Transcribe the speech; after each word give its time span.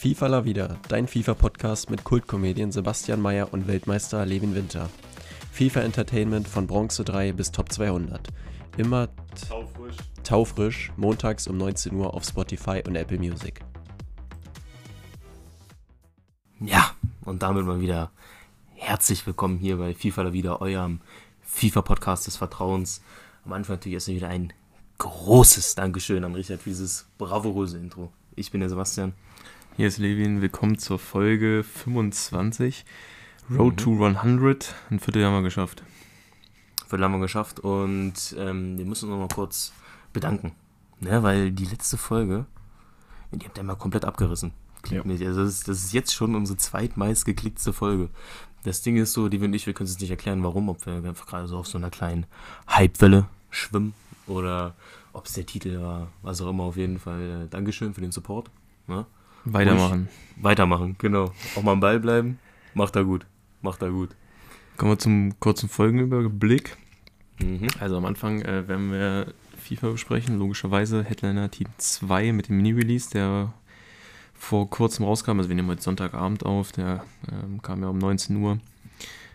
FIFA 0.00 0.28
La 0.28 0.44
Vida, 0.46 0.78
dein 0.88 1.06
FIFA-Podcast 1.06 1.90
mit 1.90 2.04
Kultkomedien 2.04 2.72
Sebastian 2.72 3.20
Mayer 3.20 3.52
und 3.52 3.66
Weltmeister 3.66 4.24
Levin 4.24 4.54
Winter. 4.54 4.88
FIFA 5.52 5.82
Entertainment 5.82 6.48
von 6.48 6.66
Bronze 6.66 7.04
3 7.04 7.32
bis 7.32 7.52
Top 7.52 7.70
200. 7.70 8.28
Immer 8.78 9.10
Taufrisch. 9.46 9.96
taufrisch, 10.24 10.92
montags 10.96 11.46
um 11.48 11.58
19 11.58 11.92
Uhr 11.92 12.14
auf 12.14 12.24
Spotify 12.24 12.82
und 12.86 12.96
Apple 12.96 13.18
Music. 13.18 13.60
Ja, 16.60 16.92
und 17.26 17.42
damit 17.42 17.66
mal 17.66 17.82
wieder 17.82 18.10
herzlich 18.76 19.26
willkommen 19.26 19.58
hier 19.58 19.76
bei 19.76 19.92
FIFA 19.92 20.22
La 20.22 20.32
Vida, 20.32 20.62
eurem 20.62 21.02
FIFA-Podcast 21.42 22.26
des 22.26 22.38
Vertrauens. 22.38 23.02
Am 23.44 23.52
Anfang 23.52 23.76
natürlich 23.76 23.96
erstmal 23.96 24.16
wieder 24.16 24.28
ein 24.28 24.54
großes 24.96 25.74
Dankeschön 25.74 26.24
an 26.24 26.34
Richard 26.34 26.62
für 26.62 26.70
dieses 26.70 27.06
bravouröse 27.18 27.76
Intro. 27.76 28.10
Ich 28.34 28.50
bin 28.50 28.60
der 28.60 28.70
Sebastian. 28.70 29.12
Hier 29.80 29.88
ist 29.88 29.96
Levin, 29.96 30.42
willkommen 30.42 30.76
zur 30.76 30.98
Folge 30.98 31.64
25. 31.64 32.84
Road 33.50 33.78
to 33.78 34.04
100, 34.04 34.74
ein 34.90 35.00
Viertel 35.00 35.24
haben 35.24 35.32
wir 35.32 35.42
geschafft. 35.42 35.82
Viertel 36.86 37.02
haben 37.02 37.12
wir 37.12 37.20
geschafft 37.20 37.60
und 37.60 38.12
ähm, 38.36 38.76
wir 38.76 38.84
müssen 38.84 39.06
uns 39.06 39.12
noch 39.12 39.26
mal 39.26 39.34
kurz 39.34 39.72
bedanken. 40.12 40.52
Ne, 41.00 41.22
weil 41.22 41.50
die 41.50 41.64
letzte 41.64 41.96
Folge, 41.96 42.44
die 43.32 43.46
habt 43.46 43.56
ihr 43.56 43.64
mal 43.64 43.74
komplett 43.74 44.04
abgerissen. 44.04 44.52
Klickmäßig. 44.82 45.26
Also 45.28 45.44
das 45.44 45.54
ist, 45.54 45.68
das 45.68 45.78
ist 45.78 45.94
jetzt 45.94 46.12
schon 46.12 46.34
unsere 46.34 46.58
zweitmeist 46.58 47.24
geklicktste 47.24 47.72
Folge. 47.72 48.10
Das 48.64 48.82
Ding 48.82 48.98
ist 48.98 49.14
so, 49.14 49.30
die 49.30 49.38
und 49.38 49.54
ich, 49.54 49.66
wir 49.66 49.72
können 49.72 49.88
es 49.88 49.98
nicht 49.98 50.10
erklären, 50.10 50.44
warum, 50.44 50.68
ob 50.68 50.84
wir 50.84 50.92
einfach 50.92 51.26
gerade 51.26 51.48
so 51.48 51.56
auf 51.56 51.66
so 51.66 51.78
einer 51.78 51.88
kleinen 51.88 52.26
Hypewelle 52.66 53.28
schwimmen 53.48 53.94
oder 54.26 54.74
ob 55.14 55.24
es 55.24 55.32
der 55.32 55.46
Titel 55.46 55.80
war, 55.80 56.08
was 56.20 56.42
auch 56.42 56.50
immer, 56.50 56.64
auf 56.64 56.76
jeden 56.76 56.98
Fall. 56.98 57.44
Äh, 57.46 57.48
Dankeschön 57.48 57.94
für 57.94 58.02
den 58.02 58.12
Support. 58.12 58.50
Ne? 58.86 59.06
Weitermachen. 59.44 60.08
Weitermachen, 60.36 60.96
genau. 60.98 61.32
Auch 61.56 61.62
mal 61.62 61.72
am 61.72 61.80
Ball 61.80 62.00
bleiben. 62.00 62.38
Macht 62.74 62.96
er 62.96 63.04
gut. 63.04 63.26
Macht 63.62 63.82
er 63.82 63.90
gut. 63.90 64.10
Kommen 64.76 64.92
wir 64.92 64.98
zum 64.98 65.38
kurzen 65.40 65.68
Folgenüberblick. 65.68 66.76
Mhm. 67.38 67.68
Also 67.78 67.96
am 67.96 68.04
Anfang 68.04 68.42
äh, 68.42 68.66
werden 68.68 68.92
wir 68.92 69.32
FIFA 69.60 69.90
besprechen, 69.90 70.38
logischerweise 70.38 71.04
Headliner 71.04 71.50
Team 71.50 71.68
2 71.76 72.32
mit 72.32 72.48
dem 72.48 72.56
Mini-Release, 72.56 73.10
der 73.10 73.52
vor 74.34 74.68
kurzem 74.70 75.04
rauskam. 75.04 75.38
Also 75.38 75.48
wir 75.48 75.56
nehmen 75.56 75.68
heute 75.68 75.82
Sonntagabend 75.82 76.44
auf, 76.46 76.72
der 76.72 77.04
ähm, 77.30 77.60
kam 77.62 77.82
ja 77.82 77.88
um 77.88 77.98
19 77.98 78.36
Uhr. 78.36 78.58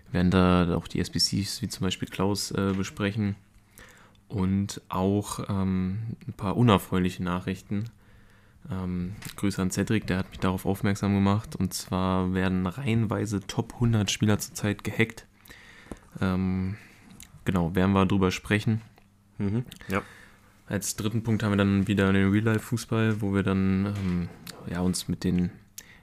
Wir 0.07 0.13
werden 0.13 0.31
da 0.31 0.75
auch 0.75 0.87
die 0.87 0.99
SBCs, 0.99 1.61
wie 1.61 1.67
zum 1.67 1.85
Beispiel 1.85 2.07
Klaus, 2.07 2.51
äh, 2.51 2.73
besprechen. 2.75 3.35
Und 4.27 4.81
auch 4.89 5.39
ähm, 5.47 5.99
ein 6.27 6.33
paar 6.33 6.57
unerfreuliche 6.57 7.23
Nachrichten. 7.23 7.85
Ähm, 8.71 9.15
Grüße 9.35 9.61
an 9.61 9.71
Cedric, 9.71 10.07
der 10.07 10.17
hat 10.17 10.29
mich 10.29 10.39
darauf 10.39 10.65
aufmerksam 10.65 11.13
gemacht. 11.13 11.55
Und 11.55 11.73
zwar 11.73 12.33
werden 12.33 12.65
reihenweise 12.65 13.41
Top 13.41 13.73
100 13.75 14.09
Spieler 14.09 14.39
zurzeit 14.39 14.83
gehackt. 14.83 15.25
Ähm, 16.21 16.77
genau, 17.43 17.75
werden 17.75 17.93
wir 17.93 18.05
drüber 18.05 18.31
sprechen. 18.31 18.81
Mhm. 19.37 19.65
Ja. 19.87 20.01
Als 20.67 20.95
dritten 20.95 21.23
Punkt 21.23 21.43
haben 21.43 21.51
wir 21.51 21.57
dann 21.57 21.87
wieder 21.87 22.11
den 22.11 22.31
Real-Life-Fußball, 22.31 23.21
wo 23.21 23.33
wir 23.33 23.43
dann 23.43 23.85
ähm, 23.85 24.29
ja, 24.67 24.79
uns 24.79 25.07
mit 25.07 25.23
den 25.23 25.51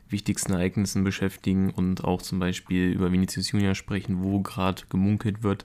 wichtigsten 0.08 0.52
Ereignissen 0.52 1.02
beschäftigen 1.02 1.70
und 1.70 2.04
auch 2.04 2.22
zum 2.22 2.38
Beispiel 2.38 2.92
über 2.92 3.10
Vinicius 3.10 3.50
Junior 3.50 3.74
sprechen, 3.74 4.22
wo 4.22 4.40
gerade 4.40 4.82
gemunkelt 4.88 5.42
wird, 5.42 5.64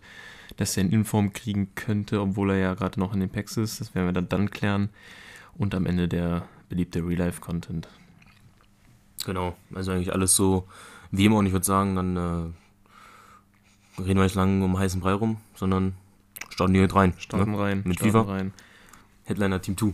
dass 0.56 0.78
er 0.78 0.86
eine 0.86 0.94
Inform 0.94 1.34
kriegen 1.34 1.76
könnte, 1.76 2.22
obwohl 2.22 2.52
er 2.52 2.58
ja 2.58 2.74
gerade 2.74 3.00
noch 3.00 3.14
in 3.14 3.20
den 3.20 3.30
Packs 3.30 3.58
ist. 3.58 3.82
Das 3.82 3.94
werden 3.94 4.08
wir 4.08 4.14
dann, 4.14 4.30
dann 4.30 4.50
klären. 4.50 4.90
Und 5.56 5.76
am 5.76 5.86
Ende 5.86 6.08
der 6.08 6.48
beliebte 6.70 7.00
Real-Life-Content. 7.06 7.88
Genau, 9.26 9.56
also 9.74 9.92
eigentlich 9.92 10.14
alles 10.14 10.36
so 10.36 10.68
wie 11.12 11.26
immer 11.26 11.38
und 11.38 11.46
ich 11.46 11.52
würde 11.54 11.66
sagen, 11.66 11.96
dann 11.96 12.16
äh, 12.18 14.02
reden 14.02 14.18
wir 14.20 14.24
nicht 14.24 14.36
lange 14.36 14.64
um 14.64 14.78
heißen 14.78 15.02
Brei 15.02 15.14
rum, 15.14 15.38
sondern 15.56 15.96
starten 16.50 16.74
direkt 16.74 16.96
rein. 16.96 17.14
Starten 17.18 17.52
ne? 17.52 17.60
rein. 17.60 17.82
Mit 17.86 17.98
starten 17.98 18.12
FIFA? 18.14 18.32
rein. 18.32 18.54
Headliner 19.26 19.62
Team 19.62 19.76
2. 19.78 19.94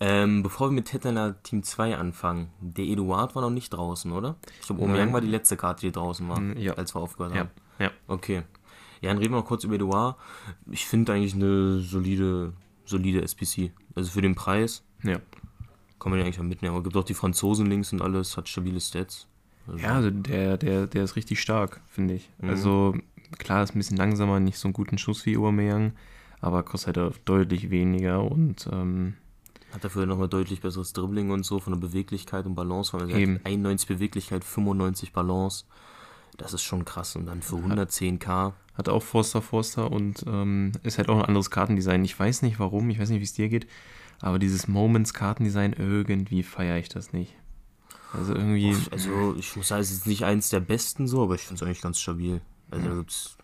Ähm, 0.00 0.42
bevor 0.42 0.68
wir 0.70 0.74
mit 0.74 0.92
Headliner 0.92 1.40
Team 1.42 1.62
2 1.62 1.96
anfangen, 1.96 2.50
der 2.60 2.84
Eduard 2.86 3.34
war 3.34 3.42
noch 3.42 3.50
nicht 3.50 3.70
draußen, 3.70 4.10
oder? 4.12 4.36
Ich 4.60 4.66
glaube, 4.66 4.86
Nein. 4.88 5.12
war 5.12 5.20
die 5.20 5.28
letzte 5.28 5.56
Karte, 5.56 5.82
die 5.86 5.92
draußen 5.92 6.28
war, 6.28 6.40
Mm, 6.40 6.56
ja. 6.58 6.72
als 6.74 6.94
wir 6.94 7.00
aufgehört 7.00 7.34
Ja, 7.34 7.40
haben. 7.42 7.50
ja. 7.78 7.90
Okay. 8.08 8.42
Ja, 9.00 9.10
dann 9.10 9.18
reden 9.18 9.32
wir 9.32 9.40
mal 9.40 9.44
kurz 9.46 9.64
über 9.64 9.74
Eduard. 9.74 10.16
Ich 10.70 10.86
finde 10.86 11.12
eigentlich 11.12 11.34
eine 11.34 11.80
solide, 11.80 12.52
solide 12.84 13.22
SPC. 13.22 13.70
Also 13.94 14.10
für 14.10 14.22
den 14.22 14.34
Preis 14.34 14.82
Ja. 15.02 15.18
Kann 16.02 16.10
man 16.10 16.18
ja 16.18 16.26
eigentlich 16.26 16.42
mitnehmen. 16.42 16.74
Aber 16.74 16.82
gibt 16.82 16.96
auch 16.96 17.04
die 17.04 17.14
Franzosen 17.14 17.66
links 17.66 17.92
und 17.92 18.02
alles, 18.02 18.36
hat 18.36 18.48
stabile 18.48 18.80
Stats. 18.80 19.28
Also, 19.68 19.78
Ja, 19.78 19.94
also 19.94 20.10
der, 20.10 20.56
der, 20.56 20.88
der 20.88 21.04
ist 21.04 21.14
richtig 21.14 21.40
stark, 21.40 21.80
finde 21.88 22.14
ich. 22.14 22.28
Mhm. 22.40 22.50
Also 22.50 22.94
klar, 23.38 23.62
ist 23.62 23.74
ein 23.74 23.78
bisschen 23.78 23.96
langsamer, 23.96 24.40
nicht 24.40 24.58
so 24.58 24.66
einen 24.66 24.72
guten 24.72 24.98
Schuss 24.98 25.24
wie 25.26 25.36
Aubameyang, 25.36 25.92
aber 26.40 26.64
kostet 26.64 26.96
halt 26.96 27.12
auch 27.12 27.16
deutlich 27.24 27.70
weniger 27.70 28.24
und 28.24 28.68
ähm, 28.72 29.14
Hat 29.72 29.84
dafür 29.84 30.06
nochmal 30.06 30.28
deutlich 30.28 30.60
besseres 30.60 30.92
Dribbling 30.92 31.30
und 31.30 31.44
so 31.46 31.60
von 31.60 31.72
der 31.72 31.80
Beweglichkeit 31.80 32.46
und 32.46 32.56
Balance. 32.56 32.92
Weil 32.92 33.08
er 33.08 33.16
Eben. 33.16 33.34
hat 33.36 33.46
91 33.46 33.86
Beweglichkeit, 33.86 34.42
95 34.42 35.12
Balance. 35.12 35.64
Das 36.36 36.52
ist 36.52 36.62
schon 36.62 36.84
krass. 36.84 37.14
Und 37.14 37.26
dann 37.26 37.42
für 37.42 37.56
110k. 37.56 38.54
hat 38.74 38.88
auch 38.88 39.02
Forster 39.02 39.40
Forster 39.40 39.92
und 39.92 40.24
ähm, 40.26 40.72
ist 40.82 40.98
halt 40.98 41.08
auch 41.08 41.18
ein 41.18 41.26
anderes 41.26 41.50
Kartendesign. 41.50 42.04
Ich 42.04 42.18
weiß 42.18 42.42
nicht 42.42 42.58
warum, 42.58 42.90
ich 42.90 42.98
weiß 42.98 43.10
nicht, 43.10 43.20
wie 43.20 43.24
es 43.24 43.34
dir 43.34 43.48
geht, 43.48 43.68
aber 44.22 44.38
dieses 44.38 44.66
Moments 44.68 45.12
Kartendesign, 45.12 45.74
irgendwie 45.74 46.42
feiere 46.42 46.78
ich 46.78 46.88
das 46.88 47.12
nicht. 47.12 47.34
Also 48.14 48.34
irgendwie, 48.34 48.74
Also 48.90 49.34
ich 49.38 49.54
muss 49.56 49.68
sagen, 49.68 49.82
es 49.82 49.90
ist 49.90 50.06
nicht 50.06 50.24
eins 50.24 50.48
der 50.48 50.60
besten 50.60 51.06
so, 51.06 51.22
aber 51.22 51.34
ich 51.34 51.42
finde 51.42 51.56
es 51.56 51.66
eigentlich 51.66 51.82
ganz 51.82 51.98
stabil. 52.00 52.40
Also 52.70 52.88
da 52.88 52.94
gibt 52.96 53.10
es 53.10 53.36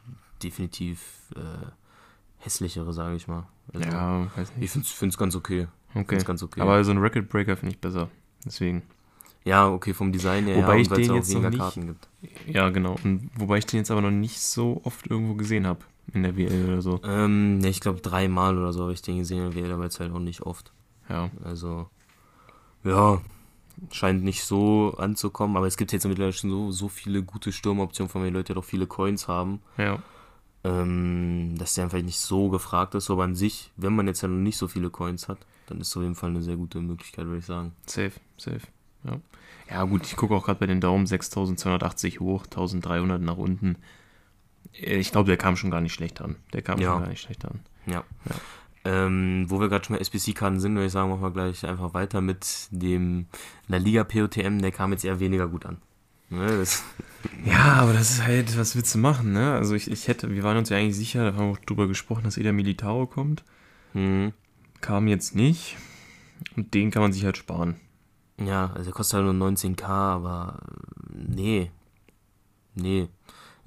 definitiv 0.43 1.01
äh, 1.37 1.67
hässlichere, 2.39 2.93
sage 2.93 3.17
ich 3.17 3.29
mal. 3.29 3.47
Also, 3.75 3.89
ja, 3.89 4.27
weiß 4.37 4.53
Ich 4.61 4.75
nicht. 4.75 4.89
finde 4.89 5.11
es 5.13 5.19
ganz 5.19 5.35
okay. 5.37 5.67
Okay. 5.95 6.19
ganz 6.25 6.43
okay. 6.43 6.61
Aber 6.61 6.83
so 6.85 6.91
ein 6.91 6.99
Record 6.99 7.29
Breaker 7.29 7.57
finde 7.57 7.75
ich 7.75 7.81
besser. 7.81 8.09
Deswegen. 8.45 8.83
Ja, 9.45 9.69
okay, 9.69 9.95
vom 9.95 10.13
Design 10.13 10.45
her, 10.47 10.57
Wobei 10.59 10.77
ja, 10.77 10.81
ich 10.83 10.89
den 10.89 11.15
jetzt 11.15 11.33
noch 11.33 11.43
nicht- 11.49 11.59
Karten 11.59 11.87
gibt. 11.87 12.09
Ja, 12.47 12.69
genau. 12.71 12.97
Und 13.03 13.31
wobei 13.37 13.59
ich 13.59 13.67
den 13.67 13.79
jetzt 13.79 13.91
aber 13.91 14.03
noch 14.03 14.11
nicht 14.11 14.41
so 14.41 14.81
oft 14.85 15.07
irgendwo 15.07 15.35
gesehen 15.35 15.67
habe 15.67 15.81
in 16.15 16.23
der 16.23 16.37
WL 16.37 16.67
oder 16.69 16.83
so. 16.83 17.01
Ähm, 17.05 17.59
ne, 17.59 17.69
ich 17.69 17.81
glaube 17.81 18.01
dreimal 18.01 18.57
oder 18.59 18.73
so 18.73 18.83
habe 18.83 18.93
ich 18.93 19.03
den 19.03 19.19
gesehen, 19.19 19.55
wäre 19.55 19.75
aber 19.75 19.85
jetzt 19.85 20.01
halt 20.01 20.13
auch 20.13 20.19
nicht 20.19 20.43
oft. 20.43 20.73
Ja. 21.09 21.31
Also, 21.45 21.89
ja, 22.85 23.21
scheint 23.93 24.25
nicht 24.25 24.43
so 24.45 24.95
anzukommen, 24.99 25.57
aber 25.57 25.67
es 25.67 25.77
gibt 25.77 25.93
jetzt 25.93 26.07
mittlerweile 26.07 26.33
schon 26.33 26.51
so, 26.51 26.71
so 26.73 26.89
viele 26.89 27.23
gute 27.23 27.53
Sturmoptionen, 27.53 28.11
von 28.11 28.23
denen 28.23 28.33
die 28.35 28.39
Leute 28.39 28.51
ja 28.53 28.55
doch 28.55 28.65
viele 28.65 28.87
Coins 28.87 29.29
haben, 29.29 29.61
Ja. 29.77 29.99
ähm, 30.65 31.55
dass 31.59 31.75
der 31.75 31.85
einfach 31.85 32.01
nicht 32.03 32.19
so 32.21 32.49
gefragt 32.49 32.95
ist. 32.95 33.11
Aber 33.11 33.25
an 33.25 33.35
sich, 33.35 33.71
wenn 33.77 33.95
man 33.95 34.07
jetzt 34.07 34.23
ja 34.23 34.29
noch 34.29 34.37
nicht 34.37 34.57
so 34.59 34.69
viele 34.69 34.91
Coins 34.91 35.29
hat, 35.29 35.39
dann 35.67 35.81
ist 35.81 35.89
es 35.89 35.97
auf 35.97 36.03
jeden 36.03 36.15
Fall 36.15 36.31
eine 36.31 36.43
sehr 36.43 36.57
gute 36.57 36.81
Möglichkeit, 36.81 37.27
würde 37.27 37.39
ich 37.39 37.47
sagen. 37.47 37.73
Safe, 37.87 38.13
safe. 38.37 38.61
Ja, 39.05 39.21
ja 39.71 39.85
gut, 39.85 40.07
ich 40.07 40.17
gucke 40.17 40.35
auch 40.35 40.45
gerade 40.45 40.59
bei 40.61 40.67
den 40.67 40.81
Daumen 40.81 41.07
6280 41.07 42.21
hoch, 42.21 42.45
1300 42.45 43.21
nach 43.23 43.37
unten. 43.37 43.77
Ich 44.73 45.11
glaube, 45.13 45.27
der 45.29 45.37
kam 45.37 45.57
schon 45.57 45.71
gar 45.71 45.81
nicht 45.81 45.93
schlecht 45.93 46.21
an. 46.21 46.37
Der 46.53 46.63
kam 46.63 46.79
Ja. 46.81 46.93
schon 46.93 47.03
gar 47.03 47.09
nicht 47.09 47.21
schlecht 47.23 47.45
an. 47.45 47.61
Ja. 47.87 48.05
Ja. 48.29 48.35
Ähm, 48.85 49.47
wo 49.49 49.61
wir 49.61 49.69
gerade 49.69 49.85
schon 49.85 49.97
bei 49.97 50.01
SBC-Karten 50.01 50.61
sind, 50.61 50.75
würde 50.75 50.87
ich 50.87 50.93
sagen, 50.93 51.11
machen 51.11 51.23
wir 51.23 51.31
gleich 51.33 51.67
einfach 51.67 51.95
weiter 51.95 52.21
mit 52.21 52.69
dem 52.71 53.27
La 53.67 53.77
Liga 53.79 54.05
POTM. 54.05 54.61
Der 54.61 54.71
kam 54.71 54.93
jetzt 54.93 55.05
eher 55.05 55.21
weniger 55.21 55.49
gut 55.49 55.67
an. 55.67 55.79
Ne, 56.31 56.63
Ja, 57.45 57.75
aber 57.75 57.93
das 57.93 58.11
ist 58.11 58.23
halt, 58.25 58.57
was 58.59 58.77
willst 58.77 58.95
du 58.95 58.99
machen, 58.99 59.33
ne? 59.33 59.55
Also 59.55 59.75
ich, 59.75 59.91
ich 59.91 60.07
hätte, 60.09 60.31
wir 60.31 60.43
waren 60.43 60.57
uns 60.59 60.69
ja 60.69 60.77
eigentlich 60.77 60.97
sicher, 60.97 61.25
da 61.31 61.37
haben 61.37 61.47
wir 61.49 61.53
auch 61.53 61.65
drüber 61.65 61.89
gesprochen, 61.89 62.25
dass 62.25 62.37
Eder 62.37 62.53
Militao 62.53 63.07
kommt. 63.07 63.45
hm. 63.93 64.33
Kam 64.81 65.09
jetzt 65.09 65.35
nicht. 65.35 65.77
Und 66.57 66.73
den 66.75 66.93
kann 66.93 67.03
man 67.03 67.13
sich 67.13 67.25
halt 67.25 67.37
sparen. 67.37 67.81
Ja, 68.41 68.71
also 68.75 68.91
er 68.91 68.95
kostet 68.95 69.17
halt 69.25 69.35
nur 69.35 69.49
19k, 69.49 69.83
aber 69.89 70.61
äh, 70.69 71.15
nee. 71.17 71.71
Nee. 72.77 73.09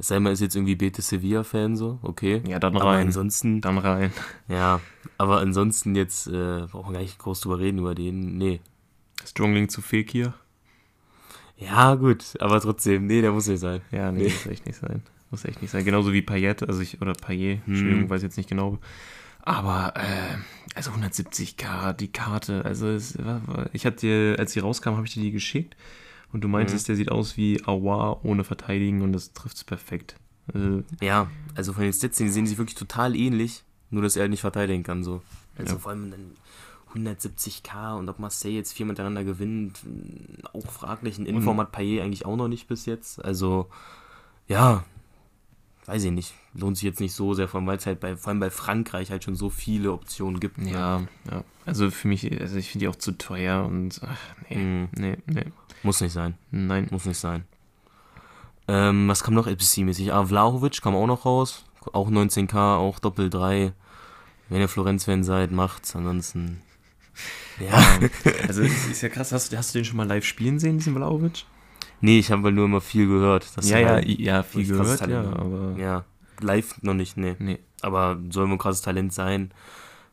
Es 0.02 0.08
sei 0.08 0.20
mal, 0.20 0.32
ist 0.34 0.40
jetzt 0.40 0.56
irgendwie 0.56 0.74
Betis 0.76 1.10
Sevilla-Fan 1.10 1.76
so, 1.76 2.00
okay. 2.02 2.42
Ja, 2.48 2.58
dann 2.58 2.76
Aber 2.76 2.86
rein. 2.90 3.06
ansonsten, 3.06 3.62
Dann 3.62 3.78
rein. 3.78 4.12
ja, 4.48 4.80
aber 5.20 5.42
ansonsten 5.42 5.94
jetzt, 5.94 6.26
äh, 6.26 6.66
brauchen 6.72 6.90
wir 6.90 6.94
gar 6.94 7.02
nicht 7.02 7.20
groß 7.20 7.40
drüber 7.42 7.60
reden 7.60 7.78
über 7.78 7.94
den, 7.94 8.36
nee. 8.36 8.62
Strongling 9.24 9.70
zu 9.70 9.84
Fekir. 9.84 10.34
Ja, 11.56 11.94
gut, 11.94 12.34
aber 12.40 12.60
trotzdem, 12.60 13.06
nee, 13.06 13.22
der 13.22 13.32
muss 13.32 13.46
nicht 13.48 13.60
sein. 13.60 13.82
Ja, 13.92 14.12
nee, 14.12 14.24
Nee. 14.24 14.30
muss 14.30 14.48
echt 14.48 14.66
nicht 14.66 14.80
sein. 14.80 15.04
Muss 15.30 15.46
echt 15.46 15.62
nicht 15.62 15.70
sein. 15.70 15.86
Genauso 15.86 16.12
wie 16.14 16.24
Payet, 16.24 16.64
also 16.64 16.82
ich, 16.82 17.00
oder 17.00 17.14
Payet, 17.14 17.60
Hm. 17.68 17.74
Entschuldigung, 17.74 18.10
weiß 18.10 18.24
jetzt 18.24 18.38
nicht 18.38 18.50
genau. 18.50 18.80
Aber, 19.44 19.94
äh, 19.98 20.38
also 20.74 20.90
170k, 20.90 21.94
die 21.94 22.12
Karte, 22.12 22.66
also 22.66 22.88
es, 22.88 23.16
ich 23.74 23.86
hatte 23.86 23.98
dir, 23.98 24.36
als 24.40 24.54
sie 24.54 24.62
rauskam, 24.62 24.96
habe 24.96 25.06
ich 25.06 25.14
dir 25.14 25.22
die 25.22 25.32
geschickt 25.32 25.76
und 26.34 26.42
du 26.42 26.48
meintest, 26.48 26.88
der 26.88 26.96
sieht 26.96 27.12
aus 27.12 27.38
wie 27.38 27.62
Awa 27.66 28.20
ohne 28.24 28.44
Verteidigen 28.44 29.02
und 29.02 29.14
das 29.14 29.34
trifft 29.34 29.58
es 29.58 29.64
perfekt. 29.64 30.16
Also, 30.54 30.84
Ja, 31.02 31.30
also 31.56 31.74
von 31.74 31.84
den 31.84 31.94
Stats, 31.94 32.18
die 32.18 32.30
sehen 32.30 32.48
sich 32.48 32.58
wirklich 32.58 32.76
total 32.76 33.16
ähnlich, 33.16 33.64
nur 33.90 34.02
dass 34.02 34.16
er 34.16 34.22
halt 34.22 34.32
nicht 34.32 34.42
verteidigen 34.42 34.84
kann, 34.84 35.04
so. 35.04 35.22
Also 35.58 35.74
Ja. 35.74 35.80
vor 35.80 35.92
allem 35.92 36.12
dann 36.12 36.32
170k 36.94 37.98
und 37.98 38.10
ob 38.10 38.20
Marseille 38.20 38.54
jetzt 38.56 38.74
vier 38.74 38.86
miteinander 38.86 39.24
gewinnt, 39.24 39.80
auch 40.54 40.66
fraglich. 40.70 41.18
Ein 41.18 41.26
Inform 41.26 41.60
hat 41.60 41.72
Payet 41.72 42.02
eigentlich 42.02 42.26
auch 42.26 42.36
noch 42.36 42.48
nicht 42.50 42.68
bis 42.68 42.86
jetzt. 42.86 43.24
Also, 43.24 43.70
ja, 44.48 44.84
weiß 45.86 46.04
ich 46.04 46.12
nicht. 46.12 46.34
Lohnt 46.54 46.76
sich 46.78 46.84
jetzt 46.84 47.00
nicht 47.00 47.14
so 47.14 47.34
sehr, 47.34 47.48
vor 47.48 47.60
allem 47.60 47.68
weil 47.68 47.78
es 47.78 47.86
halt 47.86 48.02
bei, 48.02 48.18
vor 48.18 48.30
allem 48.30 48.40
bei 48.42 48.50
Frankreich 48.50 49.10
halt 49.10 49.24
schon 49.24 49.36
so 49.36 49.50
viele 49.50 49.94
Optionen 49.94 50.40
gibt. 50.42 50.58
Ja, 50.58 51.02
ja. 51.30 51.44
Also 51.66 51.90
für 51.92 52.08
mich, 52.10 52.30
also 52.42 52.58
ich 52.58 52.70
finde 52.70 52.84
die 52.86 52.88
auch 52.90 52.96
zu 52.98 53.14
teuer 53.18 53.64
und 53.66 54.02
ach, 54.04 54.20
nee, 54.50 54.56
Mhm. 54.58 54.90
nee, 54.98 55.18
nee. 55.28 55.46
Muss 55.84 56.02
nicht 56.02 56.14
sein. 56.14 56.36
Nein. 56.52 56.88
Muss 56.92 57.06
nicht 57.06 57.18
sein. 57.18 57.44
Ähm, 58.68 59.08
was 59.08 59.24
kam 59.24 59.34
noch 59.34 59.48
SBC-mäßig? 59.48 60.12
Ah, 60.12 60.26
Vlahovic 60.26 60.82
kam 60.82 60.96
auch 60.96 61.08
noch 61.08 61.26
raus. 61.26 61.66
Auch 61.94 62.10
19k, 62.10 62.78
auch 62.78 63.00
Doppel 63.00 63.30
3. 63.30 63.74
Wenn 64.50 64.62
ihr 64.62 64.68
Florenz-Fan 64.68 65.24
seid, 65.24 65.52
macht's. 65.52 65.96
Ansonsten. 65.96 66.62
Ja. 67.60 67.78
Also 68.48 68.62
es 68.64 68.88
ist 68.88 69.02
ja 69.02 69.10
krass, 69.10 69.32
hast, 69.32 69.52
du- 69.52 69.58
hast 69.58 69.74
du 69.74 69.80
den 69.80 69.86
schon 69.86 69.98
mal 69.98 70.08
live 70.08 70.26
spielen 70.26 70.60
sehen, 70.60 70.78
diesen 70.78 70.96
Vlaovic? 70.96 71.46
nee, 72.04 72.18
ich 72.20 72.32
habe 72.32 72.52
nur 72.52 72.66
immer 72.66 72.82
viel 72.82 73.08
gehört. 73.08 73.48
Ja, 73.62 73.78
ja, 73.80 73.88
halt 73.90 74.08
ja, 74.08 74.42
viel 74.44 74.66
gehört, 74.68 74.88
ja, 75.02 75.08
Talent 75.08 75.28
hat. 75.30 75.40
aber 75.40 75.76
Ja, 75.78 76.06
live 76.40 76.82
noch 76.82 76.94
nicht, 76.96 77.18
nee. 77.18 77.36
nee. 77.40 77.60
Aber 77.82 78.18
soll 78.30 78.48
ein 78.48 78.58
krasses 78.58 78.82
Talent 78.82 79.14
sein. 79.14 79.52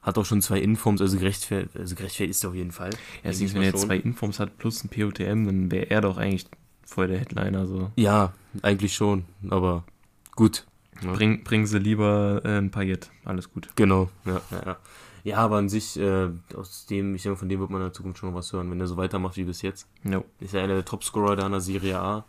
Hat 0.09 0.17
auch 0.17 0.25
schon 0.25 0.41
zwei 0.41 0.59
Informs, 0.59 1.03
also 1.03 1.19
gerechtfertigt, 1.19 1.77
also 1.77 1.95
gerechtfertigt 1.95 2.31
ist 2.31 2.43
er 2.43 2.49
auf 2.49 2.57
jeden 2.57 2.73
Fall. 2.73 2.89
Ja, 3.25 3.31
ich 3.31 3.41
wenn 3.53 3.61
er 3.61 3.69
jetzt 3.69 3.83
zwei 3.83 3.99
Informs 3.99 4.41
hat 4.41 4.57
plus 4.57 4.83
ein 4.83 4.89
POTM, 4.89 5.45
dann 5.45 5.71
wäre 5.71 5.91
er 5.91 6.01
doch 6.01 6.17
eigentlich 6.17 6.47
voll 6.87 7.09
der 7.09 7.19
Headliner. 7.19 7.67
So. 7.67 7.91
Ja, 7.97 8.33
eigentlich 8.63 8.95
schon, 8.95 9.27
aber 9.51 9.85
gut. 10.35 10.65
Ja. 11.03 11.13
Bring, 11.13 11.45
bringen 11.45 11.67
sie 11.67 11.79
lieber 11.79 12.41
äh, 12.43 12.57
ein 12.57 12.71
Paillette, 12.71 13.11
alles 13.27 13.53
gut. 13.53 13.69
Genau, 13.77 14.09
ja, 14.25 14.41
ja, 14.51 14.63
ja. 14.65 14.77
Ja, 15.25 15.37
aber 15.37 15.59
an 15.59 15.69
sich, 15.69 15.99
äh, 15.99 16.31
aus 16.57 16.87
dem, 16.87 17.15
ich 17.15 17.25
denke, 17.25 17.37
von 17.37 17.51
dem 17.51 17.61
wird 17.61 17.69
man 17.69 17.83
in 17.83 17.89
der 17.89 17.93
Zukunft 17.93 18.19
schon 18.19 18.31
noch 18.31 18.37
was 18.39 18.51
hören, 18.55 18.71
wenn 18.71 18.81
er 18.81 18.87
so 18.87 18.97
weitermacht 18.97 19.37
wie 19.37 19.45
bis 19.45 19.61
jetzt. 19.61 19.87
No. 20.05 20.25
Ist 20.41 20.55
ja 20.55 20.63
einer 20.63 20.73
der 20.73 20.87
Topscorer 20.87 21.37
da 21.37 21.45
in 21.45 21.53
der 21.53 21.61
Serie 21.61 21.99
A. 21.99 22.25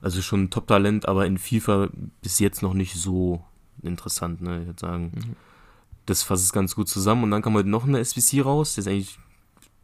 Also 0.00 0.22
schon 0.22 0.44
ein 0.44 0.50
Top-Talent, 0.50 1.08
aber 1.08 1.26
in 1.26 1.36
FIFA 1.36 1.88
bis 2.22 2.38
jetzt 2.38 2.62
noch 2.62 2.74
nicht 2.74 2.94
so 2.94 3.42
interessant, 3.82 4.40
ne? 4.40 4.60
Ich 4.60 4.66
würde 4.66 4.80
sagen. 4.80 5.12
Mhm. 5.16 5.36
Das 6.06 6.22
fasst 6.22 6.44
es 6.44 6.52
ganz 6.52 6.74
gut 6.74 6.88
zusammen. 6.88 7.24
Und 7.24 7.30
dann 7.30 7.42
kam 7.42 7.54
heute 7.54 7.68
noch 7.68 7.84
eine 7.84 7.98
SBC 7.98 8.44
raus. 8.44 8.74
Das 8.74 8.86
ist 8.86 8.90
eigentlich 8.92 9.18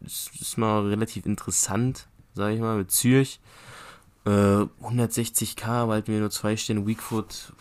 ist, 0.05 0.31
ist 0.41 0.59
mal 0.59 0.87
relativ 0.87 1.27
interessant, 1.27 2.07
sage 2.35 2.55
ich 2.55 2.61
mal, 2.61 2.79
mit 2.79 2.91
Zürich. 2.91 3.41
Äh, 4.25 4.31
160k, 4.31 5.67
aber 5.67 5.95
halt 5.95 6.09
mir 6.09 6.21
nur 6.21 6.31
zwei 6.31 6.57
Sterne. 6.57 6.87
Weakfoot. 6.87 7.53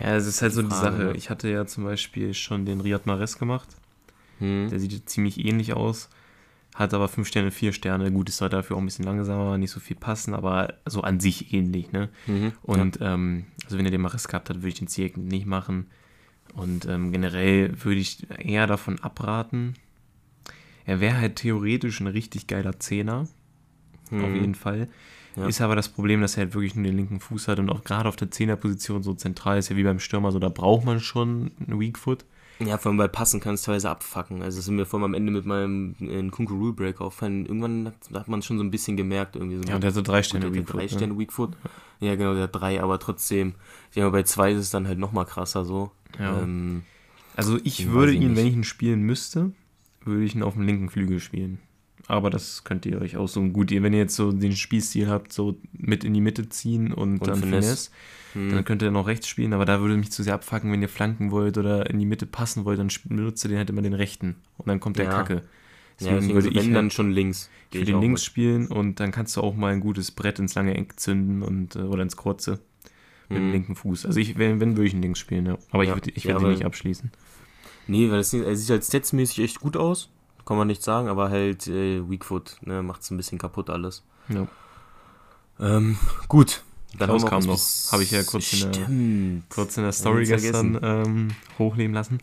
Ja, 0.00 0.16
es 0.16 0.26
ist 0.26 0.42
halt 0.42 0.52
so 0.52 0.62
die 0.62 0.74
Sache. 0.74 0.96
ne? 0.96 1.12
Ich 1.16 1.30
hatte 1.30 1.48
ja 1.48 1.66
zum 1.66 1.84
Beispiel 1.84 2.34
schon 2.34 2.66
den 2.66 2.80
Riyad 2.80 3.06
Mahrez 3.06 3.38
gemacht. 3.38 3.68
Hm. 4.38 4.68
Der 4.68 4.78
sieht 4.78 5.08
ziemlich 5.08 5.44
ähnlich 5.44 5.72
aus. 5.72 6.08
Hat 6.74 6.92
aber 6.92 7.08
5 7.08 7.26
Sterne, 7.26 7.50
4 7.50 7.72
Sterne. 7.72 8.12
Gut, 8.12 8.28
ist 8.28 8.42
halt 8.42 8.52
dafür 8.52 8.76
auch 8.76 8.80
ein 8.80 8.84
bisschen 8.84 9.06
langsamer, 9.06 9.56
nicht 9.56 9.70
so 9.70 9.80
viel 9.80 9.96
passen, 9.96 10.34
aber 10.34 10.74
so 10.84 11.00
an 11.00 11.20
sich 11.20 11.54
ähnlich, 11.54 11.90
ne? 11.90 12.10
Mhm. 12.26 12.52
Und 12.62 12.98
ähm, 13.00 13.46
also 13.64 13.78
wenn 13.78 13.86
er 13.86 13.90
den 13.90 14.02
Maris 14.02 14.28
gehabt 14.28 14.50
hat, 14.50 14.56
würde 14.56 14.68
ich 14.68 14.74
den 14.74 14.88
Zirkel 14.88 15.22
nicht 15.22 15.46
machen. 15.46 15.86
Und 16.56 16.86
ähm, 16.86 17.12
generell 17.12 17.72
würde 17.84 18.00
ich 18.00 18.26
eher 18.38 18.66
davon 18.66 18.98
abraten. 19.00 19.74
Er 20.84 21.00
wäre 21.00 21.18
halt 21.18 21.36
theoretisch 21.36 22.00
ein 22.00 22.06
richtig 22.06 22.46
geiler 22.46 22.78
Zehner, 22.80 23.28
ja. 24.10 24.20
auf 24.20 24.28
Mhm. 24.30 24.34
jeden 24.36 24.54
Fall. 24.54 24.88
Ja. 25.36 25.46
Ist 25.48 25.60
aber 25.60 25.76
das 25.76 25.90
Problem, 25.90 26.22
dass 26.22 26.36
er 26.36 26.44
halt 26.44 26.54
wirklich 26.54 26.74
nur 26.74 26.84
den 26.84 26.96
linken 26.96 27.20
Fuß 27.20 27.48
hat 27.48 27.58
und 27.58 27.68
auch 27.68 27.84
gerade 27.84 28.08
auf 28.08 28.16
der 28.16 28.30
Zehnerposition 28.30 29.02
so 29.02 29.12
zentral 29.12 29.58
ist 29.58 29.68
ja 29.68 29.76
wie 29.76 29.82
beim 29.82 29.98
Stürmer 30.00 30.32
so, 30.32 30.38
da 30.38 30.48
braucht 30.48 30.86
man 30.86 30.98
schon 30.98 31.50
einen 31.66 31.78
Weak 31.78 31.98
Foot. 31.98 32.24
Ja, 32.58 32.78
vor 32.78 32.90
allem 32.90 32.96
bei 32.96 33.08
Passen 33.08 33.38
kann 33.40 33.54
es 33.54 33.62
teilweise 33.62 33.90
abfacken. 33.90 34.42
Also, 34.42 34.56
das 34.58 34.64
ist 34.66 34.70
mir 34.70 34.86
vor 34.86 34.98
allem 34.98 35.04
am 35.04 35.14
Ende 35.14 35.30
mit 35.30 35.44
meinem 35.44 35.94
Kunku 36.30 36.54
Rule 36.54 36.72
Break 36.72 37.00
auffallen. 37.00 37.44
Irgendwann 37.44 37.86
hat, 37.88 37.94
hat 38.14 38.28
man 38.28 38.40
schon 38.42 38.56
so 38.56 38.64
ein 38.64 38.70
bisschen 38.70 38.96
gemerkt, 38.96 39.36
irgendwie 39.36 39.56
so. 39.56 39.62
Ja, 39.68 39.74
und 39.74 39.82
der 39.82 39.88
hat 39.88 39.94
so 39.94 40.02
drei 40.02 40.22
Sterne 40.22 40.52
Weak 40.54 40.66
drei 40.66 40.72
Foot. 40.80 40.82
Ne? 40.82 40.88
Sterne 40.88 41.18
Weakfoot. 41.18 41.56
Ja, 42.00 42.14
genau, 42.16 42.34
der 42.34 42.44
hat 42.44 42.54
drei, 42.54 42.82
aber 42.82 42.98
trotzdem, 42.98 43.54
ich 43.90 43.94
denke 43.94 44.06
mal, 44.10 44.18
bei 44.18 44.22
zwei 44.22 44.52
ist 44.52 44.58
es 44.60 44.70
dann 44.70 44.86
halt 44.86 44.98
nochmal 44.98 45.26
krasser 45.26 45.64
so. 45.64 45.90
Ja. 46.18 46.42
Ähm, 46.42 46.82
Also 47.34 47.58
ich 47.62 47.90
würde 47.90 48.12
ich 48.12 48.20
ihn, 48.20 48.28
nicht. 48.28 48.36
wenn 48.38 48.46
ich 48.46 48.54
ihn 48.54 48.64
spielen 48.64 49.02
müsste, 49.02 49.52
würde 50.04 50.24
ich 50.24 50.34
ihn 50.34 50.42
auf 50.42 50.54
dem 50.54 50.62
linken 50.62 50.88
Flügel 50.88 51.20
spielen. 51.20 51.58
Aber 52.08 52.30
das 52.30 52.62
könnt 52.62 52.86
ihr 52.86 53.00
euch 53.00 53.16
aussuchen. 53.16 53.52
Gut, 53.52 53.70
ihr, 53.72 53.82
wenn 53.82 53.92
ihr 53.92 53.98
jetzt 53.98 54.14
so 54.14 54.30
den 54.30 54.52
Spielstil 54.54 55.08
habt, 55.08 55.32
so 55.32 55.56
mit 55.72 56.04
in 56.04 56.14
die 56.14 56.20
Mitte 56.20 56.48
ziehen 56.48 56.92
und, 56.92 57.18
Und 57.18 57.26
dann 57.26 57.40
Finesse. 57.40 57.90
Hm, 58.34 58.50
dann 58.50 58.64
könnt 58.64 58.82
ihr 58.82 58.90
noch 58.92 59.06
rechts 59.08 59.26
spielen, 59.26 59.52
aber 59.52 59.64
da 59.64 59.80
würde 59.80 59.96
mich 59.96 60.12
zu 60.12 60.22
sehr 60.22 60.34
abfacken, 60.34 60.70
wenn 60.70 60.82
ihr 60.82 60.88
flanken 60.88 61.30
wollt 61.32 61.58
oder 61.58 61.90
in 61.90 61.98
die 61.98 62.06
Mitte 62.06 62.26
passen 62.26 62.64
wollt, 62.64 62.78
dann 62.78 62.90
benutzt 63.06 63.44
ihr 63.44 63.48
den 63.48 63.58
halt 63.58 63.70
immer 63.70 63.82
den 63.82 63.94
rechten 63.94 64.36
und 64.58 64.68
dann 64.68 64.78
kommt 64.78 64.98
der 64.98 65.06
Ja. 65.06 65.10
Kacke. 65.10 65.34
ja, 65.34 65.40
Deswegen 65.98 66.14
deswegen 66.16 66.34
würde 66.34 66.44
so, 66.44 66.50
ich 66.50 66.56
wenn 66.56 66.64
halt 66.66 66.76
dann 66.76 66.90
schon 66.90 67.10
links. 67.10 67.50
Für 67.72 67.78
ich 67.78 67.84
den 67.86 67.94
auch 67.96 68.00
links 68.02 68.20
mit. 68.20 68.26
spielen 68.26 68.66
und 68.68 69.00
dann 69.00 69.10
kannst 69.10 69.36
du 69.36 69.40
auch 69.40 69.56
mal 69.56 69.72
ein 69.72 69.80
gutes 69.80 70.10
Brett 70.12 70.38
ins 70.38 70.54
lange 70.54 70.76
Eck 70.76 71.00
zünden 71.00 71.42
und 71.42 71.74
äh, 71.74 71.80
oder 71.80 72.02
ins 72.02 72.16
kurze 72.16 72.60
mit 73.28 73.38
dem 73.38 73.44
Hm. 73.46 73.52
linken 73.52 73.74
Fuß. 73.74 74.06
Also 74.06 74.20
ich, 74.20 74.38
wenn, 74.38 74.60
wenn 74.60 74.76
würde 74.76 74.86
ich 74.86 74.94
ihn 74.94 75.02
links 75.02 75.18
spielen, 75.18 75.46
ja. 75.46 75.58
Aber 75.72 75.82
ich 75.82 75.88
Ja. 75.88 75.96
würde 75.96 76.10
ich 76.14 76.22
Ja, 76.24 76.34
würd 76.34 76.42
ihn 76.42 76.44
aber- 76.44 76.52
nicht 76.54 76.64
abschließen. 76.66 77.10
Nee, 77.88 78.10
weil 78.10 78.18
er 78.18 78.24
sieht 78.24 78.70
halt 78.70 78.84
statsmäßig 78.84 79.40
echt 79.42 79.60
gut 79.60 79.76
aus. 79.76 80.10
Kann 80.46 80.56
man 80.56 80.68
nicht 80.68 80.82
sagen, 80.82 81.08
aber 81.08 81.28
halt 81.30 81.66
äh, 81.66 82.08
Weakfoot, 82.08 82.56
ne, 82.62 82.82
macht 82.82 83.02
es 83.02 83.10
ein 83.10 83.16
bisschen 83.16 83.38
kaputt 83.38 83.68
alles. 83.68 84.02
Ja. 84.28 84.46
Ähm, 85.60 85.98
gut. 86.28 86.62
Dann 86.98 87.08
Klaus 87.10 87.26
kam 87.26 87.42
noch. 87.44 87.58
Habe 87.92 88.02
ich 88.04 88.10
ja 88.12 88.22
kurz 88.22 88.52
in 88.54 88.72
der- 88.72 89.42
kurz 89.54 89.76
in 89.76 89.82
der 89.82 89.92
Story 89.92 90.24
gestern 90.24 90.78
ähm, 90.82 91.28
hochleben 91.58 91.92
lassen. 91.92 92.18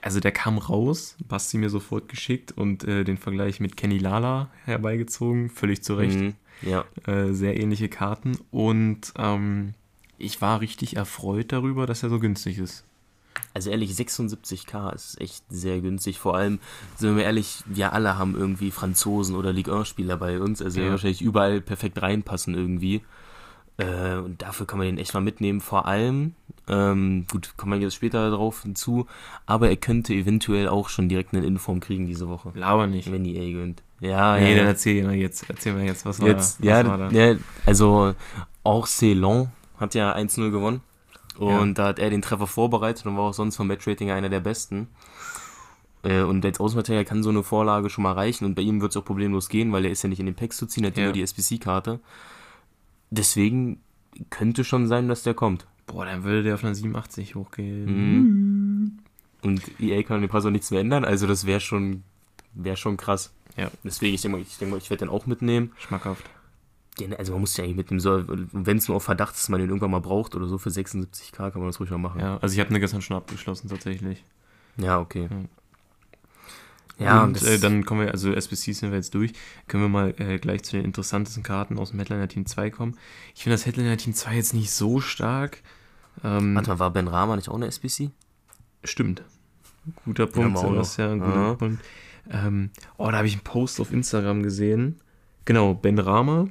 Also 0.00 0.18
der 0.20 0.32
kam 0.32 0.58
raus, 0.58 1.16
Basti 1.28 1.58
mir 1.58 1.70
sofort 1.70 2.08
geschickt 2.08 2.52
und 2.52 2.84
äh, 2.84 3.04
den 3.04 3.18
Vergleich 3.18 3.60
mit 3.60 3.76
Kenny 3.76 3.98
Lala 3.98 4.48
herbeigezogen, 4.64 5.50
völlig 5.50 5.82
zu 5.82 5.94
Recht. 5.94 6.16
Mhm. 6.18 6.34
Ja. 6.62 6.84
Äh, 7.06 7.32
sehr 7.32 7.60
ähnliche 7.60 7.88
Karten 7.88 8.36
und 8.50 9.12
ähm, 9.16 9.74
ich 10.16 10.40
war 10.40 10.60
richtig 10.60 10.96
erfreut 10.96 11.52
darüber, 11.52 11.86
dass 11.86 12.02
er 12.02 12.08
so 12.10 12.18
günstig 12.18 12.58
ist. 12.58 12.84
Also 13.58 13.70
ehrlich, 13.70 13.90
76k 13.90 14.94
ist 14.94 15.20
echt 15.20 15.42
sehr 15.48 15.80
günstig. 15.80 16.20
Vor 16.20 16.36
allem, 16.36 16.60
sind 16.96 17.16
wir 17.16 17.24
ehrlich, 17.24 17.58
wir 17.66 17.92
alle 17.92 18.16
haben 18.16 18.36
irgendwie 18.36 18.70
Franzosen 18.70 19.34
oder 19.34 19.52
Ligue 19.52 19.74
1-Spieler 19.74 20.16
bei 20.16 20.38
uns. 20.40 20.62
Also 20.62 20.80
Ja. 20.80 20.90
wahrscheinlich 20.90 21.20
überall 21.22 21.60
perfekt 21.60 22.00
reinpassen 22.00 22.54
irgendwie. 22.54 23.02
Äh, 23.78 24.18
und 24.18 24.40
dafür 24.42 24.64
kann 24.64 24.78
man 24.78 24.86
den 24.86 24.98
echt 24.98 25.12
mal 25.12 25.20
mitnehmen. 25.20 25.60
Vor 25.60 25.86
allem, 25.86 26.34
ähm, 26.68 27.26
gut, 27.28 27.54
kommen 27.56 27.72
wir 27.72 27.80
jetzt 27.80 27.96
später 27.96 28.30
darauf 28.30 28.62
hinzu, 28.62 29.06
aber 29.46 29.70
er 29.70 29.76
könnte 29.76 30.14
eventuell 30.14 30.68
auch 30.68 30.88
schon 30.88 31.08
direkt 31.08 31.34
einen 31.34 31.42
Inform 31.42 31.80
kriegen 31.80 32.06
diese 32.06 32.28
Woche. 32.28 32.52
Laber 32.54 32.86
nicht. 32.86 33.10
Wenn 33.10 33.24
die 33.24 33.36
EA 33.36 33.52
gönnt. 33.58 33.82
Ja, 34.00 34.36
nee, 34.38 34.52
ja. 34.52 34.58
dann 34.58 34.66
erzähl 34.68 35.02
mal 35.04 35.14
jetzt. 35.16 35.46
Erzähl 35.50 35.74
mal 35.74 35.82
jetzt, 35.84 36.06
was 36.06 36.20
war, 36.20 36.28
Jetzt, 36.28 36.60
was 36.60 36.64
ja, 36.66 36.86
war 36.86 36.98
da? 36.98 37.10
ja, 37.10 37.34
also 37.66 38.14
auch 38.62 38.86
Ceylon 38.86 39.48
hat 39.80 39.94
ja 39.94 40.14
1-0 40.14 40.50
gewonnen. 40.52 40.80
Und 41.38 41.78
da 41.78 41.86
hat 41.88 41.98
er 41.98 42.10
den 42.10 42.22
Treffer 42.22 42.46
vorbereitet 42.46 43.06
und 43.06 43.16
war 43.16 43.24
auch 43.24 43.34
sonst 43.34 43.56
vom 43.56 43.66
Matchrating 43.68 44.10
einer 44.10 44.28
der 44.28 44.40
besten. 44.40 44.88
Äh, 46.02 46.22
Und 46.22 46.44
als 46.44 46.60
Außenmaterial 46.60 47.04
kann 47.04 47.22
so 47.22 47.30
eine 47.30 47.42
Vorlage 47.42 47.90
schon 47.90 48.02
mal 48.04 48.12
reichen 48.12 48.44
und 48.44 48.54
bei 48.54 48.62
ihm 48.62 48.80
wird 48.80 48.92
es 48.92 48.96
auch 48.96 49.04
problemlos 49.04 49.48
gehen, 49.48 49.72
weil 49.72 49.84
er 49.84 49.90
ist 49.90 50.02
ja 50.02 50.08
nicht 50.08 50.20
in 50.20 50.26
den 50.26 50.34
Packs 50.36 50.56
zu 50.56 50.66
ziehen, 50.66 50.84
er 50.84 50.90
hat 50.90 50.96
ja 50.96 51.02
Ja. 51.02 51.08
nur 51.08 51.14
die 51.14 51.22
SPC-Karte. 51.22 52.00
Deswegen 53.10 53.80
könnte 54.30 54.64
schon 54.64 54.86
sein, 54.88 55.08
dass 55.08 55.22
der 55.22 55.34
kommt. 55.34 55.66
Boah, 55.86 56.04
dann 56.04 56.22
würde 56.24 56.42
der 56.42 56.54
auf 56.54 56.64
eine 56.64 56.74
87 56.74 57.34
hochgehen. 57.34 57.84
Mhm. 57.86 58.98
Und 59.42 59.62
EA 59.80 60.02
kann 60.02 60.16
an 60.16 60.22
dem 60.22 60.30
Preis 60.30 60.44
auch 60.44 60.50
nichts 60.50 60.70
mehr 60.70 60.80
ändern, 60.80 61.04
also 61.04 61.26
das 61.26 61.46
wäre 61.46 61.60
schon, 61.60 62.02
wär 62.54 62.76
schon 62.76 62.96
krass. 62.96 63.32
Ja. 63.56 63.70
Deswegen, 63.84 64.14
ich 64.14 64.22
denke 64.22 64.36
mal, 64.38 64.42
ich, 64.42 64.58
denk 64.58 64.70
mal, 64.70 64.76
ich 64.78 64.90
werde 64.90 65.04
den 65.06 65.08
auch 65.12 65.26
mitnehmen. 65.26 65.72
Schmackhaft. 65.78 66.24
Den- 67.00 67.14
Also 67.14 67.32
man 67.32 67.40
muss 67.42 67.56
ja 67.56 67.64
eigentlich 67.64 67.76
mit 67.76 67.90
dem 67.90 68.00
so, 68.00 68.24
wenn 68.26 68.76
es 68.78 68.88
nur 68.88 68.96
auf 68.96 69.04
Verdacht 69.04 69.34
ist, 69.34 69.42
dass 69.44 69.48
man 69.48 69.60
den 69.60 69.68
irgendwann 69.68 69.90
mal 69.90 70.00
braucht 70.00 70.34
oder 70.34 70.46
so 70.46 70.58
für 70.58 70.70
76k, 70.70 71.50
kann 71.50 71.60
man 71.60 71.68
das 71.68 71.80
ruhig 71.80 71.90
mal 71.90 71.98
machen. 71.98 72.20
Ja, 72.20 72.38
also 72.38 72.52
ich 72.54 72.60
habe 72.60 72.70
eine 72.70 72.80
gestern 72.80 73.02
schon 73.02 73.16
abgeschlossen 73.16 73.68
tatsächlich. 73.68 74.24
Ja, 74.76 74.98
okay. 75.00 75.28
Ja. 75.30 75.36
Ja, 77.00 77.22
und 77.24 77.36
das- 77.36 77.44
äh, 77.44 77.58
dann 77.60 77.84
kommen 77.84 78.00
wir, 78.06 78.10
also 78.10 78.32
SBCs 78.32 78.80
sind 78.80 78.90
wir 78.90 78.96
jetzt 78.96 79.14
durch, 79.14 79.32
können 79.68 79.84
wir 79.84 79.88
mal 79.88 80.14
äh, 80.18 80.38
gleich 80.38 80.64
zu 80.64 80.72
den 80.76 80.84
interessantesten 80.84 81.44
Karten 81.44 81.78
aus 81.78 81.90
dem 81.90 82.00
Headliner 82.00 82.26
Team 82.26 82.44
2 82.44 82.70
kommen. 82.70 82.96
Ich 83.36 83.44
finde 83.44 83.54
das 83.54 83.66
Headliner 83.66 83.96
Team 83.96 84.14
2 84.14 84.34
jetzt 84.34 84.52
nicht 84.52 84.72
so 84.72 85.00
stark. 85.00 85.62
Ähm, 86.24 86.56
Warte 86.56 86.70
mal, 86.70 86.78
war 86.80 86.90
Ben 86.90 87.06
Rama 87.06 87.36
nicht 87.36 87.48
auch 87.48 87.54
eine 87.54 87.66
SBC? 87.68 88.10
Stimmt. 88.82 89.22
Guter 90.04 90.26
Den 90.26 90.32
Punkt, 90.32 90.54
wir 90.54 90.58
auch 90.58 90.62
noch. 90.64 90.84
Sebastian, 90.84 91.20
guter 91.20 91.34
Ja. 91.36 91.54
Punkt. 91.54 91.84
Ähm, 92.30 92.70
oh, 92.96 93.08
da 93.10 93.18
habe 93.18 93.28
ich 93.28 93.34
einen 93.34 93.44
Post 93.44 93.80
auf 93.80 93.92
Instagram 93.92 94.42
gesehen. 94.42 95.00
Genau, 95.44 95.74
Ben 95.74 95.98
Rama. 96.00 96.48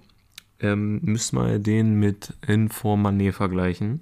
Ähm, 0.60 1.00
müsst 1.04 1.34
mal 1.34 1.60
den 1.60 2.00
mit 2.00 2.34
Inform 2.48 3.06
Mané 3.06 3.32
vergleichen. 3.32 4.02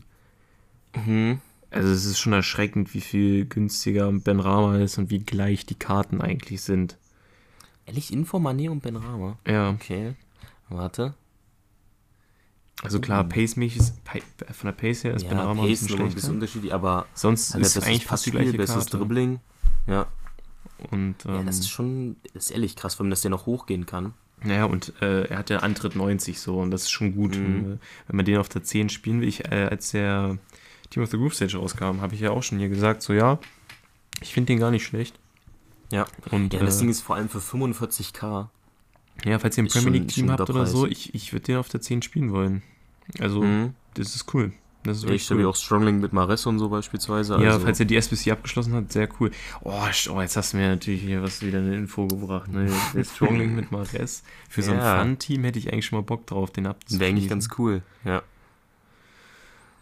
Mhm. 0.96 1.40
Also 1.70 1.90
es 1.90 2.06
ist 2.06 2.20
schon 2.20 2.32
erschreckend, 2.32 2.94
wie 2.94 3.02
viel 3.02 3.46
günstiger 3.46 4.10
Ben 4.12 4.40
Rama 4.40 4.78
ist 4.78 4.98
und 4.98 5.10
wie 5.10 5.20
gleich 5.20 5.66
die 5.66 5.76
Karten 5.76 6.22
eigentlich 6.22 6.62
sind. 6.62 6.98
Ehrlich, 7.86 8.14
Info, 8.14 8.38
Mané 8.38 8.70
und 8.70 8.82
Ben 8.82 8.96
Rama? 8.96 9.38
Ja, 9.46 9.70
Okay. 9.72 10.16
Warte. 10.70 11.14
also 12.82 13.00
klar, 13.00 13.24
Pace-mäßig 13.24 13.78
ist, 13.78 13.94
von 14.52 14.66
der 14.68 14.72
Pace 14.72 15.04
her 15.04 15.14
ist 15.14 15.30
Ben 15.30 15.38
Rama 15.38 15.62
ein 15.62 15.68
Pace 15.68 15.82
bisschen 15.82 16.00
noch 16.00 16.06
ein 16.06 16.14
bisschen 16.14 16.34
unterschiedlich, 16.34 16.74
aber 16.74 17.06
Sonst 17.14 17.50
hat 17.54 17.56
er 17.56 17.62
ist 17.62 17.74
besseres 17.74 17.88
eigentlich 17.88 18.06
fast 18.06 18.26
die 18.26 18.32
gleiche 18.32 18.54
besseres 18.54 18.86
Karte. 18.86 18.98
Dribbling. 18.98 19.40
Ja. 19.86 20.08
Und, 20.92 21.24
ja, 21.26 21.44
das 21.44 21.58
ähm, 21.58 21.62
ist 21.62 21.70
schon, 21.70 22.16
ist 22.34 22.52
ehrlich 22.52 22.76
krass, 22.76 22.96
vor 22.96 23.04
allem, 23.04 23.12
dass 23.12 23.22
der 23.22 23.32
noch 23.32 23.46
hochgehen 23.46 23.86
kann. 23.86 24.14
Naja, 24.44 24.66
und 24.66 24.94
äh, 25.02 25.24
er 25.26 25.38
hat 25.40 25.50
ja 25.50 25.60
Antritt 25.60 25.96
90 25.96 26.40
so 26.40 26.60
und 26.60 26.72
das 26.72 26.84
ist 26.84 26.92
schon 26.92 27.16
gut. 27.16 27.36
Mhm. 27.38 27.80
Wenn 28.08 28.16
man 28.16 28.26
den 28.26 28.38
auf 28.38 28.50
der 28.50 28.64
10 28.64 28.90
spielen 28.90 29.22
will, 29.22 29.28
ich, 29.28 29.46
äh, 29.52 29.68
als 29.72 29.92
der 29.92 30.38
Team 30.90 31.02
of 31.04 31.10
the 31.10 31.18
Groove 31.18 31.34
Stage 31.34 31.58
rauskam, 31.58 32.02
habe 32.02 32.14
ich 32.14 32.22
ja 32.22 32.32
auch 32.32 32.44
schon 32.44 32.60
hier 32.60 32.70
gesagt, 32.70 33.02
so 33.02 33.14
ja, 33.14 33.40
ich 34.22 34.34
finde 34.34 34.48
den 34.54 34.60
gar 34.60 34.72
nicht 34.72 34.86
schlecht. 34.86 35.18
Ja. 35.92 36.06
Und 36.32 36.54
Ja, 36.54 36.60
das 36.60 36.78
äh, 36.78 36.80
Ding 36.82 36.90
ist 36.90 37.02
vor 37.02 37.16
allem 37.16 37.30
für 37.30 37.40
45k. 37.40 38.48
ja, 39.24 39.40
falls 39.40 39.58
ihr 39.58 39.64
ein 39.64 39.68
Premier 39.68 39.92
League 40.00 40.08
Team 40.10 40.30
habt 40.32 40.50
oder 40.50 40.66
so, 40.66 40.86
ich, 40.86 41.16
ich 41.16 41.32
würde 41.34 41.46
den 41.46 41.58
auf 41.58 41.70
der 41.70 41.82
10 41.82 42.02
spielen 42.02 42.32
wollen. 42.32 42.62
Also, 43.20 43.42
Mhm. 43.42 43.74
das 43.94 44.16
ist 44.16 44.34
cool. 44.34 44.52
Das 44.86 44.98
ist 44.98 45.04
Ja, 45.04 45.10
ich 45.12 45.24
stelle 45.24 45.42
mir 45.42 45.50
auch 45.50 45.56
Strongling 45.56 46.00
mit 46.00 46.14
Mares 46.14 46.46
und 46.46 46.60
so 46.60 46.70
beispielsweise. 46.70 47.34
Ja, 47.42 47.52
also, 47.54 47.60
falls 47.66 47.80
er 47.80 47.86
die 47.86 47.96
SBC 47.96 48.32
abgeschlossen 48.32 48.74
hat, 48.74 48.92
sehr 48.92 49.10
cool. 49.20 49.32
Oh, 49.62 49.74
oh, 50.12 50.22
jetzt 50.22 50.38
hast 50.38 50.54
du 50.54 50.58
mir 50.58 50.70
natürlich 50.70 51.02
hier 51.02 51.22
was 51.24 51.42
wieder 51.42 51.60
eine 51.60 51.76
Info 51.76 52.08
gebracht. 52.08 52.50
Ne? 52.52 52.72
Der 52.94 53.04
Strongling 53.04 53.56
mit 53.56 53.72
Mares. 53.72 54.24
Für 54.50 54.62
so 54.62 54.72
ein 54.72 54.78
Ja. 54.78 55.00
Fun-Team 55.00 55.44
hätte 55.44 55.60
ich 55.60 55.74
eigentlich 55.74 55.88
schon 55.88 55.98
mal 55.98 56.04
Bock 56.04 56.28
drauf, 56.28 56.52
den 56.52 56.68
abzuschließen. 56.68 57.00
wäre 57.00 57.10
eigentlich 57.10 57.28
ganz 57.30 57.50
cool. 57.58 57.82
Ja, 58.04 58.22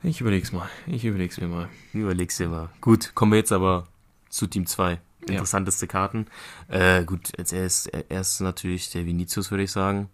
Ich 0.02 0.22
überleg's 0.22 0.52
mal. 0.52 0.70
Ich 0.88 1.06
überleg's 1.06 1.40
mir 1.40 1.48
mal. 1.48 1.70
überleg's 1.94 2.38
dir 2.38 2.48
mal. 2.50 2.70
Gut, 2.82 3.12
kommen 3.14 3.32
wir 3.34 3.40
jetzt 3.40 3.52
aber 3.52 3.88
zu 4.30 4.48
Team 4.48 4.66
2. 4.66 5.00
Interessanteste 5.28 5.88
Karten. 5.88 6.28
Äh, 6.68 7.06
gut, 7.06 7.32
als 7.38 7.54
erst, 7.54 7.90
erst 8.10 8.42
natürlich 8.42 8.90
der 8.92 9.06
Vinicius, 9.06 9.52
würde 9.52 9.64
ich 9.64 9.72
sagen. 9.72 10.10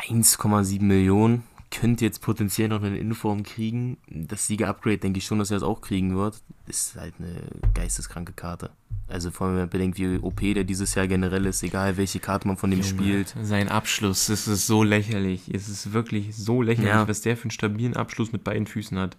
1,7 0.00 0.82
Millionen. 0.82 1.44
Könnte 1.72 2.04
jetzt 2.04 2.20
potenziell 2.20 2.68
noch 2.68 2.82
eine 2.82 2.98
Inform 2.98 3.42
kriegen. 3.44 3.96
Das 4.08 4.46
Sieger-Upgrade 4.46 4.98
denke 4.98 5.18
ich 5.18 5.24
schon, 5.24 5.38
dass 5.38 5.50
er 5.50 5.56
das 5.56 5.62
auch 5.62 5.80
kriegen 5.80 6.14
wird. 6.16 6.42
Ist 6.66 6.96
halt 6.96 7.14
eine 7.18 7.42
geisteskranke 7.72 8.32
Karte. 8.34 8.70
Also 9.08 9.30
vor 9.30 9.46
allem, 9.46 9.56
wenn 9.56 9.62
man 9.62 9.70
bedenkt, 9.70 9.98
wie 9.98 10.18
OP 10.18 10.40
der 10.40 10.64
dieses 10.64 10.94
Jahr 10.94 11.06
generell 11.08 11.46
ist, 11.46 11.62
egal 11.62 11.96
welche 11.96 12.20
Karte 12.20 12.46
man 12.46 12.56
von 12.58 12.70
dem 12.70 12.82
spielt. 12.82 13.34
Sein 13.42 13.68
Abschluss, 13.70 14.26
das 14.26 14.46
ist 14.48 14.66
so 14.66 14.82
lächerlich. 14.82 15.48
Es 15.52 15.68
ist 15.68 15.92
wirklich 15.94 16.36
so 16.36 16.60
lächerlich, 16.62 16.90
Ja. 16.90 17.08
was 17.08 17.22
der 17.22 17.36
für 17.36 17.44
einen 17.44 17.50
stabilen 17.50 17.96
Abschluss 17.96 18.32
mit 18.32 18.44
beiden 18.44 18.66
Füßen 18.66 18.98
hat. 18.98 19.16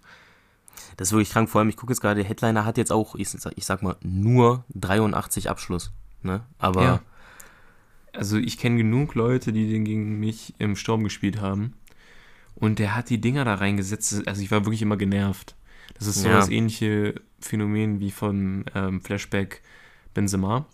Das 0.96 1.08
ist 1.08 1.12
wirklich 1.12 1.30
krank. 1.30 1.50
Vor 1.50 1.60
allem, 1.60 1.68
ich 1.68 1.76
gucke 1.76 1.92
jetzt 1.92 2.00
gerade, 2.00 2.20
der 2.20 2.28
Headliner 2.28 2.64
hat 2.64 2.78
jetzt 2.78 2.92
auch, 2.92 3.14
ich, 3.16 3.28
sag- 3.30 3.52
ich 3.56 3.64
sag 3.66 3.82
mal, 3.82 3.96
nur 4.02 4.64
83 4.74 5.50
Abschluss. 5.50 5.92
Ne? 6.22 6.42
Aber 6.58 6.82
Ja. 6.82 7.00
Also 8.12 8.36
ich 8.38 8.58
kenne 8.58 8.76
genug 8.76 9.16
Leute, 9.16 9.52
die 9.52 9.68
den 9.68 9.84
gegen 9.84 10.20
mich 10.20 10.54
im 10.58 10.76
Sturm 10.76 11.02
gespielt 11.02 11.40
haben. 11.40 11.74
Und 12.56 12.78
der 12.78 12.94
hat 12.94 13.10
die 13.10 13.20
Dinger 13.20 13.44
da 13.44 13.54
reingesetzt. 13.56 14.26
Also 14.26 14.42
ich 14.42 14.50
war 14.50 14.64
wirklich 14.64 14.82
immer 14.82 14.96
genervt. 14.96 15.54
Das 15.98 16.06
ist 16.06 16.22
so 16.22 16.28
Ja. 16.28 16.36
das 16.36 16.48
ähnliche 16.48 17.14
Phänomen 17.40 18.00
wie 18.00 18.10
von 18.10 18.64
ähm, 18.74 19.00
Flashback 19.00 19.62
Benzema, 20.14 20.64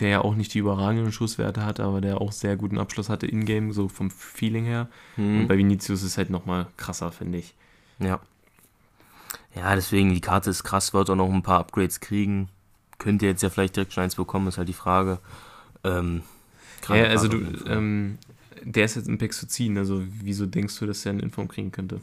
der 0.00 0.08
ja 0.08 0.20
auch 0.20 0.34
nicht 0.34 0.52
die 0.54 0.58
überragenden 0.58 1.12
Schusswerte 1.12 1.64
hatte, 1.64 1.84
aber 1.84 2.00
der 2.00 2.20
auch 2.20 2.32
sehr 2.32 2.56
guten 2.56 2.78
Abschluss 2.78 3.08
hatte 3.08 3.26
in-game, 3.26 3.72
so 3.72 3.88
vom 3.88 4.10
Feeling 4.10 4.64
her. 4.64 4.88
Und 5.16 5.24
hm, 5.24 5.48
bei 5.48 5.56
Vinicius 5.56 6.00
ist 6.02 6.08
es 6.08 6.18
halt 6.18 6.30
nochmal 6.30 6.66
krasser, 6.76 7.12
finde 7.12 7.38
ich. 7.38 7.54
ja. 7.98 8.20
Ja, 9.54 9.74
deswegen, 9.74 10.14
die 10.14 10.22
Karte 10.22 10.48
ist 10.48 10.64
krass, 10.64 10.94
wird 10.94 11.10
auch 11.10 11.14
noch 11.14 11.30
ein 11.30 11.42
paar 11.42 11.58
Upgrades 11.60 12.00
kriegen. 12.00 12.48
Könnt 12.98 13.20
ihr 13.20 13.28
jetzt 13.28 13.42
ja 13.42 13.50
vielleicht 13.50 13.76
direkt 13.76 13.92
schon 13.92 14.02
eins 14.04 14.14
bekommen, 14.16 14.48
ist 14.48 14.56
halt 14.56 14.68
die 14.68 14.72
Frage. 14.72 15.18
Ähm, 15.84 16.22
Ja, 16.88 17.04
also 17.04 17.28
du, 17.28 17.36
ähm, 17.66 18.18
der 18.64 18.84
ist 18.84 18.96
jetzt 18.96 19.08
im 19.08 19.18
Pack 19.18 19.32
zu 19.32 19.46
ziehen, 19.46 19.76
also 19.78 20.02
wieso 20.22 20.46
denkst 20.46 20.78
du, 20.78 20.86
dass 20.86 21.04
er 21.04 21.10
einen 21.10 21.20
Inform 21.20 21.48
kriegen 21.48 21.72
könnte? 21.72 22.00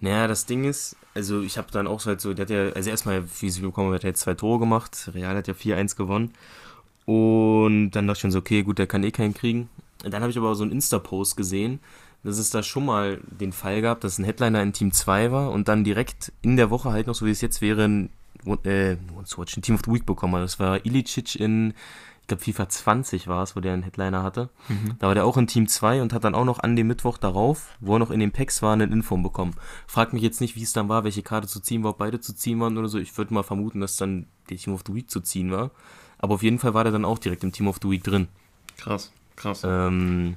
Naja, 0.00 0.26
das 0.26 0.46
Ding 0.46 0.64
ist, 0.64 0.96
also 1.14 1.42
ich 1.42 1.58
habe 1.58 1.70
dann 1.70 1.86
auch 1.86 2.00
so 2.00 2.08
halt 2.08 2.20
so, 2.20 2.32
der 2.32 2.44
hat 2.44 2.50
ja, 2.50 2.70
also 2.70 2.88
erstmal, 2.88 3.24
wie 3.40 3.50
sie 3.50 3.60
bekommen, 3.60 3.92
hat 3.92 4.04
er 4.04 4.10
jetzt 4.10 4.20
zwei 4.20 4.34
Tore 4.34 4.58
gemacht. 4.58 5.10
Real 5.12 5.36
hat 5.36 5.46
ja 5.46 5.54
4-1 5.54 5.96
gewonnen. 5.96 6.32
Und 7.04 7.90
dann 7.90 8.06
dachte 8.06 8.18
ich 8.18 8.20
schon 8.22 8.30
so, 8.30 8.38
okay, 8.38 8.62
gut, 8.62 8.78
der 8.78 8.86
kann 8.86 9.04
eh 9.04 9.10
keinen 9.10 9.34
kriegen. 9.34 9.68
Dann 10.02 10.22
habe 10.22 10.30
ich 10.30 10.38
aber 10.38 10.54
so 10.54 10.62
einen 10.62 10.72
Insta-Post 10.72 11.36
gesehen, 11.36 11.80
dass 12.24 12.38
es 12.38 12.50
da 12.50 12.62
schon 12.62 12.86
mal 12.86 13.20
den 13.26 13.52
Fall 13.52 13.82
gab, 13.82 14.00
dass 14.00 14.18
ein 14.18 14.24
Headliner 14.24 14.62
in 14.62 14.72
Team 14.72 14.92
2 14.92 15.32
war 15.32 15.50
und 15.50 15.68
dann 15.68 15.84
direkt 15.84 16.32
in 16.40 16.56
der 16.56 16.70
Woche 16.70 16.90
halt 16.90 17.06
noch, 17.06 17.14
so 17.14 17.26
wie 17.26 17.30
es 17.30 17.42
jetzt 17.42 17.60
wäre, 17.60 17.84
ein, 17.84 18.10
äh, 18.64 18.96
Team 18.96 19.74
of 19.74 19.82
the 19.84 19.92
Week 19.92 20.06
bekommen 20.06 20.34
hat. 20.36 20.44
Das 20.44 20.58
war 20.58 20.84
Ilicic 20.86 21.38
in, 21.38 21.74
glaube, 22.30 22.42
FIFA 22.42 22.68
20 22.68 23.28
war 23.28 23.42
es, 23.42 23.54
wo 23.54 23.60
der 23.60 23.74
einen 23.74 23.82
Headliner 23.82 24.22
hatte. 24.22 24.48
Da 24.98 25.08
war 25.08 25.14
der 25.14 25.26
auch 25.26 25.36
in 25.36 25.46
Team 25.46 25.68
2 25.68 26.00
und 26.00 26.12
hat 26.12 26.24
dann 26.24 26.34
auch 26.34 26.44
noch 26.44 26.60
an 26.60 26.76
dem 26.76 26.86
Mittwoch 26.86 27.18
darauf, 27.18 27.76
wo 27.80 27.94
er 27.94 27.98
noch 27.98 28.10
in 28.10 28.20
den 28.20 28.32
Packs 28.32 28.62
war, 28.62 28.72
einen 28.72 28.92
Inform 28.92 29.22
bekommen. 29.22 29.54
Frag 29.86 30.12
mich 30.12 30.22
jetzt 30.22 30.40
nicht, 30.40 30.56
wie 30.56 30.62
es 30.62 30.72
dann 30.72 30.88
war, 30.88 31.04
welche 31.04 31.22
Karte 31.22 31.48
zu 31.48 31.60
ziehen 31.60 31.82
war, 31.82 31.90
ob 31.90 31.98
beide 31.98 32.20
zu 32.20 32.34
ziehen 32.34 32.60
waren 32.60 32.78
oder 32.78 32.88
so. 32.88 32.98
Ich 32.98 33.16
würde 33.18 33.34
mal 33.34 33.42
vermuten, 33.42 33.80
dass 33.80 33.96
dann 33.96 34.26
der 34.48 34.56
Team 34.56 34.74
of 34.74 34.84
the 34.86 34.94
Week 34.94 35.10
zu 35.10 35.20
ziehen 35.20 35.50
war. 35.50 35.70
Aber 36.18 36.34
auf 36.34 36.42
jeden 36.42 36.58
Fall 36.58 36.74
war 36.74 36.84
der 36.84 36.92
dann 36.92 37.04
auch 37.04 37.18
direkt 37.18 37.44
im 37.44 37.52
Team 37.52 37.68
of 37.68 37.78
the 37.82 37.90
Week 37.90 38.04
drin. 38.04 38.28
Krass, 38.76 39.12
krass. 39.36 39.62
Ähm, 39.64 40.36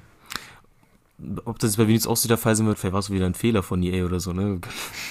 ob 1.45 1.59
das 1.59 1.77
bei 1.77 1.87
Venus 1.87 2.07
auch 2.07 2.17
so 2.17 2.27
der 2.27 2.37
Fall 2.37 2.55
sein 2.55 2.65
wird, 2.67 2.79
vielleicht 2.79 2.93
war 2.93 2.99
es 2.99 3.09
wieder 3.11 3.25
ein 3.25 3.33
Fehler 3.35 3.63
von 3.63 3.81
EA 3.83 4.03
oder 4.05 4.19
so, 4.19 4.33
ne? 4.33 4.59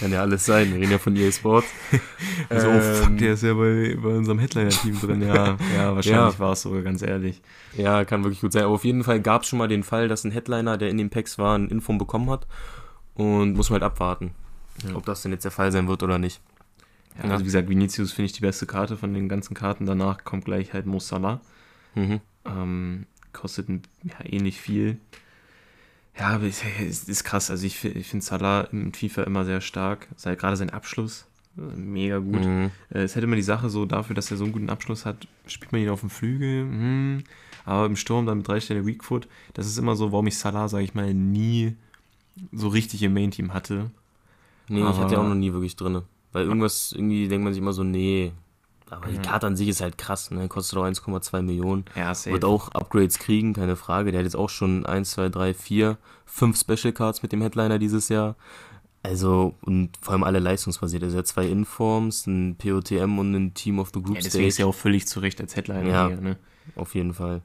Kann 0.01 0.11
ja 0.13 0.21
alles 0.21 0.45
sein. 0.45 0.71
Wir 0.73 0.81
reden 0.81 0.91
ja 0.91 0.99
von 0.99 1.17
EA 1.17 1.31
Sports. 1.33 1.69
Also, 2.49 2.69
oh 2.69 2.81
fuck, 2.81 3.07
Ähm, 3.09 3.19
der 3.19 3.33
ist 3.35 3.43
ja 3.43 3.55
bei, 3.55 3.97
bei 4.03 4.09
unserem 4.09 4.39
Headliner-Team 4.39 5.01
drin. 5.01 5.23
Ja, 5.23 5.57
ja 5.77 5.95
wahrscheinlich 5.95 6.07
Ja. 6.35 6.39
war 6.39 6.53
es 6.53 6.63
sogar, 6.63 6.83
ganz 6.83 7.01
ehrlich. 7.03 7.41
Ja, 7.77 8.05
kann 8.05 8.25
wirklich 8.25 8.41
gut 8.41 8.53
sein. 8.53 8.65
Aber 8.65 8.75
auf 8.75 8.85
jeden 8.85 9.05
Fall 9.05 9.21
gab 9.21 9.43
es 9.43 9.49
schon 9.49 9.59
mal 9.59 9.69
den 9.69 9.83
Fall, 9.85 10.09
dass 10.09 10.25
ein 10.25 10.33
Headliner, 10.33 10.77
der 10.77 10.91
in 10.91 10.99
den 10.99 11.09
Packs 11.09 11.39
war, 11.39 11.57
ein 11.57 11.69
Inform 11.69 11.99
bekommen 11.99 12.29
hat. 12.31 12.47
Und 13.15 13.55
muss 13.55 13.71
man 13.71 13.81
halt 13.81 13.91
abwarten, 13.93 14.33
Ja. 14.87 14.97
ob 14.97 15.05
das 15.07 15.23
denn 15.23 15.33
jetzt 15.33 15.45
der 15.45 15.51
Fall 15.53 15.71
sein 15.73 15.87
wird 15.89 16.03
oder 16.03 16.19
nicht. 16.19 16.41
Ja, 17.17 17.25
also 17.31 17.41
wie 17.41 17.45
gesagt, 17.45 17.69
Vinicius 17.69 18.13
finde 18.13 18.27
ich 18.27 18.33
die 18.33 18.41
beste 18.41 18.67
Karte 18.67 18.97
von 18.97 19.13
den 19.15 19.29
ganzen 19.29 19.55
Karten. 19.55 19.87
Danach 19.87 20.25
kommt 20.25 20.45
gleich 20.47 20.73
halt 20.73 20.87
Mo 20.87 20.99
Salah. 20.99 21.41
Mhm. 21.95 22.21
Ähm, 22.47 23.07
kostet 23.33 23.69
ja, 24.03 24.15
ähnlich 24.25 24.61
viel. 24.61 24.99
Ja, 26.19 26.29
aber 26.29 26.45
ist, 26.47 27.09
ist 27.09 27.25
krass. 27.25 27.51
Also 27.51 27.67
ich, 27.67 27.83
ich 27.85 28.07
finde 28.07 28.25
Salah 28.25 28.63
in 28.73 28.93
FIFA 28.93 29.23
immer 29.25 29.45
sehr 29.45 29.61
stark. 29.61 30.09
Sei- 30.17 30.35
Gerade 30.37 30.57
sein 30.57 30.71
Abschluss, 30.71 31.27
äh, 31.57 31.61
mega 31.77 32.19
gut. 32.19 32.45
Mhm. 32.45 32.71
Äh, 32.91 32.99
Es 33.03 33.15
hätte 33.17 33.25
immer 33.25 33.37
die 33.37 33.43
Sache 33.43 33.71
so, 33.71 33.87
dafür, 33.87 34.15
dass 34.15 34.31
er 34.31 34.37
so 34.37 34.45
einen 34.45 34.53
guten 34.53 34.71
Abschluss 34.71 35.07
hat, 35.07 35.27
spielt 35.47 35.73
man 35.73 35.81
ihn 35.81 35.89
auf 35.89 36.01
dem 36.01 36.11
Flügel, 36.11 36.63
hm, 36.65 37.25
aber 37.65 37.87
im 37.87 37.97
Sturm 37.97 38.27
dann 38.27 38.39
mit 38.39 38.49
drei 38.49 38.61
Sterne 38.61 38.85
Weakfoot. 38.87 39.27
Das 39.55 39.67
ist 39.67 39.79
immer 39.79 39.97
so, 39.97 40.13
warum 40.13 40.27
ich 40.27 40.37
Salah, 40.39 40.69
sage 40.69 40.85
ich 40.85 40.95
mal, 40.95 41.15
nie 41.15 41.77
so 42.53 42.69
richtig 42.69 43.03
im 43.03 43.15
Main-Team 43.15 43.55
hatte. 43.55 43.91
Nee, 44.69 44.81
ich 44.81 44.87
hatte 44.87 45.01
Aber- 45.03 45.13
ja 45.13 45.19
auch 45.19 45.29
noch 45.29 45.35
nie 45.35 45.53
wirklich 45.53 45.77
drin. 45.77 46.03
Weil 46.33 46.45
irgendwas, 46.45 46.93
irgendwie 46.93 47.29
denkt 47.29 47.45
man 47.45 47.53
sich 47.53 47.61
immer 47.61 47.73
so, 47.75 47.85
nee. 47.85 48.33
Aber 48.93 49.09
die 49.09 49.17
Ja. 49.17 49.23
Karte 49.23 49.47
an 49.47 49.57
sich 49.57 49.69
ist 49.69 49.81
halt 49.81 49.97
krass, 49.97 50.31
ne? 50.31 50.49
Kostet 50.49 50.79
auch 50.79 50.85
1,2 50.85 51.41
Millionen. 51.43 51.85
Ja, 51.97 52.15
safe. 52.15 52.33
Wird 52.33 52.45
auch 52.45 52.69
Upgrades 52.73 53.19
kriegen, 53.19 53.55
keine 53.55 53.77
Frage. 53.77 54.13
Der 54.13 54.21
hat 54.21 54.25
jetzt 54.27 54.37
auch 54.37 54.51
schon 54.51 54.85
1, 54.85 55.13
2, 55.13 55.29
3, 55.31 55.55
4, 55.55 55.97
5 56.27 56.59
Special 56.59 56.93
Cards 56.93 57.23
mit 57.23 57.33
dem 57.33 57.41
Headliner 57.41 57.79
dieses 57.79 58.09
Jahr. 58.11 58.37
Also, 59.03 59.55
und 59.63 59.91
vor 60.01 60.13
allem 60.13 60.23
alle 60.23 60.39
leistungsbasiert. 60.39 61.03
Also 61.03 61.17
er 61.17 61.21
hat 61.21 61.27
zwei 61.27 61.47
Informs, 61.47 62.27
ein 62.27 62.55
POTM 62.57 63.19
und 63.19 63.35
ein 63.35 63.55
Team 63.55 63.79
of 63.81 63.91
the 63.93 64.01
Group 64.01 64.15
ja, 64.17 64.23
deswegen 64.23 64.47
ist 64.47 64.55
Stage. 64.55 64.67
er 64.67 64.69
auch 64.69 64.75
völlig 64.75 65.09
zu 65.09 65.19
Recht 65.21 65.41
als 65.41 65.57
Headliner 65.57 65.89
Ja. 65.89 66.07
hier, 66.09 66.21
ne? 66.21 66.37
Auf 66.77 66.95
jeden 66.95 67.13
Fall. 67.15 67.43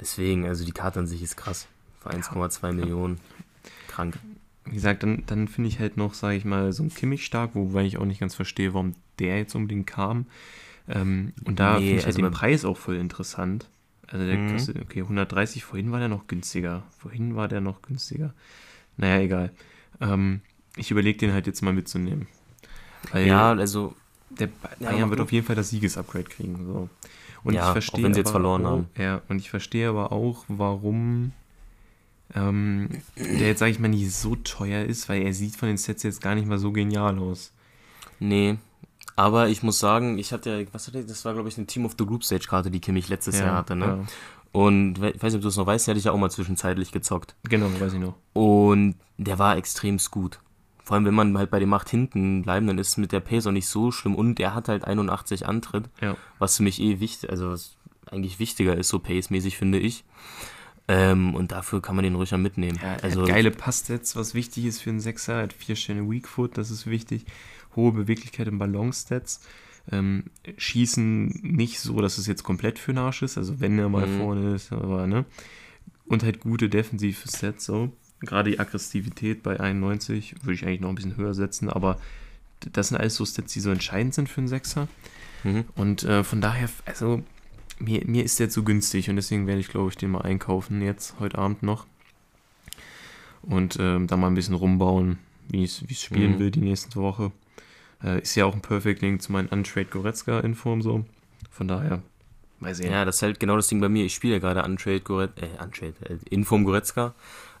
Deswegen, 0.00 0.46
also 0.46 0.64
die 0.64 0.72
Karte 0.72 0.98
an 1.00 1.06
sich 1.06 1.22
ist 1.22 1.36
krass. 1.36 1.68
Für 2.00 2.10
1,2 2.10 2.72
Millionen. 2.72 3.20
Krank. 3.88 4.18
Wie 4.70 4.74
gesagt, 4.74 5.02
dann, 5.02 5.24
dann 5.26 5.48
finde 5.48 5.68
ich 5.68 5.78
halt 5.80 5.96
noch, 5.96 6.14
sage 6.14 6.36
ich 6.36 6.44
mal, 6.44 6.72
so 6.72 6.82
ein 6.82 6.94
Kimmich 6.94 7.24
stark, 7.24 7.54
wobei 7.54 7.84
ich 7.84 7.98
auch 7.98 8.04
nicht 8.04 8.20
ganz 8.20 8.34
verstehe, 8.34 8.74
warum 8.74 8.94
der 9.18 9.38
jetzt 9.38 9.54
unbedingt 9.54 9.86
kam. 9.86 10.26
Ähm, 10.88 11.32
und 11.44 11.60
da 11.60 11.74
Nee, 11.74 11.80
finde 11.80 12.00
ich 12.00 12.06
halt 12.06 12.16
also 12.16 12.22
den 12.22 12.30
Preis 12.32 12.64
auch 12.64 12.76
voll 12.76 12.96
interessant. 12.96 13.70
Also 14.06 14.26
der 14.26 14.38
Mhm. 14.38 14.52
kostet, 14.52 14.80
okay, 14.80 15.02
130, 15.04 15.64
vorhin 15.64 15.92
war 15.92 15.98
der 16.00 16.08
noch 16.08 16.26
günstiger. 16.28 16.84
Vorhin 16.98 17.36
war 17.36 17.48
der 17.48 17.60
noch 17.60 17.82
günstiger. 17.82 18.34
Naja, 18.96 19.20
egal. 19.22 19.52
Ähm, 20.00 20.40
ich 20.76 20.90
überlege 20.90 21.18
den 21.18 21.32
halt 21.32 21.46
jetzt 21.46 21.62
mal 21.62 21.72
mitzunehmen. 21.74 22.28
Weil 23.12 23.26
Ja, 23.28 23.52
also, 23.52 23.94
der 24.30 24.48
Ja, 24.80 24.90
Bayern 24.90 24.98
mach 24.98 25.10
wird 25.10 25.20
auf 25.20 25.32
jeden 25.32 25.46
Fall 25.46 25.56
das 25.56 25.70
Siegesupgrade 25.70 26.24
kriegen. 26.24 26.64
So. 26.66 26.88
Und 27.44 27.54
Ja, 27.54 27.62
ich 27.62 27.72
auch 27.72 27.72
verstehe 27.72 28.04
wenn 28.04 28.14
sie 28.14 28.20
jetzt 28.20 28.30
aber 28.30 28.30
verloren 28.30 28.66
auch, 28.66 28.66
haben. 28.66 28.88
Ja, 28.96 29.22
und 29.28 29.38
ich 29.38 29.50
verstehe 29.50 29.88
aber 29.88 30.12
auch, 30.12 30.44
warum 30.48 31.32
ähm, 32.34 32.88
der 33.16 33.48
jetzt, 33.48 33.58
sage 33.60 33.70
ich 33.72 33.78
mal, 33.78 33.88
nicht 33.88 34.12
so 34.12 34.36
teuer 34.36 34.84
ist, 34.84 35.08
weil 35.08 35.22
er 35.22 35.32
sieht 35.32 35.56
von 35.56 35.68
den 35.68 35.78
Sets 35.78 36.02
jetzt 36.02 36.20
gar 36.20 36.34
nicht 36.34 36.46
mal 36.46 36.58
so 36.58 36.72
genial 36.72 37.18
aus. 37.18 37.52
nee. 38.18 38.56
Aber 39.16 39.48
ich 39.48 39.64
muss 39.64 39.80
sagen, 39.80 40.16
ich 40.16 40.32
hatte, 40.32 40.68
was 40.70 40.86
hatte 40.86 41.00
ich, 41.00 41.06
das 41.06 41.24
war 41.24 41.32
glaube 41.34 41.48
ich 41.48 41.56
eine 41.58 41.66
Team 41.66 41.84
of 41.84 41.96
the 41.98 42.06
Group 42.06 42.22
Stage 42.22 42.46
Karte, 42.48 42.70
die 42.70 42.78
Kimmich 42.78 43.08
letztes 43.08 43.40
Jahr 43.40 43.56
hatte, 43.56 43.74
ne? 43.74 43.84
Ja. 43.86 43.98
Und 44.52 44.98
ich 45.02 45.20
weiß 45.20 45.32
nicht, 45.32 45.36
ob 45.36 45.42
du 45.42 45.48
es 45.48 45.56
noch 45.56 45.66
weißt, 45.66 45.86
die 45.86 45.90
hatte 45.90 45.98
ich 45.98 46.04
ja 46.04 46.12
auch 46.12 46.18
mal 46.18 46.30
zwischenzeitlich 46.30 46.92
gezockt. 46.92 47.34
Genau, 47.48 47.66
weiß 47.80 47.94
ich 47.94 47.98
noch. 47.98 48.14
Und 48.32 48.94
der 49.16 49.40
war 49.40 49.56
extremst 49.56 50.12
gut. 50.12 50.38
Vor 50.84 50.94
allem, 50.94 51.04
wenn 51.04 51.14
man 51.14 51.36
halt 51.36 51.50
bei 51.50 51.58
dem 51.58 51.68
Macht 51.68 51.88
hinten 51.90 52.42
bleiben, 52.42 52.68
dann 52.68 52.78
ist 52.78 52.96
mit 52.96 53.10
der 53.10 53.18
Pace 53.18 53.48
auch 53.48 53.52
nicht 53.52 53.66
so 53.66 53.90
schlimm. 53.90 54.14
Und 54.14 54.38
er 54.38 54.54
hat 54.54 54.68
halt 54.68 54.84
81 54.84 55.48
Antritt, 55.48 55.90
Ja. 56.00 56.16
was 56.38 56.56
für 56.56 56.62
mich 56.62 56.80
eh 56.80 57.00
wichtig, 57.00 57.28
also 57.28 57.50
was 57.50 57.76
eigentlich 58.12 58.38
wichtiger 58.38 58.76
ist, 58.76 58.88
so 58.88 59.00
Pace-mäßig, 59.00 59.56
finde 59.58 59.80
ich. 59.80 60.04
Ähm, 60.90 61.34
und 61.34 61.52
dafür 61.52 61.82
kann 61.82 61.96
man 61.96 62.02
den 62.02 62.14
ruhig 62.14 62.32
mitnehmen. 62.32 62.78
Ja, 62.82 62.96
also, 63.02 63.24
geile 63.24 63.50
Passsets, 63.50 64.16
was 64.16 64.34
wichtig 64.34 64.64
ist 64.64 64.80
für 64.80 64.90
einen 64.90 65.00
Sechser. 65.00 65.34
Er 65.34 65.42
hat 65.44 65.52
vier 65.52 65.76
Sterne 65.76 66.10
Weakfoot, 66.10 66.56
das 66.56 66.70
ist 66.70 66.86
wichtig. 66.86 67.26
Hohe 67.76 67.92
Beweglichkeit 67.92 68.48
im 68.48 68.58
Ballonstats. 68.58 69.40
Ähm, 69.92 70.24
schießen 70.56 71.26
nicht 71.42 71.80
so, 71.80 72.00
dass 72.00 72.18
es 72.18 72.26
jetzt 72.26 72.42
komplett 72.42 72.78
für 72.78 72.92
den 72.92 72.98
Arsch 72.98 73.22
ist, 73.22 73.38
also 73.38 73.60
wenn 73.60 73.78
er 73.78 73.88
mal 73.88 74.06
Mhm. 74.06 74.18
vorne 74.18 74.54
ist, 74.54 74.72
aber 74.72 75.06
ne. 75.06 75.24
Und 76.06 76.22
halt 76.22 76.40
gute 76.40 76.68
defensive 76.68 77.28
Sets 77.28 77.66
so. 77.66 77.92
Gerade 78.20 78.50
die 78.50 78.58
Aggressivität 78.60 79.42
bei 79.42 79.60
91 79.60 80.36
würde 80.42 80.54
ich 80.54 80.64
eigentlich 80.66 80.80
noch 80.80 80.88
ein 80.88 80.94
bisschen 80.94 81.16
höher 81.16 81.34
setzen, 81.34 81.70
aber 81.70 81.98
das 82.72 82.88
sind 82.88 82.96
alles 82.96 83.14
so 83.14 83.24
Stats, 83.24 83.52
die 83.52 83.60
so 83.60 83.70
entscheidend 83.70 84.14
sind 84.14 84.28
für 84.28 84.38
einen 84.40 84.48
Sechser. 84.48 84.88
Mhm. 85.44 85.64
Und 85.76 86.02
äh, 86.02 86.24
von 86.24 86.40
daher, 86.40 86.68
also 86.84 87.22
mir, 87.78 88.02
mir 88.06 88.24
ist 88.24 88.38
der 88.40 88.48
zu 88.50 88.64
günstig 88.64 89.08
und 89.10 89.16
deswegen 89.16 89.46
werde 89.46 89.60
ich, 89.60 89.68
glaube 89.68 89.88
ich, 89.90 89.96
den 89.96 90.10
mal 90.10 90.22
einkaufen 90.22 90.82
jetzt, 90.82 91.14
heute 91.20 91.38
Abend 91.38 91.62
noch. 91.62 91.86
Und 93.42 93.78
ähm, 93.80 94.06
da 94.06 94.16
mal 94.16 94.26
ein 94.26 94.34
bisschen 94.34 94.54
rumbauen, 94.54 95.18
wie 95.48 95.64
ich 95.64 95.82
es 95.90 96.00
spielen 96.02 96.32
Mhm. 96.34 96.38
will 96.38 96.50
die 96.50 96.60
nächste 96.60 96.96
Woche. 96.96 97.32
Äh, 98.02 98.20
ist 98.22 98.34
ja 98.34 98.44
auch 98.44 98.54
ein 98.54 98.60
Perfect 98.62 99.02
Link 99.02 99.22
zu 99.22 99.32
meinem 99.32 99.48
Untrade 99.48 99.86
Goretzka-Info 99.86 100.72
und 100.72 100.82
so. 100.82 101.04
Von 101.50 101.68
daher, 101.68 102.02
mal 102.60 102.74
sehen. 102.74 102.90
Ja, 102.92 103.04
das 103.04 103.16
ist 103.16 103.22
halt 103.22 103.40
genau 103.40 103.56
das 103.56 103.68
Ding 103.68 103.80
bei 103.80 103.88
mir. 103.88 104.04
Ich 104.04 104.14
spiele 104.14 104.34
ja 104.34 104.38
gerade 104.38 104.62
Untrade, 104.62 105.00
Goret 105.00 105.30
äh, 105.36 105.62
Untrade, 105.62 105.94
äh, 106.08 106.18
Inform 106.30 106.64
Goretzka 106.64 107.14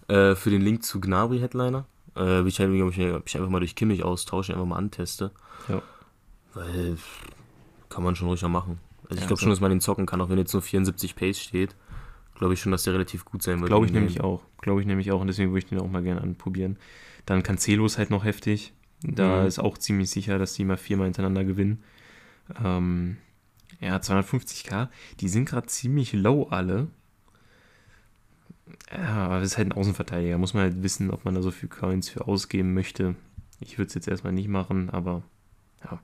äh, 0.08 0.34
für 0.34 0.50
den 0.50 0.62
Link 0.62 0.84
zu 0.84 1.00
Gnabry 1.00 1.38
Headliner. 1.40 1.86
Äh, 2.16 2.46
ich, 2.46 2.60
halt, 2.60 2.70
ob 2.70 2.96
ich, 2.96 3.12
ob 3.12 3.26
ich 3.26 3.36
einfach 3.36 3.50
mal 3.50 3.60
durch 3.60 3.74
Kimmich 3.74 4.02
austausche, 4.02 4.52
einfach 4.52 4.66
mal 4.66 4.76
anteste. 4.76 5.30
Ja. 5.68 5.82
Weil 6.54 6.98
kann 7.88 8.02
man 8.02 8.14
schon 8.16 8.28
ruhig 8.28 8.42
machen. 8.42 8.78
Also 9.08 9.20
ich 9.20 9.26
glaube 9.26 9.40
schon, 9.40 9.50
dass 9.50 9.60
man 9.60 9.70
den 9.70 9.80
zocken 9.80 10.06
kann, 10.06 10.20
auch 10.20 10.28
wenn 10.28 10.38
jetzt 10.38 10.52
nur 10.52 10.62
74 10.62 11.16
Pace 11.16 11.40
steht. 11.40 11.74
Glaube 12.34 12.54
ich 12.54 12.60
schon, 12.60 12.70
dass 12.72 12.84
der 12.84 12.92
relativ 12.94 13.24
gut 13.24 13.42
sein 13.42 13.58
wird. 13.60 13.68
Glaube 13.68 13.86
ich 13.86 13.92
nämlich 13.92 14.20
auch. 14.20 14.42
Glaube 14.60 14.80
ich 14.80 14.86
nämlich 14.86 15.10
auch 15.10 15.20
und 15.20 15.26
deswegen 15.26 15.50
würde 15.50 15.58
ich 15.60 15.66
den 15.66 15.80
auch 15.80 15.88
mal 15.90 16.02
gerne 16.02 16.20
anprobieren. 16.20 16.76
Dann 17.26 17.42
Cancelo 17.42 17.84
ist 17.86 17.98
halt 17.98 18.10
noch 18.10 18.24
heftig. 18.24 18.72
Da 19.02 19.40
Mhm. 19.42 19.46
ist 19.46 19.58
auch 19.58 19.78
ziemlich 19.78 20.10
sicher, 20.10 20.38
dass 20.38 20.54
die 20.54 20.64
mal 20.64 20.76
viermal 20.76 21.06
hintereinander 21.06 21.44
gewinnen. 21.44 21.82
Ähm, 22.62 23.16
ja, 23.80 23.96
250k. 23.96 24.88
Die 25.20 25.28
sind 25.28 25.48
gerade 25.48 25.66
ziemlich 25.68 26.12
low 26.12 26.44
alle. 26.50 26.88
Ja, 28.92 29.24
aber 29.26 29.40
das 29.40 29.48
ist 29.52 29.58
halt 29.58 29.68
ein 29.68 29.72
Außenverteidiger. 29.72 30.38
Muss 30.38 30.54
man 30.54 30.62
halt 30.64 30.82
wissen, 30.82 31.10
ob 31.10 31.24
man 31.24 31.34
da 31.34 31.42
so 31.42 31.50
viel 31.50 31.68
Coins 31.68 32.08
für 32.08 32.26
ausgeben 32.26 32.74
möchte. 32.74 33.14
Ich 33.60 33.78
würde 33.78 33.88
es 33.88 33.94
jetzt 33.94 34.08
erstmal 34.08 34.32
nicht 34.32 34.48
machen, 34.48 34.90
aber 34.90 35.22
Ja, 35.84 36.00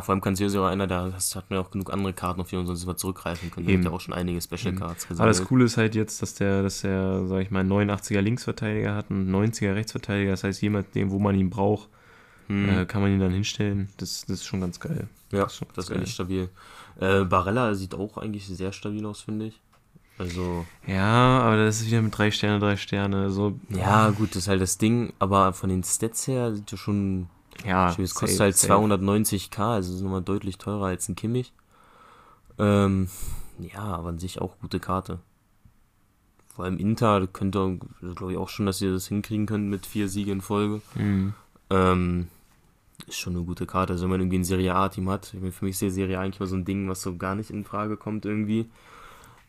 vor 0.00 0.12
allem 0.12 0.20
kann 0.20 0.34
ja 0.34 0.48
auch 0.60 0.66
einer, 0.66 0.86
da 0.86 1.12
hat 1.12 1.50
man 1.50 1.58
ja 1.58 1.64
auch 1.64 1.70
genug 1.70 1.92
andere 1.92 2.12
Karten, 2.12 2.40
auf 2.40 2.48
die 2.48 2.56
man 2.56 2.66
sonst 2.66 2.84
mal 2.86 2.96
zurückgreifen 2.96 3.50
können. 3.50 3.68
Eben. 3.68 3.84
hat 3.84 3.90
ja 3.92 3.96
auch 3.96 4.00
schon 4.00 4.14
einige 4.14 4.40
Special. 4.40 4.74
Cards 4.74 5.06
Aber 5.10 5.26
das. 5.26 5.44
Coole 5.44 5.64
ist 5.64 5.76
halt 5.76 5.94
jetzt, 5.94 6.20
dass 6.22 6.34
der, 6.34 6.62
dass 6.62 6.80
der, 6.80 7.26
sag 7.26 7.42
ich 7.42 7.50
mal, 7.50 7.64
89er 7.64 8.20
Linksverteidiger 8.20 8.94
hat 8.94 9.10
und 9.10 9.30
90er 9.30 9.74
Rechtsverteidiger. 9.74 10.32
Das 10.32 10.42
heißt, 10.44 10.62
jemand, 10.62 10.94
dem, 10.94 11.10
wo 11.10 11.18
man 11.18 11.34
ihn 11.36 11.50
braucht, 11.50 11.88
Hm. 12.48 12.68
äh, 12.70 12.86
kann 12.86 13.02
man 13.02 13.12
ihn 13.12 13.20
dann 13.20 13.32
hinstellen. 13.32 13.90
Das, 13.98 14.22
das 14.22 14.38
ist 14.38 14.46
schon 14.46 14.62
ganz 14.62 14.80
geil. 14.80 15.06
Ja, 15.32 15.42
Das 15.42 15.52
ist 15.52 15.58
schon 15.58 15.68
das 15.74 15.90
ist 15.90 15.96
echt 15.96 16.08
stabil. 16.08 16.48
Äh, 16.98 17.24
Barella 17.24 17.74
sieht 17.74 17.94
auch 17.94 18.16
eigentlich 18.16 18.46
sehr 18.46 18.72
stabil 18.72 19.04
aus, 19.04 19.20
finde 19.20 19.46
ich. 19.48 19.60
Also, 20.16 20.64
Ja, 20.86 21.40
aber 21.40 21.58
das 21.58 21.80
ist 21.80 21.86
wieder 21.88 22.00
mit 22.02 22.16
drei 22.16 22.30
Sterne, 22.30 22.58
drei 22.58 22.76
Sterne. 22.76 23.30
So, 23.30 23.58
ja, 23.68 24.08
gut, 24.10 24.30
das 24.30 24.38
ist 24.44 24.48
halt 24.48 24.60
das 24.62 24.78
Ding, 24.78 25.12
aber 25.18 25.52
von 25.52 25.68
den 25.68 25.84
Stats 25.84 26.26
her 26.26 26.54
sieht 26.54 26.72
er 26.72 26.78
schon. 26.78 27.28
Ja, 27.66 27.94
es 27.98 28.14
kostet 28.14 28.40
halt 28.40 28.56
safe. 28.56 28.74
290k, 28.74 29.60
also 29.60 29.94
ist 29.94 30.02
nochmal 30.02 30.22
deutlich 30.22 30.58
teurer 30.58 30.86
als 30.86 31.08
ein 31.08 31.16
Kimmich. 31.16 31.52
Ähm, 32.58 33.08
ja, 33.58 33.82
aber 33.82 34.10
an 34.10 34.18
sich 34.18 34.40
auch 34.40 34.58
gute 34.60 34.80
Karte. 34.80 35.20
Vor 36.54 36.64
allem 36.64 36.78
Inter 36.78 37.26
könnte, 37.26 37.78
glaube 38.16 38.32
ich, 38.32 38.38
auch 38.38 38.48
schon, 38.48 38.66
dass 38.66 38.80
ihr 38.80 38.92
das 38.92 39.06
hinkriegen 39.06 39.46
könnt 39.46 39.68
mit 39.68 39.86
vier 39.86 40.08
Siegen 40.08 40.34
in 40.34 40.40
Folge. 40.40 40.80
Mhm. 40.94 41.34
Ähm, 41.70 42.28
ist 43.06 43.18
schon 43.18 43.36
eine 43.36 43.44
gute 43.44 43.66
Karte. 43.66 43.92
Also 43.92 44.04
wenn 44.04 44.10
man 44.10 44.20
irgendwie 44.20 44.38
ein 44.38 44.44
Serie 44.44 44.74
A-Team 44.74 45.08
hat, 45.08 45.32
ich 45.32 45.40
meine, 45.40 45.52
für 45.52 45.64
mich 45.64 45.74
ist 45.74 45.82
die 45.82 45.90
Serie 45.90 46.18
A 46.18 46.22
eigentlich 46.22 46.40
mal 46.40 46.46
so 46.46 46.56
ein 46.56 46.64
Ding, 46.64 46.88
was 46.88 47.02
so 47.02 47.16
gar 47.16 47.34
nicht 47.34 47.50
in 47.50 47.64
Frage 47.64 47.96
kommt 47.96 48.26
irgendwie. 48.26 48.68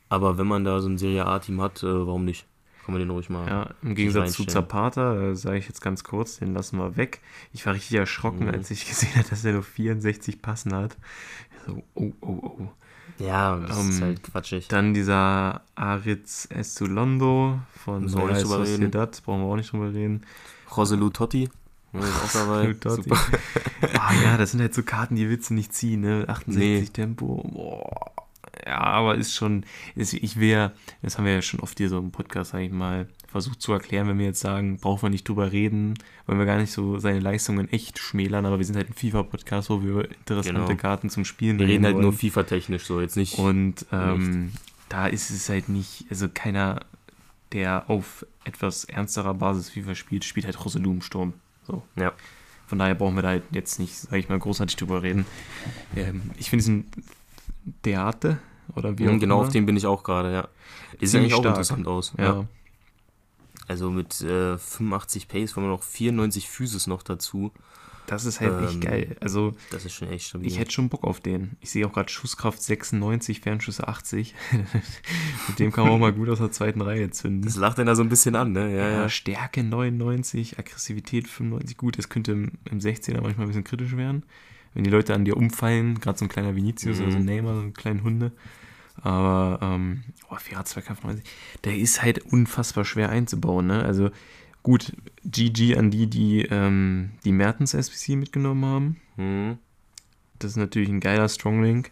Aber 0.08 0.38
wenn 0.38 0.48
man 0.48 0.64
da 0.64 0.80
so 0.82 0.88
ein 0.88 0.98
Serie 0.98 1.26
A-Team 1.26 1.62
hat, 1.62 1.84
äh, 1.84 2.08
warum 2.08 2.26
nicht? 2.26 2.46
Kann 2.90 2.94
man 2.94 3.08
den 3.08 3.10
ruhig 3.12 3.30
mal. 3.30 3.48
Ja, 3.48 3.70
im 3.84 3.94
Gegensatz 3.94 4.34
zu. 4.34 4.46
Zapata, 4.46 5.30
äh, 5.30 5.36
sage 5.36 5.58
ich 5.60 5.68
jetzt 5.68 5.82
ganz 5.82 6.04
kurz, 6.04 6.40
den 6.40 6.56
lassen 6.56 6.78
wir 6.78 6.98
weg. 6.98 7.22
Ich 7.54 7.66
war 7.68 7.74
richtig 7.76 7.96
erschrocken, 7.98 8.46
Mhm. 8.48 8.54
als 8.54 8.72
ich 8.72 8.86
gesehen 8.90 9.16
habe, 9.16 9.30
dass 9.30 9.46
er 9.46 9.54
nur 9.54 9.64
64 9.64 10.42
Passen 10.42 10.74
hat. 10.74 10.98
So, 11.68 11.84
oh, 11.94 12.12
oh, 12.22 12.28
oh. 12.28 12.68
Ja, 13.20 13.58
das 13.58 13.78
ist 13.78 13.98
Ähm, 13.98 14.02
halt 14.06 14.24
quatschig. 14.24 14.68
Dann 14.70 14.94
dieser 14.94 15.62
Aritz 15.76 16.48
Estulondo 16.50 17.60
von 17.84 18.06
nicht 18.06 18.16
Real. 18.18 18.44
Sociedad, 18.46 19.22
brauchen 19.24 19.42
wir 19.42 19.48
auch 19.48 19.56
nicht 19.58 19.72
drüber 19.72 19.94
reden. 19.94 20.26
Joselu 20.76 21.10
Totti. 21.12 21.50
Ja, 21.94 22.02
auch 22.02 22.32
dabei. 22.32 22.74
Totti. 22.74 23.02
Super. 23.04 23.18
Ah 24.00 24.14
ja, 24.24 24.38
das 24.38 24.52
sind 24.52 24.62
halt 24.62 24.76
so 24.76 24.84
Karten, 24.84 25.16
die 25.16 25.28
willst 25.28 25.50
du 25.50 25.56
nicht 25.56 25.74
ziehen, 25.74 26.02
ne? 26.02 26.24
68 26.28 26.56
Nee. 26.58 26.86
Tempo. 26.86 27.44
Boah. 27.52 28.12
Ja, 28.66 28.80
aber 28.80 29.16
ist 29.16 29.34
schon, 29.34 29.66
ist, 29.96 30.14
ich 30.14 30.40
will 30.40 30.50
ja, 30.50 30.72
das 31.02 31.18
haben 31.18 31.26
wir 31.26 31.34
ja 31.34 31.42
schon 31.42 31.60
oft 31.60 31.78
hier 31.78 31.90
so 31.90 31.98
im 31.98 32.12
Podcast, 32.12 32.52
sag 32.52 32.60
ich 32.62 32.72
mal, 32.72 33.08
versucht 33.28 33.62
zu 33.62 33.72
erklären, 33.72 34.08
wenn 34.08 34.18
wir 34.18 34.26
jetzt 34.26 34.40
sagen, 34.42 34.78
brauchen 34.78 35.04
wir 35.04 35.10
nicht 35.10 35.28
drüber 35.28 35.52
reden, 35.52 35.94
wollen 36.26 36.40
wir 36.40 36.46
gar 36.46 36.58
nicht 36.58 36.72
so 36.72 36.98
seine 36.98 37.20
Leistungen 37.20 37.70
echt 37.70 38.00
schmälern, 38.00 38.46
aber 38.46 38.58
wir 38.58 38.66
sind 38.66 38.76
halt 38.76 38.90
ein 38.90 38.94
FIFA-Podcast, 38.94 39.70
wo 39.70 39.82
wir 39.82 39.90
über 39.90 40.06
interessante 40.12 40.60
Genau. 40.62 40.76
Karten 40.76 41.10
zum 41.10 41.26
Spielen 41.26 41.60
Wir 41.60 41.68
reden 41.68 41.86
halt 41.86 41.96
nur 41.96 42.06
wollen. 42.06 42.18
FIFA-technisch 42.18 42.86
so, 42.86 43.00
jetzt 43.02 43.18
nicht. 43.18 43.38
Und 43.38 43.86
ähm, 43.92 44.52
da 44.90 45.08
ist 45.08 45.30
es 45.30 45.48
halt 45.50 45.70
nicht, 45.70 46.06
also 46.10 46.28
keiner, 46.34 46.82
der 47.54 47.90
auf 47.90 48.26
etwas 48.44 48.86
ernsterer 48.86 49.34
Basis 49.36 49.70
FIFA 49.70 49.96
spielt, 49.96 50.26
spielt 50.26 50.46
halt 50.46 50.64
Rosalou 50.66 50.92
im 50.92 51.02
Sturm. 51.02 51.34
So. 51.64 51.84
Ja. 51.96 52.14
Von 52.68 52.80
daher 52.80 52.96
brauchen 52.96 53.16
wir 53.16 53.22
da 53.22 53.30
halt 53.30 53.44
jetzt 53.52 53.80
nicht, 53.80 53.96
sag 53.96 54.14
ich 54.20 54.30
mal, 54.30 54.38
großartig 54.38 54.76
drüber 54.76 55.02
reden. 55.02 55.26
Ähm, 55.96 56.32
ich 56.38 56.50
finde 56.50 56.64
es 56.64 56.68
ein 56.68 56.86
Theater 57.84 58.40
oder 58.76 58.98
wie 58.98 59.04
Mhm, 59.06 59.20
genau 59.20 59.38
immer. 59.40 59.48
auf 59.48 59.52
dem 59.54 59.66
bin 59.66 59.78
ich 59.78 59.86
auch 59.86 60.04
gerade, 60.04 60.32
ja. 60.32 60.48
Ziemlich 61.00 61.16
eigentlich 61.16 61.34
auch 61.36 61.46
interessant 61.46 61.88
aus. 61.88 62.14
Ja. 62.18 62.46
Also 63.68 63.92
mit 63.92 64.22
äh, 64.22 64.58
85 64.58 65.28
Pace, 65.28 65.52
vor 65.52 65.62
allem 65.64 65.72
noch 65.72 65.84
94 65.84 66.50
Physis 66.50 66.88
noch 66.88 67.04
dazu. 67.04 67.52
Das 68.08 68.26
ist 68.26 68.40
halt 68.42 68.64
echt 68.64 68.74
Ähm, 68.76 68.80
geil. 68.82 69.16
Also 69.22 69.54
Das 69.70 69.86
ist 69.86 69.94
schon 69.94 70.10
echt 70.10 70.26
stabil. 70.30 70.48
ich 70.48 70.58
hätte 70.58 70.72
schon 70.72 70.90
Bock 70.90 71.04
auf 71.04 71.20
den. 71.20 71.52
Ich 71.62 71.70
sehe 71.70 71.86
auch 71.86 71.94
gerade 71.94 72.10
Schusskraft 72.10 72.60
96, 72.60 73.40
Fernschüsse 73.42 73.88
80. 73.88 74.34
Mit 75.48 75.60
dem 75.60 75.72
kann 75.72 75.84
man 75.86 75.94
auch 75.94 76.00
mal 76.00 76.12
gut 76.14 76.28
aus 76.30 76.40
der 76.40 76.52
zweiten 76.52 76.82
Reihe 76.82 77.12
zünden. 77.12 77.44
das 77.44 77.56
lacht 77.58 77.78
einer 77.80 77.96
so 77.96 78.02
ein 78.02 78.10
bisschen 78.10 78.36
an, 78.36 78.52
ne? 78.54 78.72
Ja, 78.76 78.78
Ja, 78.90 78.90
ja. 79.02 79.10
Stärke 79.10 79.64
99, 79.64 80.58
Aggressivität 80.58 81.28
95. 81.28 81.78
Gut, 81.78 82.00
das 82.00 82.10
könnte 82.10 82.32
im, 82.32 82.54
im 82.72 82.80
16er 82.80 83.22
manchmal 83.22 83.46
ein 83.46 83.50
bisschen 83.50 83.64
kritisch 83.64 83.96
werden. 83.96 84.24
Wenn 84.74 84.84
die 84.84 84.90
Leute 84.90 85.14
an 85.14 85.24
dir 85.26 85.38
umfallen, 85.38 86.00
gerade 86.00 86.18
so 86.18 86.26
ein 86.26 86.30
kleiner 86.30 86.56
Vinicius 86.56 86.98
Mhm. 86.98 87.04
oder 87.04 87.12
so 87.12 87.18
ein 87.20 87.26
Neymar, 87.26 87.54
so 87.56 87.62
einen 87.62 87.74
kleinen 87.74 88.02
Hunde. 88.04 88.32
Aber, 89.02 89.60
ähm, 89.62 90.04
oh, 90.30 90.38
Zweikampf 90.64 91.04
90, 91.04 91.26
der 91.64 91.78
ist 91.78 92.02
halt 92.02 92.20
unfassbar 92.20 92.86
schwer 92.86 93.10
einzubauen, 93.10 93.68
ne? 93.68 93.84
Also, 93.84 94.10
gut, 94.64 94.94
GG 95.26 95.78
an 95.78 95.92
die, 95.92 96.08
die 96.08 96.42
ähm, 96.44 97.12
die 97.24 97.32
Mertens 97.32 97.74
SPC 97.74 98.16
mitgenommen 98.16 98.66
haben. 98.66 99.02
Mhm. 99.18 99.58
Das 100.40 100.52
ist 100.52 100.58
natürlich 100.58 100.90
ein 100.90 101.00
geiler 101.02 101.28
Stronglink. 101.28 101.92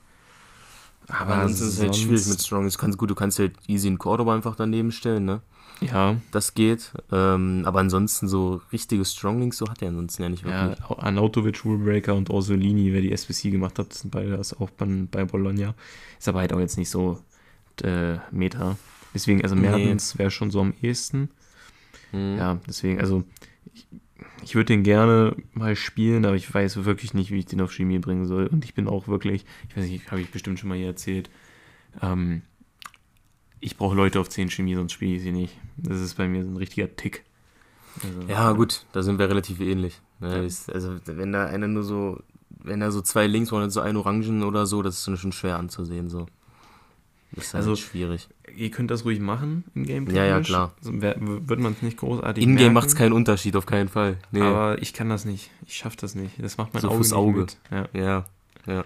Aber 1.08 1.36
ansonsten 1.36 1.68
ist 1.68 1.74
es 1.76 1.82
halt 1.82 1.96
schwierig 1.96 2.28
mit 2.28 2.42
Strong. 2.42 2.66
Das 2.66 2.78
kannst, 2.78 2.98
gut, 2.98 3.10
du 3.10 3.16
kannst 3.16 3.40
halt 3.40 3.54
easy 3.68 3.88
in 3.88 3.98
Cordoba 3.98 4.36
einfach 4.36 4.56
daneben 4.56 4.92
stellen, 4.92 5.26
ne? 5.26 5.42
Ja, 5.80 6.16
Das 6.32 6.54
geht. 6.56 6.92
Ähm, 7.12 7.62
aber 7.66 7.80
ansonsten 7.80 8.28
so 8.28 8.62
richtige 8.74 9.06
Stronglinks, 9.06 9.58
so 9.58 9.70
hat 9.70 9.82
er 9.82 9.90
ansonsten 9.90 10.24
ja 10.24 10.30
nicht 10.30 10.44
Ja, 10.44 10.70
wirklich. 10.70 10.90
Arnautovic, 10.98 11.64
Rulebreaker 11.64 12.16
und 12.16 12.30
Orsolini, 12.32 12.92
wer 12.94 13.02
die 13.02 13.12
SBC 13.12 13.52
gemacht 13.52 13.78
hat, 13.78 13.94
sind 13.94 14.10
beide 14.12 14.36
das 14.36 14.60
auch 14.60 14.70
bei, 14.72 14.86
bei 14.86 15.26
Bologna. 15.26 15.76
Ist 16.18 16.28
aber 16.28 16.40
halt 16.40 16.52
auch 16.52 16.60
jetzt 16.60 16.78
nicht 16.78 16.90
so 16.90 17.20
äh, 17.84 18.18
Meta. 18.32 18.76
Deswegen, 19.14 19.44
also 19.44 19.56
Nee. 19.56 19.62
Mertens 19.70 20.18
wäre 20.18 20.32
schon 20.32 20.50
so 20.52 20.62
am 20.62 20.74
ehesten. 20.82 21.30
Mhm. 22.12 22.38
Ja, 22.38 22.58
deswegen, 22.68 23.00
also 23.00 23.24
ich, 23.74 23.88
ich 24.44 24.56
würde 24.56 24.74
den 24.74 24.84
gerne 24.84 25.36
mal 25.54 25.76
spielen, 25.76 26.26
aber 26.26 26.36
ich 26.36 26.52
weiß 26.54 26.84
wirklich 26.86 27.14
nicht, 27.14 27.32
wie 27.32 27.40
ich 27.40 27.46
den 27.46 27.62
auf 27.62 27.72
Chemie 27.72 28.00
bringen 28.00 28.26
soll. 28.26 28.48
Und 28.48 28.66
ich 28.66 28.74
bin 28.74 28.88
auch 28.88 29.08
wirklich, 29.08 29.46
ich 29.70 29.78
weiß 29.78 29.86
nicht, 29.86 30.10
habe 30.12 30.22
ich 30.22 30.32
bestimmt 30.32 30.60
schon 30.60 30.70
mal 30.70 30.78
hier 30.78 30.88
erzählt, 30.88 31.30
ähm, 32.02 32.42
ich 33.60 33.78
brauche 33.78 33.96
Leute 33.96 34.20
auf 34.20 34.30
10 34.30 34.50
Chemie, 34.50 34.76
sonst 34.76 34.94
spiele 34.94 35.16
ich 35.16 35.22
sie 35.24 35.32
nicht. 35.32 35.58
Das 35.78 36.00
ist 36.00 36.16
bei 36.16 36.28
mir 36.28 36.44
so 36.44 36.50
ein 36.50 36.58
richtiger 36.58 36.96
Tick. 36.96 37.24
Also, 38.04 38.22
Ja, 38.32 38.52
gut, 38.52 38.86
da 38.92 39.02
sind 39.02 39.18
wir 39.18 39.30
relativ 39.30 39.60
ähnlich. 39.60 40.00
Ne? 40.20 40.30
Ja. 40.48 40.74
Also, 40.74 41.00
wenn 41.06 41.32
da 41.32 41.48
einer 41.48 41.68
nur 41.68 41.84
so, 41.84 42.22
wenn 42.50 42.80
da 42.80 42.92
so 42.92 43.02
zwei 43.02 43.26
links 43.28 43.52
und 43.52 43.70
so 43.72 43.82
ein 43.82 43.98
Orangen 43.98 44.44
oder 44.44 44.66
so, 44.68 44.82
das 44.84 45.08
ist 45.08 45.20
schon 45.20 45.32
schwer 45.32 45.58
anzusehen, 45.58 46.08
so. 46.10 46.28
Das 47.32 47.46
ist 47.46 47.54
halt 47.56 47.64
Also, 47.64 47.76
schwierig. 47.76 48.30
Ihr 48.56 48.72
könnt 48.72 48.90
das 48.90 49.06
ruhig 49.06 49.20
machen, 49.20 49.64
in-game. 49.76 50.10
Ja, 50.10 50.26
ja, 50.26 50.40
klar. 50.42 50.74
So, 50.82 51.00
wär- 51.02 51.16
Wird 51.20 51.60
man 51.60 51.74
es 51.74 51.82
nicht 51.82 51.98
großartig 51.98 52.44
In-game 52.44 52.74
macht 52.74 52.88
es 52.88 52.96
keinen 52.96 53.14
Unterschied, 53.14 53.56
auf 53.56 53.66
keinen 53.66 53.88
Fall. 53.90 54.18
Nee. 54.32 54.42
Aber 54.42 54.82
ich 54.82 54.94
kann 54.94 55.10
das 55.10 55.26
nicht. 55.26 55.52
Ich 55.68 55.76
schaffe 55.76 55.98
das 56.00 56.16
nicht. 56.16 56.34
Das 56.42 56.58
macht 56.58 56.74
mein 56.74 56.82
So 56.82 56.88
Auge 56.90 56.98
fürs 56.98 57.08
nicht 57.10 57.18
Auge. 57.18 57.40
mit. 57.42 57.58
Ja. 57.72 57.88
ja, 57.94 58.26
ja. 58.66 58.86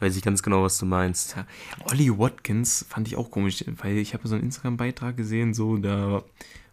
Weiß 0.00 0.16
ich 0.16 0.22
ganz 0.22 0.42
genau, 0.42 0.62
was 0.62 0.78
du 0.78 0.86
meinst. 0.86 1.36
Ollie 1.90 2.18
Watkins 2.18 2.84
fand 2.88 3.06
ich 3.08 3.16
auch 3.16 3.30
komisch, 3.30 3.64
weil 3.82 3.98
ich 3.98 4.14
habe 4.14 4.26
so 4.26 4.34
einen 4.34 4.44
Instagram-Beitrag 4.44 5.16
gesehen, 5.16 5.54
so 5.54 5.76
da 5.76 6.22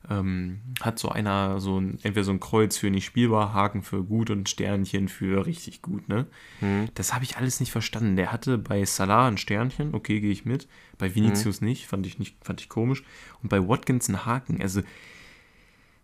ähm, 0.10 0.62
hat 0.82 1.00
so 1.00 1.10
einer 1.10 1.60
so 1.60 1.80
ein, 1.80 2.00
entweder 2.04 2.24
so 2.24 2.32
ein 2.32 2.40
Kreuz 2.40 2.78
für 2.78 2.90
nicht 2.90 3.06
spielbar, 3.06 3.54
Haken 3.54 3.84
für 3.84 4.04
gut 4.04 4.30
und 4.30 4.48
Sternchen 4.48 5.08
für 5.10 5.46
richtig 5.46 5.82
gut, 5.82 6.08
ne? 6.08 6.26
Hm. 6.60 6.88
Das 6.94 7.14
habe 7.14 7.24
ich 7.24 7.38
alles 7.38 7.60
nicht 7.60 7.72
verstanden. 7.72 8.16
Der 8.16 8.32
hatte 8.32 8.58
bei 8.58 8.84
Salah 8.86 9.28
ein 9.28 9.38
Sternchen, 9.38 9.94
okay, 9.94 10.20
gehe 10.20 10.32
ich 10.32 10.46
mit. 10.46 10.68
Bei 10.98 11.14
Vinicius 11.14 11.62
nicht, 11.62 11.88
fand 11.88 12.06
ich 12.06 12.20
nicht, 12.20 12.38
fand 12.42 12.62
ich 12.62 12.70
komisch. 12.70 13.04
Und 13.44 13.50
bei 13.50 13.68
Watkins 13.68 14.08
ein 14.08 14.26
Haken. 14.26 14.62
Also, 14.62 14.82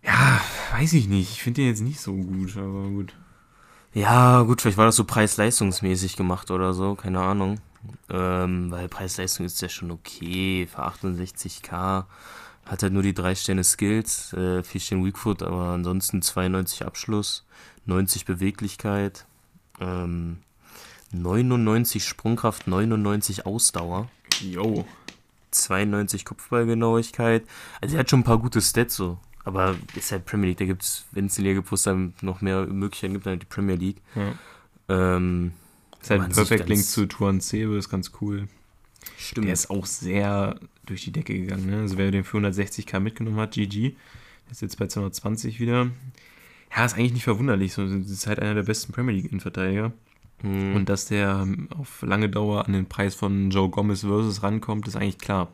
ja, 0.04 0.42
weiß 0.74 0.94
ich 0.94 1.08
nicht. 1.08 1.32
Ich 1.32 1.42
finde 1.42 1.62
den 1.62 1.70
jetzt 1.70 1.82
nicht 1.82 2.00
so 2.00 2.14
gut, 2.14 2.58
aber 2.58 2.90
gut. 2.90 3.14
Ja, 3.94 4.42
gut, 4.42 4.62
vielleicht 4.62 4.78
war 4.78 4.86
das 4.86 4.98
so 4.98 5.06
preis-leistungsmäßig 5.06 6.18
gemacht 6.18 6.52
oder 6.52 6.74
so, 6.74 6.96
keine 6.96 7.22
Ahnung. 7.22 7.60
Ähm, 8.10 8.72
weil 8.72 8.90
Preis-Leistung 8.90 9.46
ist 9.46 9.62
ja 9.62 9.70
schon 9.70 9.92
okay, 9.92 10.68
für 10.68 10.86
68k. 10.86 12.06
Hat 12.66 12.82
halt 12.84 12.94
nur 12.94 13.04
die 13.04 13.14
drei 13.14 13.36
Sterne 13.36 13.64
Skills, 13.64 14.34
äh, 14.34 14.64
4 14.64 14.82
Sterne 14.82 15.06
Weakfoot, 15.06 15.44
aber 15.44 15.68
ansonsten 15.68 16.22
92 16.22 16.86
Abschluss, 16.86 17.46
90 17.86 18.26
Beweglichkeit, 18.26 19.26
ähm, 19.80 20.38
99 21.12 22.04
Sprungkraft, 22.04 22.68
99 22.68 23.46
Ausdauer, 23.46 24.10
Jo. 24.42 24.86
92 25.52 26.26
Kopfballgenauigkeit. 26.26 27.46
Also 27.82 27.96
er 27.96 28.00
hat 28.02 28.10
schon 28.10 28.22
ein 28.22 28.26
paar 28.26 28.40
gute 28.40 28.62
Stats 28.62 28.96
so. 28.96 29.18
Aber 29.46 29.76
ist 29.96 30.12
halt 30.12 30.26
Premier 30.26 30.50
League, 30.50 30.58
da 30.58 30.66
gibt 30.66 30.82
es, 30.82 31.06
wenn 31.12 31.28
es 31.28 31.38
in 31.38 31.44
die 31.44 31.52
Liga 31.52 31.62
Plus 31.62 31.84
dann 31.84 32.14
noch 32.22 32.42
mehr 32.42 32.66
Möglichkeiten 32.66 33.14
gibt, 33.14 33.26
dann 33.28 33.34
halt 33.34 33.44
die 33.44 33.48
Premier 33.48 33.76
League. 33.76 34.02
Ja. 34.16 34.34
Ähm, 35.16 35.54
Ist 36.02 36.10
halt 36.10 36.22
ein 36.22 36.32
Perfect 36.32 36.68
Link 36.68 36.84
zu 36.84 37.06
Tuan 37.06 37.40
Sebe, 37.40 37.78
ist 37.78 37.90
ganz 37.90 38.12
cool. 38.22 38.48
stimmt. 39.18 39.46
Der 39.48 39.54
ist 39.54 39.70
auch 39.70 39.86
sehr 39.86 40.60
durch 40.86 41.04
die 41.04 41.12
Decke 41.12 41.34
gegangen. 41.34 41.68
Ne? 41.68 41.80
Also 41.82 41.98
wer 41.98 42.12
den 42.12 42.24
für 42.24 42.38
160k 42.38 43.00
mitgenommen 43.00 43.38
hat, 43.38 43.52
GG, 43.54 43.92
der 44.46 44.52
ist 44.52 44.62
jetzt 44.62 44.78
bei 44.78 44.88
220 44.88 45.60
wieder. 45.60 45.90
Ja, 46.76 46.86
ist 46.86 46.96
eigentlich 46.96 47.14
nicht 47.14 47.24
verwunderlich. 47.24 47.74
So, 47.74 47.86
das 47.88 48.10
ist 48.10 48.28
halt 48.28 48.40
einer 48.40 48.54
der 48.54 48.64
besten 48.64 48.92
Premier 48.94 49.14
League 49.16 49.26
Innenverteidiger. 49.26 49.94
Hm. 50.42 50.76
Und 50.76 50.90
dass 50.90 51.06
der 51.08 51.40
ähm, 51.42 51.70
auf 51.78 52.02
lange 52.02 52.30
Dauer 52.30 52.66
an 52.66 52.74
den 52.74 52.88
Preis 52.88 53.16
von 53.16 53.50
Joe 53.50 53.70
Gomez 53.70 54.02
versus 54.02 54.44
rankommt, 54.44 54.88
ist 54.88 54.96
eigentlich 54.96 55.18
klar. 55.18 55.54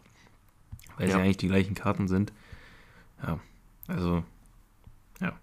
Weil 0.98 1.08
es 1.08 1.12
Ja. 1.12 1.20
ja 1.20 1.24
eigentlich 1.24 1.38
die 1.38 1.48
gleichen 1.48 1.76
Karten 1.76 2.08
sind. 2.08 2.34
Ja, 3.22 3.40
also, 3.88 4.24
ja. 5.20 5.34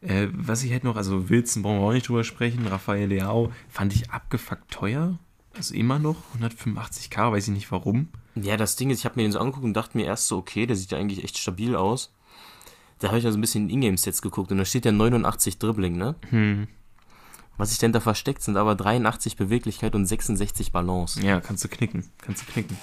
Äh, 0.00 0.28
was 0.32 0.64
ich 0.64 0.72
halt 0.72 0.84
noch, 0.84 0.96
also 0.96 1.28
Wilson 1.30 1.62
brauchen 1.62 1.78
wir 1.78 1.86
auch 1.86 1.92
nicht 1.92 2.08
drüber 2.08 2.24
sprechen. 2.24 2.66
Rafael 2.66 3.08
Leao 3.08 3.52
fand 3.68 3.94
ich 3.94 4.10
abgefuckt 4.10 4.70
teuer. 4.70 5.18
Also 5.56 5.74
immer 5.74 5.98
noch 5.98 6.16
185k, 6.40 7.32
weiß 7.32 7.48
ich 7.48 7.54
nicht 7.54 7.70
warum. 7.70 8.08
Ja, 8.34 8.56
das 8.56 8.76
Ding 8.76 8.90
ist, 8.90 8.98
ich 8.98 9.04
habe 9.04 9.16
mir 9.16 9.22
den 9.22 9.32
so 9.32 9.38
angeguckt 9.38 9.64
und 9.64 9.74
dachte 9.74 9.96
mir 9.96 10.06
erst 10.06 10.26
so, 10.28 10.36
okay, 10.38 10.66
der 10.66 10.76
sieht 10.76 10.90
ja 10.90 10.98
eigentlich 10.98 11.22
echt 11.22 11.38
stabil 11.38 11.76
aus. 11.76 12.12
Da 12.98 13.08
habe 13.08 13.18
ich 13.18 13.26
also 13.26 13.38
ein 13.38 13.40
bisschen 13.40 13.68
in 13.68 13.82
Ingame-Sets 13.82 14.22
geguckt 14.22 14.50
und 14.50 14.58
da 14.58 14.64
steht 14.64 14.84
ja 14.84 14.92
89 14.92 15.58
Dribbling, 15.58 15.96
ne? 15.96 16.14
Hm. 16.30 16.66
Was 17.56 17.70
sich 17.70 17.78
denn 17.78 17.92
da 17.92 18.00
versteckt, 18.00 18.42
sind 18.42 18.56
aber 18.56 18.74
83 18.74 19.36
Beweglichkeit 19.36 19.94
und 19.94 20.06
66 20.06 20.72
Balance. 20.72 21.20
Ja, 21.24 21.40
kannst 21.40 21.62
du 21.62 21.68
knicken. 21.68 22.04
Kannst 22.22 22.42
du 22.42 22.52
knicken. 22.52 22.76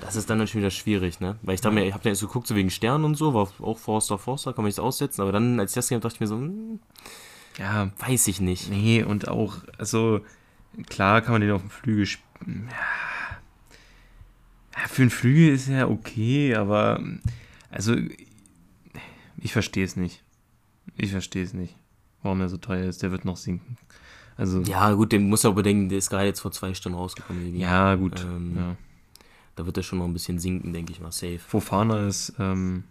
Das 0.00 0.14
ist 0.16 0.28
dann 0.30 0.38
natürlich 0.38 0.56
wieder 0.62 0.70
schwierig, 0.70 1.18
ne? 1.18 1.36
Weil 1.42 1.56
ich 1.56 1.60
dachte 1.62 1.74
mir, 1.74 1.84
ich 1.86 1.94
habe 1.94 2.04
ja 2.04 2.10
erst 2.10 2.20
geguckt, 2.20 2.46
so 2.46 2.54
wegen 2.54 2.70
Sternen 2.70 3.04
und 3.04 3.16
so, 3.16 3.34
war 3.34 3.48
auch 3.60 3.78
Forster, 3.78 4.18
Forster, 4.18 4.52
kann 4.52 4.62
man 4.62 4.68
nicht 4.68 4.78
aussetzen, 4.78 5.22
aber 5.22 5.32
dann, 5.32 5.58
als 5.58 5.72
ich 5.72 5.74
das 5.76 5.86
gesehen 5.86 5.96
habe, 5.96 6.02
dachte 6.02 6.16
ich 6.16 6.20
mir 6.20 6.26
so, 6.28 6.36
hm, 6.36 6.78
Ja, 7.58 7.90
weiß 7.98 8.28
ich 8.28 8.40
nicht. 8.40 8.68
nee, 8.70 9.02
und 9.02 9.26
auch, 9.28 9.56
also, 9.78 10.20
klar 10.88 11.20
kann 11.22 11.32
man 11.32 11.40
den 11.40 11.50
auf 11.52 11.60
dem 11.62 11.70
Flügel 11.70 12.06
spielen. 12.06 12.68
Ja. 12.70 13.38
für 14.88 15.02
einen 15.02 15.10
Flügel 15.10 15.54
ist 15.54 15.68
er 15.68 15.90
okay, 15.90 16.54
aber, 16.54 17.00
also, 17.70 17.96
ich 19.38 19.52
verstehe 19.52 19.84
es 19.84 19.96
nicht. 19.96 20.22
Ich 20.96 21.10
verstehe 21.10 21.42
es 21.44 21.54
nicht, 21.54 21.76
warum 22.22 22.40
er 22.40 22.48
so 22.48 22.56
teuer 22.56 22.88
ist. 22.88 23.02
Der 23.02 23.10
wird 23.10 23.24
noch 23.24 23.36
sinken. 23.36 23.76
Also, 24.36 24.60
Ja, 24.62 24.92
gut, 24.92 25.12
den 25.12 25.28
muss 25.28 25.44
er 25.44 25.48
aber 25.48 25.56
bedenken, 25.62 25.88
der 25.88 25.98
ist 25.98 26.10
gerade 26.10 26.26
jetzt 26.26 26.40
vor 26.40 26.52
zwei 26.52 26.74
Stunden 26.74 26.98
rausgekommen. 26.98 27.42
irgendwie. 27.42 27.60
ja 27.60 27.94
gut. 27.94 28.20
Ähm, 28.20 28.54
ja. 28.56 28.76
Da 29.56 29.66
wird 29.66 29.76
er 29.76 29.84
schon 29.84 30.00
noch 30.00 30.06
ein 30.06 30.12
bisschen 30.12 30.40
sinken, 30.40 30.72
denke 30.72 30.92
ich 30.92 31.00
mal, 31.00 31.12
safe. 31.12 31.38
Fofana 31.38 32.08
ist 32.08 32.32
ähm, 32.40 32.82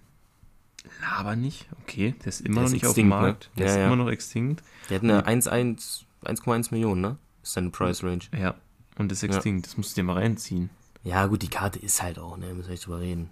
Laber 1.01 1.35
nicht, 1.35 1.67
okay, 1.81 2.15
der 2.19 2.27
ist 2.27 2.41
immer 2.41 2.55
Der 2.55 2.61
noch 2.63 2.67
ist 2.67 2.73
nicht 2.73 2.85
auf 2.85 2.93
dem 2.93 3.11
extinct, 3.11 3.21
ne? 3.21 3.27
Markt, 3.27 3.49
der 3.57 3.65
Ja, 3.65 3.71
ist 3.71 3.77
ja. 3.77 3.85
immer 3.87 3.95
noch 3.97 4.09
extinct. 4.09 4.63
Der 4.89 4.95
hat 4.97 5.03
eine 5.03 5.27
1,1 5.27 6.03
1,1 6.23 6.71
Millionen, 6.71 7.01
ne? 7.01 7.17
Ist 7.43 7.53
seine 7.53 7.69
Price 7.69 8.03
Range. 8.03 8.23
Ja, 8.37 8.55
und 8.97 9.11
ist 9.11 9.21
extinct, 9.23 9.67
das 9.67 9.77
musst 9.77 9.91
du 9.91 10.01
dir 10.01 10.05
mal 10.05 10.13
reinziehen. 10.17 10.69
Ja, 11.03 11.25
gut, 11.27 11.41
die 11.41 11.49
Karte 11.49 11.79
ist 11.79 12.01
halt 12.01 12.17
auch, 12.17 12.37
ne? 12.37 12.53
Müssen 12.53 12.69
wir 12.69 12.71
nicht 12.71 12.87
drüber 12.87 12.99
reden. 13.01 13.29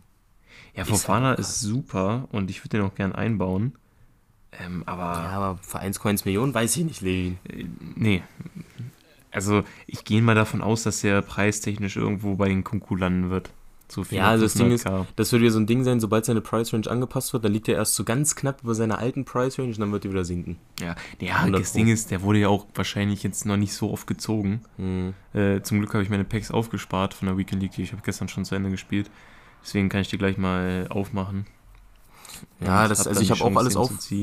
Ja, 0.75 0.83
Fofana 0.85 1.29
halt 1.29 1.39
ist 1.39 1.59
super 1.61 2.27
und 2.31 2.49
ich 2.49 2.59
würde 2.63 2.77
den 2.77 2.85
auch 2.85 2.95
gern 2.95 3.13
einbauen. 3.13 3.75
Ähm, 4.51 4.83
aber 4.85 5.01
Ja, 5.03 5.29
aber 5.29 5.59
für 5.63 5.79
1,1 5.79 6.25
Millionen 6.25 6.53
weiß 6.53 6.75
ich 6.75 6.83
nicht, 6.83 7.01
Levin. 7.01 7.37
äh, 7.49 7.65
nee. 7.95 8.23
Also 9.31 9.63
ich 9.87 10.03
gehe 10.03 10.21
mal 10.21 10.35
davon 10.35 10.61
aus, 10.61 10.83
dass 10.83 10.99
der 11.01 11.21
preistechnisch 11.21 11.95
irgendwo 11.95 12.35
bei 12.35 12.49
den 12.49 12.65
Kunku 12.65 12.95
landen 12.97 13.29
wird. 13.29 13.51
So 13.91 14.03
viel 14.03 14.19
Ja, 14.19 14.29
also 14.29 14.45
das 14.45 14.53
Ding 14.53 14.71
ist, 14.71 14.87
500k. 14.87 15.05
das 15.15 15.31
wird 15.31 15.41
wieder 15.41 15.51
so 15.51 15.59
ein 15.59 15.67
Ding 15.67 15.83
sein, 15.83 15.99
sobald 15.99 16.25
seine 16.25 16.41
Price 16.41 16.73
Range 16.73 16.89
angepasst 16.89 17.33
wird, 17.33 17.43
dann 17.43 17.51
liegt 17.51 17.67
er 17.67 17.75
erst 17.75 17.95
so 17.95 18.03
ganz 18.03 18.35
knapp 18.35 18.63
über 18.63 18.73
seiner 18.73 18.99
alten 18.99 19.25
Price 19.25 19.59
Range 19.59 19.69
und 19.69 19.79
dann 19.79 19.91
wird 19.91 20.05
er 20.05 20.11
wieder 20.11 20.23
sinken. 20.23 20.57
Ja, 20.79 20.95
ja 21.19 21.35
100 21.37 21.61
das. 21.61 21.73
Ding 21.73 21.87
ist, 21.87 22.09
der 22.11 22.21
wurde 22.21 22.39
ja 22.39 22.47
auch 22.47 22.65
wahrscheinlich 22.73 23.23
jetzt 23.23 23.45
noch 23.45 23.57
nicht 23.57 23.73
so 23.73 23.91
oft 23.91 24.07
gezogen. 24.07 24.61
Hm. 24.77 25.13
Äh, 25.33 25.61
zum 25.61 25.79
Glück 25.79 25.93
habe 25.93 26.03
ich 26.03 26.09
meine 26.09 26.23
Packs 26.23 26.51
aufgespart 26.51 27.13
von 27.13 27.27
der 27.27 27.37
Weekend 27.37 27.61
League. 27.61 27.77
Ich 27.77 27.91
habe 27.91 28.01
gestern 28.03 28.27
schon 28.29 28.45
zu 28.45 28.55
Ende 28.55 28.69
gespielt. 28.69 29.11
Deswegen 29.63 29.89
kann 29.89 30.01
ich 30.01 30.07
die 30.07 30.17
gleich 30.17 30.37
mal 30.37 30.87
aufmachen. 30.89 31.45
Ja, 32.59 32.83
Und 32.83 32.89
das, 32.89 32.99
hab 33.01 33.07
also 33.07 33.21
ich 33.21 33.27
die 33.27 33.33
habe 33.33 33.43
auch 33.43 33.57
alles 33.59 33.75
auf. 33.75 33.97
zu. 33.99 34.15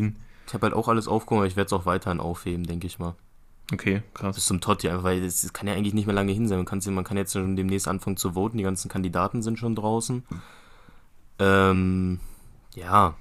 Ich 0.46 0.54
habe 0.54 0.64
halt 0.66 0.74
auch 0.74 0.88
alles 0.88 1.08
aufgehoben, 1.08 1.40
aber 1.40 1.46
ich 1.46 1.56
werde 1.56 1.66
es 1.66 1.72
auch 1.74 1.84
weiterhin 1.84 2.20
aufheben, 2.20 2.64
denke 2.64 2.86
ich 2.86 2.98
mal. 2.98 3.14
Okay, 3.72 4.02
krass. 4.14 4.34
Bis 4.36 4.46
zum 4.46 4.60
Totti, 4.60 4.88
einfach, 4.88 5.04
weil 5.04 5.22
es 5.22 5.52
kann 5.52 5.66
ja 5.68 5.74
eigentlich 5.74 5.92
nicht 5.94 6.06
mehr 6.06 6.14
lange 6.14 6.32
hin 6.32 6.48
sein. 6.48 6.58
Man, 6.58 6.64
kann's- 6.64 6.86
man 6.86 7.04
kann 7.04 7.16
jetzt 7.18 7.32
schon 7.34 7.54
demnächst 7.56 7.86
anfangen 7.86 8.16
zu 8.16 8.32
voten, 8.32 8.56
die 8.56 8.64
ganzen 8.64 8.88
Kandidaten 8.88 9.42
sind 9.42 9.58
schon 9.58 9.74
draußen. 9.74 10.24
Ähm, 11.38 12.20
ja. 12.74 13.14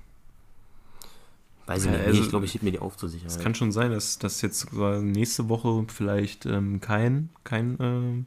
Weiß 1.66 1.84
ich 1.86 1.92
Ja, 1.92 1.98
nicht. 1.98 2.08
Also- 2.08 2.22
ich 2.24 2.30
glaube, 2.30 2.46
ich 2.46 2.54
heb 2.54 2.64
mir 2.64 2.72
die 2.72 2.80
auf 2.80 2.96
zur 2.96 3.10
Sicherheit. 3.10 3.32
Es 3.36 3.40
kann 3.40 3.56
schon 3.56 3.72
sein, 3.74 3.92
dass, 3.92 4.20
dass 4.20 4.42
jetzt 4.42 4.72
nächste 4.74 5.50
Woche 5.50 5.86
vielleicht 5.90 6.46
ähm, 6.46 6.80
kein, 6.80 7.30
kein, 7.44 7.78
ähm, 7.82 8.26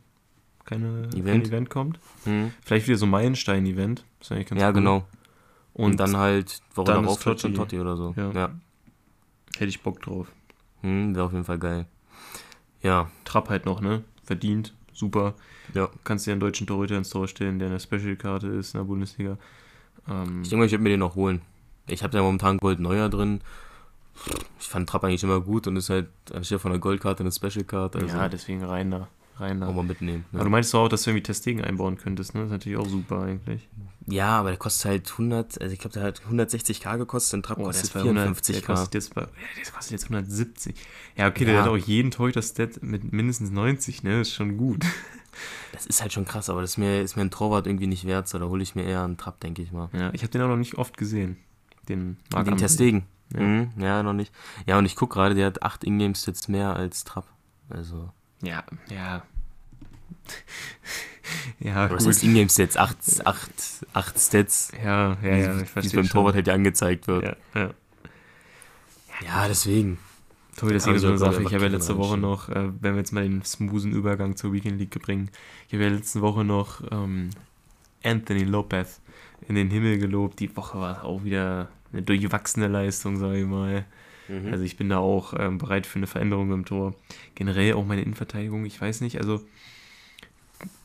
keine, 0.66 1.08
kein 1.10 1.20
Event? 1.20 1.48
Event 1.48 1.70
kommt. 1.70 1.98
hm? 2.24 2.52
Vielleicht 2.62 2.86
wieder 2.86 2.98
so 2.98 3.06
ein 3.06 3.10
Meilenstein-Event. 3.10 4.04
Ja, 4.28 4.36
cool. 4.68 4.72
genau. 4.74 5.06
Und, 5.72 5.92
Und, 5.92 6.00
dann 6.00 6.16
halt, 6.18 6.60
Woche 6.74 6.92
dann 6.92 7.04
darauf 7.04 7.22
Totti. 7.22 7.52
Totti 7.54 7.78
oder 7.80 7.96
so. 7.96 8.12
Ja. 8.16 8.30
Ja. 8.32 8.50
hätte 9.56 9.66
ich 9.70 9.80
Bock 9.82 10.02
drauf. 10.02 10.26
Hm, 10.82 11.14
Wäre 11.14 11.24
auf 11.24 11.32
jeden 11.32 11.44
Fall 11.44 11.58
geil. 11.58 11.86
Ja, 12.82 13.10
Trapp 13.24 13.48
halt 13.48 13.66
noch, 13.66 13.80
ne? 13.80 14.02
Verdient. 14.24 14.72
Super. 14.92 15.34
ja. 15.74 15.88
Kannst 16.04 16.26
dir 16.26 16.32
einen 16.32 16.40
deutschen 16.40 16.66
Torhüter 16.66 16.96
ins 16.96 17.10
Tor 17.10 17.26
stellen, 17.28 17.58
der 17.58 17.68
eine 17.68 17.80
Special-Karte 17.80 18.48
ist 18.48 18.74
in 18.74 18.80
der 18.80 18.84
Bundesliga. 18.84 19.36
Ähm, 20.08 20.42
Ich 20.42 20.48
denke 20.48 20.58
mal, 20.60 20.66
ich 20.66 20.72
werde 20.72 20.82
mir 20.84 20.90
den 20.90 21.00
noch 21.00 21.14
holen. 21.14 21.40
Ich 21.86 22.02
habe 22.02 22.16
ja 22.16 22.22
momentan 22.22 22.58
Gold 22.58 22.80
Neuer 22.80 23.08
drin. 23.08 23.40
Ich 24.58 24.68
fand 24.68 24.88
Trapp 24.88 25.04
eigentlich 25.04 25.22
immer 25.22 25.40
gut 25.40 25.66
und 25.66 25.76
ist 25.76 25.88
halt 25.90 26.08
anstelle 26.34 26.58
von 26.58 26.72
einer 26.72 26.80
Goldkarte 26.80 27.22
eine 27.22 27.32
Special-Karte. 27.32 27.98
Also 28.00 28.16
ja, 28.16 28.28
deswegen 28.28 28.62
rein 28.64 28.90
da. 28.90 29.08
Rein 29.40 29.62
auch 29.62 29.74
mal 29.74 29.82
mitnehmen. 29.84 30.24
Aber 30.32 30.40
du 30.40 30.44
Ne? 30.44 30.50
meinst 30.50 30.72
doch 30.74 30.80
auch, 30.84 30.88
dass 30.88 31.02
du 31.02 31.10
irgendwie 31.10 31.22
Testegen 31.22 31.62
einbauen 31.64 31.96
könntest, 31.96 32.34
ne? 32.34 32.40
Das 32.40 32.48
ist 32.48 32.52
natürlich 32.52 32.78
auch 32.78 32.88
super 32.88 33.22
eigentlich. 33.22 33.68
Ja, 34.06 34.38
aber 34.40 34.48
der 34.50 34.58
kostet 34.58 34.86
halt 34.90 35.10
100, 35.10 35.60
also 35.60 35.72
ich 35.72 35.78
glaube, 35.78 35.94
der 35.94 36.02
hat 36.02 36.22
160k 36.28 36.98
gekostet 36.98 37.34
und 37.34 37.42
Trapp 37.44 37.58
Oh, 37.58 37.64
kostet 37.64 37.92
bei 37.92 38.00
100 38.00 38.26
der 38.26 38.34
54k. 38.34 38.66
kostet 38.66 38.94
jetzt 38.94 39.12
ja, 39.16 39.22
der 39.22 39.72
kostet 39.72 39.92
jetzt 39.92 40.04
170. 40.04 40.74
Ja, 41.16 41.28
okay, 41.28 41.44
der 41.44 41.54
Ja. 41.54 41.60
hat 41.62 41.68
auch 41.68 41.76
jeden 41.76 42.10
Torhüter-Stat 42.10 42.82
mit 42.82 43.12
mindestens 43.12 43.50
90, 43.50 44.02
ne? 44.02 44.18
Das 44.18 44.28
ist 44.28 44.34
schon 44.34 44.56
gut. 44.56 44.84
Das 45.72 45.86
ist 45.86 46.02
halt 46.02 46.12
schon 46.12 46.24
krass, 46.24 46.50
aber 46.50 46.60
das 46.60 46.72
ist 46.72 46.76
mir, 46.78 47.00
ist 47.02 47.14
mir 47.16 47.22
ein 47.22 47.30
Torwart 47.30 47.66
irgendwie 47.68 47.86
nicht 47.86 48.04
wert, 48.04 48.28
so 48.28 48.38
da 48.40 48.46
hole 48.46 48.62
ich 48.64 48.74
mir 48.74 48.82
eher 48.82 49.04
einen 49.04 49.16
Trapp, 49.16 49.38
denke 49.40 49.62
ich 49.62 49.70
mal. 49.70 49.88
Ja, 49.92 50.10
ich 50.12 50.22
habe 50.22 50.30
den 50.32 50.42
auch 50.42 50.48
noch 50.48 50.56
nicht 50.56 50.74
oft 50.76 50.96
gesehen. 50.96 51.36
Den 51.88 52.16
Marc 52.32 52.46
Den. 52.46 52.56
Testegen. 52.56 53.04
Ja. 53.32 53.40
Mhm, 53.40 53.70
ja, 53.78 54.02
noch 54.02 54.12
nicht. 54.12 54.32
Ja, 54.66 54.76
und 54.76 54.86
ich 54.86 54.96
gucke 54.96 55.14
gerade, 55.14 55.36
der 55.36 55.46
hat 55.46 55.62
8 55.62 55.84
Ingames 55.84 56.26
jetzt 56.26 56.48
mehr 56.48 56.74
als 56.74 57.04
Trapp. 57.04 57.28
Also, 57.70 58.10
Ja, 58.42 58.64
ja. 58.90 59.22
ja, 61.60 61.90
was 61.90 61.98
gut. 62.04 62.08
heißt 62.08 62.24
Ingames 62.24 62.56
jetzt? 62.56 62.76
8, 62.76 63.26
8, 63.26 63.50
8 63.92 64.18
Stats, 64.18 64.72
Ja, 64.82 65.16
ja, 65.22 65.36
ja, 65.36 65.60
ich 65.60 65.76
wie 65.76 65.80
es 65.86 65.92
beim 65.92 66.04
schon. 66.04 66.08
Torwart 66.08 66.34
halt 66.34 66.46
ja 66.46 66.54
angezeigt 66.54 67.06
wird. 67.08 67.24
Ja, 67.24 67.36
ja. 67.54 67.70
Ja, 69.24 69.48
deswegen. 69.48 69.98
So 70.56 70.66
eine 70.66 70.74
also, 70.74 71.16
Sache. 71.16 71.36
aber 71.36 71.46
Ich 71.46 71.54
habe 71.54 71.64
ja 71.64 71.70
letzte 71.70 71.96
Woche 71.96 72.18
noch, 72.18 72.48
äh, 72.48 72.68
wenn 72.80 72.94
wir 72.94 72.98
jetzt 72.98 73.12
mal 73.12 73.22
den 73.22 73.42
smoothen 73.44 73.92
Übergang 73.92 74.36
zur 74.36 74.52
Weekend 74.52 74.78
League 74.78 74.98
bringen, 75.00 75.30
ich 75.68 75.74
habe 75.74 75.84
ja 75.84 75.90
letzte 75.90 76.20
Woche 76.20 76.44
noch 76.44 76.82
ähm, 76.90 77.30
Anthony 78.02 78.44
Lopez 78.44 79.00
in 79.48 79.54
den 79.54 79.70
Himmel 79.70 79.98
gelobt. 79.98 80.40
Die 80.40 80.54
Woche 80.56 80.78
war 80.78 81.04
auch 81.04 81.24
wieder 81.24 81.68
eine 81.92 82.02
durchwachsene 82.02 82.68
Leistung, 82.68 83.16
sage 83.16 83.40
ich 83.40 83.46
mal. 83.46 83.84
Mhm. 84.28 84.52
Also 84.52 84.64
ich 84.64 84.76
bin 84.76 84.88
da 84.88 84.98
auch 84.98 85.34
ähm, 85.38 85.58
bereit 85.58 85.86
für 85.86 85.98
eine 85.98 86.06
Veränderung 86.06 86.52
im 86.52 86.64
Tor. 86.64 86.94
Generell 87.34 87.74
auch 87.74 87.84
meine 87.84 88.02
Innenverteidigung, 88.02 88.64
ich 88.64 88.80
weiß 88.80 89.00
nicht, 89.00 89.18
also 89.18 89.40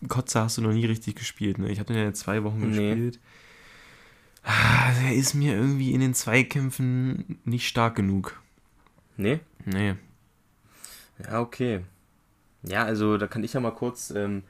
Kotze 0.08 0.42
hast 0.42 0.58
du 0.58 0.62
noch 0.62 0.72
nie 0.74 0.86
richtig 0.86 1.16
gespielt, 1.16 1.58
ne? 1.58 1.70
Ich 1.70 1.80
habe 1.80 1.94
den 1.94 2.04
ja 2.04 2.14
zwei 2.14 2.44
Wochen 2.44 2.70
Nee. 2.72 2.90
gespielt. 2.90 3.20
Ah, 4.44 4.92
ist 5.12 5.34
mir 5.34 5.56
irgendwie 5.56 5.92
in 5.92 6.02
den 6.02 6.14
Zweikämpfen 6.14 7.40
nicht 7.46 7.68
stark 7.68 7.96
genug. 7.96 8.40
Nee? 9.18 9.40
Nee. 9.66 9.96
Ja, 11.24 11.42
okay. 11.42 11.82
Ja, 12.64 12.84
also 12.84 13.18
da 13.18 13.28
kann 13.28 13.44
ich 13.44 13.54
ja 13.54 13.60
mal 13.60 13.72
kurz, 13.72 14.12
ähm, 14.12 14.44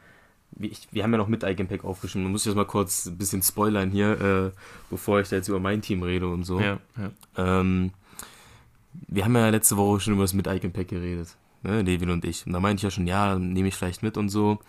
ich, 0.59 0.87
wir 0.91 1.03
haben 1.03 1.11
ja 1.11 1.17
noch 1.17 1.27
mit 1.27 1.43
Eigenpack 1.43 1.85
aufgeschrieben, 1.85 2.23
man 2.23 2.31
muss 2.33 2.45
jetzt 2.45 2.55
mal 2.55 2.65
kurz 2.65 3.05
ein 3.05 3.17
bisschen 3.17 3.41
spoilern 3.41 3.91
hier, 3.91 4.19
äh, 4.19 4.51
bevor 4.89 5.19
ich 5.21 5.29
da 5.29 5.37
jetzt 5.37 5.47
über 5.47 5.59
mein 5.59 5.81
Team 5.81 6.03
rede 6.03 6.27
und 6.27 6.43
so. 6.43 6.59
Ja, 6.59 6.79
ja. 6.97 7.11
Ähm, 7.37 7.91
wir 9.07 9.23
haben 9.25 9.35
ja 9.35 9.49
letzte 9.49 9.77
Woche 9.77 9.99
schon 9.99 10.13
über 10.13 10.23
das 10.23 10.33
mit 10.33 10.47
Eigenpack 10.47 10.87
geredet, 10.89 11.35
ne, 11.63 11.81
Levin 11.81 12.09
und 12.09 12.25
ich. 12.25 12.45
Und 12.45 12.53
da 12.53 12.59
meinte 12.59 12.79
ich 12.79 12.83
ja 12.83 12.91
schon, 12.91 13.07
ja, 13.07 13.37
nehme 13.37 13.67
ich 13.69 13.75
vielleicht 13.75 14.03
mit 14.03 14.17
und 14.17 14.29
so. 14.29 14.59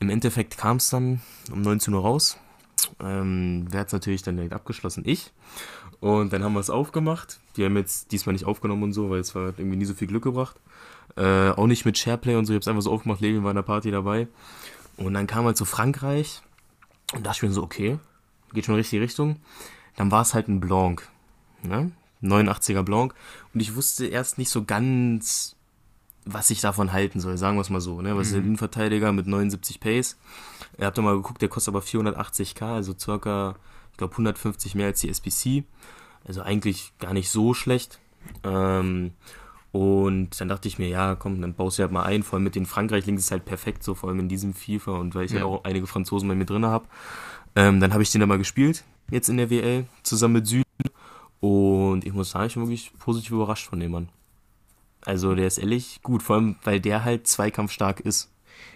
Im 0.00 0.10
Endeffekt 0.10 0.56
kam 0.58 0.76
es 0.76 0.90
dann 0.90 1.20
um 1.50 1.62
19 1.62 1.92
Uhr 1.94 2.02
raus. 2.02 2.38
Ähm, 3.00 3.66
wer 3.70 3.80
hat 3.80 3.88
es 3.88 3.92
natürlich 3.92 4.22
dann 4.22 4.36
direkt 4.36 4.52
abgeschlossen? 4.52 5.02
Ich. 5.06 5.32
Und 6.00 6.32
dann 6.32 6.44
haben 6.44 6.52
wir 6.52 6.60
es 6.60 6.70
aufgemacht. 6.70 7.40
Die 7.56 7.64
haben 7.64 7.76
jetzt 7.76 8.12
diesmal 8.12 8.32
nicht 8.32 8.44
aufgenommen 8.44 8.84
und 8.84 8.92
so, 8.92 9.10
weil 9.10 9.18
es 9.18 9.34
war 9.34 9.46
irgendwie 9.58 9.76
nie 9.76 9.84
so 9.84 9.94
viel 9.94 10.06
Glück 10.06 10.22
gebracht. 10.22 10.56
Äh, 11.16 11.50
auch 11.50 11.66
nicht 11.66 11.84
mit 11.84 11.98
Shareplay 11.98 12.36
und 12.36 12.46
so. 12.46 12.52
Ich 12.52 12.56
habe 12.56 12.60
es 12.60 12.68
einfach 12.68 12.82
so 12.82 12.92
aufgemacht. 12.92 13.20
Levin 13.20 13.42
war 13.42 13.50
in 13.50 13.56
der 13.56 13.62
Party 13.62 13.90
dabei. 13.90 14.28
Und 14.96 15.14
dann 15.14 15.26
kam 15.26 15.44
halt 15.44 15.56
so 15.56 15.64
Frankreich. 15.64 16.42
Und 17.12 17.26
da 17.26 17.30
dachte 17.30 17.38
ich 17.38 17.48
mir 17.48 17.54
so, 17.54 17.62
okay, 17.62 17.98
geht 18.52 18.66
schon 18.66 18.74
in 18.74 18.76
die 18.76 18.82
richtige 18.82 19.02
Richtung. 19.02 19.36
Dann 19.96 20.10
war 20.12 20.22
es 20.22 20.34
halt 20.34 20.48
ein 20.48 20.60
Blanc. 20.60 21.08
Ne? 21.62 21.90
89er 22.22 22.82
Blanc. 22.82 23.14
Und 23.52 23.60
ich 23.60 23.74
wusste 23.74 24.06
erst 24.06 24.38
nicht 24.38 24.50
so 24.50 24.64
ganz, 24.64 25.56
was 26.30 26.50
ich 26.50 26.60
davon 26.60 26.92
halten 26.92 27.20
soll, 27.20 27.38
sagen 27.38 27.56
wir 27.56 27.62
es 27.62 27.70
mal 27.70 27.80
so. 27.80 28.02
Ne? 28.02 28.16
Was 28.16 28.28
ist 28.28 28.34
ein 28.34 28.44
Innenverteidiger 28.44 29.12
mit 29.12 29.26
79 29.26 29.80
Pace? 29.80 30.18
Ihr 30.78 30.86
habt 30.86 30.98
doch 30.98 31.02
mal 31.02 31.16
geguckt, 31.16 31.40
der 31.40 31.48
kostet 31.48 31.74
aber 31.74 31.82
480k, 31.84 32.62
also 32.74 32.94
circa, 32.98 33.56
ich 33.92 33.96
glaube, 33.98 34.12
150 34.12 34.74
mehr 34.74 34.86
als 34.86 35.00
die 35.00 35.08
SPC. 35.08 35.64
Also 36.24 36.42
eigentlich 36.42 36.92
gar 36.98 37.14
nicht 37.14 37.30
so 37.30 37.54
schlecht. 37.54 37.98
Ähm, 38.44 39.12
und 39.72 40.38
dann 40.40 40.48
dachte 40.48 40.68
ich 40.68 40.78
mir, 40.78 40.88
ja, 40.88 41.14
komm, 41.14 41.40
dann 41.40 41.54
baust 41.54 41.78
du 41.78 41.82
halt 41.82 41.92
mal 41.92 42.02
ein. 42.02 42.22
Vor 42.22 42.36
allem 42.36 42.44
mit 42.44 42.54
den 42.54 42.66
Frankreich-Links 42.66 43.24
ist 43.24 43.30
halt 43.30 43.44
perfekt, 43.44 43.82
so 43.82 43.94
vor 43.94 44.08
allem 44.10 44.18
in 44.20 44.28
diesem 44.28 44.52
FIFA 44.54 44.92
und 44.98 45.14
weil 45.14 45.24
ich 45.26 45.32
ja, 45.32 45.38
Ja. 45.40 45.44
auch 45.46 45.64
einige 45.64 45.86
Franzosen 45.86 46.28
bei 46.28 46.34
mir 46.34 46.44
drin 46.46 46.66
habe. 46.66 46.86
Ähm, 47.56 47.80
dann 47.80 47.92
habe 47.92 48.02
ich 48.02 48.10
den 48.10 48.20
dann 48.20 48.28
mal 48.28 48.38
gespielt, 48.38 48.84
jetzt 49.10 49.28
in 49.28 49.36
der 49.38 49.50
WL, 49.50 49.86
zusammen 50.02 50.34
mit 50.34 50.46
Süden. 50.46 50.64
Und 51.40 52.04
ich 52.04 52.12
muss 52.12 52.30
sagen, 52.30 52.46
ich 52.46 52.54
bin 52.54 52.62
wirklich 52.64 52.92
positiv 52.98 53.30
überrascht 53.32 53.66
von 53.68 53.78
dem 53.80 53.92
Mann. 53.92 54.08
Also 55.08 55.34
der 55.34 55.46
ist 55.46 55.58
ehrlich 55.58 56.00
gut, 56.02 56.22
vor 56.22 56.36
allem, 56.36 56.56
weil 56.64 56.80
der 56.80 57.04
halt 57.04 57.26
zweikampfstark 57.26 58.00
ist. 58.00 58.30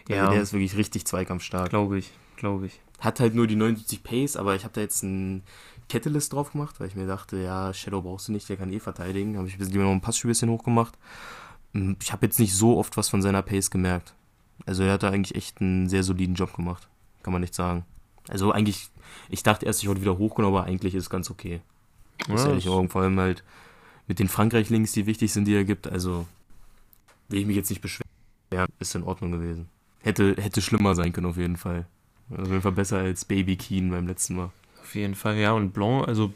Ja. 0.09 0.23
Also 0.23 0.33
der 0.33 0.43
ist 0.43 0.53
wirklich 0.53 0.77
richtig 0.77 1.05
zweikampfstark. 1.07 1.71
Glaube 1.71 1.99
ich, 1.99 2.11
glaube 2.37 2.67
ich. 2.67 2.81
Hat 3.01 3.21
halt 3.21 3.35
nur 3.35 3.47
die 3.47 3.57
79 3.57 4.03
Pace, 4.03 4.37
aber 4.37 4.55
ich 4.55 4.65
habe 4.65 4.73
da 4.75 4.81
jetzt 4.81 5.03
ein 5.03 5.43
Catalyst 5.89 6.33
drauf 6.33 6.53
gemacht, 6.53 6.81
weil 6.81 6.89
ich 6.89 6.95
mir 6.95 7.07
dachte, 7.07 7.37
ja, 7.37 7.75
Shadow 7.75 8.01
brauchst 8.01 8.29
du 8.29 8.33
nicht, 8.33 8.49
der 8.49 8.57
kann 8.57 8.73
eh 8.73 8.81
verteidigen. 8.81 9.37
Habe 9.37 9.49
ich 9.49 9.59
lieber 9.59 9.85
noch 9.85 9.91
ein 9.91 10.01
Passspiel 10.01 10.29
ein 10.29 10.33
bisschen 10.33 10.51
hochgemacht. 10.51 10.95
Hm, 11.75 11.97
Ich 12.01 12.13
habe 12.13 12.25
jetzt 12.27 12.39
nicht 12.39 12.55
so 12.55 12.79
oft 12.79 12.97
was 12.97 13.09
von 13.11 13.21
seiner 13.23 13.43
Pace 13.43 13.71
gemerkt. 13.71 14.15
Also 14.65 14.85
er 14.85 14.93
hat 14.95 15.03
da 15.03 15.11
eigentlich 15.11 15.35
echt 15.37 15.61
einen 15.61 15.89
sehr 15.89 16.03
soliden 16.03 16.35
Job 16.35 16.55
gemacht. 16.55 16.89
Kann 17.23 17.33
man 17.33 17.43
nicht 17.43 17.55
sagen. 17.55 17.85
Also 18.29 18.53
eigentlich, 18.53 18.89
ich 19.29 19.43
dachte 19.43 19.67
erst, 19.67 19.83
ich 19.83 19.89
wurde 19.89 20.01
wieder 20.01 20.17
hochgenommen, 20.17 20.57
aber 20.57 20.67
eigentlich 20.67 20.95
ist 20.95 21.05
es 21.05 21.11
ganz 21.11 21.31
okay. 21.31 21.61
Ja, 22.29 22.37
ehrlich 22.37 22.65
das- 22.65 22.73
sagen, 22.73 22.89
vor 22.89 23.03
allem 23.03 23.19
halt 23.19 23.43
mit 24.07 24.19
den 24.19 24.29
Frankreich-Links, 24.29 24.93
die 24.93 25.07
wichtig 25.07 25.33
sind, 25.33 25.47
die 25.47 25.55
er 25.55 25.65
gibt. 25.65 25.87
Also 25.91 26.27
will 27.29 27.41
ich 27.41 27.47
mich 27.47 27.57
jetzt 27.57 27.71
nicht 27.71 27.83
beschweren. 27.83 28.11
Ja, 28.53 28.67
ist 28.79 28.95
in 28.95 29.05
Ordnung 29.05 29.33
gewesen. 29.33 29.69
Hätte, 30.03 30.37
hätte 30.39 30.61
schlimmer 30.61 30.95
sein 30.95 31.13
können 31.13 31.29
auf 31.29 31.37
jeden 31.37 31.57
Fall. 31.57 31.87
Auf 32.31 32.49
jeden 32.49 32.63
Fall 32.63 32.73
besser 32.73 32.99
als 32.99 33.25
Baby 33.25 33.57
Keen 33.57 33.91
beim 33.91 34.07
letzten 34.07 34.37
Mal. 34.37 34.51
Auf 34.81 34.95
jeden 34.95 35.15
Fall, 35.15 35.37
ja. 35.37 35.53
Und 35.53 35.73
Blanc, 35.73 36.07
also 36.09 36.33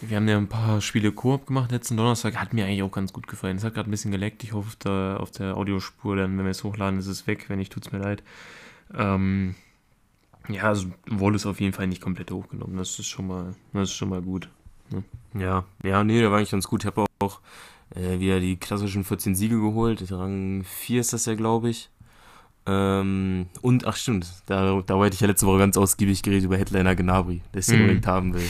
wir 0.00 0.16
haben 0.16 0.28
ja 0.28 0.36
ein 0.36 0.48
paar 0.48 0.80
Spiele 0.80 1.12
Koop 1.12 1.46
gemacht 1.46 1.70
letzten 1.72 1.96
Donnerstag. 1.96 2.36
Hat 2.36 2.52
mir 2.52 2.66
eigentlich 2.66 2.82
auch 2.82 2.92
ganz 2.92 3.12
gut 3.12 3.26
gefallen. 3.26 3.56
Es 3.56 3.64
hat 3.64 3.74
gerade 3.74 3.88
ein 3.88 3.90
bisschen 3.90 4.10
geleckt. 4.10 4.44
Ich 4.44 4.52
hoffe, 4.52 4.76
der, 4.84 5.18
auf 5.20 5.30
der 5.30 5.56
Audiospur, 5.56 6.16
dann, 6.16 6.36
wenn 6.36 6.44
wir 6.44 6.50
es 6.50 6.64
hochladen, 6.64 6.98
ist 6.98 7.06
es 7.06 7.26
weg. 7.26 7.46
Wenn 7.48 7.58
nicht, 7.58 7.72
tut's 7.72 7.92
mir 7.92 7.98
leid. 7.98 8.22
Ähm, 8.94 9.54
ja, 10.48 10.64
also 10.64 10.88
Woll 11.06 11.34
ist 11.34 11.46
auf 11.46 11.60
jeden 11.60 11.72
Fall 11.72 11.86
nicht 11.86 12.02
komplett 12.02 12.30
hochgenommen. 12.30 12.76
Das 12.76 12.98
ist 12.98 13.06
schon 13.06 13.26
mal, 13.26 13.54
das 13.72 13.90
ist 13.90 13.94
schon 13.94 14.10
mal 14.10 14.20
gut. 14.22 14.48
Ja, 15.34 15.64
ja, 15.82 16.04
nee, 16.04 16.20
der 16.20 16.30
war 16.30 16.38
eigentlich 16.38 16.50
ganz 16.52 16.68
gut. 16.68 16.82
Ich 16.82 16.86
habe 16.86 17.06
auch 17.20 17.40
äh, 17.94 18.20
wieder 18.20 18.40
die 18.40 18.56
klassischen 18.56 19.04
14 19.04 19.34
Siege 19.34 19.58
geholt. 19.60 20.10
Rang 20.12 20.64
4 20.64 21.00
ist 21.00 21.12
das 21.12 21.26
ja, 21.26 21.34
glaube 21.34 21.70
ich. 21.70 21.90
Ähm, 22.66 23.46
und, 23.60 23.86
ach 23.86 23.96
stimmt, 23.96 24.26
da, 24.46 24.80
da 24.86 24.96
wollte 24.96 25.14
ich 25.14 25.20
ja 25.20 25.26
letzte 25.26 25.46
Woche 25.46 25.58
ganz 25.58 25.76
ausgiebig 25.76 26.22
geredet 26.22 26.44
über 26.44 26.56
Headliner 26.56 26.94
Gnabry, 26.96 27.42
der 27.52 27.58
es 27.60 27.66
den 27.66 27.76
Mhm. 27.76 27.82
unbedingt 27.82 28.06
haben 28.06 28.32
will. 28.34 28.48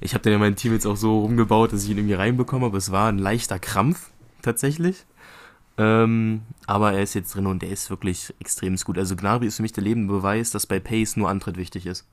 Ich 0.00 0.12
habe 0.12 0.22
dann 0.22 0.34
ja 0.34 0.38
mein 0.38 0.56
Team 0.56 0.72
jetzt 0.72 0.86
auch 0.86 0.96
so 0.96 1.20
rumgebaut, 1.20 1.72
dass 1.72 1.84
ich 1.84 1.90
ihn 1.90 1.96
irgendwie 1.96 2.14
reinbekomme, 2.14 2.66
aber 2.66 2.76
es 2.76 2.92
war 2.92 3.08
ein 3.08 3.18
leichter 3.18 3.58
Krampf, 3.58 4.10
tatsächlich. 4.42 5.06
Ähm, 5.78 6.42
aber 6.66 6.92
er 6.92 7.02
ist 7.02 7.14
jetzt 7.14 7.34
drin 7.34 7.46
und 7.46 7.62
der 7.62 7.70
ist 7.70 7.88
wirklich 7.88 8.34
extrem 8.40 8.76
gut. 8.76 8.98
Also 8.98 9.14
Gnabry 9.16 9.46
ist 9.46 9.56
für 9.56 9.62
mich 9.62 9.72
der 9.72 9.84
lebende 9.84 10.12
Beweis, 10.12 10.50
dass 10.50 10.66
bei 10.66 10.80
Pace 10.80 11.16
nur 11.16 11.28
Antritt 11.30 11.56
wichtig 11.56 11.86
ist. 11.86 12.06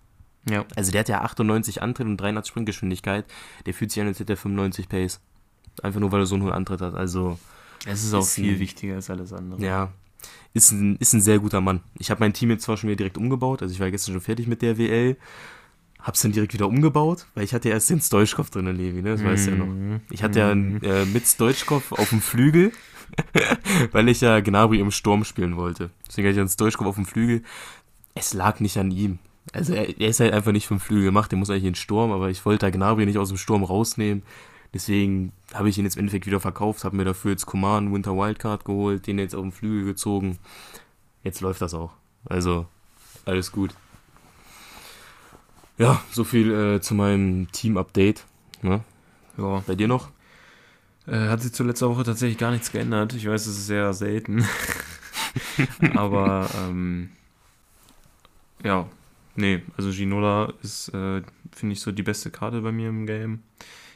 Ja. 0.49 0.65
Also 0.75 0.91
der 0.91 0.99
hat 1.01 1.09
ja 1.09 1.21
98 1.21 1.81
Antritt 1.81 2.07
und 2.07 2.17
83 2.17 2.49
Sprintgeschwindigkeit. 2.49 3.25
Der 3.65 3.73
fühlt 3.73 3.91
sich 3.91 4.01
an, 4.01 4.07
als 4.07 4.19
hätte 4.19 4.33
er 4.33 4.37
95 4.37 4.89
Pace. 4.89 5.19
Einfach 5.81 5.99
nur, 5.99 6.11
weil 6.11 6.19
er 6.21 6.25
so 6.25 6.35
einen 6.35 6.43
hohen 6.43 6.51
Antritt 6.53 6.81
hat. 6.81 6.93
Also, 6.95 7.39
Es 7.85 8.03
ist 8.03 8.13
auch 8.13 8.21
Ist 8.21 8.35
viel 8.35 8.53
ein- 8.55 8.59
wichtiger 8.59 8.95
als 8.95 9.09
alles 9.09 9.33
andere. 9.33 9.61
ja, 9.61 9.91
ist 10.53 10.71
ein, 10.71 10.95
ist 10.97 11.13
ein 11.13 11.21
sehr 11.21 11.39
guter 11.39 11.61
Mann. 11.61 11.81
Ich 11.97 12.11
habe 12.11 12.19
mein 12.19 12.33
Team 12.33 12.49
jetzt 12.51 12.63
zwar 12.63 12.77
schon 12.77 12.89
wieder 12.89 12.97
direkt 12.97 13.17
umgebaut. 13.17 13.61
Also 13.61 13.73
ich 13.73 13.79
war 13.79 13.89
gestern 13.91 14.13
schon 14.13 14.21
fertig 14.21 14.47
mit 14.47 14.61
der 14.61 14.77
WL. 14.77 15.17
Hab's 15.99 16.21
dann 16.21 16.31
direkt 16.33 16.53
wieder 16.53 16.67
umgebaut, 16.67 17.25
weil 17.33 17.45
ich 17.45 17.53
hatte 17.53 17.69
ja 17.69 17.75
erst 17.75 17.89
den 17.89 18.01
Stoichkov 18.01 18.49
drin, 18.49 18.65
Levi, 18.67 19.01
ne? 19.01 19.11
Das 19.11 19.23
weißt 19.23 19.47
du 19.47 19.51
ja 19.51 19.57
noch. 19.57 19.67
Mhm. 19.67 20.01
Ich 20.11 20.21
hatte 20.21 20.39
ja 20.39 20.53
Mhm. 20.53 20.79
äh, 20.83 21.05
mit 21.05 21.25
Stoichkov 21.25 21.93
auf 21.93 22.09
dem 22.09 22.19
Flügel, 22.21 22.71
weil 23.93 24.09
ich 24.09 24.19
ja 24.21 24.39
Gnabry 24.41 24.79
im 24.79 24.91
Sturm 24.91 25.23
spielen 25.23 25.55
wollte. 25.55 25.89
Deswegen 26.07 26.27
hatte 26.27 26.33
ich 26.35 26.39
einen 26.39 26.49
Stoichkov 26.49 26.87
auf 26.87 26.95
dem 26.95 27.05
Flügel. 27.05 27.43
Es 28.15 28.33
lag 28.33 28.59
nicht 28.59 28.77
an 28.77 28.91
ihm. 28.91 29.19
Also 29.51 29.73
er, 29.73 29.99
er 29.99 30.07
ist 30.07 30.19
halt 30.19 30.33
einfach 30.33 30.51
nicht 30.51 30.67
vom 30.67 30.79
Flügel 30.79 31.05
gemacht, 31.05 31.31
der 31.31 31.37
muss 31.37 31.49
eigentlich 31.49 31.63
in 31.63 31.71
den 31.71 31.75
Sturm, 31.75 32.11
aber 32.11 32.29
ich 32.29 32.45
wollte 32.45 32.65
da 32.65 32.69
Gnabry 32.69 33.05
nicht 33.05 33.17
aus 33.17 33.29
dem 33.29 33.37
Sturm 33.37 33.63
rausnehmen. 33.63 34.23
Deswegen 34.73 35.33
habe 35.53 35.69
ich 35.69 35.77
ihn 35.77 35.83
jetzt 35.83 35.95
im 35.95 35.99
Endeffekt 35.99 36.25
wieder 36.25 36.39
verkauft, 36.39 36.83
habe 36.83 36.95
mir 36.95 37.05
dafür 37.05 37.31
jetzt 37.31 37.45
Command 37.45 37.93
Winter 37.93 38.15
Wildcard 38.15 38.65
geholt, 38.65 39.05
den 39.05 39.19
jetzt 39.19 39.35
auf 39.35 39.41
den 39.41 39.51
Flügel 39.51 39.85
gezogen. 39.85 40.39
Jetzt 41.23 41.41
läuft 41.41 41.61
das 41.61 41.73
auch. 41.73 41.91
Also, 42.25 42.65
alles 43.25 43.51
gut. 43.51 43.75
Ja, 45.77 46.01
so 46.11 46.23
viel 46.23 46.51
äh, 46.51 46.81
zu 46.81 46.95
meinem 46.95 47.51
Team-Update. 47.51 48.25
Ne? 48.61 48.81
Ja. 49.37 49.63
Bei 49.67 49.75
dir 49.75 49.87
noch? 49.87 50.09
Äh, 51.07 51.27
hat 51.27 51.41
sich 51.41 51.53
zur 51.53 51.65
letzten 51.65 51.89
Woche 51.89 52.03
tatsächlich 52.03 52.37
gar 52.37 52.51
nichts 52.51 52.71
geändert. 52.71 53.13
Ich 53.13 53.27
weiß, 53.27 53.45
es 53.45 53.57
ist 53.57 53.67
sehr 53.67 53.93
selten. 53.93 54.45
Aber 55.95 56.49
ähm, 56.55 57.09
ja, 58.63 58.87
nee, 59.35 59.61
also 59.77 59.91
Ginola 59.91 60.53
ist, 60.61 60.89
äh, 60.89 61.21
finde 61.51 61.73
ich, 61.73 61.81
so 61.81 61.91
die 61.91 62.03
beste 62.03 62.31
Karte 62.31 62.61
bei 62.61 62.71
mir 62.71 62.89
im 62.89 63.05
Game. 63.05 63.43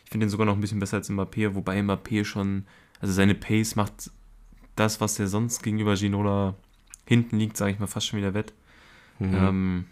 Ich 0.06 0.12
finde 0.12 0.26
ihn 0.26 0.30
sogar 0.30 0.46
noch 0.46 0.54
ein 0.56 0.62
bisschen 0.62 0.80
besser 0.80 0.98
als 0.98 1.10
Mbappé, 1.10 1.54
wobei 1.56 1.80
Mbappé 1.80 2.24
schon, 2.26 2.66
also 3.00 3.14
seine 3.14 3.36
Pace 3.36 3.76
macht 3.76 4.12
das, 4.76 5.02
was 5.02 5.20
er 5.20 5.28
sonst 5.28 5.64
gegenüber 5.64 5.96
Ginola 5.96 6.56
hinten 7.06 7.38
liegt, 7.40 7.58
sage 7.58 7.72
ich 7.74 7.80
mal, 7.80 7.88
fast 7.88 8.08
schon 8.08 8.20
wieder 8.20 8.34
wett. 8.34 8.54
Mhm. 9.20 9.34
Ähm, 9.36 9.86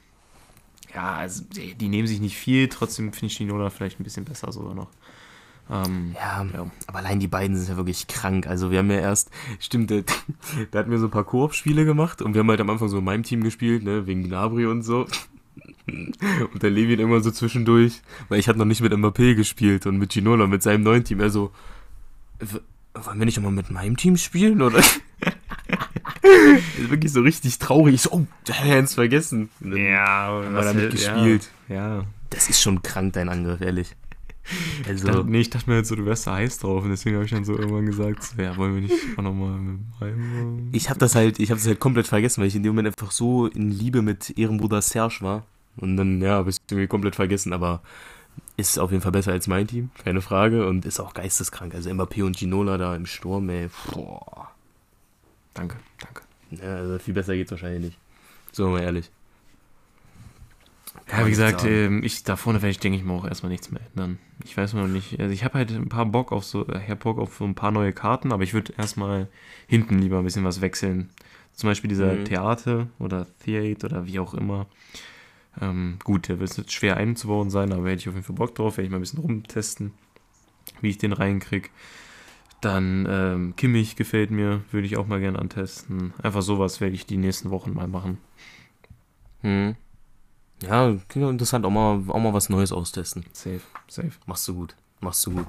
ja, 0.93 1.15
also 1.15 1.43
die, 1.43 1.75
die 1.75 1.89
nehmen 1.89 2.07
sich 2.07 2.21
nicht 2.21 2.37
viel, 2.37 2.69
trotzdem 2.69 3.11
finde 3.11 3.27
ich 3.27 3.37
Ginola 3.37 3.69
vielleicht 3.69 3.99
ein 3.99 4.03
bisschen 4.03 4.25
besser 4.25 4.51
sogar 4.51 4.73
noch. 4.75 4.89
Ähm, 5.69 6.13
Ja, 6.15 6.45
Ja. 6.53 6.71
aber 6.87 6.99
allein 6.99 7.19
die 7.19 7.27
beiden 7.27 7.57
sind 7.57 7.67
ja 7.69 7.75
wirklich 7.75 8.07
krank. 8.07 8.47
Also 8.47 8.71
wir 8.71 8.79
haben 8.79 8.91
ja 8.91 8.99
erst, 8.99 9.31
stimmt, 9.59 9.91
da, 9.91 10.01
da 10.71 10.79
hatten 10.79 10.91
wir 10.91 10.99
so 10.99 11.07
ein 11.07 11.11
paar 11.11 11.23
Koop-Spiele 11.25 11.83
gemacht 11.85 12.21
und 12.21 12.33
wir 12.35 12.39
haben 12.39 12.49
halt 12.49 12.61
am 12.61 12.69
Anfang 12.69 12.87
so 12.87 12.99
in 12.99 13.03
meinem 13.03 13.23
Team 13.23 13.43
gespielt, 13.43 13.83
ne, 13.83 14.05
wegen 14.07 14.23
Gnabry 14.23 14.65
und 14.67 14.83
so. 14.83 15.07
Und 16.53 16.63
der 16.63 16.69
Levin 16.71 16.99
immer 16.99 17.19
so 17.21 17.31
zwischendurch, 17.31 18.01
weil 18.29 18.39
ich 18.39 18.47
hatte 18.47 18.57
noch 18.59 18.65
nicht 18.65 18.81
mit 18.81 18.91
Mbappé 18.93 19.35
gespielt 19.35 19.85
und 19.85 19.97
mit 19.97 20.11
Ginola, 20.11 20.47
mit 20.47 20.63
seinem 20.63 20.83
neuen 20.83 21.03
Team. 21.03 21.19
Er 21.19 21.29
so, 21.29 21.51
"W- 22.39 22.59
wollen 22.95 23.19
wir 23.19 23.25
nicht 23.25 23.37
nochmal 23.37 23.51
mit 23.51 23.69
meinem 23.69 23.95
Team 23.97 24.17
spielen, 24.17 24.61
oder? 24.61 24.79
ist 26.79 26.89
wirklich 26.89 27.11
so 27.11 27.21
richtig 27.21 27.59
traurig. 27.59 27.95
Ich 27.95 28.01
so, 28.01 28.11
oh, 28.11 28.25
da 28.45 28.53
haben 28.55 28.69
wir 28.69 28.77
uns 28.79 28.93
vergessen. 28.95 29.49
Dann 29.59 29.71
haben 29.79 30.53
wir 30.55 30.61
damit 30.63 30.91
gespielt. 30.91 31.49
Ja. 31.69 32.05
Das 32.29 32.49
ist 32.49 32.61
schon 32.61 32.81
krank, 32.81 33.13
dein 33.13 33.29
Angriff, 33.29 33.61
ehrlich. 33.61 33.95
Ich 34.81 34.87
Also, 34.89 35.07
dachte, 35.07 35.25
nee, 35.29 35.39
ich 35.39 35.49
dachte 35.49 35.69
mir 35.69 35.77
halt 35.77 35.87
so, 35.87 35.95
du 35.95 36.05
wärst 36.05 36.27
da 36.27 36.35
heiß 36.35 36.59
drauf 36.59 36.83
und 36.83 36.91
deswegen 36.91 37.15
habe 37.15 37.25
ich 37.25 37.31
dann 37.31 37.45
so 37.45 37.57
irgendwann 37.57 37.85
gesagt, 37.87 38.23
so, 38.23 38.39
ja, 38.41 38.55
wollen 38.57 38.75
wir 38.75 38.81
nicht 38.81 38.93
auch 39.17 39.23
nochmal 39.23 39.57
mit 39.57 39.79
rein? 39.99 40.69
Ich 40.71 40.89
habe 40.89 40.99
das 40.99 41.15
halt, 41.15 41.39
ich 41.39 41.49
habe 41.49 41.59
das 41.59 41.67
halt 41.67 41.79
komplett 41.79 42.05
vergessen, 42.07 42.41
weil 42.41 42.47
ich 42.47 42.55
in 42.55 42.61
dem 42.61 42.71
Moment 42.75 42.87
einfach 42.89 43.11
so 43.11 43.47
in 43.47 43.71
Liebe 43.71 44.01
mit 44.03 44.37
Ehrenbruder 44.37 44.81
Serge 44.83 45.17
war. 45.21 45.45
Und 45.77 45.97
dann, 45.97 46.21
ja, 46.21 46.31
habe 46.35 46.49
ich 46.49 46.57
irgendwie 46.69 46.87
komplett 46.87 47.15
vergessen, 47.15 47.53
aber 47.53 47.81
ist 48.57 48.79
auf 48.79 48.91
jeden 48.91 49.03
Fall 49.03 49.11
besser 49.11 49.31
als 49.31 49.47
mein 49.47 49.67
Team, 49.67 49.89
keine 50.03 50.21
Frage. 50.21 50.67
Und 50.67 50.85
ist 50.85 50.99
auch 50.99 51.13
geisteskrank. 51.13 51.73
Also 51.75 51.89
Mbappé 51.89 52.23
und 52.23 52.37
Ginola 52.37 52.77
da 52.77 52.95
im 52.95 53.05
Sturm, 53.05 53.49
ey, 53.49 53.69
boah. 53.91 54.51
Danke, 55.53 55.77
danke. 55.99 56.21
Ja, 56.51 56.75
also 56.75 56.99
viel 56.99 57.13
besser 57.13 57.35
geht's 57.35 57.51
wahrscheinlich 57.51 57.81
nicht. 57.83 57.97
So 58.51 58.69
mal 58.69 58.81
ehrlich. 58.81 59.09
Ja, 61.11 61.25
wie 61.25 61.29
gesagt, 61.29 61.63
ähm, 61.65 62.03
ich, 62.03 62.23
da 62.23 62.35
vorne 62.35 62.61
werde 62.61 62.71
ich, 62.71 62.79
denke 62.79 62.97
ich 62.97 63.03
mal, 63.03 63.15
auch 63.15 63.27
erstmal 63.27 63.51
nichts 63.51 63.69
mehr 63.69 63.81
ändern. 63.93 64.17
Ich 64.43 64.55
weiß 64.57 64.73
noch 64.73 64.87
nicht. 64.87 65.19
Also 65.19 65.33
ich 65.33 65.43
habe 65.43 65.55
halt 65.55 65.71
ein 65.71 65.89
paar 65.89 66.05
Bock 66.05 66.31
auf 66.31 66.45
so, 66.45 66.67
ich 66.67 66.89
hab 66.89 67.01
Bock 67.01 67.19
auf 67.19 67.37
so 67.37 67.43
ein 67.43 67.53
paar 67.53 67.71
neue 67.71 67.93
Karten, 67.93 68.31
aber 68.31 68.43
ich 68.43 68.53
würde 68.53 68.73
erstmal 68.77 69.27
hinten 69.67 69.99
lieber 69.99 70.17
ein 70.17 70.23
bisschen 70.23 70.45
was 70.45 70.61
wechseln. 70.61 71.09
Zum 71.53 71.69
Beispiel 71.69 71.89
dieser 71.89 72.13
Mhm. 72.13 72.25
Theater 72.25 72.87
oder 72.97 73.27
Theate 73.43 73.85
oder 73.85 74.05
wie 74.07 74.19
auch 74.19 74.33
immer. 74.33 74.65
Ähm, 75.61 75.97
gut, 76.03 76.27
der 76.27 76.39
wird 76.39 76.57
jetzt 76.57 76.73
schwer 76.73 76.97
einzubauen 76.97 77.49
sein, 77.49 77.71
aber 77.71 77.89
hätte 77.89 78.01
ich 78.01 78.09
auf 78.09 78.15
jeden 78.15 78.25
Fall 78.25 78.35
Bock 78.35 78.55
drauf, 78.55 78.77
werde 78.77 78.85
ich 78.85 78.91
mal 78.91 78.97
ein 78.97 79.01
bisschen 79.01 79.19
rumtesten, 79.19 79.93
wie 80.81 80.89
ich 80.89 80.97
den 80.97 81.13
reinkrieg. 81.13 81.71
Dann 82.61 83.07
ähm, 83.09 83.55
Kimmich 83.55 83.95
gefällt 83.95 84.31
mir, 84.31 84.63
würde 84.71 84.87
ich 84.87 84.97
auch 84.97 85.07
mal 85.07 85.19
gerne 85.19 85.39
antesten. 85.39 86.13
Einfach 86.21 86.41
sowas 86.41 86.81
werde 86.81 86.95
ich 86.95 87.05
die 87.05 87.17
nächsten 87.17 87.51
Wochen 87.51 87.73
mal 87.73 87.87
machen. 87.87 88.17
Hm. 89.41 89.75
Ja, 90.63 90.95
klingt 91.09 91.29
interessant, 91.29 91.65
auch 91.65 91.69
mal, 91.69 92.01
auch 92.07 92.19
mal 92.19 92.33
was 92.33 92.49
Neues 92.49 92.71
austesten. 92.71 93.25
Safe, 93.33 93.61
safe. 93.87 94.13
Machst 94.25 94.47
du 94.47 94.55
gut. 94.55 94.75
Machst 95.01 95.25
du 95.25 95.31
gut. 95.31 95.47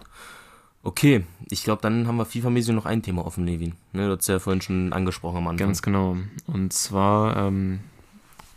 Okay, 0.83 1.25
ich 1.51 1.65
glaube, 1.65 1.83
dann 1.83 2.07
haben 2.07 2.17
wir 2.17 2.27
FIFA-mäßig 2.27 2.73
noch 2.73 2.87
ein 2.87 3.03
Thema 3.03 3.25
offen, 3.25 3.45
Levin. 3.45 3.75
Ne, 3.93 4.07
du 4.07 4.17
hast 4.17 4.29
ja 4.29 4.39
vorhin 4.39 4.63
schon 4.63 4.93
angesprochen 4.93 5.39
am 5.39 5.49
Anfang. 5.49 5.67
Ganz 5.69 5.83
genau. 5.83 6.17
Und 6.47 6.73
zwar, 6.73 7.37
ähm, 7.37 7.81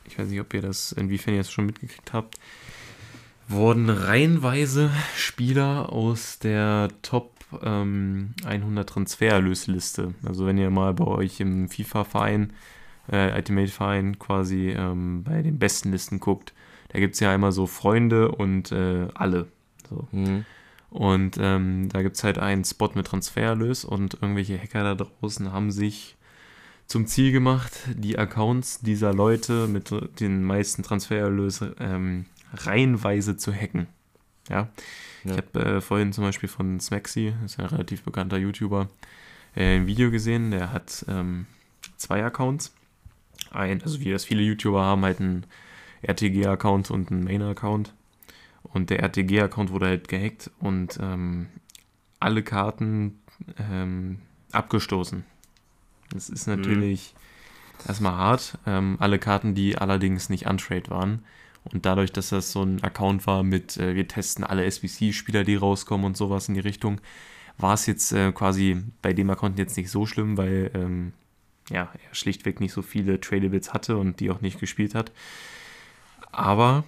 ich 0.09 0.17
weiß 0.17 0.29
nicht, 0.29 0.41
ob 0.41 0.53
ihr 0.53 0.61
das, 0.61 0.91
inwiefern 0.91 1.35
ihr 1.35 1.41
das 1.41 1.51
schon 1.51 1.65
mitgekriegt 1.65 2.13
habt, 2.13 2.39
wurden 3.47 3.89
reihenweise 3.89 4.91
Spieler 5.15 5.91
aus 5.91 6.39
der 6.39 6.89
Top 7.01 7.33
ähm, 7.63 8.33
100 8.45 8.87
Transfererlösliste. 8.87 10.13
Also 10.23 10.45
wenn 10.45 10.57
ihr 10.57 10.69
mal 10.69 10.93
bei 10.93 11.05
euch 11.05 11.39
im 11.39 11.69
FIFA-Verein, 11.69 12.53
äh, 13.11 13.33
Ultimate-Verein 13.35 14.19
quasi 14.19 14.69
ähm, 14.69 15.23
bei 15.23 15.41
den 15.41 15.59
besten 15.59 15.91
Listen 15.91 16.19
guckt, 16.19 16.53
da 16.89 16.99
gibt 16.99 17.13
es 17.13 17.19
ja 17.19 17.31
einmal 17.31 17.51
so 17.51 17.67
Freunde 17.67 18.31
und 18.31 18.71
äh, 18.71 19.07
alle. 19.13 19.47
So. 19.89 20.07
Hm. 20.11 20.45
Und 20.89 21.37
ähm, 21.39 21.89
da 21.89 22.01
gibt 22.01 22.15
es 22.15 22.23
halt 22.23 22.39
einen 22.39 22.65
Spot 22.65 22.89
mit 22.95 23.05
Transfererlös 23.05 23.85
und 23.85 24.15
irgendwelche 24.15 24.59
Hacker 24.59 24.83
da 24.83 24.95
draußen 24.95 25.51
haben 25.51 25.71
sich 25.71 26.17
zum 26.89 27.05
Ziel 27.05 27.31
gemacht, 27.31 27.71
die 27.93 28.17
Accounts 28.17 28.81
dieser 28.81 29.13
Leute 29.13 29.67
mit 29.67 29.91
den 30.19 30.43
meisten 30.43 30.81
Transfererlöse 30.81 31.75
ähm, 31.79 32.25
reihenweise 32.51 33.37
zu 33.37 33.53
hacken. 33.53 33.87
Ja. 34.49 34.69
Ja. 35.23 35.31
Ich 35.31 35.37
habe 35.37 35.59
äh, 35.59 35.81
vorhin 35.81 36.13
zum 36.13 36.23
Beispiel 36.23 36.49
von 36.49 36.79
Smaxy, 36.79 37.33
das 37.43 37.53
ist 37.53 37.59
ein 37.59 37.65
relativ 37.67 38.01
bekannter 38.03 38.37
YouTuber, 38.37 38.89
äh, 39.55 39.75
ein 39.75 39.85
Video 39.85 40.09
gesehen, 40.09 40.49
der 40.49 40.73
hat 40.73 41.05
ähm, 41.07 41.45
zwei 41.97 42.23
Accounts. 42.23 42.73
Ein, 43.51 43.83
also 43.83 43.99
wie 43.99 44.11
das 44.11 44.25
viele 44.25 44.41
YouTuber 44.41 44.81
haben, 44.81 45.03
halt 45.03 45.19
einen 45.19 45.45
RTG-Account 46.01 46.89
und 46.89 47.11
einen 47.11 47.23
Main-Account. 47.23 47.93
Und 48.63 48.89
der 48.89 49.01
RTG-Account 49.03 49.69
wurde 49.69 49.87
halt 49.87 50.07
gehackt 50.07 50.49
und 50.59 50.97
ähm, 50.99 51.47
alle 52.19 52.41
Karten 52.41 53.19
ähm, 53.59 54.19
abgestoßen. 54.51 55.23
Das 56.13 56.29
ist 56.29 56.47
natürlich 56.47 57.13
erstmal 57.87 58.13
hart. 58.13 58.57
Ähm, 58.65 58.97
alle 58.99 59.19
Karten, 59.19 59.55
die 59.55 59.77
allerdings 59.77 60.29
nicht 60.29 60.47
untrade 60.47 60.89
waren. 60.89 61.23
Und 61.65 61.85
dadurch, 61.85 62.11
dass 62.11 62.29
das 62.29 62.51
so 62.51 62.63
ein 62.63 62.83
Account 62.83 63.27
war 63.27 63.43
mit, 63.43 63.77
äh, 63.77 63.95
wir 63.95 64.07
testen 64.07 64.43
alle 64.43 64.65
SBC-Spieler, 64.65 65.43
die 65.43 65.55
rauskommen 65.55 66.05
und 66.05 66.17
sowas 66.17 66.47
in 66.47 66.55
die 66.55 66.61
Richtung, 66.61 66.99
war 67.57 67.73
es 67.73 67.85
jetzt 67.85 68.11
äh, 68.11 68.31
quasi 68.31 68.81
bei 69.01 69.13
dem 69.13 69.29
Account 69.29 69.59
jetzt 69.59 69.77
nicht 69.77 69.91
so 69.91 70.05
schlimm, 70.05 70.37
weil 70.37 70.71
ähm, 70.73 71.13
ja, 71.69 71.91
er 71.93 72.15
schlichtweg 72.15 72.59
nicht 72.59 72.73
so 72.73 72.81
viele 72.81 73.19
Tradables 73.19 73.73
hatte 73.73 73.97
und 73.97 74.19
die 74.19 74.31
auch 74.31 74.41
nicht 74.41 74.59
gespielt 74.59 74.95
hat. 74.95 75.11
Aber 76.31 76.85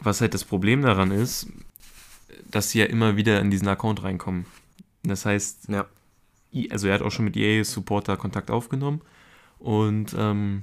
was 0.00 0.20
halt 0.20 0.34
das 0.34 0.44
Problem 0.44 0.82
daran 0.82 1.10
ist, 1.10 1.46
dass 2.50 2.70
sie 2.70 2.80
ja 2.80 2.86
immer 2.86 3.16
wieder 3.16 3.40
in 3.40 3.50
diesen 3.50 3.68
Account 3.68 4.02
reinkommen. 4.02 4.46
Das 5.02 5.24
heißt, 5.24 5.68
Ja. 5.68 5.86
Also 6.70 6.88
er 6.88 6.94
hat 6.94 7.02
auch 7.02 7.10
schon 7.10 7.24
mit 7.24 7.36
EA 7.36 7.62
Supporter 7.64 8.16
Kontakt 8.16 8.50
aufgenommen 8.50 9.02
und 9.58 10.14
ähm, 10.18 10.62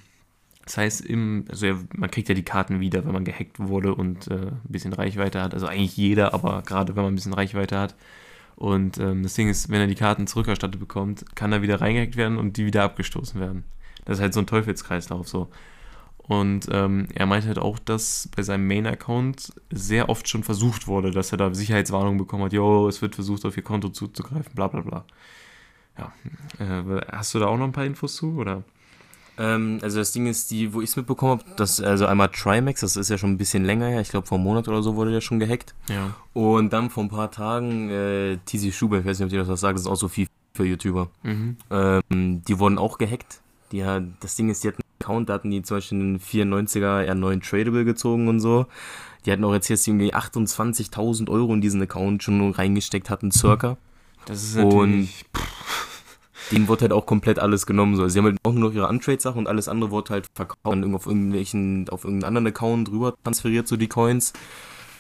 das 0.65 0.78
heißt, 0.78 1.02
im, 1.06 1.45
also 1.50 1.67
er, 1.67 1.78
man 1.95 2.10
kriegt 2.10 2.28
ja 2.28 2.36
die 2.36 2.43
Karten 2.43 2.80
wieder, 2.80 3.06
wenn 3.06 3.13
man 3.13 3.24
gehackt 3.24 3.60
wurde 3.60 3.93
und 3.93 4.28
äh, 4.28 4.48
ein 4.48 4.62
bisschen 4.67 4.93
Reichweite 4.93 5.41
hat. 5.41 5.54
Also 5.54 5.67
eigentlich 5.67 5.95
jeder, 5.95 6.34
aber 6.34 6.63
gerade 6.63 6.95
wenn 6.95 7.04
man 7.04 7.13
ein 7.13 7.15
bisschen 7.15 7.34
Reichweite 7.34 7.78
hat. 7.78 7.95
Und 8.56 8.98
ähm, 8.98 9.21
das 9.21 9.36
Ding 9.36 9.48
ist, 9.48 9.69
wenn 9.69 9.82
er 9.82 9.88
die 9.88 9.95
Karten 9.95 10.28
zurückerstattet 10.28 10.80
bekommt, 10.80 11.24
kann 11.36 11.52
er 11.52 11.62
wieder 11.62 11.82
reingehackt 11.82 12.17
werden 12.17 12.38
und 12.38 12.58
die 12.58 12.65
wieder 12.65 12.84
abgestoßen 12.84 13.39
werden. 13.39 13.63
Das 14.06 14.17
ist 14.17 14.21
halt 14.21 14.34
so 14.34 14.39
ein 14.39 14.48
Teufelskreislauf 14.48 15.28
so. 15.28 15.50
Und 16.17 16.67
ähm, 16.71 17.08
er 17.13 17.28
meinte 17.28 17.48
halt 17.48 17.60
auch, 17.60 17.78
dass 17.78 18.30
bei 18.36 18.41
seinem 18.41 18.67
Main-Account 18.67 19.54
sehr 19.69 20.10
oft 20.10 20.28
schon 20.28 20.43
versucht 20.43 20.88
wurde, 20.88 21.12
dass 21.12 21.32
er 21.32 21.38
da 21.38 21.54
Sicherheitswarnungen 21.54 22.17
bekommen 22.17 22.45
hat, 22.45 22.54
yo, 22.54 22.88
es 22.88 23.02
wird 23.04 23.13
versucht, 23.13 23.45
auf 23.45 23.56
ihr 23.56 23.63
Konto 23.63 23.89
zuzugreifen, 23.89 24.56
bla 24.56 24.67
bla 24.67 24.82
bla. 24.82 25.06
Ja. 25.97 26.12
Äh, 26.60 27.01
hast 27.12 27.34
du 27.34 27.39
da 27.39 27.47
auch 27.47 27.58
noch 27.58 27.65
ein 27.65 27.71
paar 27.71 27.86
Infos 27.86 28.15
zu? 28.15 28.36
Oder? 28.38 28.63
Ähm, 29.38 29.79
also 29.81 29.97
das 29.99 30.12
Ding 30.12 30.27
ist, 30.27 30.51
die, 30.51 30.73
wo 30.73 30.81
ich 30.81 30.89
es 30.89 30.95
mitbekommen 30.95 31.39
habe, 31.39 31.55
dass 31.58 31.81
also 31.81 32.05
einmal 32.05 32.29
Trimax, 32.29 32.81
das 32.81 32.95
ist 32.95 33.10
ja 33.10 33.17
schon 33.17 33.31
ein 33.31 33.38
bisschen 33.38 33.65
länger 33.65 33.88
her, 33.88 34.01
ich 34.01 34.10
glaube 34.10 34.27
vor 34.27 34.38
einem 34.38 34.45
Monat 34.45 34.67
oder 34.67 34.81
so 34.81 34.95
wurde 34.95 35.12
der 35.12 35.21
schon 35.21 35.39
gehackt. 35.39 35.75
Ja. 35.89 36.15
Und 36.34 36.71
dann 36.71 36.89
vor 36.89 37.03
ein 37.03 37.10
paar 37.10 37.31
Tagen 37.31 37.89
äh, 37.89 38.38
TC 38.45 38.73
Schubert, 38.73 39.01
ich 39.01 39.05
weiß 39.08 39.19
nicht, 39.19 39.27
ob 39.27 39.34
ihr 39.34 39.39
das 39.39 39.47
was 39.49 39.60
sagt, 39.60 39.75
das 39.75 39.81
ist 39.81 39.88
auch 39.88 39.95
so 39.97 40.08
viel 40.08 40.27
für 40.53 40.65
YouTuber. 40.65 41.10
Mhm. 41.23 41.58
Ähm, 41.69 42.43
die 42.47 42.60
wurden 42.60 42.77
auch 42.77 42.97
gehackt. 42.97 43.41
Die, 43.73 43.84
das 44.21 44.36
Ding 44.36 44.49
ist, 44.49 44.63
die 44.63 44.69
hatten 44.69 44.81
einen 44.84 45.01
Account, 45.01 45.29
da 45.29 45.34
hatten 45.34 45.51
die 45.51 45.62
zum 45.63 45.77
Beispiel 45.77 45.99
einen 45.99 46.19
94er 46.19 47.05
R9 47.12 47.41
Tradable 47.45 47.84
gezogen 47.84 48.29
und 48.29 48.39
so. 48.39 48.67
Die 49.25 49.31
hatten 49.31 49.43
auch 49.43 49.53
jetzt 49.53 49.67
jetzt 49.67 49.86
irgendwie 49.88 50.13
28.000 50.13 51.29
Euro 51.29 51.53
in 51.53 51.60
diesen 51.60 51.81
Account 51.81 52.23
schon 52.23 52.51
reingesteckt 52.51 53.10
hatten, 53.10 53.31
circa. 53.31 53.75
Das 54.25 54.43
ist 54.43 54.55
Und- 54.55 54.69
natürlich. 54.91 55.25
Denen 56.51 56.67
wurde 56.67 56.81
halt 56.84 56.93
auch 56.93 57.05
komplett 57.05 57.39
alles 57.39 57.65
genommen. 57.65 57.95
So. 57.95 58.03
Also 58.03 58.13
Sie 58.13 58.19
haben 58.19 58.25
halt 58.25 58.38
auch 58.43 58.53
nur 58.53 58.69
noch 58.69 58.75
ihre 58.75 58.88
Untrade-Sachen 58.88 59.39
und 59.39 59.47
alles 59.47 59.67
andere 59.67 59.91
wurde 59.91 60.12
halt 60.13 60.27
verkauft 60.36 60.60
und 60.63 60.93
auf 60.95 61.05
irgendwelchen, 61.08 61.89
auf 61.89 62.03
irgendeinen 62.03 62.27
anderen 62.38 62.47
Account 62.47 62.89
rüber 62.91 63.15
transferiert, 63.23 63.67
so 63.67 63.77
die 63.77 63.88
Coins. 63.88 64.34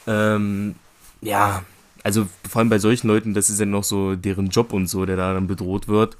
Ähm, 0.07 0.75
ja, 1.21 1.63
also 2.03 2.27
vor 2.47 2.59
allem 2.59 2.69
bei 2.69 2.77
solchen 2.77 3.07
Leuten, 3.07 3.33
das 3.33 3.49
ist 3.49 3.59
ja 3.59 3.65
noch 3.65 3.83
so 3.83 4.15
deren 4.15 4.49
Job 4.49 4.73
und 4.73 4.87
so, 4.87 5.05
der 5.07 5.15
da 5.17 5.33
dann 5.33 5.47
bedroht 5.47 5.87
wird. 5.87 6.17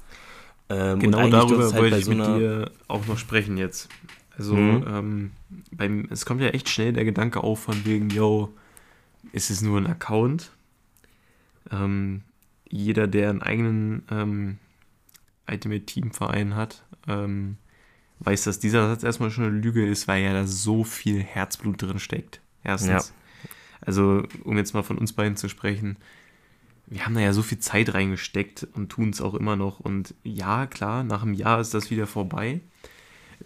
Ähm, 0.68 0.98
Genau 0.98 1.28
darüber 1.28 1.64
halt 1.64 1.76
wollte 1.76 1.96
ich 1.98 2.04
so 2.06 2.10
mit 2.10 2.26
dir 2.26 2.70
auch 2.88 3.06
noch 3.06 3.18
sprechen 3.18 3.56
jetzt. 3.56 3.88
Also, 4.36 4.56
Mhm. 4.56 4.84
ähm, 4.88 5.30
beim, 5.70 6.08
es 6.10 6.26
kommt 6.26 6.40
ja 6.40 6.48
echt 6.48 6.68
schnell 6.68 6.92
der 6.92 7.04
Gedanke 7.04 7.42
auf 7.42 7.60
von 7.60 7.84
wegen, 7.84 8.10
yo, 8.10 8.52
ist 9.32 9.50
es 9.50 9.62
nur 9.62 9.78
ein 9.78 9.86
Account? 9.86 10.50
Ähm, 11.70 12.22
jeder, 12.68 13.06
der 13.06 13.30
einen 13.30 13.42
eigenen 13.42 14.02
ähm, 14.10 14.58
Ultimate 15.48 15.86
Team 15.86 16.10
Verein 16.10 16.54
hat, 16.54 16.84
ähm, 17.06 17.56
weiß, 18.20 18.44
dass 18.44 18.58
dieser 18.58 18.88
Satz 18.88 19.02
erstmal 19.02 19.30
schon 19.30 19.44
eine 19.44 19.58
Lüge 19.58 19.86
ist, 19.86 20.08
weil 20.08 20.22
ja 20.22 20.32
da 20.32 20.46
so 20.46 20.84
viel 20.84 21.22
Herzblut 21.22 21.82
drin 21.82 21.98
steckt. 21.98 22.40
Erstens. 22.64 23.12
Also, 23.80 24.24
um 24.44 24.56
jetzt 24.56 24.74
mal 24.74 24.82
von 24.82 24.98
uns 24.98 25.12
beiden 25.12 25.36
zu 25.36 25.48
sprechen, 25.48 25.96
wir 26.86 27.04
haben 27.04 27.14
da 27.14 27.20
ja 27.20 27.32
so 27.32 27.42
viel 27.42 27.58
Zeit 27.58 27.94
reingesteckt 27.94 28.66
und 28.74 28.88
tun 28.88 29.10
es 29.10 29.20
auch 29.20 29.34
immer 29.34 29.56
noch. 29.56 29.80
Und 29.80 30.14
ja, 30.22 30.66
klar, 30.66 31.04
nach 31.04 31.22
einem 31.22 31.34
Jahr 31.34 31.60
ist 31.60 31.74
das 31.74 31.90
wieder 31.90 32.06
vorbei. 32.06 32.60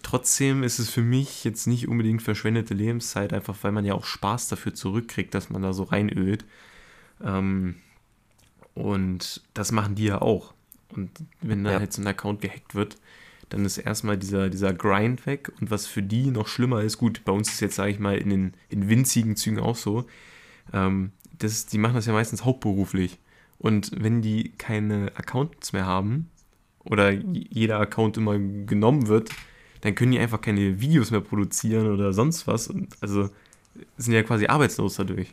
Trotzdem 0.03 0.63
ist 0.63 0.79
es 0.79 0.89
für 0.89 1.03
mich 1.03 1.43
jetzt 1.45 1.67
nicht 1.67 1.89
unbedingt 1.89 2.23
verschwendete 2.23 2.75
Lebenszeit, 2.75 3.33
einfach 3.33 3.57
weil 3.63 3.73
man 3.73 3.85
ja 3.85 3.95
auch 3.95 4.05
Spaß 4.05 4.49
dafür 4.49 4.75
zurückkriegt, 4.75 5.35
dass 5.35 5.51
man 5.51 5.63
da 5.63 5.73
so 5.73 5.85
reinölt. 5.85 6.45
Ähm, 7.23 7.77
und 8.75 9.43
das 9.53 9.73
machen 9.73 9.95
die 9.95 10.05
ja 10.05 10.23
auch. 10.23 10.55
Und 10.95 11.11
wenn 11.41 11.65
da 11.65 11.73
Ja. 11.73 11.79
halt 11.81 11.93
so 11.93 12.03
ein 12.03 12.07
Account 12.07 12.41
gehackt 12.41 12.75
wird, 12.75 12.97
dann 13.49 13.65
ist 13.65 13.79
erstmal 13.79 14.17
dieser, 14.17 14.49
dieser 14.49 14.73
Grind 14.73 15.27
weg. 15.27 15.51
Und 15.61 15.71
was 15.71 15.87
für 15.87 16.03
die 16.03 16.31
noch 16.31 16.47
schlimmer 16.47 16.83
ist, 16.83 16.99
gut, 16.99 17.23
bei 17.25 17.33
uns 17.33 17.49
ist 17.53 17.61
jetzt, 17.61 17.75
sage 17.77 17.91
ich 17.91 17.99
mal, 17.99 18.17
in 18.17 18.31
den 18.31 18.55
in 18.69 18.89
winzigen 18.89 19.37
Zügen 19.37 19.59
auch 19.59 19.77
so, 19.77 20.07
ähm, 20.73 21.11
das, 21.39 21.67
die 21.67 21.79
machen 21.79 21.95
das 21.95 22.07
ja 22.07 22.13
meistens 22.13 22.45
hauptberuflich. 22.45 23.19
Und 23.59 23.91
wenn 23.97 24.23
die 24.23 24.53
keine 24.57 25.13
Accounts 25.17 25.73
mehr 25.73 25.85
haben 25.87 26.31
oder 26.85 27.11
jeder 27.11 27.79
Account 27.81 28.17
immer 28.17 28.39
genommen 28.39 29.09
wird, 29.09 29.31
dann 29.83 29.95
können 29.95 30.13
die 30.13 30.19
einfach 30.19 30.41
keine 30.41 30.81
Videos 30.81 31.11
mehr 31.11 31.21
produzieren 31.21 31.91
oder 31.91 32.13
sonst 32.13 32.47
was. 32.47 32.69
Und 32.69 32.89
also 33.01 33.29
sind 33.97 34.15
ja 34.15 34.23
quasi 34.23 34.47
arbeitslos 34.47 34.95
dadurch. 34.97 35.33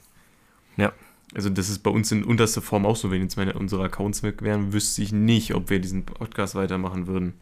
Ja. 0.78 0.92
Also 1.34 1.50
das 1.50 1.70
ist 1.70 1.80
bei 1.80 1.90
uns 1.90 2.12
in 2.12 2.24
unterster 2.24 2.62
Form 2.62 2.86
auch 2.86 2.96
so, 2.96 3.12
wenn 3.12 3.22
jetzt 3.22 3.36
meine, 3.36 3.54
unsere 3.54 3.84
Accounts 3.84 4.24
weg 4.24 4.42
wären, 4.42 4.72
wüsste 4.74 5.02
ich 5.02 5.12
nicht, 5.12 5.54
ob 5.54 5.70
wir 5.70 5.80
diesen 5.80 6.06
Podcast 6.06 6.56
weitermachen 6.56 7.08
würden. 7.08 7.34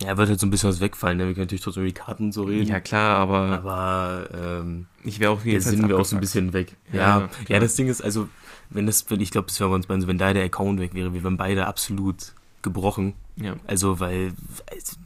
Ja, 0.00 0.16
wird 0.18 0.28
halt 0.28 0.40
so 0.40 0.46
ein 0.46 0.50
bisschen 0.50 0.68
was 0.68 0.80
wegfallen. 0.80 1.16
Ne? 1.16 1.26
Wir 1.26 1.34
können 1.34 1.44
natürlich 1.44 1.62
trotzdem 1.62 1.84
über 1.84 1.88
die 1.88 1.94
Karten 1.94 2.30
so 2.30 2.42
reden. 2.42 2.68
Ja 2.68 2.80
klar, 2.80 3.16
aber 3.16 3.58
Aber 3.58 4.28
ähm, 4.34 4.86
ich 5.04 5.20
wäre 5.20 5.30
auch 5.30 5.44
jetzt 5.44 5.68
sind 5.68 5.88
wir 5.88 5.98
auch 5.98 6.04
so 6.04 6.16
ein 6.16 6.20
bisschen 6.20 6.52
weg. 6.52 6.76
Ja, 6.92 7.20
Ja, 7.20 7.30
ja, 7.48 7.60
das 7.60 7.76
Ding 7.76 7.88
ist, 7.88 8.02
also, 8.02 8.28
wenn 8.68 8.86
das, 8.86 9.06
ich 9.08 9.30
glaube, 9.30 9.46
das 9.46 9.58
wäre 9.58 9.70
bei 9.70 9.76
uns 9.76 9.86
beiden 9.86 10.02
so, 10.02 10.08
wenn 10.08 10.18
da 10.18 10.34
der 10.34 10.44
Account 10.44 10.80
weg 10.80 10.92
wäre, 10.92 11.14
wir 11.14 11.22
wären 11.22 11.38
beide 11.38 11.66
absolut 11.66 12.32
gebrochen. 12.60 13.14
Ja. 13.36 13.54
Also, 13.66 13.98
weil, 13.98 14.32
also, 14.70 14.96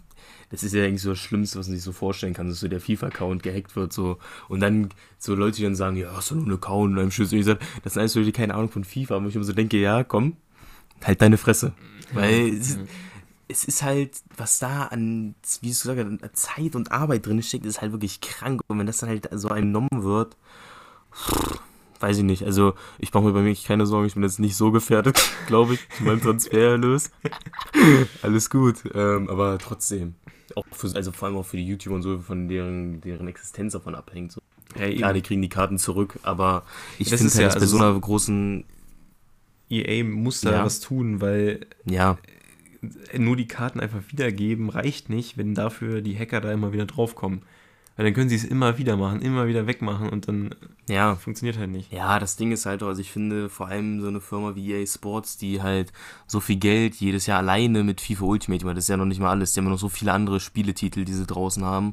das 0.50 0.64
ist 0.64 0.74
ja 0.74 0.84
eigentlich 0.84 1.02
so 1.02 1.10
das 1.10 1.18
Schlimmste, 1.18 1.58
was 1.58 1.68
man 1.68 1.76
sich 1.76 1.84
so 1.84 1.92
vorstellen 1.92 2.34
kann, 2.34 2.48
dass 2.48 2.60
so 2.60 2.68
der 2.68 2.80
FIFA-Account 2.80 3.42
gehackt 3.42 3.76
wird, 3.76 3.92
so. 3.92 4.18
Und 4.48 4.60
dann 4.60 4.90
so 5.18 5.34
Leute, 5.34 5.56
die 5.58 5.62
dann 5.62 5.76
sagen, 5.76 5.96
ja, 5.96 6.10
hast 6.14 6.32
du 6.32 6.34
nur 6.34 6.44
einen 6.44 6.54
Account 6.54 6.92
und 6.92 6.98
einem 6.98 7.10
Schlüssel. 7.12 7.38
Ich 7.38 7.46
sag, 7.46 7.60
das 7.84 7.94
sind 7.94 8.00
alles 8.00 8.14
Leute, 8.16 8.26
die 8.26 8.32
keine 8.32 8.54
Ahnung 8.54 8.70
von 8.70 8.82
FIFA 8.82 9.14
haben. 9.14 9.24
Und 9.24 9.30
ich 9.30 9.36
immer 9.36 9.44
so 9.44 9.52
denke, 9.52 9.76
ja, 9.76 10.02
komm, 10.02 10.36
halt 11.02 11.22
deine 11.22 11.38
Fresse. 11.38 11.72
Weil 12.12 12.48
es, 12.54 12.78
es 13.46 13.64
ist 13.64 13.82
halt, 13.84 14.12
was 14.36 14.58
da 14.58 14.84
an, 14.86 15.36
wie 15.60 15.68
du 15.68 15.72
gesagt 15.72 15.98
hast, 15.98 16.06
an 16.06 16.30
Zeit 16.32 16.74
und 16.74 16.90
Arbeit 16.90 17.26
drin 17.26 17.42
steckt, 17.42 17.64
ist 17.64 17.80
halt 17.80 17.92
wirklich 17.92 18.20
krank. 18.20 18.60
Und 18.66 18.78
wenn 18.78 18.86
das 18.86 18.98
dann 18.98 19.08
halt 19.08 19.28
so 19.32 19.48
entnommen 19.50 20.02
wird, 20.02 20.36
weiß 22.00 22.18
ich 22.18 22.24
nicht. 22.24 22.44
Also, 22.44 22.74
ich 22.98 23.12
mache 23.12 23.24
mir 23.24 23.32
bei 23.32 23.42
mir 23.42 23.54
keine 23.54 23.86
Sorgen, 23.86 24.06
ich 24.06 24.14
bin 24.14 24.22
jetzt 24.24 24.40
nicht 24.40 24.56
so 24.56 24.72
gefährdet, 24.72 25.20
glaube 25.46 25.74
ich, 25.74 25.80
mit 25.98 26.08
meinem 26.08 26.22
Transfererlös. 26.22 27.10
Alles 28.22 28.50
gut. 28.50 28.82
Ähm, 28.94 29.28
aber 29.30 29.58
trotzdem. 29.58 30.16
Auch 30.56 30.64
für, 30.72 30.94
also 30.94 31.12
vor 31.12 31.28
allem 31.28 31.36
auch 31.36 31.46
für 31.46 31.56
die 31.56 31.66
YouTuber 31.66 31.96
und 31.96 32.02
so, 32.02 32.18
von 32.18 32.48
deren, 32.48 33.00
deren 33.00 33.28
Existenz 33.28 33.72
davon 33.72 33.94
abhängt. 33.94 34.32
So. 34.32 34.40
Ja, 34.78 34.86
eben. 34.86 34.98
Klar, 34.98 35.12
die 35.12 35.22
kriegen 35.22 35.42
die 35.42 35.48
Karten 35.48 35.78
zurück, 35.78 36.18
aber 36.22 36.64
ich 36.98 37.08
finde 37.08 37.24
halt, 37.24 37.34
ja 37.34 37.44
dass 37.46 37.54
bei 37.54 37.60
also 37.60 37.78
so 37.78 37.82
einer 37.84 37.98
großen, 37.98 38.64
EA 39.68 40.04
muss 40.04 40.40
da 40.40 40.52
Ja. 40.52 40.64
was 40.64 40.80
tun, 40.80 41.20
weil 41.20 41.66
ja, 41.84 42.18
nur 43.16 43.36
die 43.36 43.46
Karten 43.48 43.80
einfach 43.80 44.00
wiedergeben 44.08 44.70
reicht 44.70 45.10
nicht, 45.10 45.36
wenn 45.36 45.54
dafür 45.54 46.00
die 46.00 46.18
Hacker 46.18 46.40
da 46.40 46.52
immer 46.52 46.72
wieder 46.72 46.86
draufkommen. 46.86 47.42
Weil 48.00 48.06
dann 48.06 48.14
können 48.14 48.30
sie 48.30 48.36
es 48.36 48.44
immer 48.44 48.78
wieder 48.78 48.96
machen, 48.96 49.20
immer 49.20 49.46
wieder 49.46 49.66
wegmachen 49.66 50.08
und 50.08 50.26
dann 50.26 50.54
ja, 50.88 51.16
funktioniert 51.16 51.58
halt 51.58 51.68
nicht. 51.68 51.92
Ja, 51.92 52.18
das 52.18 52.36
Ding 52.36 52.50
ist 52.50 52.64
halt, 52.64 52.82
auch, 52.82 52.86
also 52.86 53.02
ich 53.02 53.12
finde 53.12 53.50
vor 53.50 53.68
allem 53.68 54.00
so 54.00 54.08
eine 54.08 54.22
Firma 54.22 54.54
wie 54.54 54.72
EA 54.72 54.86
Sports, 54.86 55.36
die 55.36 55.60
halt 55.60 55.92
so 56.26 56.40
viel 56.40 56.56
Geld 56.56 56.94
jedes 56.94 57.26
Jahr 57.26 57.40
alleine 57.40 57.84
mit 57.84 58.00
FIFA 58.00 58.24
Ultimate, 58.24 58.64
weil 58.64 58.74
das 58.74 58.84
ist 58.84 58.88
ja 58.88 58.96
noch 58.96 59.04
nicht 59.04 59.20
mal 59.20 59.28
alles, 59.28 59.52
die 59.52 59.60
haben 59.60 59.66
ja 59.66 59.72
noch 59.72 59.78
so 59.78 59.90
viele 59.90 60.14
andere 60.14 60.40
Spieletitel, 60.40 61.04
die 61.04 61.12
sie 61.12 61.26
draußen 61.26 61.62
haben, 61.62 61.92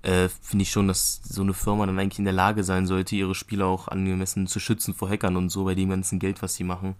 äh, 0.00 0.30
finde 0.40 0.62
ich 0.62 0.70
schon, 0.70 0.88
dass 0.88 1.20
so 1.22 1.42
eine 1.42 1.52
Firma 1.52 1.84
dann 1.84 1.98
eigentlich 1.98 2.18
in 2.18 2.24
der 2.24 2.32
Lage 2.32 2.64
sein 2.64 2.86
sollte, 2.86 3.14
ihre 3.14 3.34
Spieler 3.34 3.66
auch 3.66 3.88
angemessen 3.88 4.46
zu 4.46 4.58
schützen 4.58 4.94
vor 4.94 5.10
Hackern 5.10 5.36
und 5.36 5.50
so, 5.50 5.64
bei 5.64 5.74
dem 5.74 5.90
ganzen 5.90 6.18
Geld, 6.18 6.40
was 6.40 6.54
sie 6.54 6.64
machen. 6.64 6.94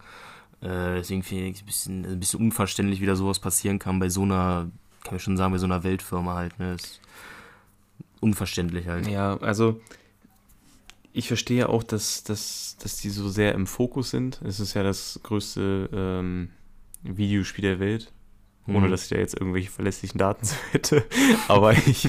Äh, 0.60 0.96
deswegen 0.96 1.22
finde 1.22 1.46
ich 1.46 1.54
es 1.56 1.62
ein 1.62 1.64
bisschen, 1.64 2.04
ein 2.04 2.20
bisschen 2.20 2.40
unverständlich, 2.40 3.00
wie 3.00 3.06
da 3.06 3.16
sowas 3.16 3.38
passieren 3.38 3.78
kann 3.78 3.98
bei 3.98 4.10
so 4.10 4.24
einer, 4.24 4.70
kann 5.04 5.16
ich 5.16 5.22
schon 5.22 5.38
sagen, 5.38 5.52
bei 5.52 5.58
so 5.58 5.64
einer 5.64 5.84
Weltfirma 5.84 6.34
halt, 6.34 6.58
ne, 6.58 6.74
ist 6.74 7.00
unverständlich 8.22 8.86
halt. 8.86 9.06
Ja, 9.08 9.36
also 9.38 9.80
ich 11.12 11.28
verstehe 11.28 11.68
auch, 11.68 11.82
dass, 11.82 12.24
dass, 12.24 12.76
dass 12.80 12.96
die 12.96 13.10
so 13.10 13.28
sehr 13.28 13.54
im 13.54 13.66
Fokus 13.66 14.10
sind. 14.10 14.40
Es 14.44 14.60
ist 14.60 14.74
ja 14.74 14.82
das 14.82 15.20
größte 15.22 15.90
ähm, 15.92 16.50
Videospiel 17.02 17.62
der 17.62 17.80
Welt. 17.80 18.12
Ohne 18.68 18.86
Mhm. 18.86 18.90
dass 18.92 19.02
ich 19.02 19.08
da 19.08 19.16
jetzt 19.16 19.34
irgendwelche 19.34 19.70
verlässlichen 19.70 20.18
Daten 20.18 20.44
zu 20.44 20.54
hätte. 20.70 21.04
Aber 21.48 21.72
ich, 21.72 22.08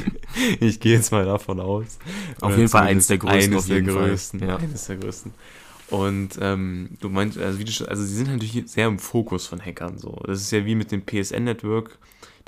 ich 0.59 0.80
gehe 0.80 0.93
jetzt 0.93 1.11
mal 1.11 1.26
davon 1.26 1.59
aus. 1.59 1.97
Auf 2.41 2.49
Oder 2.49 2.57
jeden 2.57 2.70
Fall 2.70 2.84
eines 2.84 3.07
der 3.07 3.18
größten, 3.18 3.53
Eines 3.53 3.66
der 3.66 3.82
größten. 3.82 4.39
Ja. 4.39 4.57
Eines 4.57 4.86
der 4.86 4.97
größten. 4.97 5.34
Und 5.89 6.38
ähm, 6.39 6.89
du 7.01 7.09
meinst, 7.09 7.39
also, 7.39 7.57
wie 7.57 7.66
du 7.66 7.72
schon, 7.72 7.88
also 7.88 8.03
sie 8.03 8.16
sind 8.16 8.28
natürlich 8.28 8.70
sehr 8.70 8.88
im 8.88 8.99
Fokus 8.99 9.47
von 9.47 9.59
Hackern. 9.59 9.97
So. 9.97 10.22
Das 10.28 10.41
ist 10.41 10.51
ja 10.51 10.64
wie 10.64 10.76
mit 10.76 10.91
dem 10.91 11.03
PSN-Network. 11.03 11.97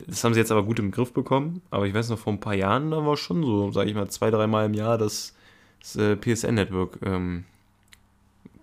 Das 0.08 0.24
haben 0.24 0.34
sie 0.34 0.40
jetzt 0.40 0.52
aber 0.52 0.64
gut 0.64 0.80
im 0.80 0.92
Griff 0.92 1.14
bekommen. 1.14 1.62
Aber 1.72 1.88
ich 1.88 1.94
weiß 1.94 2.10
noch, 2.10 2.20
vor 2.20 2.34
ein 2.34 2.40
paar 2.40 2.54
Jahren, 2.54 2.92
da 2.92 3.06
war 3.06 3.18
schon 3.18 3.44
so, 3.44 3.72
sage 3.72 3.90
ich 3.90 3.96
mal, 3.96 4.10
zwei, 4.10 4.30
dreimal 4.30 4.66
im 4.66 4.74
Jahr, 4.74 4.98
dass 4.98 5.34
das 5.80 5.96
äh, 5.96 6.16
PSN-Network 6.16 7.00
ähm, 7.04 7.46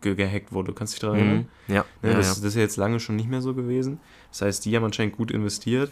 ge 0.00 0.14
gehackt 0.14 0.52
wurde. 0.52 0.72
Kannst 0.72 0.92
du 0.92 0.96
dich 0.96 1.00
daran 1.00 1.18
erinnern? 1.18 1.48
Mhm. 1.68 1.74
Ja, 1.74 1.84
Ne, 2.02 2.10
ja, 2.10 2.16
das, 2.16 2.26
ja. 2.26 2.34
das 2.34 2.44
ist 2.44 2.54
ja 2.56 2.60
jetzt 2.62 2.76
lange 2.76 3.00
schon 3.00 3.16
nicht 3.16 3.28
mehr 3.28 3.40
so 3.40 3.54
gewesen. 3.54 4.00
Das 4.30 4.42
heißt, 4.42 4.64
die 4.64 4.76
haben 4.76 4.84
anscheinend 4.84 5.16
gut 5.16 5.30
investiert. 5.30 5.90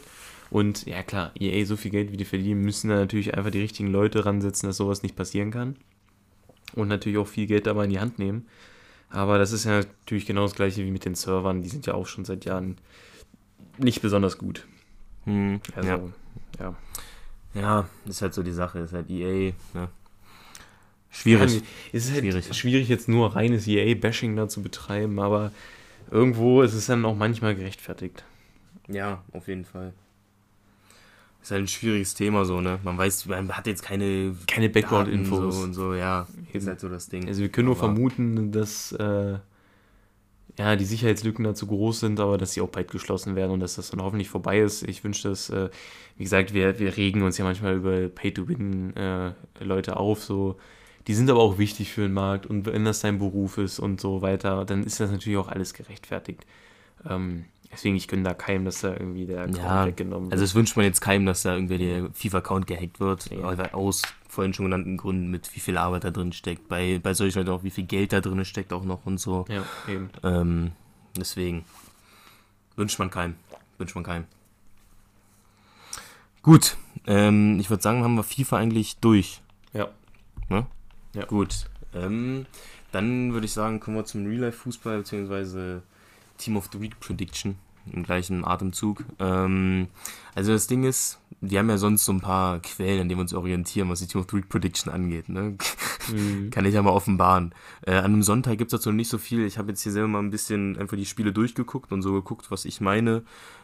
Und 0.51 0.85
ja 0.87 1.03
klar, 1.05 1.31
EA 1.39 1.65
so 1.65 1.77
viel 1.77 1.93
Geld, 1.93 2.11
wie 2.11 2.17
die 2.17 2.25
verdienen, 2.25 2.63
müssen 2.63 2.89
da 2.89 2.97
natürlich 2.97 3.37
einfach 3.37 3.53
die 3.53 3.61
richtigen 3.61 3.89
Leute 3.89 4.25
ransetzen, 4.27 4.69
dass 4.69 4.77
sowas 4.77 5.03
nicht 5.03 5.15
passieren 5.15 5.53
kann. 5.53 5.77
Und 6.75 6.89
natürlich 6.89 7.19
auch 7.19 7.29
viel 7.29 7.47
Geld 7.47 7.67
dabei 7.67 7.85
in 7.85 7.91
die 7.91 8.01
Hand 8.01 8.19
nehmen. 8.19 8.47
Aber 9.11 9.39
das 9.39 9.53
ist 9.53 9.65
ja 9.65 9.79
natürlich 9.79 10.27
genau 10.27 10.43
das 10.43 10.55
gleiche 10.55 10.85
wie 10.85 10.91
mit 10.91 11.05
den 11.05 11.15
Servern. 11.15 11.63
Die 11.63 11.69
sind 11.69 11.87
ja 11.87 11.95
auch 11.95 12.07
schon 12.07 12.25
seit 12.25 12.45
Jahren 12.45 12.77
nicht 13.79 14.03
besonders 14.03 14.39
gut. 14.39 14.67
Mhm. 15.25 15.61
Also, 15.75 15.89
ja. 15.89 16.01
ja. 16.61 16.75
Ja, 17.53 17.89
ist 18.07 18.23
halt 18.23 18.33
so 18.33 18.43
die 18.45 18.53
Sache, 18.53 18.79
ist 18.79 18.93
halt 18.93 19.11
EA, 19.11 19.53
ne? 19.75 19.89
Schwierig. 21.11 21.63
Es 21.93 22.05
ist 22.07 22.13
halt 22.13 22.21
Schwierig. 22.25 22.55
schwierig, 22.57 22.89
jetzt 22.89 23.09
nur 23.09 23.35
reines 23.35 23.67
EA-Bashing 23.67 24.37
da 24.37 24.49
zu 24.49 24.63
betreiben, 24.63 25.19
aber 25.19 25.51
irgendwo 26.13 26.63
ist 26.63 26.75
es 26.75 26.87
dann 26.87 27.05
auch 27.05 27.17
manchmal 27.17 27.57
gerechtfertigt. 27.57 28.23
Ja, 28.87 29.23
auf 29.33 29.49
jeden 29.49 29.65
Fall. 29.65 29.93
Ist 31.43 31.51
halt 31.51 31.63
ein 31.65 31.69
schwieriges 31.69 32.15
Thema 32.15 32.45
so, 32.45 32.61
ne? 32.61 32.79
Man 32.85 32.97
weiß, 32.97 33.27
man 33.27 33.51
hat 33.57 33.67
jetzt 33.67 33.83
keine 33.83 34.37
Keine 34.47 34.69
Background-Infos. 34.69 35.57
so 35.57 35.63
und 35.63 35.75
so, 35.75 35.95
ja. 35.95 36.29
Eben. 36.51 36.59
Ist 36.59 36.69
halt 36.69 36.79
so 36.81 36.89
das 36.89 37.09
Ding. 37.09 37.27
Also 37.27 37.41
wir 37.41 37.49
können 37.49 37.67
nur 37.67 37.75
Aber- 37.77 37.87
vermuten, 37.87 38.53
dass 38.53 38.93
äh, 38.93 39.39
ja, 40.59 40.77
die 40.77 40.85
Sicherheitslücken 40.85 41.45
da 41.45 41.55
zu 41.55 41.67
groß 41.67 42.01
sind, 42.01 42.21
aber 42.21 42.39
dass 42.39 42.53
sie 42.53 42.61
auch 42.61 42.69
bald 42.69 42.91
geschlossen 42.91 43.37
werden 43.37 43.53
und 43.53 43.61
dass 43.61 43.77
das 43.77 43.91
dann 43.91 44.03
hoffentlich 44.03 44.29
vorbei 44.29 44.61
ist. 44.61 44.83
Ich 44.83 45.05
wünsche 45.05 45.29
das, 45.29 45.51
äh, 45.51 45.71
wie 46.17 46.25
gesagt, 46.25 46.55
wir, 46.55 46.79
wir 46.79 46.97
regen 46.97 47.23
uns 47.23 47.39
ja 47.39 47.45
manchmal 47.45 47.77
über 47.77 48.09
Pay-to-Win-Leute 48.09 49.97
auf, 49.97 50.23
so. 50.23 50.57
Die 51.07 51.15
sind 51.15 51.31
aber 51.31 51.41
auch 51.41 51.59
wichtig 51.59 51.91
für 51.93 52.03
den 52.03 52.13
Markt 52.13 52.47
und 52.47 52.67
wenn 52.67 52.85
das 52.85 53.01
dein 53.01 53.19
Beruf 53.19 53.57
ist 53.59 53.79
und 53.79 54.01
so 54.01 54.21
weiter, 54.21 54.65
dann 54.65 54.85
ist 54.85 55.01
das 55.01 55.11
natürlich 55.11 55.39
auch 55.39 55.49
alles 55.49 55.73
gerechtfertigt. 55.73 56.45
Ähm, 57.09 57.47
deswegen, 57.73 57.97
ich 57.97 58.09
gönne 58.09 58.23
da 58.25 58.35
keinem, 58.35 58.65
dass 58.65 58.81
da 58.81 58.93
irgendwie 58.93 59.27
der 59.27 59.43
Account 59.43 59.57
Ja, 59.59 59.87
weggenommen 59.87 60.25
wird. 60.27 60.33
Also 60.33 60.45
es 60.45 60.55
wünscht 60.55 60.77
man 60.77 60.85
jetzt 60.85 61.01
keinem, 61.01 61.27
dass 61.27 61.43
da 61.43 61.55
irgendwie 61.55 61.79
der 61.79 62.11
FIFA-Account 62.13 62.67
gehackt 62.67 63.01
wird, 63.01 63.31
Ja. 63.31 63.45
aber 63.49 63.75
aus 63.75 64.03
vorhin 64.29 64.55
schon 64.55 64.67
genannten 64.67 64.97
Gründen, 64.97 65.31
mit 65.31 65.55
wie 65.57 65.61
viel 65.61 65.77
Arbeit 65.77 66.05
da 66.05 66.11
drin 66.11 66.33
steckt, 66.33 66.69
bei, 66.69 67.01
bei 67.03 67.15
solchen 67.15 67.39
Leuten 67.39 67.51
auch, 67.51 67.63
wie 67.65 67.71
viel 67.71 67.85
Geld 67.85 68.13
da 68.13 68.21
drin 68.21 68.45
steckt 68.45 68.73
auch 68.73 68.85
noch 68.85 69.07
und 69.07 69.19
so. 69.19 69.45
ja, 69.49 69.65
eben. 69.89 70.11
Ähm, 70.23 70.73
deswegen 71.19 71.65
wünscht 72.77 72.99
man 72.99 73.11
keinem. 73.11 73.35
Wünscht 73.79 73.95
man 73.95 74.05
keinem. 74.05 74.25
Gut, 76.43 76.77
ähm, 77.07 77.59
ich 77.61 77.69
würde 77.71 77.83
sagen, 77.83 78.03
haben 78.03 78.15
wir 78.15 78.23
FIFA 78.23 78.57
eigentlich 78.59 78.97
durch. 78.99 79.43
Ja. 79.73 79.89
Ne? 80.49 80.67
Ja. 81.15 81.25
Gut. 81.27 81.67
Ähm, 81.95 82.47
dann 82.93 83.33
würde 83.33 83.47
ich 83.47 83.53
sagen, 83.53 83.79
kommen 83.81 83.97
wir 83.97 84.05
zum 84.05 84.27
Real-Life-Fußball, 84.27 84.99
beziehungsweise 84.99 85.83
Team 86.41 86.57
of 86.57 86.69
the 86.73 86.81
Week 86.81 86.99
Prediction 87.01 87.57
im 87.93 88.03
gleichen 88.03 88.45
Atemzug. 88.45 89.05
Ähm, 89.19 89.89
also 90.35 90.53
das 90.53 90.67
Ding 90.67 90.85
ist, 90.85 91.19
wir 91.41 91.59
haben 91.59 91.71
ja 91.71 91.79
sonst 91.79 92.05
so 92.05 92.13
ein 92.13 92.21
paar 92.21 92.61
Quellen, 92.61 93.01
an 93.01 93.09
denen 93.09 93.19
wir 93.19 93.23
uns 93.23 93.35
orientieren, 93.35 93.89
was 93.89 94.01
die 94.01 94.07
Team 94.07 94.21
of 94.21 94.27
the 94.31 94.37
Week 94.37 94.49
Prediction 94.49 94.93
angeht. 94.93 95.29
Ne? 95.29 95.57
Mhm. 96.11 96.51
Kann 96.51 96.65
ich 96.65 96.75
ja 96.75 96.83
mal 96.83 96.91
offenbaren. 96.91 97.55
Äh, 97.83 97.93
an 97.93 98.07
einem 98.07 98.23
Sonntag 98.23 98.59
gibt 98.59 98.73
es 98.73 98.81
dazu 98.81 98.89
noch 98.89 98.97
nicht 98.97 99.11
so 99.11 99.19
viel. 99.19 99.45
Ich 99.45 99.59
habe 99.59 99.69
jetzt 99.69 99.83
hier 99.83 99.93
selber 99.93 100.09
mal 100.09 100.19
ein 100.21 100.31
bisschen 100.31 100.77
einfach 100.79 100.97
die 100.97 101.05
Spiele 101.05 101.33
durchgeguckt 101.33 101.93
und 101.93 102.03
so 102.03 102.15
geguckt, 102.15 102.51
was 102.51 102.65
ich 102.65 102.81
meine, 102.81 103.23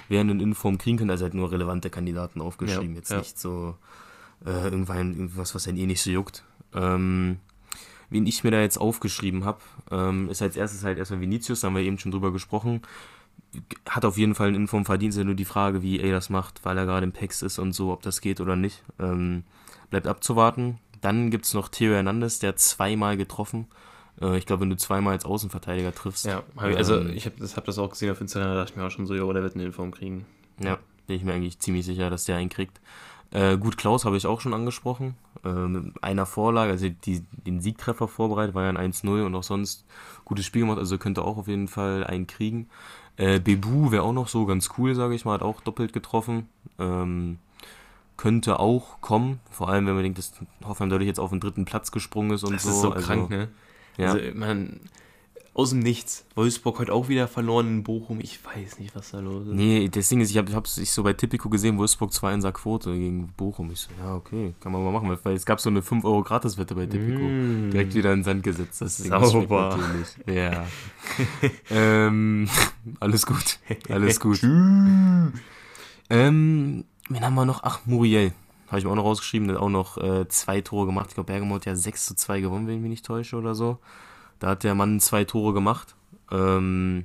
wer 0.08 0.20
einen 0.20 0.38
Inform 0.38 0.78
kriegen 0.78 0.98
kann. 0.98 1.10
Also 1.10 1.24
halt 1.24 1.34
nur 1.34 1.50
relevante 1.50 1.90
Kandidaten 1.90 2.42
aufgeschrieben. 2.42 2.92
Ja, 2.92 2.98
jetzt 2.98 3.10
ja. 3.10 3.18
nicht 3.18 3.38
so 3.38 3.74
äh, 4.44 4.64
irgendwann 4.64 5.14
irgendwas, 5.14 5.54
was 5.54 5.66
einen 5.66 5.78
eh 5.78 5.86
nicht 5.86 6.02
so 6.02 6.10
juckt. 6.10 6.44
Ähm, 6.74 7.38
wen 8.10 8.26
ich 8.26 8.44
mir 8.44 8.50
da 8.50 8.60
jetzt 8.60 8.78
aufgeschrieben 8.78 9.44
habe, 9.44 9.60
ähm, 9.90 10.28
ist 10.28 10.42
als 10.42 10.56
erstes 10.56 10.84
halt 10.84 10.98
erstmal 10.98 11.20
Vinicius, 11.20 11.60
da 11.60 11.68
haben 11.68 11.76
wir 11.76 11.82
eben 11.82 11.98
schon 11.98 12.12
drüber 12.12 12.32
gesprochen. 12.32 12.82
Hat 13.88 14.04
auf 14.04 14.18
jeden 14.18 14.34
Fall 14.34 14.48
einen 14.48 14.56
Inform 14.56 14.84
ja 14.86 15.24
nur 15.24 15.34
die 15.34 15.44
Frage, 15.44 15.82
wie 15.82 16.00
er 16.00 16.12
das 16.12 16.30
macht, 16.30 16.64
weil 16.64 16.76
er 16.76 16.86
gerade 16.86 17.04
im 17.04 17.12
PEX 17.12 17.42
ist 17.42 17.58
und 17.58 17.72
so, 17.72 17.92
ob 17.92 18.02
das 18.02 18.20
geht 18.20 18.40
oder 18.40 18.56
nicht. 18.56 18.82
Ähm, 18.98 19.44
bleibt 19.90 20.06
abzuwarten. 20.06 20.78
Dann 21.00 21.30
gibt 21.30 21.44
es 21.44 21.54
noch 21.54 21.68
Theo 21.68 21.94
Hernandez, 21.94 22.38
der 22.38 22.56
zweimal 22.56 23.16
getroffen. 23.16 23.66
Äh, 24.20 24.38
ich 24.38 24.46
glaube, 24.46 24.62
wenn 24.62 24.70
du 24.70 24.76
zweimal 24.76 25.12
als 25.12 25.24
Außenverteidiger 25.24 25.94
triffst. 25.94 26.26
Ja, 26.26 26.42
ich, 26.68 26.76
also 26.76 26.98
ähm, 26.98 27.12
ich 27.14 27.26
habe 27.26 27.36
das, 27.38 27.56
hab 27.56 27.64
das 27.64 27.78
auch 27.78 27.90
gesehen 27.90 28.10
auf 28.10 28.20
Instagram, 28.20 28.48
da 28.48 28.54
dachte 28.56 28.72
ich 28.72 28.76
mir 28.76 28.86
auch 28.86 28.90
schon 28.90 29.06
so, 29.06 29.14
ja, 29.14 29.32
der 29.32 29.42
wird 29.42 29.54
eine 29.54 29.64
Inform 29.64 29.90
kriegen. 29.90 30.26
Ja, 30.60 30.78
bin 31.06 31.16
ich 31.16 31.24
mir 31.24 31.34
eigentlich 31.34 31.58
ziemlich 31.58 31.84
sicher, 31.84 32.10
dass 32.10 32.24
der 32.24 32.36
einen 32.36 32.48
kriegt. 32.48 32.80
Äh, 33.30 33.58
gut, 33.58 33.76
Klaus 33.76 34.04
habe 34.04 34.16
ich 34.16 34.26
auch 34.26 34.40
schon 34.40 34.54
angesprochen. 34.54 35.16
Mit 35.54 36.02
einer 36.02 36.26
Vorlage, 36.26 36.72
also 36.72 36.88
die, 36.88 37.24
den 37.46 37.60
Siegtreffer 37.60 38.08
vorbereitet, 38.08 38.54
war 38.54 38.64
ja 38.64 38.70
ein 38.70 38.92
1-0 38.92 39.24
und 39.24 39.34
auch 39.34 39.42
sonst 39.42 39.84
gutes 40.24 40.44
Spiel 40.44 40.62
gemacht, 40.62 40.78
also 40.78 40.98
könnte 40.98 41.22
auch 41.22 41.36
auf 41.36 41.48
jeden 41.48 41.68
Fall 41.68 42.04
einen 42.04 42.26
kriegen. 42.26 42.68
Äh, 43.16 43.40
Bebu 43.40 43.90
wäre 43.92 44.02
auch 44.02 44.12
noch 44.12 44.28
so 44.28 44.44
ganz 44.46 44.70
cool, 44.76 44.94
sage 44.94 45.14
ich 45.14 45.24
mal, 45.24 45.34
hat 45.34 45.42
auch 45.42 45.60
doppelt 45.60 45.92
getroffen. 45.92 46.48
Ähm, 46.78 47.38
könnte 48.16 48.58
auch 48.60 49.00
kommen, 49.00 49.40
vor 49.50 49.68
allem 49.68 49.86
wenn 49.86 49.94
man 49.94 50.02
denkt, 50.02 50.18
dass 50.18 50.32
Hoffenheim 50.64 50.90
dadurch 50.90 51.06
jetzt 51.06 51.20
auf 51.20 51.30
den 51.30 51.40
dritten 51.40 51.64
Platz 51.64 51.92
gesprungen 51.92 52.30
ist 52.30 52.44
und 52.44 52.54
Das 52.54 52.62
so. 52.62 52.70
ist 52.70 52.80
so 52.80 52.92
also, 52.92 53.06
krank, 53.06 53.30
ne? 53.30 53.48
Ja. 53.98 54.12
Also, 54.12 54.34
man, 54.34 54.80
aus 55.56 55.70
dem 55.70 55.78
Nichts. 55.78 56.26
Wolfsburg 56.34 56.78
heute 56.80 56.92
auch 56.92 57.08
wieder 57.08 57.26
verloren 57.28 57.66
in 57.68 57.82
Bochum. 57.82 58.20
Ich 58.20 58.38
weiß 58.44 58.78
nicht, 58.78 58.94
was 58.94 59.12
da 59.12 59.20
los 59.20 59.46
ist. 59.46 59.54
Nee, 59.54 59.88
das 59.88 60.06
Ding 60.10 60.20
ist, 60.20 60.30
ich 60.30 60.36
habe 60.36 60.50
es 60.64 60.76
ich 60.76 60.92
so 60.92 61.02
bei 61.02 61.14
Tipico 61.14 61.48
gesehen, 61.48 61.78
Wolfsburg 61.78 62.12
2 62.12 62.34
in 62.34 62.42
Quote 62.52 62.92
gegen 62.92 63.28
Bochum. 63.38 63.70
Ich 63.70 63.80
so, 63.80 63.90
ja, 63.98 64.14
okay, 64.14 64.54
kann 64.60 64.70
man 64.72 64.84
mal 64.84 64.92
machen, 64.92 65.08
weil- 65.22 65.34
es 65.34 65.46
gab 65.46 65.58
so 65.58 65.70
eine 65.70 65.80
5 65.80 66.04
Euro 66.04 66.22
Gratiswette 66.22 66.74
bei 66.74 66.84
Tipico. 66.84 67.22
Mm. 67.22 67.70
Direkt 67.70 67.94
wieder 67.94 68.12
in 68.12 68.18
den 68.18 68.24
Sand 68.24 68.42
gesetzt. 68.42 68.82
Das 68.82 68.98
Ding 68.98 69.10
das 69.10 69.30
Sauber. 69.30 69.78
natürlich. 69.78 70.08
Ja. 70.26 70.66
ähm, 71.70 72.48
alles 73.00 73.24
gut. 73.24 73.58
Alles 73.88 74.20
gut. 74.20 74.42
ähm, 74.42 75.32
wen 76.10 77.20
haben 77.24 77.34
wir 77.34 77.46
noch? 77.46 77.62
Ach, 77.62 77.80
Muriel. 77.86 78.32
Habe 78.68 78.78
ich 78.78 78.84
mir 78.84 78.90
auch 78.90 78.96
noch 78.96 79.04
rausgeschrieben. 79.04 79.48
Der 79.48 79.56
hat 79.56 79.62
auch 79.62 79.70
noch 79.70 79.96
äh, 79.96 80.28
zwei 80.28 80.60
Tore 80.60 80.84
gemacht. 80.86 81.06
Ich 81.08 81.14
glaube, 81.14 81.28
Bergamo 81.32 81.54
hat 81.54 81.64
ja 81.64 81.74
6 81.76 82.04
zu 82.06 82.14
2 82.14 82.40
gewonnen, 82.40 82.66
wenn 82.66 82.74
ich 82.76 82.80
mich 82.82 82.90
nicht 82.90 83.06
täusche 83.06 83.36
oder 83.36 83.54
so. 83.54 83.78
Da 84.38 84.48
hat 84.48 84.64
der 84.64 84.74
Mann 84.74 85.00
zwei 85.00 85.24
Tore 85.24 85.52
gemacht. 85.54 85.94
Ähm, 86.30 87.04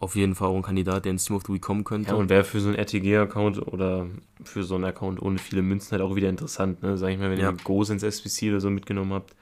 auf 0.00 0.16
jeden 0.16 0.34
Fall 0.34 0.48
auch 0.48 0.56
ein 0.56 0.62
Kandidat, 0.62 1.04
der 1.04 1.12
ins 1.12 1.24
Team 1.24 1.36
of 1.36 1.44
the 1.46 1.52
Week 1.54 1.62
kommen 1.62 1.84
könnte. 1.84 2.10
Ja, 2.10 2.14
und 2.16 2.28
wäre 2.28 2.44
für 2.44 2.60
so 2.60 2.68
einen 2.68 2.76
RTG-Account 2.76 3.66
oder 3.68 4.06
für 4.44 4.62
so 4.64 4.74
einen 4.74 4.84
Account 4.84 5.22
ohne 5.22 5.38
viele 5.38 5.62
Münzen 5.62 5.92
halt 5.92 6.02
auch 6.02 6.14
wieder 6.16 6.28
interessant, 6.28 6.82
ne? 6.82 6.98
Sag 6.98 7.10
ich 7.10 7.18
mal, 7.18 7.30
wenn 7.30 7.38
Ja. 7.38 7.50
ihr 7.50 7.56
Goes 7.64 7.90
ins 7.90 8.02
SBC 8.02 8.50
oder 8.50 8.60
so 8.60 8.68
mitgenommen 8.70 9.12
habt, 9.12 9.34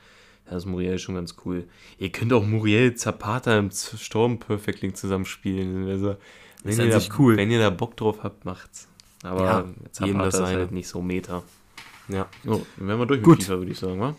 da 0.44 0.56
ist 0.56 0.66
Muriel 0.66 0.98
schon 0.98 1.14
ganz 1.14 1.36
cool. 1.44 1.64
Ihr 1.98 2.10
könnt 2.10 2.32
auch 2.32 2.44
Muriel 2.44 2.94
Zapata 2.94 3.58
im 3.58 3.70
Storm 3.70 4.38
Perfect 4.38 4.82
Link 4.82 4.96
zusammenspielen. 4.96 5.88
Also, 5.88 6.16
wenn, 6.62 6.72
Ist 6.72 6.78
ihr 6.78 6.90
da, 6.90 7.00
cool. 7.18 7.36
wenn 7.36 7.50
ihr 7.50 7.58
da 7.58 7.70
Bock 7.70 7.96
drauf 7.96 8.22
habt, 8.22 8.44
macht's. 8.44 8.86
Aber 9.24 9.44
Ja, 9.44 9.64
Zapata 9.90 10.24
das 10.24 10.34
ist 10.34 10.40
halt 10.42 10.72
nicht 10.72 10.88
so 10.88 11.00
Meta. 11.00 11.42
Ja. 12.08 12.26
Jo, 12.44 12.64
dann 12.76 12.88
wären 12.88 12.98
wir 12.98 13.06
durch 13.06 13.22
Gut. 13.22 13.38
mit 13.38 13.44
FIFA, 13.46 13.58
würde 13.58 13.72
ich 13.72 13.78
sagen, 13.78 14.00
wa? 14.00 14.14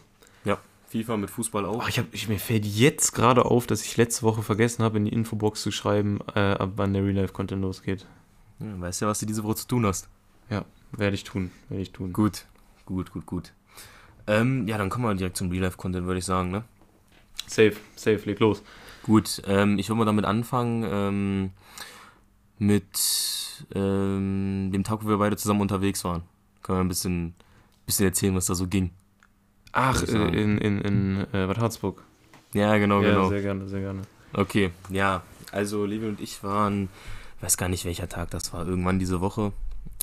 ja. 0.45 0.57
FIFA 0.93 1.17
mit 1.17 1.31
Fußball 1.31 1.65
auch. 1.65 1.83
Oh, 1.83 1.87
ich 1.87 1.97
hab, 1.97 2.13
ich, 2.13 2.29
mir 2.29 2.37
fällt 2.37 2.65
jetzt 2.65 3.13
gerade 3.13 3.45
auf, 3.45 3.65
dass 3.65 3.83
ich 3.83 3.97
letzte 3.97 4.21
Woche 4.21 4.43
vergessen 4.43 4.83
habe, 4.83 4.97
in 4.97 5.05
die 5.05 5.11
Infobox 5.11 5.63
zu 5.63 5.71
schreiben, 5.71 6.19
äh, 6.35 6.39
ab 6.39 6.73
wann 6.75 6.93
der 6.93 7.03
Real 7.03 7.15
Life 7.15 7.33
Content 7.33 7.63
losgeht. 7.63 8.05
Ja, 8.59 8.79
weißt 8.79 9.01
ja, 9.01 9.07
was 9.07 9.19
du 9.19 9.25
diese 9.25 9.43
Woche 9.43 9.55
zu 9.55 9.67
tun 9.67 9.87
hast. 9.87 10.07
Ja, 10.51 10.65
werde 10.91 11.15
ich 11.15 11.23
tun, 11.23 11.49
werde 11.69 11.81
ich 11.81 11.91
tun. 11.91 12.13
Gut, 12.13 12.45
gut, 12.85 13.11
gut, 13.11 13.25
gut. 13.25 13.53
Ähm, 14.27 14.67
ja, 14.67 14.77
dann 14.77 14.89
kommen 14.89 15.05
wir 15.05 15.15
direkt 15.15 15.35
zum 15.35 15.49
Real-Life-Content, 15.49 16.05
würde 16.05 16.19
ich 16.19 16.25
sagen, 16.25 16.51
ne? 16.51 16.63
Safe, 17.47 17.75
safe, 17.95 18.21
leg 18.25 18.39
los. 18.39 18.61
Gut, 19.01 19.41
ähm, 19.47 19.79
ich 19.79 19.89
will 19.89 19.95
mal 19.95 20.05
damit 20.05 20.25
anfangen, 20.25 20.85
ähm, 20.87 21.49
mit 22.59 23.65
ähm, 23.73 24.69
dem 24.71 24.83
Tag, 24.83 25.03
wo 25.03 25.09
wir 25.09 25.17
beide 25.17 25.37
zusammen 25.37 25.61
unterwegs 25.61 26.03
waren. 26.03 26.21
Können 26.61 26.77
wir 26.77 26.83
ein 26.83 26.87
bisschen, 26.87 27.33
bisschen 27.87 28.05
erzählen, 28.05 28.35
was 28.35 28.45
da 28.45 28.53
so 28.53 28.67
ging. 28.67 28.91
Ach, 29.73 30.01
äh, 30.03 30.11
in, 30.11 30.57
in, 30.59 30.81
in 30.81 31.21
äh, 31.33 31.45
Bad 31.47 31.57
Harzburg. 31.57 32.03
Ja, 32.53 32.77
genau, 32.77 33.01
ja, 33.01 33.09
genau. 33.09 33.29
sehr 33.29 33.41
gerne, 33.41 33.67
sehr 33.67 33.81
gerne. 33.81 34.01
Okay, 34.33 34.71
ja, 34.89 35.23
also 35.51 35.85
Levi 35.85 36.07
und 36.07 36.21
ich 36.21 36.43
waren, 36.43 36.89
weiß 37.41 37.57
gar 37.57 37.69
nicht 37.69 37.83
welcher 37.85 38.07
Tag 38.07 38.31
das 38.31 38.53
war, 38.53 38.67
irgendwann 38.67 38.99
diese 38.99 39.19
Woche. 39.21 39.51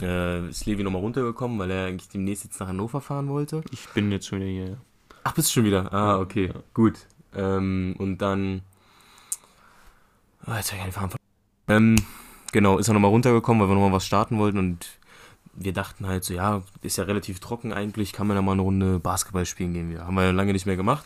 Äh, 0.03 0.49
ist 0.49 0.67
Levi 0.67 0.83
nochmal 0.83 1.01
runtergekommen, 1.03 1.59
weil 1.59 1.71
er 1.71 1.87
eigentlich 1.87 2.09
demnächst 2.09 2.45
jetzt 2.45 2.61
nach 2.61 2.69
Hannover 2.69 3.01
fahren 3.01 3.29
wollte. 3.29 3.63
Ich 3.71 3.89
bin 3.91 4.11
jetzt 4.13 4.27
schon 4.27 4.41
wieder 4.41 4.51
hier. 4.51 4.67
ja. 4.71 4.77
Ach, 5.25 5.33
bist 5.33 5.49
du 5.49 5.53
schon 5.55 5.65
wieder? 5.65 5.93
Ah, 5.93 6.19
okay, 6.19 6.47
Ja. 6.49 6.55
gut. 6.75 6.95
Ähm, 7.35 7.95
und 7.99 8.19
dann. 8.19 8.63
Oh, 10.47 10.53
jetzt 10.55 10.73
hab 10.73 10.87
ich 10.89 10.95
Faden 10.95 11.11
verloren. 11.11 11.17
Ähm, 11.69 11.97
genau, 12.53 12.79
ist 12.79 12.89
er 12.89 12.95
nochmal 12.95 13.11
runtergekommen, 13.11 13.61
weil 13.63 13.69
wir 13.69 13.75
nochmal 13.75 13.93
was 13.93 14.07
starten 14.07 14.39
wollten 14.39 14.59
und 14.59 14.99
wir 15.63 15.73
dachten 15.75 16.07
halt 16.07 16.25
so, 16.25 16.33
ja, 16.33 16.63
ist 16.81 16.97
ja 16.97 17.05
relativ 17.05 17.39
trocken 17.39 17.73
eigentlich, 17.73 18.13
kann 18.13 18.27
man 18.27 18.37
ja 18.37 18.43
mal 18.43 18.53
eine 18.53 18.63
Runde 18.63 18.99
Basketball 18.99 19.45
spielen 19.45 19.75
gehen. 19.75 19.91
Wir 19.91 20.07
haben 20.07 20.15
wir 20.15 20.25
ja 20.25 20.31
lange 20.31 20.53
nicht 20.53 20.65
mehr 20.67 20.77
gemacht. 20.77 21.05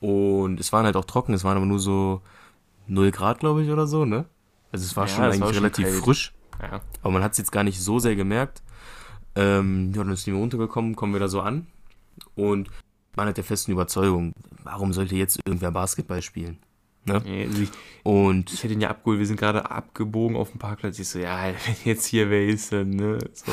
Und 0.00 0.60
es 0.60 0.72
waren 0.72 0.84
halt 0.84 0.96
auch 0.96 1.06
trocken, 1.06 1.32
es 1.32 1.42
waren 1.42 1.56
aber 1.56 1.64
nur 1.66 1.78
so 1.78 2.20
0 2.86 3.10
Grad, 3.12 3.40
glaube 3.40 3.62
ich, 3.62 3.70
oder 3.70 3.86
so, 3.86 4.04
ne? 4.04 4.26
Also 4.72 4.84
es 4.84 4.94
war 4.96 5.06
Ja, 5.06 5.14
schon 5.14 5.24
eigentlich 5.24 5.40
war 5.40 5.48
schon 5.48 5.62
relativ 5.62 5.86
kalt. 5.86 6.04
frisch. 6.04 6.34
Ja. 6.60 6.80
Aber 7.02 7.12
man 7.12 7.22
hat 7.22 7.32
es 7.32 7.38
jetzt 7.38 7.52
gar 7.52 7.64
nicht 7.64 7.80
so 7.80 7.98
sehr 7.98 8.14
gemerkt. 8.14 8.62
Ähm, 9.34 9.92
ja, 9.94 10.04
dann 10.04 10.12
ist 10.12 10.26
die 10.26 10.32
runtergekommen, 10.32 10.94
kommen 10.94 11.14
wir 11.14 11.20
da 11.20 11.28
so 11.28 11.40
an. 11.40 11.66
Und 12.34 12.68
man 13.16 13.26
hat 13.28 13.36
der 13.38 13.44
festen 13.44 13.72
Überzeugung, 13.72 14.34
warum 14.62 14.92
sollte 14.92 15.16
jetzt 15.16 15.38
irgendwer 15.46 15.70
Basketball 15.70 16.20
spielen? 16.20 16.58
Nee, 17.04 17.44
also 17.46 17.62
ich, 17.62 17.70
Und 18.04 18.52
ich 18.52 18.62
hätte 18.62 18.74
ihn 18.74 18.80
ja 18.80 18.90
abgeholt, 18.90 19.18
wir 19.18 19.26
sind 19.26 19.38
gerade 19.38 19.70
abgebogen 19.70 20.36
auf 20.36 20.50
dem 20.50 20.58
Parkplatz. 20.58 20.98
Ich 20.98 21.08
so, 21.08 21.18
ja, 21.18 21.44
wenn 21.46 21.74
jetzt 21.84 22.06
hier 22.06 22.30
wer 22.30 22.46
ist, 22.46 22.72
dann, 22.72 22.90
ne? 22.90 23.18
So. 23.32 23.52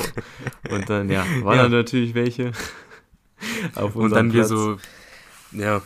Und 0.73 0.89
dann, 0.89 1.09
ja, 1.09 1.25
waren 1.43 1.55
Ja. 1.57 1.63
dann 1.63 1.71
natürlich 1.71 2.13
welche. 2.13 2.51
Auf 3.75 3.95
Und 3.95 4.11
dann 4.11 4.33
wir 4.33 4.41
Platz. 4.41 4.49
so, 4.49 4.77
ja, 5.53 5.81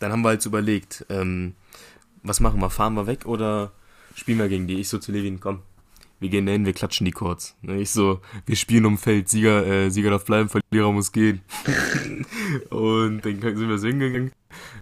dann 0.00 0.10
haben 0.10 0.22
wir 0.22 0.28
halt 0.30 0.44
überlegt, 0.46 1.04
ähm, 1.10 1.54
was 2.22 2.40
machen 2.40 2.60
wir? 2.60 2.70
Fahren 2.70 2.94
wir 2.94 3.06
weg 3.06 3.26
oder 3.26 3.72
spielen 4.14 4.38
wir 4.38 4.48
gegen 4.48 4.66
die? 4.66 4.80
Ich 4.80 4.88
so 4.88 4.98
zu 4.98 5.12
Levin, 5.12 5.38
komm, 5.38 5.60
wir 6.18 6.30
gehen 6.30 6.46
dahin, 6.46 6.64
wir 6.64 6.72
klatschen 6.72 7.04
die 7.04 7.10
kurz. 7.12 7.54
Ne, 7.60 7.78
Ich 7.80 7.90
so, 7.90 8.20
wir 8.46 8.56
spielen 8.56 8.86
um 8.86 8.96
Feld, 8.96 9.28
Sieger, 9.28 9.66
äh, 9.66 9.90
Sieger 9.90 10.10
darf 10.10 10.24
bleiben, 10.24 10.48
Verlierer 10.48 10.92
muss 10.92 11.12
gehen. 11.12 11.42
und 12.70 13.20
dann 13.24 13.40
sind 13.40 13.68
wir 13.68 13.78
so 13.78 13.86
hingegangen. 13.86 14.32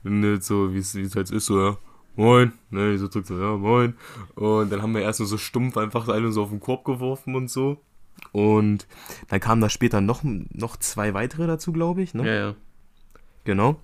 Und 0.04 0.42
so, 0.44 0.72
wie 0.72 0.78
es 0.78 0.94
wie 0.94 1.02
es 1.02 1.16
halt 1.16 1.30
ist, 1.30 1.46
so, 1.46 1.60
ja, 1.60 1.78
moin. 2.16 2.52
Ne, 2.70 2.92
ich 2.94 3.00
so 3.00 3.08
zurück 3.08 3.26
so, 3.26 3.38
ja, 3.38 3.56
moin. 3.56 3.94
Und 4.34 4.70
dann 4.70 4.82
haben 4.82 4.94
wir 4.94 5.02
erst 5.02 5.20
nur 5.20 5.28
so 5.28 5.38
stumpf 5.38 5.76
einfach 5.76 6.08
alle 6.08 6.32
so 6.32 6.42
auf 6.42 6.50
den 6.50 6.60
Korb 6.60 6.84
geworfen 6.84 7.34
und 7.34 7.50
so. 7.50 7.78
Und 8.32 8.86
dann 9.28 9.40
kamen 9.40 9.60
da 9.60 9.68
später 9.68 10.00
noch, 10.00 10.22
noch 10.22 10.76
zwei 10.76 11.14
weitere 11.14 11.46
dazu, 11.46 11.72
glaube 11.72 12.02
ich. 12.02 12.14
Ne? 12.14 12.26
Ja, 12.26 12.34
ja. 12.34 12.54
Genau. 13.44 13.80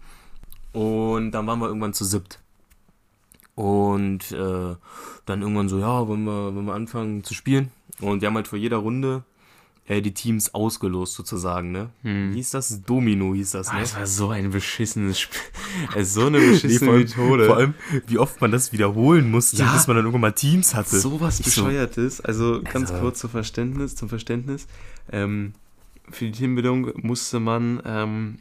Und 0.73 1.33
dann 1.33 1.47
waren 1.47 1.59
wir 1.59 1.67
irgendwann 1.67 1.95
zu 1.95 2.05
siebt. 2.05 2.41
Und 3.55 4.31
äh, 4.31 4.77
dann 5.27 5.43
irgendwann 5.43 5.69
so, 5.69 5.79
ja, 5.81 6.07
wollen 6.07 6.25
wir, 6.25 6.55
wollen 6.55 6.67
wir 6.67 6.75
anfangen 6.75 7.25
zu 7.25 7.35
spielen? 7.35 7.73
Und 8.01 8.21
wir 8.21 8.29
haben 8.29 8.37
halt 8.37 8.49
vor 8.49 8.59
jeder 8.59 8.77
Runde 8.77 9.25
äh, 9.89 10.01
die 10.03 10.13
Teams 10.15 10.55
ausgelost 10.55 11.15
sozusagen, 11.15 11.73
ne? 11.73 11.91
Hm. 12.03 12.31
Wie 12.33 12.37
hieß 12.37 12.51
das? 12.51 12.83
Domino 12.85 13.35
hieß 13.35 13.53
das, 13.53 13.69
Ah, 13.69 13.75
ne? 13.75 13.81
das 13.81 13.97
war 13.97 14.07
so 14.07 14.29
ein 14.31 14.51
beschissenes 14.51 15.19
Spiel. 15.21 15.41
Also 15.95 16.21
so 16.23 16.27
eine 16.29 16.39
Nee, 16.39 16.51
beschissene 16.53 16.91
allem, 16.91 17.01
Methode. 17.03 17.47
vor 17.47 17.57
allem, 17.57 17.75
wie 18.07 18.19
oft 18.19 18.41
man 18.41 18.51
das 18.51 18.73
wiederholen 18.73 19.31
musste, 19.31 19.57
Ja. 19.59 19.73
bis 19.73 19.87
man 19.87 19.97
dann 19.97 20.05
irgendwann 20.07 20.21
mal 20.23 20.33
Teams 20.33 20.75
hatte. 20.75 20.99
so- 20.99 21.19
bescheuertes. 21.19 22.21
Also 22.21 22.63
ganz 22.63 22.91
Also- 22.91 23.03
kurz 23.03 23.19
zum 23.21 23.31
Verständnis, 23.31 23.97
zum 23.97 24.09
Verständnis. 24.09 24.67
Ähm, 25.11 25.55
für 26.11 26.25
die 26.27 26.33
Teambildung 26.33 26.91
musste 27.03 27.39
man 27.41 27.83
ähm, 27.85 28.39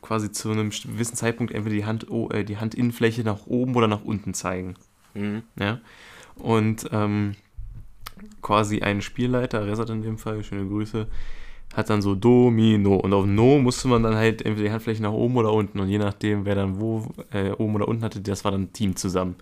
quasi 0.00 0.30
zu 0.30 0.50
einem 0.50 0.70
gewissen 0.70 1.16
Zeitpunkt 1.16 1.52
entweder 1.52 1.74
die 1.74 1.84
Hand, 1.84 2.08
oh, 2.10 2.28
äh, 2.30 2.44
die 2.44 2.56
Handinnenfläche 2.56 3.22
nach 3.24 3.46
oben 3.46 3.74
oder 3.74 3.88
nach 3.88 4.04
unten 4.04 4.34
zeigen. 4.34 4.74
Mhm. 5.14 5.42
Ja. 5.58 5.80
Und 6.36 6.88
ähm, 6.92 7.34
quasi 8.42 8.80
ein 8.80 9.00
Spielleiter, 9.02 9.66
Resat 9.66 9.90
in 9.90 10.02
dem 10.02 10.18
Fall, 10.18 10.42
schöne 10.44 10.68
Grüße, 10.68 11.06
hat 11.74 11.90
dann 11.90 12.02
so 12.02 12.14
Domino. 12.14 12.96
Und 12.96 13.12
auf 13.12 13.26
No 13.26 13.58
musste 13.58 13.88
man 13.88 14.02
dann 14.02 14.14
halt 14.16 14.42
entweder 14.42 14.68
die 14.68 14.72
Handfläche 14.72 15.02
nach 15.02 15.12
oben 15.12 15.36
oder 15.36 15.52
unten. 15.52 15.80
Und 15.80 15.88
je 15.88 15.98
nachdem, 15.98 16.44
wer 16.44 16.54
dann 16.54 16.80
wo 16.80 17.06
äh, 17.32 17.50
oben 17.50 17.74
oder 17.76 17.88
unten 17.88 18.04
hatte, 18.04 18.20
das 18.20 18.44
war 18.44 18.52
dann 18.52 18.72
Team 18.72 18.96
zusammen. 18.96 19.36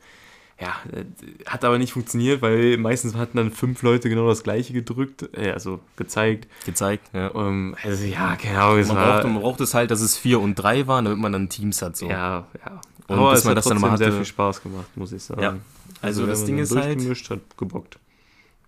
Ja, 0.58 0.74
äh, 0.90 1.04
hat 1.44 1.66
aber 1.66 1.76
nicht 1.76 1.92
funktioniert, 1.92 2.40
weil 2.40 2.78
meistens 2.78 3.14
hatten 3.14 3.36
dann 3.36 3.50
fünf 3.50 3.82
Leute 3.82 4.08
genau 4.08 4.26
das 4.26 4.42
gleiche 4.42 4.72
gedrückt, 4.72 5.28
äh, 5.36 5.50
also 5.50 5.80
gezeigt. 5.96 6.48
Gezeigt, 6.64 7.10
ja. 7.12 7.30
Ähm, 7.34 7.76
also 7.82 8.04
ja, 8.04 8.36
keine 8.36 8.62
Ahnung, 8.62 8.78
es 8.78 8.88
Man 8.88 8.96
war... 8.96 9.20
braucht, 9.20 9.24
man 9.32 9.42
braucht 9.42 9.60
es 9.60 9.74
halt, 9.74 9.90
dass 9.90 10.00
es 10.00 10.16
vier 10.16 10.40
und 10.40 10.54
drei 10.54 10.86
waren, 10.86 11.04
damit 11.04 11.18
man 11.18 11.32
dann 11.32 11.50
Teams 11.50 11.82
hat. 11.82 11.96
So. 11.98 12.08
Ja, 12.08 12.46
ja. 12.64 12.80
Und 13.06 13.18
aber 13.18 13.32
bis 13.32 13.40
es 13.40 13.44
man 13.44 13.50
hat 13.50 13.58
das 13.58 13.64
dann 13.66 13.80
mal 13.80 13.98
sehr 13.98 14.06
hatte- 14.08 14.16
viel 14.16 14.24
Spaß 14.24 14.62
gemacht, 14.62 14.96
muss 14.96 15.12
ich 15.12 15.22
sagen. 15.22 15.42
Ja. 15.42 15.56
Also, 16.00 16.22
wenn 16.22 16.30
das 16.30 16.44
Ding 16.44 16.58
ist 16.58 16.74
halt, 16.74 17.30
hat, 17.30 17.40
gebockt. 17.56 17.98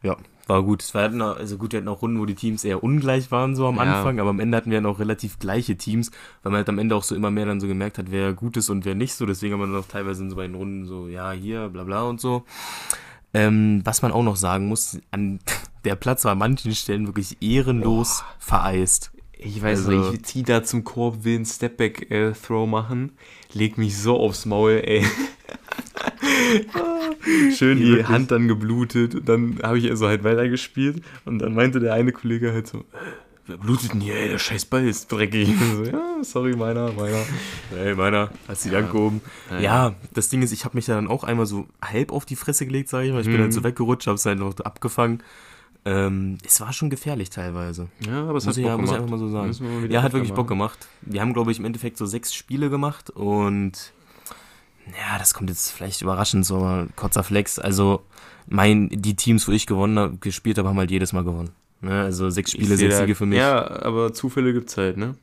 Ja, 0.02 0.16
war 0.46 0.62
gut. 0.62 0.82
Es 0.82 0.94
war 0.94 1.02
hatten 1.02 1.20
auch, 1.20 1.36
also 1.36 1.58
gut, 1.58 1.72
wir 1.72 1.78
hatten 1.78 1.88
auch 1.88 2.02
Runden, 2.02 2.20
wo 2.20 2.24
die 2.24 2.34
Teams 2.34 2.64
eher 2.64 2.82
ungleich 2.82 3.30
waren, 3.30 3.54
so 3.54 3.66
am 3.66 3.76
Ja. 3.76 3.82
Anfang, 3.82 4.20
aber 4.20 4.30
am 4.30 4.40
Ende 4.40 4.56
hatten 4.56 4.70
wir 4.70 4.78
dann 4.80 4.90
auch 4.90 4.98
relativ 4.98 5.38
gleiche 5.38 5.76
Teams, 5.76 6.10
weil 6.42 6.52
man 6.52 6.58
halt 6.58 6.68
am 6.68 6.78
Ende 6.78 6.96
auch 6.96 7.02
so 7.02 7.14
immer 7.14 7.30
mehr 7.30 7.46
dann 7.46 7.60
so 7.60 7.66
gemerkt 7.66 7.98
hat, 7.98 8.10
wer 8.10 8.32
gut 8.32 8.56
ist 8.56 8.70
und 8.70 8.84
wer 8.84 8.94
nicht 8.94 9.14
so. 9.14 9.26
Deswegen 9.26 9.54
haben 9.54 9.60
wir 9.60 9.66
dann 9.66 9.76
auch 9.76 9.88
teilweise 9.88 10.22
in 10.22 10.30
so 10.30 10.36
bei 10.36 10.46
den 10.46 10.54
Runden 10.54 10.86
so, 10.86 11.08
ja, 11.08 11.32
hier, 11.32 11.68
bla 11.68 11.84
bla 11.84 12.02
und 12.04 12.20
so. 12.20 12.44
Ähm, 13.34 13.82
was 13.84 14.00
man 14.00 14.12
auch 14.12 14.22
noch 14.22 14.36
sagen 14.36 14.68
muss, 14.68 14.98
an 15.10 15.40
der 15.84 15.96
Platz 15.96 16.24
war 16.24 16.32
an 16.32 16.38
manchen 16.38 16.74
Stellen 16.74 17.06
wirklich 17.06 17.42
ehrenlos 17.42 18.24
vereist. 18.38 19.10
Ich 19.40 19.62
weiß 19.62 19.86
Also- 19.86 19.90
nicht, 19.92 20.12
ich 20.14 20.24
zieh 20.24 20.42
da 20.42 20.64
zum 20.64 20.82
Korb, 20.84 21.22
will 21.24 21.36
einen 21.36 21.46
Stepback-Throw 21.46 22.68
machen, 22.68 23.12
leg 23.52 23.78
mich 23.78 23.96
so 23.96 24.16
aufs 24.18 24.46
Maul, 24.46 24.82
ey. 24.84 25.04
Schön 27.56 27.78
die 27.78 27.88
Wirklich. 27.88 28.08
Hand 28.08 28.30
dann 28.30 28.48
geblutet. 28.48 29.14
Und 29.14 29.28
dann 29.28 29.58
habe 29.62 29.78
ich 29.78 29.88
also 29.90 30.06
halt 30.08 30.24
weitergespielt. 30.24 31.02
Und 31.24 31.38
dann 31.40 31.54
meinte 31.54 31.80
der 31.80 31.94
eine 31.94 32.12
Kollege 32.12 32.52
halt 32.52 32.66
so, 32.66 32.78
"Äh, 32.78 32.82
wer 33.46 33.56
blutet 33.58 33.92
denn 33.92 34.00
hier, 34.00 34.14
ey, 34.16 34.28
der 34.28 34.38
scheiß 34.38 34.64
Ball 34.66 34.86
ist 34.86 35.10
dreckig. 35.12 35.48
So, 35.76 35.84
ja, 35.84 36.00
sorry, 36.22 36.56
meiner, 36.56 36.92
meiner. 36.92 37.24
Hey, 37.70 37.94
meiner, 37.94 38.30
hast 38.48 38.64
die 38.64 38.68
Ja. 38.70 38.80
Dank 38.80 38.92
gehoben. 38.92 39.20
Ja, 39.50 39.60
Ja, 39.60 39.94
das 40.14 40.28
Ding 40.28 40.42
ist, 40.42 40.52
ich 40.52 40.64
habe 40.64 40.76
mich 40.76 40.86
da 40.86 40.94
dann 40.94 41.08
auch 41.08 41.24
einmal 41.24 41.46
so 41.46 41.66
halb 41.82 42.12
auf 42.12 42.24
die 42.24 42.36
Fresse 42.36 42.66
gelegt, 42.66 42.88
sage 42.88 43.06
ich 43.06 43.12
mal. 43.12 43.20
Ich 43.20 43.26
bin 43.26 43.36
Mhm. 43.36 43.40
dann 43.42 43.52
so 43.52 43.62
weggerutscht, 43.64 44.06
habe 44.06 44.16
es 44.16 44.26
halt 44.26 44.38
noch 44.38 44.58
abgefangen. 44.60 45.22
Ähm, 45.90 46.38
es 46.44 46.60
war 46.60 46.72
schon 46.72 46.90
gefährlich 46.90 47.30
teilweise. 47.30 47.88
Ja, 48.06 48.24
aber 48.28 48.38
es 48.38 48.44
Muss 48.46 48.56
hat 48.56 48.58
ich, 48.58 48.62
Bock 48.64 48.70
ja, 48.72 48.76
muss 48.78 48.90
ich 48.90 48.96
gemacht. 48.96 49.02
einfach 49.02 49.10
mal 49.10 49.18
so 49.18 49.28
sagen. 49.58 49.82
Wir 49.82 49.90
Ja, 49.90 50.02
hat 50.02 50.12
wirklich 50.12 50.30
Bock 50.32 50.46
machen. 50.46 50.58
gemacht. 50.58 50.88
Wir 51.02 51.20
haben, 51.20 51.32
glaube 51.32 51.50
ich, 51.52 51.58
im 51.58 51.64
Endeffekt 51.64 51.96
so 51.96 52.06
sechs 52.06 52.34
Spiele 52.34 52.68
gemacht 52.70 53.10
und 53.10 53.92
ja, 54.86 55.18
das 55.18 55.34
kommt 55.34 55.50
jetzt 55.50 55.70
vielleicht 55.70 56.02
überraschend, 56.02 56.46
so 56.46 56.62
ein 56.64 56.90
kurzer 56.96 57.22
Flex. 57.22 57.58
Also, 57.58 58.02
mein, 58.48 58.88
die 58.90 59.14
Teams, 59.16 59.46
wo 59.46 59.52
ich 59.52 59.66
gewonnen 59.66 59.98
habe, 59.98 60.16
gespielt 60.18 60.58
habe, 60.58 60.68
haben 60.68 60.78
halt 60.78 60.90
jedes 60.90 61.12
Mal 61.12 61.24
gewonnen. 61.24 61.50
Ne? 61.80 62.02
Also 62.02 62.28
sechs 62.30 62.52
Spiele, 62.52 62.74
Ich 62.74 62.80
sechs 62.80 62.96
Siege 62.98 63.14
für 63.14 63.26
mich. 63.26 63.38
Ja, 63.38 63.82
aber 63.82 64.12
Zufälle 64.12 64.52
gibt's 64.52 64.76
halt, 64.76 64.96
ne? 64.96 65.14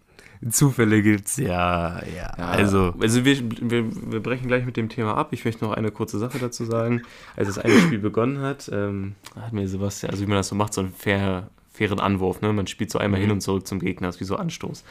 Zufälle 0.49 1.01
gibt's, 1.01 1.38
ja, 1.38 2.01
ja. 2.15 2.27
Also, 2.38 2.93
also 2.99 3.25
wir, 3.25 3.38
wir, 3.61 4.11
wir 4.11 4.19
brechen 4.21 4.47
gleich 4.47 4.65
mit 4.65 4.77
dem 4.77 4.89
Thema 4.89 5.15
ab. 5.15 5.29
Ich 5.31 5.45
möchte 5.45 5.63
noch 5.63 5.73
eine 5.73 5.91
kurze 5.91 6.19
Sache 6.19 6.39
dazu 6.39 6.65
sagen. 6.65 7.01
Als 7.36 7.47
das 7.47 7.57
eine 7.57 7.79
Spiel 7.79 7.99
begonnen 7.99 8.39
hat, 8.39 8.69
ähm, 8.71 9.15
hat 9.39 9.53
mir 9.53 9.67
Sebastian, 9.67 10.11
also 10.11 10.23
wie 10.23 10.27
man 10.27 10.38
das 10.38 10.49
so 10.49 10.55
macht, 10.55 10.73
so 10.73 10.81
ein 10.81 10.91
Fair, 10.91 11.49
fairen 11.73 11.99
Anwurf, 11.99 12.41
ne? 12.41 12.53
Man 12.53 12.67
spielt 12.67 12.91
so 12.91 12.99
einmal 12.99 13.19
hin 13.19 13.31
und 13.31 13.41
zurück 13.41 13.67
zum 13.67 13.79
Gegner, 13.79 14.09
ist 14.09 14.19
wie 14.19 14.25
so 14.25 14.36
Anstoß. 14.36 14.83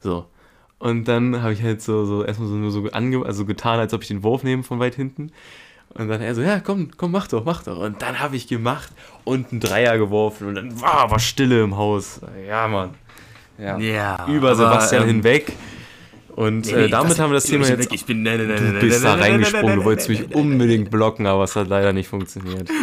So. 0.00 0.26
Und 0.78 1.06
dann 1.06 1.42
habe 1.42 1.52
ich 1.52 1.62
halt 1.62 1.80
so, 1.80 2.04
so 2.04 2.24
erstmal 2.24 2.48
so 2.48 2.56
nur 2.56 2.72
so 2.72 2.90
ange 2.90 3.24
also 3.24 3.44
getan, 3.44 3.78
als 3.78 3.94
ob 3.94 4.02
ich 4.02 4.08
den 4.08 4.22
Wurf 4.24 4.42
nehme 4.42 4.64
von 4.64 4.80
weit 4.80 4.96
hinten. 4.96 5.30
Und 5.94 6.08
dann 6.08 6.22
er 6.22 6.34
so, 6.34 6.40
ja, 6.40 6.58
komm, 6.58 6.90
komm, 6.96 7.12
mach 7.12 7.28
doch, 7.28 7.44
mach 7.44 7.62
doch. 7.62 7.78
Und 7.78 8.00
dann 8.00 8.18
habe 8.18 8.34
ich 8.34 8.48
gemacht 8.48 8.90
und 9.24 9.52
einen 9.52 9.60
Dreier 9.60 9.98
geworfen 9.98 10.48
und 10.48 10.54
dann 10.54 10.80
war, 10.80 11.10
war 11.10 11.18
Stille 11.18 11.62
im 11.62 11.76
Haus. 11.76 12.20
Ja, 12.48 12.66
Mann. 12.66 12.94
Ja. 13.58 13.78
Ja, 13.78 14.26
Über 14.28 14.48
aber, 14.52 14.56
Sebastian 14.56 15.02
ähm, 15.02 15.08
hinweg. 15.08 15.52
Und 16.34 16.66
Nee, 16.66 16.72
äh, 16.72 16.76
nee, 16.84 16.88
damit 16.88 17.18
haben 17.18 17.30
wir 17.30 17.34
das 17.34 17.44
Thema 17.44 17.66
jetzt. 17.68 17.92
Ich 17.92 18.06
bin, 18.06 18.22
nein, 18.22 18.46
nein, 18.48 18.74
Du 18.74 18.80
bist 18.80 19.04
da 19.04 19.14
reingesprungen, 19.14 19.76
du 19.80 19.84
wolltest 19.84 20.08
mich 20.08 20.34
unbedingt 20.34 20.90
blocken, 20.90 21.26
aber 21.26 21.44
es 21.44 21.54
hat 21.56 21.68
leider 21.68 21.92
nicht 21.92 22.08
funktioniert. 22.08 22.68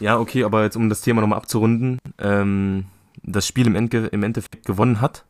Ja, 0.00 0.18
okay, 0.18 0.42
aber 0.44 0.64
jetzt 0.64 0.76
um 0.76 0.88
das 0.88 1.00
Thema 1.02 1.20
nochmal 1.20 1.38
abzurunden, 1.38 1.98
ähm, 2.18 2.86
das 3.22 3.46
Spiel 3.46 3.66
im, 3.66 3.74
Endge 3.76 4.06
im 4.06 4.22
Endeffekt 4.24 4.64
gewonnen 4.66 5.00
hat. 5.00 5.24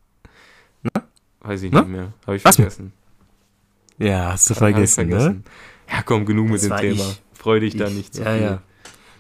Weiß 1.41 1.63
ich 1.63 1.73
Ne? 1.73 1.81
nicht 1.81 1.89
mehr. 1.91 2.13
Habe 2.27 2.37
ich 2.37 2.45
Was? 2.45 2.57
vergessen. 2.57 2.93
Ja, 3.99 4.33
hast 4.33 4.49
du 4.49 4.53
ich 4.55 4.59
vergessen, 4.59 5.09
ne? 5.09 5.43
Ja, 5.91 6.03
komm, 6.03 6.25
genug 6.27 6.47
mit 6.47 6.57
Das 6.57 6.63
dem 6.63 6.71
war 6.71 6.81
Thema. 6.81 6.95
ich. 6.95 7.23
Freu 7.35 7.61
dich 7.61 7.77
da 7.77 7.87
Ich- 7.89 7.95
nicht 7.95 8.15
zu 8.15 8.23
ja, 8.23 8.33
viel. 8.33 8.43
ja. 8.43 8.63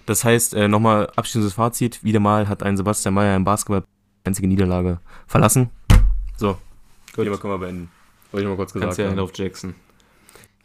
Das 0.06 0.24
heißt, 0.24 0.54
äh, 0.54 0.68
nochmal 0.68 1.10
abschließendes 1.16 1.54
Fazit. 1.54 2.02
Wieder 2.02 2.20
mal 2.20 2.48
hat 2.48 2.62
ein 2.62 2.76
Sebastian 2.76 3.14
Mayer 3.14 3.36
im 3.36 3.44
Basketball 3.44 3.84
einzige 4.28 4.48
Niederlage 4.48 5.00
verlassen. 5.26 5.70
So, 6.36 6.56
Gut. 7.14 7.24
Thema 7.24 7.36
können 7.38 7.54
wir 7.54 7.58
beenden. 7.58 7.90
Wollte 8.30 8.44
ich 8.44 8.48
mal 8.48 8.56
kurz 8.56 8.72
gesagt 8.72 8.96
Kannst 8.96 9.16
ja 9.16 9.22
auf 9.22 9.32
Jackson. 9.34 9.74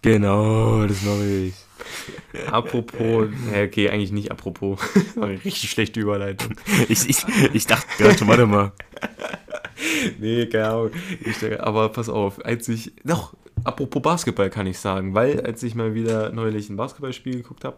Genau, 0.03 0.85
das 0.85 1.01
mache 1.01 1.25
ich. 1.25 1.53
Apropos, 2.51 3.29
ja, 3.53 3.63
okay, 3.63 3.89
eigentlich 3.89 4.11
nicht 4.11 4.31
apropos. 4.31 4.79
War 5.15 5.29
eine 5.29 5.43
richtig 5.43 5.69
schlechte 5.71 5.99
Überleitung. 5.99 6.55
Ich, 6.89 7.09
ich, 7.09 7.25
ich 7.53 7.65
dachte 7.65 7.87
gerade 7.97 8.27
warte 8.27 8.45
mal. 8.45 8.71
Nee, 10.19 10.45
keine 10.47 10.69
Ahnung. 10.69 10.91
Aber 11.59 11.89
pass 11.89 12.09
auf, 12.09 12.43
als 12.45 12.67
ich, 12.67 12.93
doch, 13.03 13.33
apropos 13.63 14.01
Basketball 14.01 14.49
kann 14.49 14.67
ich 14.67 14.77
sagen, 14.77 15.13
weil 15.13 15.41
als 15.41 15.63
ich 15.63 15.75
mal 15.75 15.93
wieder 15.93 16.31
neulich 16.31 16.69
ein 16.69 16.75
Basketballspiel 16.75 17.37
geguckt 17.37 17.63
habe, 17.63 17.77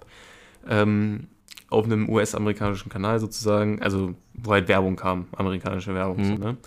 ähm, 0.67 1.27
auf 1.69 1.85
einem 1.85 2.09
US-amerikanischen 2.09 2.89
Kanal 2.89 3.19
sozusagen, 3.19 3.81
also 3.81 4.15
wo 4.33 4.51
halt 4.51 4.67
Werbung 4.67 4.95
kam, 4.95 5.27
amerikanische 5.35 5.93
Werbung, 5.93 6.19
Mhm. 6.19 6.23
so, 6.25 6.33
ne? 6.35 6.57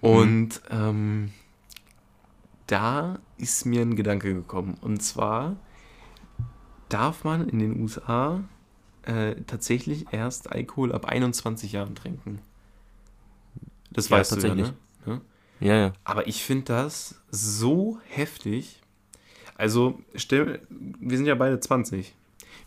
Und 0.00 0.62
ähm, 0.70 1.30
da 2.66 3.18
ist 3.36 3.66
mir 3.66 3.82
ein 3.82 3.96
Gedanke 3.96 4.32
gekommen. 4.32 4.76
Und 4.80 5.02
zwar 5.02 5.56
darf 6.88 7.24
man 7.24 7.48
in 7.48 7.58
den 7.58 7.80
USA 7.80 8.42
äh, 9.02 9.34
tatsächlich 9.46 10.06
erst 10.12 10.50
Alkohol 10.52 10.92
ab 10.92 11.06
21 11.06 11.72
Jahren 11.72 11.94
trinken. 11.94 12.40
Das 13.90 14.08
Ja, 14.08 14.18
weißt 14.18 14.30
tatsächlich. 14.32 14.68
du 15.04 15.10
ja, 15.10 15.16
ne? 15.16 15.20
Ja, 15.60 15.74
ja. 15.76 15.92
Aber 16.04 16.26
ich 16.26 16.42
finde 16.42 16.64
das 16.66 17.20
so 17.30 17.98
heftig. 18.08 18.80
Also, 19.56 20.00
stell, 20.14 20.66
wir 20.70 21.16
sind 21.18 21.26
ja 21.26 21.34
beide 21.34 21.60
20. 21.60 22.14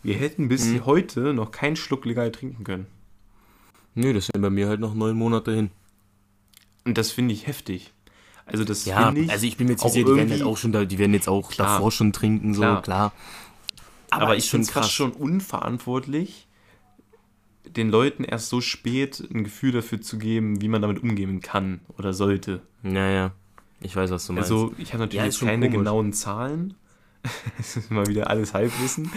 Wir 0.04 0.14
hätten 0.16 0.48
bis 0.48 0.66
Mhm. 0.66 0.84
heute 0.86 1.34
noch 1.34 1.50
keinen 1.50 1.76
Schluck 1.76 2.04
legal 2.04 2.30
trinken 2.30 2.62
können. 2.62 2.86
Nö, 3.94 4.12
das 4.12 4.26
sind 4.26 4.40
bei 4.42 4.50
mir 4.50 4.68
halt 4.68 4.80
noch 4.80 4.94
neun 4.94 5.16
Monate 5.16 5.52
hin. 5.54 5.70
Und 6.84 6.98
das 6.98 7.10
finde 7.10 7.32
ich 7.34 7.46
heftig. 7.46 7.92
Also, 8.46 8.64
das 8.64 8.84
Ja, 8.84 9.06
finde 9.06 9.22
ich. 9.22 9.30
also 9.30 9.46
ich 9.46 9.56
bin 9.56 9.66
mir 9.66 9.72
jetzt 9.72 9.82
auch 9.84 9.88
sicher, 9.90 10.04
die 10.06 10.16
werden 10.16 10.28
jetzt 10.28 10.42
auch 10.42 10.56
schon 10.58 10.72
da, 10.72 10.84
die 10.84 10.98
werden 10.98 11.14
jetzt 11.14 11.28
auch 11.28 11.50
Klar. 11.50 11.76
davor 11.76 11.90
schon 11.90 12.12
trinken, 12.12 12.52
so, 12.54 12.60
Klar. 12.60 12.82
klar. 12.82 13.12
aber 14.10 14.36
ist 14.36 14.44
ich 14.44 14.50
finde 14.50 14.66
es 14.66 14.70
fast 14.70 14.92
schon 14.92 15.12
unverantwortlich, 15.12 16.46
den 17.64 17.88
Leuten 17.88 18.22
erst 18.24 18.50
so 18.50 18.60
spät 18.60 19.26
ein 19.32 19.42
Gefühl 19.44 19.72
dafür 19.72 20.00
zu 20.02 20.18
geben, 20.18 20.60
wie 20.60 20.68
man 20.68 20.82
damit 20.82 21.02
umgehen 21.02 21.40
kann 21.40 21.80
oder 21.96 22.12
sollte. 22.12 22.60
Ja, 22.82 23.08
ja. 23.10 23.32
Ich 23.80 23.96
weiß, 23.96 24.10
was 24.10 24.26
du 24.26 24.34
meinst. 24.34 24.50
Also, 24.52 24.74
ich 24.78 24.92
habe 24.92 25.04
natürlich 25.04 25.40
Ja, 25.40 25.46
keine 25.46 25.66
komisch. 25.66 25.78
genauen 25.78 26.12
Zahlen. 26.12 26.74
Es 27.58 27.76
ist 27.76 27.90
mal 27.90 28.06
wieder 28.06 28.28
alles 28.30 28.52
Halbwissen. 28.54 29.10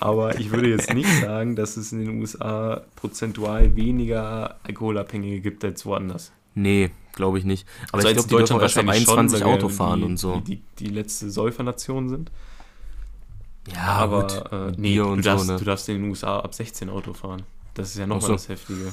Aber 0.00 0.38
ich 0.38 0.50
würde 0.50 0.68
jetzt 0.68 0.92
nicht 0.92 1.08
sagen, 1.20 1.56
dass 1.56 1.76
es 1.76 1.92
in 1.92 2.00
den 2.04 2.20
USA 2.20 2.82
prozentual 2.96 3.74
weniger 3.76 4.58
Alkoholabhängige 4.62 5.40
gibt 5.40 5.64
als 5.64 5.84
woanders. 5.86 6.32
nee, 6.54 6.90
glaube 7.12 7.38
ich 7.38 7.44
nicht. 7.44 7.66
Aber 7.88 7.98
Also 7.98 8.08
ich 8.08 8.14
glaube, 8.14 8.28
die 8.28 8.34
dürfen 8.36 8.60
erst 8.60 8.76
ab 8.78 8.86
wahrscheinlich 8.86 9.04
schon, 9.06 9.18
21 9.18 9.40
weil 9.40 9.46
wir 9.48 9.54
Auto 9.54 9.68
fahren 9.68 10.00
die, 10.00 10.06
und 10.06 10.16
so. 10.18 10.36
Die, 10.40 10.56
die, 10.56 10.62
die 10.80 10.88
letzte 10.88 11.30
Säufernation 11.30 12.08
sind. 12.08 12.30
Ja, 13.72 13.80
aber 13.94 14.22
gut. 14.26 14.52
äh, 14.52 14.72
nee, 14.76 14.96
du, 14.96 15.16
darfst, 15.16 15.46
so, 15.46 15.52
ne? 15.52 15.58
du 15.58 15.64
darfst 15.64 15.88
in 15.88 16.02
den 16.02 16.10
USA 16.10 16.40
ab 16.40 16.52
16 16.54 16.90
Auto 16.90 17.14
fahren. 17.14 17.44
Das 17.74 17.88
ist 17.90 17.98
ja 17.98 18.06
nochmal 18.06 18.26
so. 18.26 18.32
das 18.34 18.48
Heftige. 18.48 18.92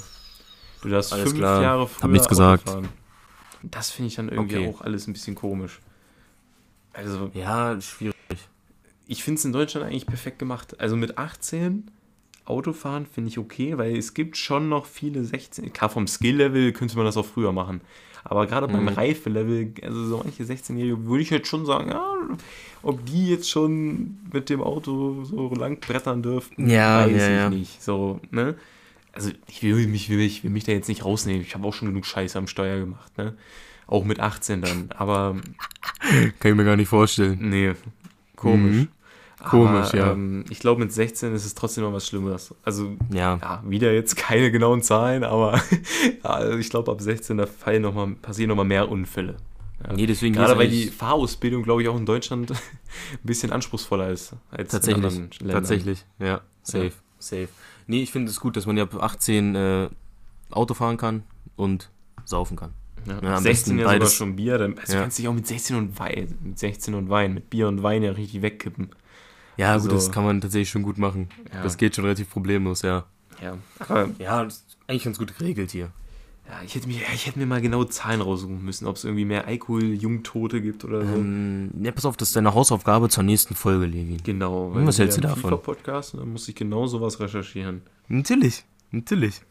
Du 0.82 0.90
darfst 0.90 1.12
Alles 1.14 1.26
fünf 1.30 1.38
klar. 1.40 1.62
Jahre 1.62 1.82
Hab 1.82 1.90
früher 1.90 2.08
nichts 2.10 2.28
Auto 2.28 2.30
gesagt. 2.30 2.70
fahren. 2.70 2.88
Das 3.64 3.92
finde 3.92 4.08
ich 4.08 4.16
dann 4.16 4.30
irgendwie 4.30 4.58
Okay. 4.58 4.74
auch 4.74 4.82
alles 4.82 5.08
ein 5.08 5.14
bisschen 5.14 5.36
komisch. 5.36 5.80
Also, 6.94 7.30
Ja, 7.34 7.80
schwierig. 7.82 8.16
Ich 9.12 9.24
finde 9.24 9.40
es 9.40 9.46
in 9.46 9.52
Deutschland 9.52 9.86
eigentlich 9.86 10.06
perfekt 10.06 10.40
gemacht. 10.40 10.80
Also 10.80 10.96
mit 10.96 11.18
18 11.18 11.92
Autofahren 12.46 13.06
finde 13.06 13.30
ich 13.30 13.38
okay, 13.38 13.78
weil 13.78 13.96
es 13.98 14.14
gibt 14.14 14.38
schon 14.38 14.70
noch 14.70 14.86
viele 14.86 15.24
16. 15.24 15.74
Klar, 15.74 15.90
vom 15.90 16.08
Skill-Level 16.08 16.72
könnte 16.72 16.96
man 16.96 17.06
das 17.06 17.18
auch 17.18 17.26
früher 17.26 17.52
machen. 17.52 17.82
Aber 18.24 18.46
gerade 18.48 18.68
beim 18.68 18.84
Mhm. 18.84 18.88
Reife-Level, 18.90 19.74
also 19.82 20.06
so 20.06 20.18
manche 20.24 20.44
16-Jährige, 20.44 21.06
würde 21.06 21.24
ich 21.24 21.30
jetzt 21.30 21.48
schon 21.48 21.66
sagen, 21.66 21.90
ja, 21.90 22.04
ob 22.84 23.06
die 23.06 23.30
jetzt 23.30 23.50
schon 23.50 24.18
mit 24.32 24.50
dem 24.50 24.62
Auto 24.62 25.24
so 25.26 25.54
lang 25.56 25.80
brettern 25.80 26.22
dürften, 26.24 26.70
Ja, 26.70 27.06
weiß 27.06 27.12
ja, 27.12 27.28
ich 27.28 27.34
ja. 27.36 27.50
nicht. 27.50 27.82
So, 27.84 28.20
ne? 28.32 28.56
Also 29.12 29.32
ich 29.48 29.62
will 29.64 29.88
mich, 29.88 30.10
will 30.10 30.18
mich, 30.18 30.44
will 30.44 30.52
mich 30.52 30.64
da 30.64 30.72
jetzt 30.72 30.88
nicht 30.88 31.04
rausnehmen. 31.04 31.42
Ich 31.42 31.54
habe 31.54 31.68
auch 31.68 31.74
schon 31.74 31.90
genug 31.90 32.06
Scheiße 32.06 32.38
am 32.38 32.48
Steuer 32.48 32.80
gemacht, 32.80 33.18
ne? 33.18 33.34
Auch 33.88 34.06
mit 34.06 34.20
18 34.22 34.62
dann. 34.62 34.90
Aber 34.96 35.36
Kann 36.40 36.52
ich 36.52 36.56
mir 36.56 36.64
gar 36.64 36.78
nicht 36.78 36.88
vorstellen. 36.88 37.38
Nee, 37.42 37.74
komisch. 38.36 38.76
Mhm. 38.76 38.88
Komisch, 39.44 39.88
Aber, 39.90 39.98
ja. 39.98 40.12
Ähm, 40.14 40.46
ich 40.50 40.60
glaube, 40.60 40.82
mit 40.82 40.92
16 40.92 41.34
ist 41.34 41.46
es 41.46 41.56
trotzdem 41.56 41.84
noch 41.84 41.94
was 41.94 42.08
Schlimmeres. 42.08 42.54
Also, 42.64 42.96
Ja. 43.12 43.38
ja, 43.42 43.64
wieder 43.66 43.92
jetzt 43.94 44.16
keine 44.18 44.52
genauen 44.52 44.82
Zahlen, 44.82 45.24
aber 45.24 45.60
also 46.24 46.58
ich 46.58 46.70
glaube, 46.70 46.92
ab 46.92 47.02
16 47.02 47.38
da 47.38 47.46
fallen 47.48 47.82
noch 47.82 47.94
mal, 47.94 48.08
passieren 48.22 48.50
nochmal 48.50 48.66
mehr 48.66 48.90
Unfälle. 48.90 49.38
Ja. 49.86 49.94
Nee, 49.94 50.06
deswegen 50.06 50.36
Gerade 50.36 50.58
weil 50.60 50.68
die 50.70 50.88
Fahrausbildung, 50.90 51.64
glaube 51.64 51.82
ich, 51.82 51.88
auch 51.90 51.98
in 51.98 52.06
Deutschland 52.06 52.52
ein 52.52 52.58
bisschen 53.24 53.52
anspruchsvoller 53.52 54.10
ist 54.10 54.34
als 54.52 54.72
Tatsächlich, 54.72 54.98
in 55.04 55.06
anderen 55.10 55.30
Ländern. 55.40 55.56
tatsächlich, 55.56 56.06
ja, 56.20 56.42
safe, 56.62 56.86
Ja. 56.86 56.92
safe. 57.18 57.48
Nee, 57.88 58.04
ich 58.04 58.12
finde 58.12 58.30
es 58.30 58.40
gut, 58.40 58.56
dass 58.58 58.68
man 58.68 58.78
ja 58.78 58.84
ab 58.84 58.96
18 59.02 59.56
äh, 59.56 59.90
Auto 60.52 60.74
fahren 60.76 60.98
kann 60.98 61.24
und 61.56 61.90
saufen 62.26 62.56
kann. 62.58 62.74
Ja, 63.08 63.14
Ja, 63.24 63.38
am 63.38 63.44
16 63.44 63.44
besten 63.44 63.80
ja 63.80 63.92
sogar 63.92 64.10
schon 64.10 64.36
Bier, 64.36 64.60
dann, 64.60 64.78
also 64.78 64.94
Ja. 64.94 65.00
du 65.00 65.04
kannst 65.06 65.18
dich 65.18 65.28
auch 65.28 65.34
mit 65.34 65.48
16 65.48 65.76
und 65.76 66.00
Wein, 66.00 66.38
mit 66.44 66.60
16 66.60 66.94
und 66.94 67.10
Wein, 67.10 67.34
mit 67.34 67.50
Bier 67.50 67.68
und 67.68 67.82
Wein 67.82 68.04
ja 68.04 68.12
richtig 68.12 68.44
wegkippen. 68.44 68.90
Ja, 69.58 69.72
Also- 69.74 69.88
gut, 69.90 69.98
das 69.98 70.12
kann 70.12 70.24
man 70.24 70.42
tatsächlich 70.42 70.70
schon 70.70 70.84
gut 70.84 70.98
machen. 70.98 71.30
Ja. 71.54 71.64
Das 71.64 71.78
geht 71.78 71.96
schon 71.96 72.06
relativ 72.06 72.30
problemlos, 72.30 72.82
ja. 72.82 73.06
Ja, 73.42 73.58
aber 73.80 74.10
Ja, 74.20 74.44
das 74.44 74.58
ist 74.58 74.78
eigentlich 74.88 75.04
ganz 75.04 75.18
gut 75.18 75.38
geregelt 75.38 75.72
hier. 75.72 75.92
Ja, 76.48 76.60
ich 76.66 76.76
hätte, 76.76 76.88
mir, 76.88 76.98
ich 77.14 77.28
hätte 77.28 77.40
mir 77.40 77.46
mal 77.46 77.62
genau 77.62 77.84
Zahlen 77.86 78.20
raussuchen 78.20 78.64
müssen, 78.66 78.86
ob 78.86 78.98
es 78.98 79.06
irgendwie 79.06 79.24
mehr 79.26 79.48
Alkohol-Jungtote 79.48 80.62
gibt 80.62 80.84
oder 80.84 81.06
so. 81.06 81.14
Ähm, 81.16 81.72
ja, 81.82 81.92
pass 81.92 82.04
auf, 82.06 82.18
das 82.18 82.30
ist 82.30 82.36
deine 82.36 82.54
Hausaufgabe 82.54 83.08
zur 83.10 83.24
nächsten 83.24 83.56
Folge, 83.56 83.86
Levin. 83.86 84.18
genau. 84.24 84.72
was 84.74 85.00
hältst 85.00 85.18
du 85.18 85.22
davon? 85.22 85.42
FIFA-Podcast 85.52 86.16
dann 86.16 86.32
muss 86.32 86.48
ich 86.50 86.56
genau 86.56 86.88
sowas 86.88 87.20
recherchieren. 87.20 87.82
Natürlich, 88.10 88.66
natürlich. 88.92 89.42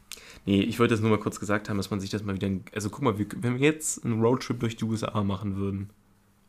Nee, 0.45 0.61
ich 0.63 0.79
wollte 0.79 0.95
das 0.95 1.01
nur 1.01 1.11
mal 1.11 1.19
kurz 1.19 1.41
gesagt 1.41 1.69
haben, 1.71 1.77
dass 1.77 1.91
man 1.91 2.01
sich 2.01 2.11
das 2.11 2.23
mal 2.25 2.35
wieder. 2.35 2.49
Also 2.75 2.91
guck 2.91 3.03
mal, 3.03 3.19
wir, 3.19 3.27
wenn 3.37 3.55
wir 3.59 3.61
jetzt 3.67 4.05
einen 4.05 4.21
Roadtrip 4.21 4.61
durch 4.61 4.77
die 4.77 4.85
USA 4.85 5.23
machen 5.23 5.57
würden, 5.57 5.91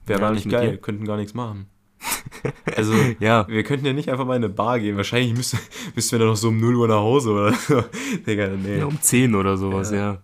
wäre 0.05 0.19
Ja, 0.19 0.27
gar 0.27 0.33
nicht 0.33 0.49
geil, 0.49 0.71
dir. 0.71 0.77
könnten 0.77 1.05
gar 1.05 1.17
nichts 1.17 1.33
machen. 1.33 1.67
Also, 2.75 2.93
Ja, 3.19 3.47
wir 3.47 3.63
könnten 3.63 3.85
ja 3.85 3.93
nicht 3.93 4.09
einfach 4.09 4.25
mal 4.25 4.35
in 4.35 4.43
eine 4.43 4.53
Bar 4.53 4.79
gehen. 4.79 4.97
Wahrscheinlich 4.97 5.33
müsste, 5.35 5.57
müssten 5.95 6.13
wir 6.13 6.19
dann 6.19 6.29
noch 6.29 6.35
so 6.37 6.47
um 6.49 6.59
0 6.59 6.75
Uhr 6.75 6.87
nach 6.87 6.95
Hause 6.95 7.31
oder 7.31 7.53
so. 7.53 7.83
Digga, 8.27 8.47
nee. 8.47 8.79
ja, 8.79 8.85
um 8.85 8.99
10 8.99 9.35
oder 9.35 9.57
sowas, 9.57 9.91
Ja. 9.91 9.97
ja. 9.97 10.17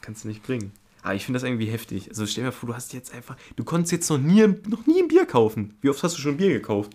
kannst 0.00 0.24
du 0.24 0.28
nicht 0.28 0.42
bringen. 0.44 0.72
Aber 1.02 1.14
ich 1.14 1.24
finde 1.24 1.38
das 1.38 1.44
irgendwie 1.48 1.66
heftig. 1.66 2.08
Also 2.08 2.26
stell 2.26 2.42
dir 2.44 2.48
mal 2.48 2.52
vor, 2.52 2.68
du 2.68 2.74
hast 2.74 2.92
jetzt 2.92 3.12
einfach, 3.14 3.36
du 3.56 3.64
konntest 3.64 3.92
jetzt 3.92 4.08
noch 4.10 4.18
nie, 4.18 4.46
noch 4.68 4.86
nie 4.86 5.02
ein 5.02 5.08
Bier 5.08 5.24
kaufen. 5.26 5.74
Wie 5.80 5.88
oft 5.88 6.02
hast 6.02 6.16
du 6.16 6.20
schon 6.20 6.36
Bier 6.36 6.50
gekauft? 6.50 6.92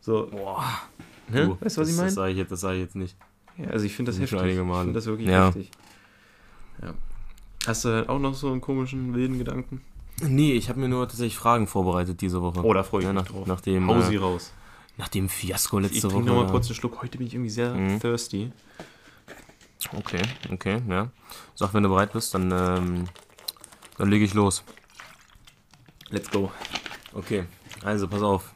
So, 0.00 0.28
Boah. 0.30 0.64
ne? 1.28 1.46
Du, 1.46 1.58
weißt 1.60 1.76
du, 1.76 1.80
was 1.80 1.88
ich 1.88 1.96
das- 1.96 1.96
Das 1.96 1.98
meine? 1.98 2.10
sage 2.12 2.32
ich, 2.32 2.38
jetzt- 2.38 2.52
das 2.52 2.60
sag 2.60 2.72
ich 2.74 2.80
jetzt 2.80 2.96
nicht. 2.96 3.16
Ja, 3.58 3.66
also 3.70 3.86
ich 3.86 3.94
finde 3.94 4.10
das 4.10 4.16
Schon 4.16 4.38
heftig. 4.40 4.58
Ich 4.58 4.66
finde 4.76 4.92
das 4.92 5.06
wirklich 5.06 5.28
Ja. 5.28 5.46
heftig. 5.46 5.70
Ja. 6.82 6.94
Hast 7.66 7.84
du 7.84 8.08
auch 8.08 8.18
noch 8.18 8.34
so 8.34 8.50
einen 8.50 8.60
komischen, 8.60 9.14
wilden 9.14 9.38
Gedanken? 9.38 9.80
Nee, 10.22 10.52
ich 10.52 10.68
habe 10.68 10.80
mir 10.80 10.88
nur 10.88 11.06
tatsächlich 11.08 11.36
Fragen 11.36 11.66
vorbereitet 11.66 12.20
diese 12.20 12.40
Woche. 12.40 12.60
Oh, 12.64 12.72
da 12.72 12.82
freue 12.82 13.00
ich 13.00 13.06
ja, 13.06 13.12
mich 13.12 13.22
nach, 13.24 13.30
drauf. 13.30 13.46
nach 13.46 13.60
dem, 13.60 13.88
Hau 13.88 14.00
sie 14.00 14.14
äh, 14.14 14.18
raus. 14.18 14.52
nach 14.96 15.08
dem 15.08 15.28
Fiasko 15.28 15.78
Ich 15.80 15.86
letzte 15.92 16.08
trinke 16.08 16.16
Woche. 16.16 16.24
nochmal 16.26 16.44
ja. 16.46 16.50
kurz 16.50 16.66
einen 16.66 16.76
Schluck. 16.76 17.02
Heute 17.02 17.18
bin 17.18 17.26
ich 17.26 17.34
irgendwie 17.34 17.50
sehr 17.50 17.74
Mhm. 17.74 18.00
thirsty. 18.00 18.52
Okay, 19.96 20.22
okay, 20.50 20.80
ja. 20.88 21.10
Sag, 21.54 21.74
wenn 21.74 21.82
du 21.82 21.88
bereit 21.90 22.12
bist, 22.12 22.32
dann, 22.34 22.50
ähm, 22.52 23.04
dann 23.98 24.08
lege 24.08 24.24
ich 24.24 24.32
los. 24.34 24.62
Let's 26.10 26.30
go. 26.30 26.50
Okay, 27.12 27.44
also 27.82 28.08
pass 28.08 28.22
auf. 28.22 28.54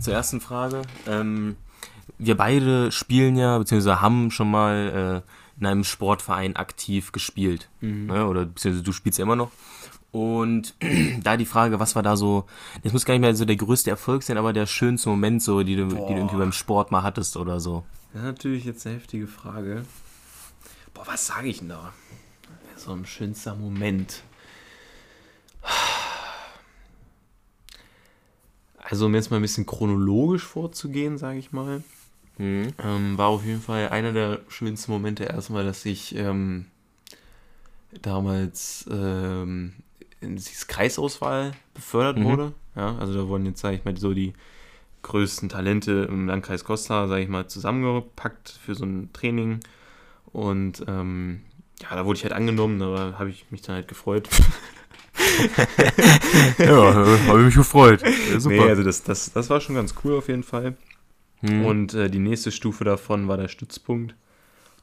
Zur 0.00 0.12
ersten 0.12 0.40
Frage. 0.40 0.82
Ähm, 1.06 1.56
wir 2.18 2.36
beide 2.36 2.92
spielen 2.92 3.36
ja, 3.36 3.56
beziehungsweise 3.58 4.00
haben 4.02 4.30
schon 4.30 4.50
mal 4.50 5.22
in 5.58 5.66
einem 5.66 5.84
Sportverein 5.84 6.56
aktiv 6.56 7.12
gespielt. 7.12 7.68
Ne? 7.80 8.26
Oder 8.26 8.46
beziehungsweise 8.46 8.82
du 8.84 8.92
spielst 8.92 9.18
ja 9.18 9.24
immer 9.24 9.36
noch. 9.36 9.50
Und 10.12 10.74
da 11.22 11.36
die 11.36 11.46
Frage, 11.46 11.80
was 11.80 11.96
war 11.96 12.02
da 12.02 12.16
so, 12.16 12.44
das 12.82 12.92
muss 12.92 13.04
gar 13.04 13.14
nicht 13.14 13.22
mehr 13.22 13.34
so 13.34 13.44
der 13.46 13.56
größte 13.56 13.90
Erfolg 13.90 14.22
sein, 14.22 14.36
aber 14.36 14.52
der 14.52 14.66
schönste 14.66 15.08
Moment 15.08 15.42
so, 15.42 15.62
die 15.62 15.74
du, 15.74 15.86
die 15.88 15.94
du 15.94 16.12
irgendwie 16.12 16.36
beim 16.36 16.52
Sport 16.52 16.92
mal 16.92 17.02
hattest 17.02 17.36
oder 17.36 17.58
so. 17.60 17.84
Ist 18.14 18.22
natürlich 18.22 18.64
jetzt 18.64 18.86
eine 18.86 18.96
heftige 18.96 19.26
Frage. 19.26 19.84
Boah, 20.92 21.06
was 21.06 21.26
sage 21.26 21.48
ich 21.48 21.58
denn 21.60 21.70
da? 21.70 21.92
So 22.76 22.92
ein 22.92 23.06
schönster 23.06 23.54
Moment. 23.54 24.22
Also, 28.76 29.06
um 29.06 29.14
jetzt 29.14 29.30
mal 29.30 29.36
ein 29.36 29.42
bisschen 29.42 29.64
chronologisch 29.64 30.44
vorzugehen, 30.44 31.16
sage 31.16 31.38
ich 31.38 31.52
mal, 31.52 31.82
Mhm. 32.38 32.68
ähm, 32.82 33.18
war 33.18 33.28
auf 33.28 33.44
jeden 33.44 33.60
Fall 33.62 33.90
einer 33.90 34.12
der 34.12 34.40
schönsten 34.48 34.90
Momente 34.90 35.24
erstmal, 35.24 35.64
dass 35.64 35.84
ich 35.84 36.14
ähm, 36.16 36.66
damals 38.00 38.86
ähm, 38.90 39.74
in 40.22 40.36
dieses 40.36 40.66
Kreisauswahl 40.66 41.52
befördert 41.74 42.18
Mhm. 42.18 42.24
wurde. 42.24 42.52
Ja, 42.76 42.96
also 42.98 43.12
da 43.14 43.28
wurden 43.28 43.44
jetzt, 43.46 43.60
sage 43.60 43.76
ich 43.76 43.84
mal, 43.84 43.96
so 43.96 44.14
die 44.14 44.32
größten 45.02 45.48
Talente 45.48 46.06
im 46.08 46.28
Landkreis 46.28 46.64
Costa, 46.64 47.08
sage 47.08 47.22
ich 47.22 47.28
mal, 47.28 47.46
zusammengepackt 47.48 48.48
für 48.64 48.74
so 48.74 48.84
ein 48.84 49.10
Training. 49.12 49.60
Und 50.26 50.84
ähm, 50.88 51.42
ja, 51.82 51.96
da 51.96 52.06
wurde 52.06 52.16
ich 52.18 52.22
halt 52.22 52.32
angenommen, 52.32 52.78
da 52.78 53.14
habe 53.18 53.28
ich 53.30 53.50
mich 53.50 53.62
dann 53.62 53.74
halt 53.74 53.88
gefreut. 53.88 54.28
Ja, 56.58 56.94
habe 57.26 57.38
ich 57.40 57.44
mich 57.46 57.54
gefreut. 57.54 58.02
Ja, 58.02 58.38
Nee, 58.48 58.60
also 58.60 58.82
das, 58.82 59.02
das, 59.02 59.32
das 59.32 59.50
war 59.50 59.60
schon 59.60 59.74
ganz 59.74 59.94
cool 60.04 60.16
auf 60.16 60.28
jeden 60.28 60.42
Fall. 60.42 60.76
Mhm. 61.42 61.64
Und 61.64 61.94
äh, 61.94 62.08
die 62.10 62.18
nächste 62.18 62.50
Stufe 62.52 62.84
davon 62.84 63.28
war 63.28 63.36
der 63.36 63.48
Stützpunkt. 63.48 64.14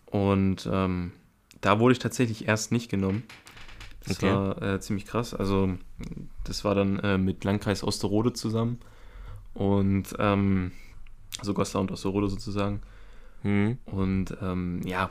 Und 0.05 0.67
ähm, 0.71 1.11
da 1.61 1.79
wurde 1.79 1.93
ich 1.93 1.99
tatsächlich 1.99 2.47
erst 2.47 2.71
nicht 2.71 2.89
genommen. 2.89 3.23
Das 4.07 4.17
Okay. 4.17 4.31
war 4.33 4.61
äh, 4.61 4.79
ziemlich 4.79 5.05
krass. 5.05 5.33
Also, 5.33 5.69
das 6.45 6.63
war 6.63 6.75
dann 6.75 6.99
äh, 6.99 7.17
mit 7.17 7.43
Landkreis 7.43 7.83
Osterode 7.83 8.33
zusammen. 8.33 8.79
Und, 9.53 10.15
ähm, 10.19 10.71
also 11.39 11.53
Goslar 11.53 11.81
und 11.81 11.91
Osterode 11.91 12.29
sozusagen. 12.29 12.81
Mhm. 13.43 13.77
Und 13.85 14.35
ähm, 14.41 14.81
ja, 14.85 15.09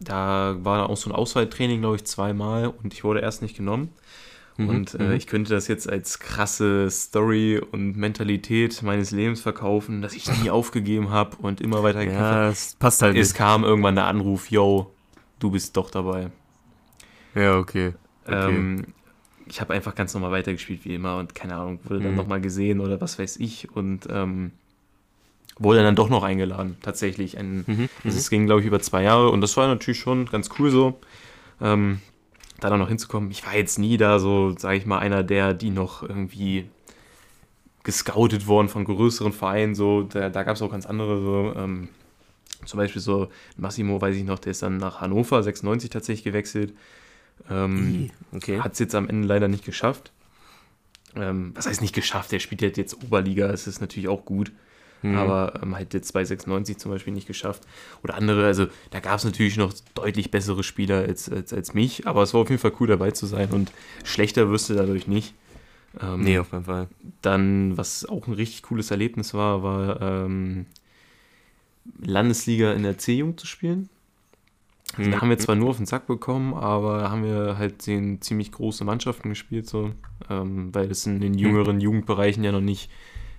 da 0.00 0.56
war 0.60 0.88
auch 0.90 0.96
so 0.96 1.08
ein 1.10 1.14
Auswahltraining, 1.14 1.80
glaube 1.80 1.96
ich, 1.96 2.04
zweimal. 2.04 2.68
Und 2.68 2.92
ich 2.94 3.04
wurde 3.04 3.20
erst 3.20 3.42
nicht 3.42 3.56
genommen. 3.56 3.90
Mhm. 4.56 4.68
Und 4.68 4.94
äh, 4.94 5.02
Mhm. 5.04 5.12
ich 5.12 5.26
könnte 5.26 5.54
das 5.54 5.68
jetzt 5.68 5.88
als 5.88 6.18
krasse 6.18 6.90
Story 6.90 7.58
und 7.70 7.96
Mentalität 7.96 8.82
meines 8.82 9.10
Lebens 9.10 9.40
verkaufen, 9.40 10.02
dass 10.02 10.14
ich 10.14 10.26
nie 10.42 10.50
aufgegeben 10.50 11.10
habe 11.10 11.36
und 11.36 11.60
immer 11.60 11.82
weiter 11.82 12.00
gekämpft. 12.00 12.20
Ja, 12.22 12.48
das 12.48 12.76
passt 12.78 13.02
halt 13.02 13.16
Es 13.16 13.28
nicht. 13.28 13.36
kam 13.38 13.64
irgendwann 13.64 13.94
der 13.94 14.06
Anruf, 14.06 14.50
yo, 14.50 14.92
du 15.38 15.50
bist 15.50 15.76
doch 15.76 15.90
dabei. 15.90 16.30
Ja, 17.34 17.58
okay. 17.58 17.92
Okay. 18.26 18.56
Ähm, 18.56 18.84
ich 19.48 19.60
habe 19.60 19.74
einfach 19.74 19.94
ganz 19.94 20.12
normal 20.14 20.32
weitergespielt 20.32 20.84
wie 20.84 20.94
immer 20.94 21.18
und 21.18 21.34
keine 21.34 21.54
Ahnung, 21.56 21.78
wurde 21.84 22.00
dann 22.00 22.12
Mhm. 22.12 22.16
nochmal 22.16 22.40
gesehen 22.40 22.80
oder 22.80 23.00
was 23.00 23.18
weiß 23.18 23.36
ich 23.36 23.70
und 23.74 24.06
ähm, 24.10 24.50
wurde 25.58 25.82
dann 25.82 25.94
doch 25.96 26.08
noch 26.08 26.22
eingeladen, 26.22 26.76
tatsächlich. 26.82 27.38
Ein, 27.38 27.64
Mhm. 27.66 27.88
also 28.04 28.18
es 28.18 28.28
ging, 28.28 28.46
glaube 28.46 28.60
ich, 28.60 28.66
über 28.66 28.80
zwei 28.80 29.02
Jahre 29.04 29.30
und 29.30 29.40
das 29.40 29.56
war 29.56 29.68
natürlich 29.68 30.00
schon 30.00 30.26
ganz 30.26 30.50
cool 30.58 30.70
so, 30.70 30.98
ähm, 31.60 32.00
da 32.60 32.70
dann 32.70 32.78
noch 32.80 32.88
hinzukommen. 32.88 33.30
Ich 33.30 33.46
war 33.46 33.54
jetzt 33.54 33.78
nie 33.78 33.96
da 33.96 34.18
so, 34.18 34.54
sage 34.58 34.76
ich 34.78 34.86
mal, 34.86 34.98
einer 34.98 35.22
der, 35.22 35.54
die 35.54 35.70
noch 35.70 36.02
irgendwie 36.02 36.68
gescoutet 37.84 38.46
worden 38.48 38.68
von 38.68 38.84
größeren 38.84 39.32
Vereinen, 39.32 39.74
so, 39.74 40.02
da, 40.02 40.28
da 40.28 40.42
gab 40.42 40.56
es 40.56 40.62
auch 40.62 40.70
ganz 40.72 40.86
andere, 40.86 41.20
so, 41.22 41.54
ähm, 41.56 41.88
zum 42.64 42.78
Beispiel 42.78 43.00
so 43.00 43.28
Massimo, 43.56 44.00
weiß 44.00 44.16
ich 44.16 44.24
noch, 44.24 44.40
der 44.40 44.50
ist 44.50 44.62
dann 44.62 44.78
nach 44.78 45.00
Hannover 45.00 45.42
96 45.42 45.90
tatsächlich 45.90 46.24
gewechselt. 46.24 46.72
Ähm, 47.50 48.10
okay. 48.32 48.60
hat 48.60 48.72
es 48.72 48.78
jetzt 48.78 48.94
am 48.94 49.08
Ende 49.08 49.26
leider 49.26 49.48
nicht 49.48 49.64
geschafft. 49.64 50.12
Ähm, 51.14 51.52
was 51.54 51.66
heißt 51.66 51.80
nicht 51.80 51.94
geschafft? 51.94 52.32
Der 52.32 52.40
spielt 52.40 52.62
halt 52.62 52.76
jetzt 52.76 53.02
Oberliga, 53.02 53.48
das 53.48 53.66
ist 53.66 53.80
natürlich 53.80 54.08
auch 54.08 54.24
gut. 54.24 54.52
Mhm. 55.02 55.16
Aber 55.16 55.60
ähm, 55.62 55.74
halt 55.74 55.94
jetzt 55.94 56.12
bei 56.12 56.24
96 56.24 56.78
zum 56.78 56.90
Beispiel 56.90 57.12
nicht 57.12 57.26
geschafft. 57.26 57.62
Oder 58.02 58.14
andere, 58.14 58.46
also 58.46 58.66
da 58.90 59.00
gab 59.00 59.18
es 59.18 59.24
natürlich 59.24 59.56
noch 59.56 59.72
deutlich 59.94 60.30
bessere 60.30 60.62
Spieler 60.62 60.98
als, 60.98 61.30
als, 61.30 61.52
als 61.52 61.74
mich, 61.74 62.06
aber 62.06 62.22
es 62.22 62.34
war 62.34 62.42
auf 62.42 62.50
jeden 62.50 62.60
Fall 62.60 62.72
cool 62.80 62.88
dabei 62.88 63.10
zu 63.10 63.26
sein 63.26 63.50
und 63.50 63.72
schlechter 64.04 64.50
wirst 64.50 64.70
du 64.70 64.74
dadurch 64.74 65.06
nicht. 65.06 65.34
Ähm, 66.00 66.22
nee, 66.22 66.38
auf 66.38 66.52
jeden 66.52 66.64
Fall. 66.64 66.88
dann, 67.22 67.76
was 67.76 68.04
auch 68.06 68.26
ein 68.26 68.34
richtig 68.34 68.62
cooles 68.62 68.90
Erlebnis 68.90 69.32
war, 69.32 69.62
war 69.62 70.00
ähm, 70.02 70.66
Landesliga 72.00 72.72
in 72.72 72.82
der 72.82 72.98
C-Jugend 72.98 73.40
zu 73.40 73.46
spielen. 73.46 73.88
Also 74.96 75.10
Da 75.10 75.16
Mhm. 75.16 75.20
haben 75.20 75.28
wir 75.30 75.38
zwar 75.38 75.56
nur 75.56 75.70
auf 75.70 75.76
den 75.78 75.86
Sack 75.86 76.06
bekommen, 76.06 76.54
aber 76.54 76.98
da 77.02 77.10
haben 77.10 77.24
wir 77.24 77.58
halt 77.58 77.86
den 77.86 78.20
ziemlich 78.22 78.52
große 78.52 78.84
Mannschaften 78.84 79.28
gespielt, 79.28 79.68
so, 79.68 79.92
ähm, 80.30 80.74
weil 80.74 80.90
es 80.90 81.06
in 81.06 81.20
den 81.20 81.34
jüngeren 81.34 81.80
Jugendbereichen 81.80 82.44
ja 82.44 82.52
noch 82.52 82.60
nicht 82.60 82.90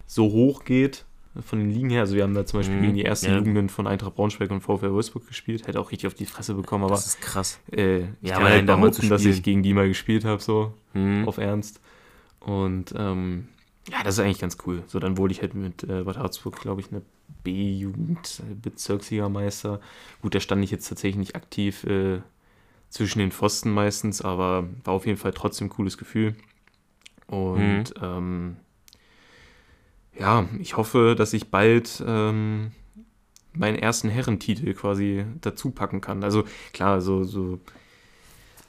so 0.06 0.32
hoch 0.32 0.64
geht 0.66 1.06
von 1.46 1.60
den 1.60 1.70
Ligen 1.72 1.90
her. 1.90 2.02
Also 2.02 2.16
wir 2.16 2.24
haben 2.24 2.34
da 2.34 2.46
zum 2.46 2.60
Beispiel 2.60 2.78
Mhm. 2.78 2.82
gegen 2.82 2.94
die 2.96 3.06
ersten 3.06 3.28
Ja. 3.28 3.38
Jugenden 3.38 3.70
von 3.70 3.88
Eintracht 3.88 4.16
Braunschweig 4.16 4.50
und 4.52 4.62
VfL 4.62 4.92
Wolfsburg 4.92 5.28
gespielt, 5.28 5.68
hätte 5.68 5.80
auch 5.80 5.92
richtig 5.92 6.08
auf 6.08 6.14
die 6.16 6.26
Fresse 6.26 6.54
bekommen, 6.54 6.84
aber 6.84 6.96
das 6.96 7.08
ist 7.08 7.22
krass. 7.22 7.60
äh, 7.72 8.00
ich 8.02 8.08
Ja, 8.24 8.36
kann 8.36 8.44
aber 8.44 8.50
halt 8.52 8.66
behaupten, 8.66 9.10
dass 9.10 9.26
ich 9.26 9.44
gegen 9.44 9.64
die 9.64 9.74
mal 9.74 9.88
gespielt 9.88 10.26
habe, 10.26 10.42
so 10.42 10.74
Mhm. 10.94 11.28
auf 11.28 11.38
Ernst. 11.38 11.80
Und 12.40 12.94
ähm, 12.98 13.48
ja, 13.90 14.04
das 14.04 14.16
ist 14.18 14.20
eigentlich 14.24 14.40
ganz 14.40 14.58
cool. 14.66 14.84
So, 14.88 15.00
dann 15.00 15.18
wurde 15.18 15.34
ich 15.34 15.42
halt 15.42 15.54
mit 15.54 15.84
äh, 15.84 16.04
Bad 16.04 16.18
Harzburg, 16.18 16.60
glaube 16.60 16.82
ich, 16.82 16.92
eine 16.92 17.02
B-Jugend, 17.44 18.42
äh, 18.50 18.54
Bezirksligameister. 18.56 19.80
Gut, 20.22 20.36
da 20.36 20.40
stand 20.40 20.64
ich 20.64 20.72
jetzt 20.72 20.90
tatsächlich 20.90 21.18
nicht 21.18 21.36
aktiv 21.36 21.84
äh, 21.86 22.22
zwischen 22.90 23.20
den 23.20 23.32
Pfosten 23.32 23.72
meistens, 23.72 24.22
aber 24.22 24.68
war 24.84 24.94
auf 24.94 25.06
jeden 25.06 25.18
Fall 25.18 25.34
trotzdem 25.34 25.68
ein 25.68 25.72
cooles 25.72 25.98
Gefühl. 25.98 26.36
Und 27.28 27.94
ähm, 28.02 28.58
ja, 30.18 30.48
ich 30.60 30.78
hoffe, 30.78 31.16
dass 31.18 31.34
ich 31.34 31.50
bald 31.50 32.04
ähm, 32.06 32.72
meinen 33.54 33.78
ersten 33.78 34.10
Herrentitel 34.10 34.74
quasi 34.74 35.26
dazu 35.42 35.72
packen 35.72 36.02
kann. 36.02 36.24
Also 36.24 36.44
klar, 36.74 37.02
so, 37.02 37.24
so 37.24 37.60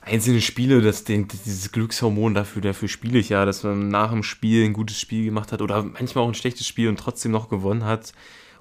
einzelne 0.09 0.41
Spiele, 0.41 0.81
das, 0.81 1.05
den, 1.05 1.29
dieses 1.29 1.71
Glückshormon 1.73 2.35
dafür, 2.35 2.63
dafür 2.63 2.89
spiele 2.89 3.19
ich 3.19 3.29
ja, 3.29 3.45
dass 3.45 3.63
man 3.63 3.89
nach 3.89 4.11
dem 4.11 4.23
Spiel 4.23 4.65
ein 4.65 4.73
gutes 4.73 5.01
Spiel 5.01 5.25
gemacht 5.25 5.53
hat 5.53 5.63
oder 5.63 5.83
manchmal 5.83 6.25
auch 6.25 6.29
ein 6.29 6.35
schlechtes 6.35 6.67
Spiel 6.67 6.89
und 6.89 6.99
trotzdem 6.99 7.33
noch 7.33 7.49
gewonnen 7.49 7.85
hat. 7.85 8.13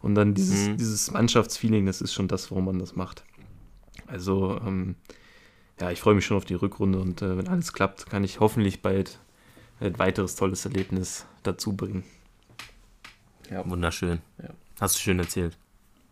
Und 0.02 0.16
dann 0.16 0.34
dieses, 0.36 0.68
Mhm. 0.68 0.78
dieses 0.78 1.12
Mannschaftsfeeling, 1.12 1.86
das 1.86 2.02
ist 2.02 2.14
schon 2.14 2.28
das, 2.28 2.52
warum 2.52 2.66
man 2.66 2.80
das 2.80 2.96
macht. 2.96 3.24
Also, 4.06 4.60
ähm, 4.66 4.96
ja, 5.82 5.92
ich 5.92 6.00
freue 6.00 6.16
mich 6.16 6.26
schon 6.26 6.38
auf 6.38 6.46
die 6.46 6.54
Rückrunde 6.54 7.00
und 7.00 7.22
äh, 7.22 7.38
wenn 7.38 7.48
alles 7.48 7.74
klappt, 7.74 8.10
kann 8.10 8.24
ich 8.24 8.40
hoffentlich 8.40 8.82
bald 8.82 9.20
ein 9.80 9.98
weiteres 10.00 10.36
tolles 10.36 10.66
Erlebnis 10.66 11.26
dazu 11.44 11.74
bringen. 11.76 12.04
Wunderschön. 13.66 14.20
Ja. 14.42 14.50
Hast 14.80 14.96
du 14.96 15.00
schön 15.00 15.20
erzählt. 15.20 15.58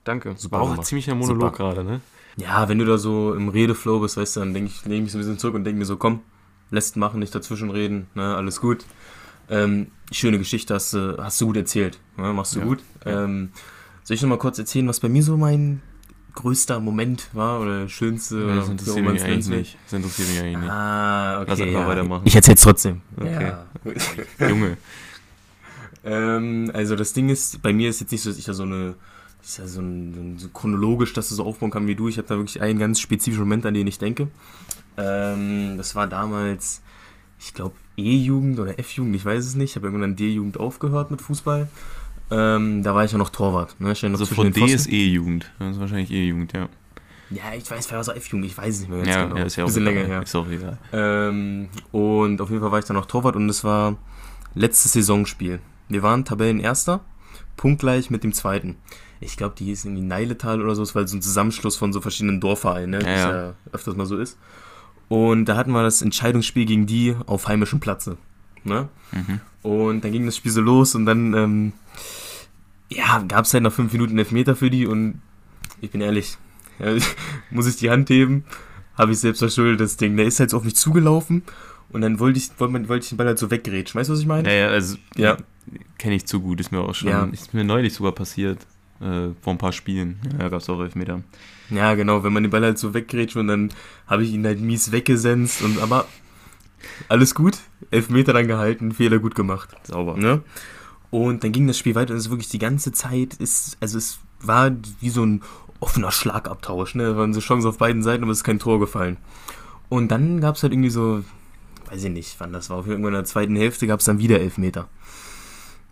Danke. 0.03 0.35
Super 0.37 0.59
War 0.61 0.79
auch 0.79 0.83
ziemlich 0.83 1.09
ein 1.09 1.17
Monolog 1.17 1.55
Super. 1.55 1.73
gerade, 1.75 1.83
ne? 1.83 2.01
Ja, 2.37 2.67
wenn 2.67 2.79
du 2.79 2.85
da 2.85 2.97
so 2.97 3.33
im 3.33 3.49
Redeflow 3.49 3.99
bist, 3.99 4.17
weißt 4.17 4.35
du, 4.35 4.39
dann 4.41 4.53
denke 4.53 4.71
ich, 4.71 4.83
lehne 4.85 4.97
ich 4.97 5.03
mich 5.03 5.11
so 5.13 5.17
ein 5.17 5.21
bisschen 5.21 5.39
zurück 5.39 5.55
und 5.55 5.63
denke 5.63 5.79
mir 5.79 5.85
so, 5.85 5.97
komm, 5.97 6.21
lässt 6.69 6.97
machen, 6.97 7.19
nicht 7.19 7.33
dazwischen 7.33 7.69
reden, 7.69 8.07
ne, 8.13 8.35
alles 8.35 8.59
gut. 8.59 8.85
Ähm, 9.49 9.87
schöne 10.11 10.37
Geschichte 10.37 10.73
hast 10.73 10.93
du, 10.93 11.17
hast 11.17 11.39
du 11.39 11.47
gut 11.47 11.57
erzählt, 11.57 11.99
ne, 12.17 12.33
machst 12.33 12.55
du 12.55 12.59
Ja, 12.59 12.65
gut. 12.65 12.79
ja. 13.05 13.23
Ähm, 13.23 13.51
soll 14.03 14.15
ich 14.15 14.21
noch 14.21 14.29
mal 14.29 14.37
kurz 14.37 14.59
erzählen, 14.59 14.87
was 14.87 14.99
bei 14.99 15.09
mir 15.09 15.23
so 15.23 15.37
mein 15.37 15.81
größter 16.35 16.79
Moment 16.79 17.29
war 17.33 17.61
oder 17.61 17.87
schönste? 17.87 18.43
oder 18.43 18.57
das 18.57 18.69
interessiert 18.69 19.05
mich 19.05 19.23
eigentlich 19.23 19.47
nicht. 19.47 19.77
Das 19.85 19.93
interessiert 19.93 20.29
mich 20.29 20.39
eigentlich 20.41 20.57
nicht. 20.57 20.69
Ah, 20.69 21.41
okay. 21.41 21.45
Lass 21.51 21.61
einfach 21.61 21.79
ja. 21.79 21.87
weitermachen. 21.87 22.23
Ich 22.25 22.35
erzähl's 22.35 22.61
trotzdem. 22.61 23.01
Okay. 23.17 23.53
Ja. 24.39 24.47
Junge. 24.49 24.77
Ähm, 26.07 26.69
also 26.71 26.95
das 26.95 27.13
Ding 27.13 27.29
ist, 27.29 27.63
bei 27.63 27.73
mir 27.73 27.89
ist 27.89 27.99
jetzt 27.99 28.11
nicht 28.11 28.21
so, 28.21 28.29
dass 28.29 28.37
ich 28.37 28.45
da 28.45 28.53
so 28.53 28.61
eine, 28.61 28.93
ist 29.45 29.57
ja 29.57 29.67
so, 29.67 29.81
ein, 29.81 30.35
so 30.37 30.49
chronologisch, 30.49 31.13
dass 31.13 31.29
du 31.29 31.35
so 31.35 31.45
aufbauen 31.45 31.71
kann 31.71 31.87
wie 31.87 31.95
du. 31.95 32.07
Ich 32.07 32.17
habe 32.17 32.27
da 32.27 32.37
wirklich 32.37 32.61
einen 32.61 32.79
ganz 32.79 32.99
spezifischen 32.99 33.43
Moment, 33.43 33.65
an 33.65 33.73
den 33.73 33.87
ich 33.87 33.97
denke. 33.97 34.27
Ähm, 34.97 35.75
das 35.77 35.95
war 35.95 36.07
damals, 36.07 36.81
ich 37.39 37.53
glaube, 37.53 37.75
E-Jugend 37.97 38.59
oder 38.59 38.77
F-Jugend, 38.79 39.15
ich 39.15 39.25
weiß 39.25 39.45
es 39.45 39.55
nicht. 39.55 39.71
Ich 39.71 39.75
habe 39.75 39.87
irgendwann 39.87 40.11
in 40.11 40.15
D-Jugend 40.15 40.59
aufgehört 40.59 41.11
mit 41.11 41.21
Fußball. 41.21 41.67
Ähm, 42.31 42.81
da 42.83 42.95
war 42.95 43.05
ich 43.05 43.11
ja 43.11 43.17
noch 43.17 43.29
Torwart. 43.29 43.79
Ne? 43.79 43.91
Ich 43.91 43.99
stand 43.99 44.13
noch 44.13 44.19
Also 44.19 44.33
von 44.33 44.51
D 44.51 44.65
ist 44.65 44.87
E-Jugend. 44.91 45.51
Das 45.59 45.75
ist 45.75 45.79
wahrscheinlich 45.79 46.11
E-Jugend, 46.11 46.53
ja. 46.53 46.67
Ja, 47.29 47.43
ich 47.55 47.69
weiß, 47.69 47.87
vielleicht 47.87 47.91
war 47.91 47.99
es 47.99 48.07
F-Jugend, 48.07 48.45
ich 48.45 48.57
weiß 48.57 48.73
es 48.75 48.79
nicht 48.81 48.89
mehr 48.89 48.99
ganz 48.99 49.09
Ja, 49.09 49.23
genau. 49.25 49.37
ja, 49.37 49.43
ist 49.45 49.55
ja 49.55 49.63
auch 49.63 49.67
Bisschen 49.67 49.83
egal. 49.87 49.93
länger 49.95 50.07
her. 50.07 50.21
Ist 50.23 50.35
auch 50.35 50.47
egal. 50.47 50.77
Ähm, 50.93 51.69
und 51.91 52.41
auf 52.41 52.49
jeden 52.49 52.61
Fall 52.61 52.71
war 52.71 52.79
ich 52.79 52.85
dann 52.85 52.95
noch 52.95 53.05
Torwart 53.07 53.35
und 53.35 53.49
es 53.49 53.63
war 53.63 53.97
letztes 54.53 54.93
Saisonspiel. 54.93 55.59
Wir 55.89 56.01
waren 56.03 56.25
Tabellenerster, 56.25 57.01
punktgleich 57.57 58.09
mit 58.09 58.23
dem 58.23 58.33
zweiten. 58.33 58.77
Ich 59.19 59.37
glaube, 59.37 59.55
die 59.57 59.65
hieß 59.65 59.85
in 59.85 59.95
die 59.95 60.01
Neiletal 60.01 60.61
oder 60.61 60.75
so, 60.75 60.81
das 60.81 60.93
war 60.95 61.07
so 61.07 61.15
ein 61.17 61.21
Zusammenschluss 61.21 61.77
von 61.77 61.93
so 61.93 62.01
verschiedenen 62.01 62.41
Dorfvereinen, 62.41 62.89
ne? 62.91 62.99
Ja, 63.03 63.13
es 63.13 63.21
ja. 63.35 63.53
öfters 63.71 63.95
mal 63.95 64.05
so 64.05 64.17
ist. 64.17 64.37
Und 65.07 65.45
da 65.45 65.55
hatten 65.55 65.71
wir 65.71 65.83
das 65.83 66.01
Entscheidungsspiel 66.01 66.65
gegen 66.65 66.85
die 66.85 67.15
auf 67.27 67.47
heimischem 67.47 67.79
Platze. 67.79 68.17
Ne? 68.63 68.89
Mhm. 69.11 69.39
Und 69.61 70.03
dann 70.03 70.11
ging 70.11 70.25
das 70.25 70.35
Spiel 70.37 70.51
so 70.51 70.61
los 70.61 70.95
und 70.95 71.05
dann 71.05 71.33
ähm, 71.33 71.73
ja, 72.89 73.19
gab 73.27 73.45
es 73.45 73.53
halt 73.53 73.63
nach 73.63 73.71
fünf 73.73 73.93
Minuten 73.93 74.17
Elfmeter 74.17 74.55
für 74.55 74.69
die 74.69 74.85
und 74.87 75.21
ich 75.81 75.91
bin 75.91 76.01
ehrlich, 76.01 76.37
Ja, 76.79 76.93
muss 77.51 77.67
ich 77.67 77.77
die 77.77 77.89
Hand 77.89 78.09
heben, 78.09 78.43
habe 78.97 79.13
ich 79.13 79.19
selbst 79.19 79.39
verschuldet, 79.39 79.79
das 79.79 79.95
Ding. 79.95 80.17
Der 80.17 80.25
ist 80.25 80.41
halt 80.41 80.49
so 80.49 80.57
auf 80.57 80.63
mich 80.65 80.75
zugelaufen 80.75 81.43
und 81.89 82.01
dann 82.01 82.19
wollte 82.19 82.37
ich, 82.37 82.49
wollte, 82.57 82.89
wollte 82.89 83.03
ich 83.03 83.09
den 83.09 83.17
Ball 83.17 83.27
halt 83.27 83.39
so 83.39 83.49
weggrätschen. 83.49 83.97
Weißt 83.99 84.09
du, 84.09 84.13
was 84.13 84.19
ich 84.19 84.25
meine? 84.25 84.49
Ja, 84.49 84.55
ja, 84.55 84.67
also 84.69 84.97
Ja. 85.15 85.37
kenne 85.97 86.15
ich 86.15 86.25
zu 86.25 86.41
gut, 86.41 86.59
ist 86.59 86.71
mir 86.73 86.79
auch 86.81 86.93
schon, 86.93 87.07
Ja. 87.09 87.23
ist 87.25 87.53
mir 87.53 87.63
neulich 87.63 87.93
sogar 87.93 88.11
passiert, 88.11 88.65
äh, 89.01 89.29
vor 89.41 89.53
ein 89.53 89.57
paar 89.57 89.73
Spielen. 89.73 90.19
Ja, 90.39 90.49
gab 90.49 90.61
es 90.61 90.69
auch 90.69 90.79
Elfmeter. 90.81 91.21
Ja, 91.69 91.95
genau, 91.95 92.23
wenn 92.23 92.33
man 92.33 92.43
den 92.43 92.51
Ball 92.51 92.63
halt 92.63 92.77
so 92.77 92.93
weggrätscht 92.93 93.35
und 93.35 93.47
dann 93.47 93.69
habe 94.07 94.23
ich 94.23 94.31
ihn 94.31 94.45
halt 94.45 94.59
mies 94.59 94.91
weggesenzt 94.91 95.61
und 95.61 95.79
aber 95.81 96.05
alles 97.09 97.35
gut. 97.35 97.57
Elfmeter 97.91 98.33
dann 98.33 98.47
gehalten, 98.47 98.91
Fehler 98.91 99.19
gut 99.19 99.35
gemacht. 99.35 99.75
Sauber. 99.83 100.17
Ne? 100.17 100.41
Und 101.09 101.43
dann 101.43 101.51
ging 101.51 101.67
das 101.67 101.77
Spiel 101.77 101.95
weiter 101.95 102.11
und 102.11 102.17
es 102.17 102.25
ist 102.25 102.31
wirklich 102.31 102.49
die 102.49 102.59
ganze 102.59 102.91
Zeit 102.91 103.35
ist, 103.35 103.77
also 103.79 103.97
es 103.97 104.19
war 104.41 104.71
wie 104.99 105.09
so 105.09 105.25
ein 105.25 105.41
offener 105.79 106.11
Schlagabtausch, 106.11 106.95
ne? 106.95 107.03
Da 107.03 107.17
waren 107.17 107.33
so 107.33 107.39
Chancen 107.39 107.67
auf 107.67 107.77
beiden 107.77 108.03
Seiten, 108.03 108.23
aber 108.23 108.31
es 108.31 108.39
ist 108.39 108.43
kein 108.43 108.59
Tor 108.59 108.79
gefallen. 108.79 109.17
Und 109.89 110.09
dann 110.09 110.41
gab 110.41 110.55
es 110.55 110.63
halt 110.63 110.73
irgendwie 110.73 110.89
so, 110.89 111.23
weiß 111.89 112.03
ich 112.03 112.11
nicht, 112.11 112.35
wann 112.39 112.53
das 112.53 112.69
war, 112.69 112.77
auf 112.77 112.87
irgendwann 112.87 113.13
in 113.13 113.19
der 113.19 113.25
zweiten 113.25 113.55
Hälfte 113.55 113.87
gab 113.87 113.99
es 113.99 114.05
dann 114.05 114.19
wieder 114.19 114.39
Elfmeter. 114.39 114.87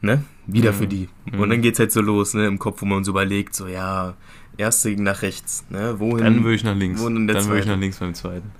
Ne? 0.03 0.23
Wieder 0.45 0.71
Mhm. 0.73 0.75
für 0.75 0.87
die. 0.87 1.09
Mhm. 1.31 1.39
Und 1.39 1.49
dann 1.49 1.61
geht's 1.61 1.79
halt 1.79 1.91
so 1.91 2.01
los, 2.01 2.33
ne, 2.33 2.45
im 2.45 2.59
Kopf, 2.59 2.81
wo 2.81 2.85
man 2.85 3.03
so 3.05 3.11
überlegt, 3.11 3.55
so 3.55 3.67
ja, 3.67 4.13
erste 4.57 4.91
nach 5.01 5.21
rechts, 5.21 5.63
ne? 5.69 5.99
Wohin? 5.99 6.23
Dann 6.25 6.43
würde 6.43 6.55
ich 6.55 6.63
nach 6.65 6.75
links. 6.75 7.01
Dann 7.01 7.27
würde 7.27 7.59
ich 7.59 7.65
nach 7.65 7.77
links 7.79 7.97
beim 7.99 8.13
zweiten. 8.13 8.51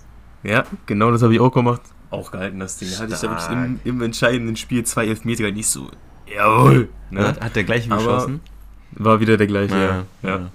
Ja, 0.44 0.64
genau 0.86 1.12
das 1.12 1.22
habe 1.22 1.34
ich 1.34 1.40
auch 1.42 1.52
gemacht. 1.52 1.82
Auch 2.10 2.32
gehalten, 2.32 2.60
das 2.60 2.78
Ding. 2.78 2.90
Da 2.92 3.00
hatte 3.00 3.14
ich 3.14 3.20
da 3.20 3.28
wirklich 3.28 3.44
Stark. 3.44 3.66
im, 3.66 3.80
im 3.84 4.02
entscheidenden 4.02 4.56
Spiel 4.56 4.84
zwei 4.86 5.06
Elfmeter, 5.08 5.52
nicht 5.52 5.68
so, 5.68 5.90
jawohl. 6.34 6.88
Ne? 7.12 7.28
Hat, 7.28 7.42
hat 7.42 7.56
der 7.58 7.64
gleiche 7.66 7.90
geschossen? 7.90 8.40
War 8.92 9.20
wieder 9.20 9.36
der 9.38 9.48
gleiche, 9.48 9.76
ja. 9.76 10.06
ja. 10.22 10.30
ja. 10.30 10.52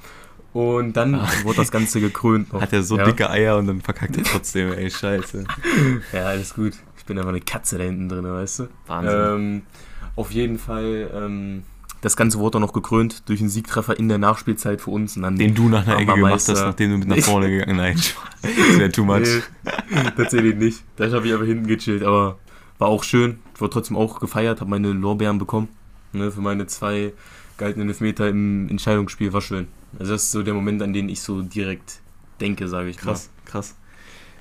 Und 0.55 0.95
dann 0.97 1.15
Ah. 1.17 1.29
wurde 1.45 1.59
das 1.59 1.71
Ganze 1.71 2.01
gekrönt 2.01 2.53
noch. 2.53 2.63
Hat 2.63 2.73
er 2.73 2.83
so 2.83 2.97
ja. 2.97 3.05
dicke 3.05 3.29
Eier 3.29 3.59
und 3.59 3.67
dann 3.67 3.81
verkackt 3.83 4.17
er 4.17 4.23
trotzdem, 4.25 4.73
ey, 4.73 4.91
scheiße. 4.91 5.45
Ja, 6.15 6.27
alles 6.27 6.55
gut. 6.55 6.73
Ich 6.97 7.05
bin 7.05 7.19
einfach 7.19 7.31
eine 7.31 7.41
Katze 7.43 7.77
da 7.79 7.85
hinten 7.85 8.09
drin, 8.09 8.25
weißt 8.25 8.61
du? 8.61 8.69
Wahnsinn. 8.87 9.15
Ähm, 9.21 9.63
auf 10.17 10.31
jeden 10.31 10.59
Fall, 10.59 11.11
ähm, 11.15 11.63
das 12.01 12.17
Ganze 12.17 12.39
wurde 12.39 12.59
auch 12.59 12.63
noch 12.63 12.73
gekrönt 12.73 13.29
durch 13.29 13.41
einen 13.41 13.49
Siegtreffer 13.49 13.99
in 13.99 14.09
der 14.09 14.19
Nachspielzeit 14.19 14.81
für 14.81 14.91
uns. 14.91 15.17
Und 15.17 15.23
dann 15.23 15.37
Den 15.37 15.55
du 15.55 15.69
nach 15.69 15.87
einer 15.87 15.99
Ecke 15.99 16.15
gemacht 16.15 16.35
hast, 16.35 16.49
nachdem 16.49 16.91
du 16.93 16.99
mit 16.99 17.09
nach 17.09 17.19
vorne 17.19 17.51
gegangen 17.51 17.77
Nein, 17.77 17.97
das 18.43 18.79
wäre 18.79 18.91
too 18.93 19.05
much. 19.05 19.43
Nee, 19.91 20.11
tatsächlich 20.17 20.57
nicht. 20.57 20.85
Da 20.97 21.11
habe 21.11 21.27
ich 21.27 21.35
aber 21.35 21.45
hinten 21.45 21.67
gechillt, 21.67 22.03
aber 22.03 22.39
war 22.79 22.89
auch 22.89 23.03
schön. 23.03 23.39
Ich 23.55 23.61
wurde 23.61 23.73
trotzdem 23.73 23.97
auch 23.97 24.21
gefeiert, 24.21 24.61
habe 24.61 24.71
meine 24.71 24.93
Lorbeeren 24.93 25.39
bekommen. 25.39 25.69
Ne, 26.13 26.31
für 26.31 26.41
meine 26.41 26.67
zwei 26.67 27.13
gehaltenen 27.59 27.89
Elfmeter 27.89 28.29
im 28.29 28.69
Entscheidungsspiel 28.69 29.33
war 29.33 29.41
schön. 29.41 29.69
Also 29.99 30.13
das 30.13 30.25
ist 30.25 30.31
so 30.31 30.43
der 30.43 30.55
Moment, 30.55 30.83
an 30.83 30.93
den 30.93 31.09
ich 31.09 31.21
so 31.21 31.43
direkt 31.43 32.01
denke, 32.41 32.69
sage 32.69 32.89
ich 32.91 32.97
Krass, 32.97 33.31
krass. 33.45 33.75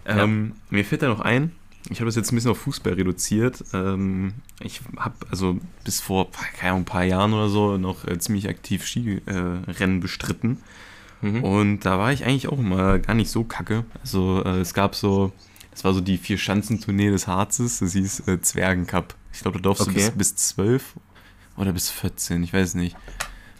Ja. 0.05 0.24
Ähm, 0.24 0.53
mir 0.70 0.86
fällt 0.86 1.01
da 1.01 1.07
noch 1.07 1.20
ein, 1.20 1.51
ich 1.89 1.99
habe 1.99 2.05
das 2.05 2.15
jetzt 2.15 2.31
ein 2.31 2.35
bisschen 2.35 2.51
auf 2.51 2.59
Fußball 2.59 2.93
reduziert. 2.93 3.63
Ähm, 3.73 4.33
ich 4.61 4.81
habe 4.97 5.15
also 5.29 5.59
bis 5.83 6.01
vor 6.01 6.29
keine 6.57 6.71
Ahnung, 6.71 6.81
ein 6.81 6.85
paar 6.85 7.03
Jahren 7.03 7.33
oder 7.33 7.49
so 7.49 7.77
noch 7.77 8.05
äh, 8.05 8.17
ziemlich 8.19 8.49
aktiv 8.49 8.85
Skirennen 8.85 9.97
äh, 9.97 9.99
bestritten. 9.99 10.57
Mhm. 11.21 11.43
Und 11.43 11.79
da 11.81 11.97
war 11.97 12.11
ich 12.11 12.25
eigentlich 12.25 12.47
auch 12.47 12.59
immer 12.59 12.99
gar 12.99 13.13
nicht 13.13 13.31
so 13.31 13.43
kacke. 13.43 13.85
Also 14.01 14.43
äh, 14.45 14.59
es 14.59 14.73
gab 14.73 14.95
so, 14.95 15.31
das 15.71 15.83
war 15.83 15.93
so 15.93 16.01
die 16.01 16.17
Vier-Schanzentournee 16.17 17.09
des 17.09 17.27
Harzes, 17.27 17.79
das 17.79 17.93
hieß 17.93 18.27
äh, 18.27 18.41
Zwergencup. 18.41 19.15
Ich 19.33 19.41
glaube, 19.41 19.57
da 19.57 19.63
durfst 19.63 19.81
Okay. 19.88 19.93
du 19.93 20.11
bis, 20.17 20.33
bis 20.33 20.35
12 20.35 20.95
oder 21.55 21.71
bis 21.73 21.89
14, 21.89 22.43
ich 22.43 22.53
weiß 22.53 22.75
nicht. 22.75 22.95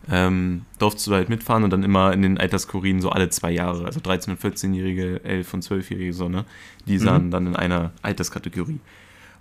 Ähm, 0.10 0.62
durfst 0.80 1.05
du 1.05 1.14
halt 1.14 1.28
mitfahren 1.30 1.64
und 1.64 1.70
dann 1.72 1.84
immer 1.84 2.14
in 2.14 2.22
den 2.22 2.38
Alterskurien 2.38 3.01
so 3.01 3.10
alle 3.10 3.30
zwei 3.30 3.51
Jahre, 3.51 3.86
also 3.86 3.99
13- 3.99 4.30
und 4.32 4.39
14-Jährige, 4.41 5.22
11- 5.26 5.53
und 5.53 5.64
12-Jährige, 5.66 6.14
so, 6.14 6.30
ne? 6.30 6.45
Die 6.88 6.97
sahen 6.97 7.26
Mhm. 7.26 7.32
dann 7.32 7.47
in 7.47 7.55
einer 7.58 7.91
Alterskategorie. 8.01 8.80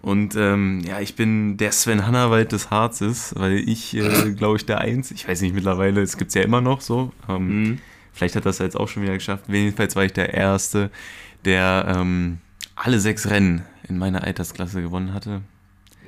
Und 0.03 0.35
ähm, 0.37 0.81
ja, 0.87 1.01
ich 1.01 1.15
bin 1.17 1.57
der 1.57 1.73
Sven 1.73 2.07
Hannawald 2.07 2.53
des 2.53 2.71
Harzes, 2.71 3.33
weil 3.37 3.59
ich, 3.59 3.97
äh, 3.97 4.33
glaube 4.37 4.57
ich, 4.57 4.67
der 4.67 4.79
Eins, 4.81 5.11
ich 5.13 5.27
weiß 5.29 5.41
nicht, 5.43 5.55
mittlerweile, 5.55 6.01
es 6.03 6.17
gibt 6.17 6.29
es 6.31 6.35
ja 6.35 6.43
immer 6.43 6.61
noch 6.61 6.81
so, 6.81 7.13
ähm, 7.29 7.63
Mhm. 7.63 7.79
Vielleicht 8.13 8.35
hat 8.35 8.47
das 8.47 8.59
jetzt 8.61 8.79
auch 8.81 8.89
schon 8.89 9.03
wieder 9.03 9.13
geschafft. 9.13 9.45
Jedenfalls 9.47 9.95
war 9.95 10.03
ich 10.05 10.13
der 10.15 10.33
Erste, 10.33 10.91
der 11.45 11.95
ähm, 11.99 12.39
alle 12.75 12.99
sechs 12.99 13.29
Rennen 13.29 13.63
in 13.89 13.99
meiner 13.99 14.25
Altersklasse 14.25 14.81
gewonnen 14.81 15.13
hatte. 15.13 15.43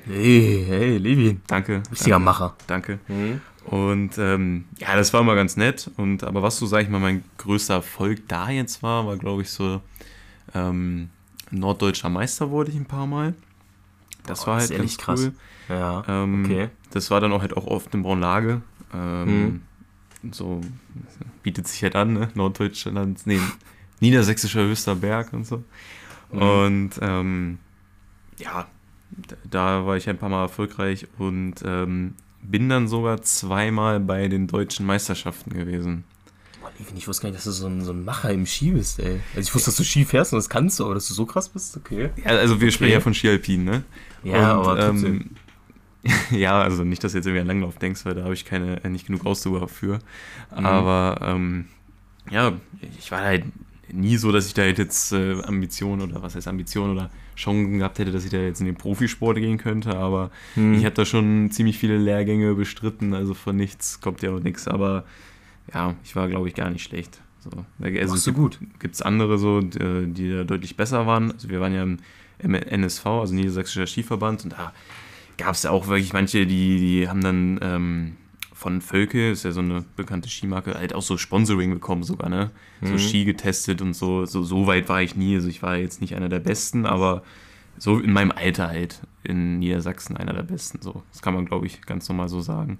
Hey, 0.06 0.64
hey, 0.66 0.96
Levin. 0.96 1.42
Danke. 1.46 1.82
Richtiger 1.92 2.18
Macher. 2.18 2.56
Danke. 2.66 2.98
Mhm. 3.08 3.42
Und 3.70 4.16
ähm, 4.18 4.64
ja, 4.78 4.96
das 4.96 5.12
war 5.12 5.20
immer 5.20 5.34
ganz 5.34 5.56
nett. 5.56 5.90
Und 5.96 6.24
aber 6.24 6.42
was 6.42 6.58
so, 6.58 6.66
sag 6.66 6.82
ich 6.82 6.88
mal, 6.88 7.00
mein 7.00 7.24
größter 7.38 7.74
Erfolg 7.74 8.28
da 8.28 8.50
jetzt 8.50 8.82
war, 8.82 9.06
war, 9.06 9.16
glaube 9.18 9.42
ich, 9.42 9.50
so 9.50 9.82
ähm, 10.54 11.10
norddeutscher 11.50 12.08
Meister 12.10 12.50
wurde 12.50 12.70
ich 12.72 12.76
ein 12.78 12.86
paar 12.86 13.06
Mal. 13.06 13.34
Das 14.26 14.40
Boah, 14.40 14.46
war 14.46 14.56
das 14.56 14.70
halt 14.70 14.82
ist 14.84 14.98
ganz 14.98 15.20
ehrlich 15.20 15.32
cool. 15.68 15.76
Ja, 15.76 16.04
Ähm, 16.08 16.44
okay. 16.44 16.70
Das 16.92 17.10
war 17.10 17.20
dann 17.20 17.32
auch 17.32 17.42
halt 17.42 17.56
auch 17.56 17.66
oft 17.66 17.94
in 17.94 18.02
Braunlage. 18.02 18.62
Ähm, 18.94 19.62
So 20.32 20.60
bietet 21.42 21.68
sich 21.68 21.82
halt 21.82 21.96
an, 21.96 22.12
ne? 22.14 22.30
Norddeutschland, 22.34 23.26
nee, 23.26 23.40
niedersächsischer 24.00 24.62
höchster 24.62 24.94
Berg 24.96 25.32
und 25.32 25.46
so. 25.46 25.64
Mhm. 26.32 26.38
Und 26.42 26.90
ähm, 27.00 27.58
ja, 28.38 28.66
da, 29.10 29.36
da 29.50 29.86
war 29.86 29.96
ich 29.96 30.08
ein 30.08 30.18
paar 30.18 30.28
Mal 30.28 30.42
erfolgreich 30.42 31.08
und 31.18 31.56
ähm, 31.64 32.14
bin 32.42 32.68
dann 32.68 32.88
sogar 32.88 33.22
zweimal 33.22 34.00
bei 34.00 34.28
den 34.28 34.46
deutschen 34.46 34.86
Meisterschaften 34.86 35.50
gewesen. 35.52 36.04
Boah, 36.60 36.70
Levin, 36.78 36.96
ich 36.96 37.06
wusste 37.06 37.22
gar 37.24 37.28
nicht, 37.30 37.38
dass 37.38 37.44
du 37.44 37.50
so 37.52 37.66
ein, 37.68 37.82
so 37.84 37.92
ein 37.92 38.04
Macher 38.04 38.30
im 38.32 38.46
Ski 38.46 38.72
bist, 38.72 38.98
ey. 38.98 39.20
Also 39.34 39.48
ich 39.48 39.54
wusste, 39.54 39.70
dass 39.70 39.76
du 39.76 39.84
Ski 39.84 40.04
fährst 40.04 40.32
und 40.32 40.38
das 40.38 40.48
kannst 40.48 40.80
du, 40.80 40.84
aber 40.84 40.94
dass 40.94 41.08
du 41.08 41.14
so 41.14 41.24
krass 41.26 41.48
bist, 41.48 41.76
okay. 41.76 42.10
Ja, 42.16 42.30
also 42.32 42.60
wir 42.60 42.70
sprechen 42.70 42.84
Okay. 42.86 42.92
ja 42.94 43.00
von 43.00 43.14
Ski 43.14 43.28
Alpin, 43.28 43.64
ne? 43.64 43.84
Ja, 44.22 44.56
Und, 44.56 44.66
aber 44.66 44.80
trotzdem. 44.86 45.30
ähm, 46.04 46.10
ja, 46.30 46.60
also 46.60 46.84
nicht, 46.84 47.02
dass 47.04 47.12
du 47.12 47.18
jetzt 47.18 47.26
irgendwie 47.26 47.40
an 47.42 47.46
Langlauf 47.48 47.76
denkst, 47.78 48.04
weil 48.04 48.14
da 48.14 48.24
habe 48.24 48.34
ich 48.34 48.44
keine, 48.44 48.82
äh, 48.84 48.88
nicht 48.88 49.06
genug 49.06 49.26
Ausdauer 49.26 49.68
für. 49.68 49.98
Mhm. 50.56 50.66
Aber 50.66 51.18
ähm, 51.22 51.66
ja, 52.30 52.52
ich 52.98 53.10
war 53.10 53.20
halt 53.22 53.44
nie 53.92 54.16
so, 54.16 54.32
dass 54.32 54.46
ich 54.46 54.54
da 54.54 54.64
jetzt 54.64 55.12
äh, 55.12 55.40
Ambitionen 55.42 56.02
oder 56.10 56.22
was 56.22 56.34
heißt 56.34 56.48
Ambitionen 56.48 56.92
oder 56.92 57.10
Chancen 57.36 57.78
gehabt 57.78 57.98
hätte, 57.98 58.10
dass 58.12 58.24
ich 58.24 58.30
da 58.30 58.38
jetzt 58.38 58.60
in 58.60 58.66
den 58.66 58.76
Profisport 58.76 59.36
gehen 59.36 59.58
könnte. 59.58 59.96
Aber 59.96 60.30
Hm. 60.54 60.74
ich 60.74 60.84
habe 60.84 60.94
da 60.94 61.04
schon 61.04 61.50
ziemlich 61.50 61.78
viele 61.78 61.96
Lehrgänge 61.98 62.54
bestritten, 62.54 63.14
also 63.14 63.34
von 63.34 63.56
nichts 63.56 64.00
kommt 64.00 64.22
ja 64.22 64.30
auch 64.32 64.40
nichts. 64.40 64.68
Aber 64.68 65.04
ja, 65.72 65.94
ich 66.04 66.16
war, 66.16 66.28
glaube 66.28 66.48
ich, 66.48 66.54
gar 66.54 66.70
nicht 66.70 66.82
schlecht. 66.84 67.20
So, 67.40 67.50
also 67.80 68.14
Machst 68.14 68.26
du 68.26 68.32
gut. 68.32 68.58
gibt 68.80 68.94
es 68.94 69.02
andere 69.02 69.38
so, 69.38 69.60
die, 69.60 70.06
die 70.12 70.30
da 70.32 70.44
deutlich 70.44 70.76
besser 70.76 71.06
waren. 71.06 71.30
Also 71.32 71.48
wir 71.48 71.60
waren 71.60 71.74
ja 71.74 71.82
im 71.82 71.98
im 72.40 72.54
NSV, 72.54 73.04
also 73.04 73.34
Niedersächsischer 73.34 73.88
Skiverband, 73.88 74.44
und 74.44 74.52
da 74.52 74.72
gab 75.38 75.54
es 75.54 75.64
ja 75.64 75.72
auch 75.72 75.88
wirklich 75.88 76.12
manche, 76.12 76.46
die, 76.46 76.78
die 76.78 77.08
haben 77.08 77.20
dann 77.20 77.58
ähm, 77.62 78.12
von 78.58 78.80
Völke, 78.80 79.30
ist 79.30 79.44
ja 79.44 79.52
so 79.52 79.60
eine 79.60 79.84
bekannte 79.94 80.28
Skimarke, 80.28 80.74
halt 80.74 80.92
auch 80.92 81.02
so 81.02 81.16
Sponsoring 81.16 81.72
bekommen 81.72 82.02
sogar, 82.02 82.28
ne? 82.28 82.50
So 82.82 82.94
Mhm. 82.94 82.98
Ski 82.98 83.24
getestet 83.24 83.80
und 83.80 83.94
so, 83.94 84.26
so. 84.26 84.42
So 84.42 84.66
weit 84.66 84.88
war 84.88 85.00
ich 85.00 85.14
nie, 85.14 85.36
also 85.36 85.46
ich 85.48 85.62
war 85.62 85.76
jetzt 85.76 86.00
nicht 86.00 86.16
einer 86.16 86.28
der 86.28 86.40
Besten, 86.40 86.84
aber 86.84 87.22
so 87.78 88.00
in 88.00 88.12
meinem 88.12 88.32
Alter 88.32 88.66
halt 88.66 89.00
in 89.22 89.60
Niedersachsen 89.60 90.16
einer 90.16 90.32
der 90.32 90.42
Besten, 90.42 90.82
so. 90.82 91.04
Das 91.12 91.22
kann 91.22 91.34
man, 91.34 91.46
glaube 91.46 91.66
ich, 91.66 91.82
ganz 91.82 92.08
normal 92.08 92.28
so 92.28 92.40
sagen. 92.40 92.78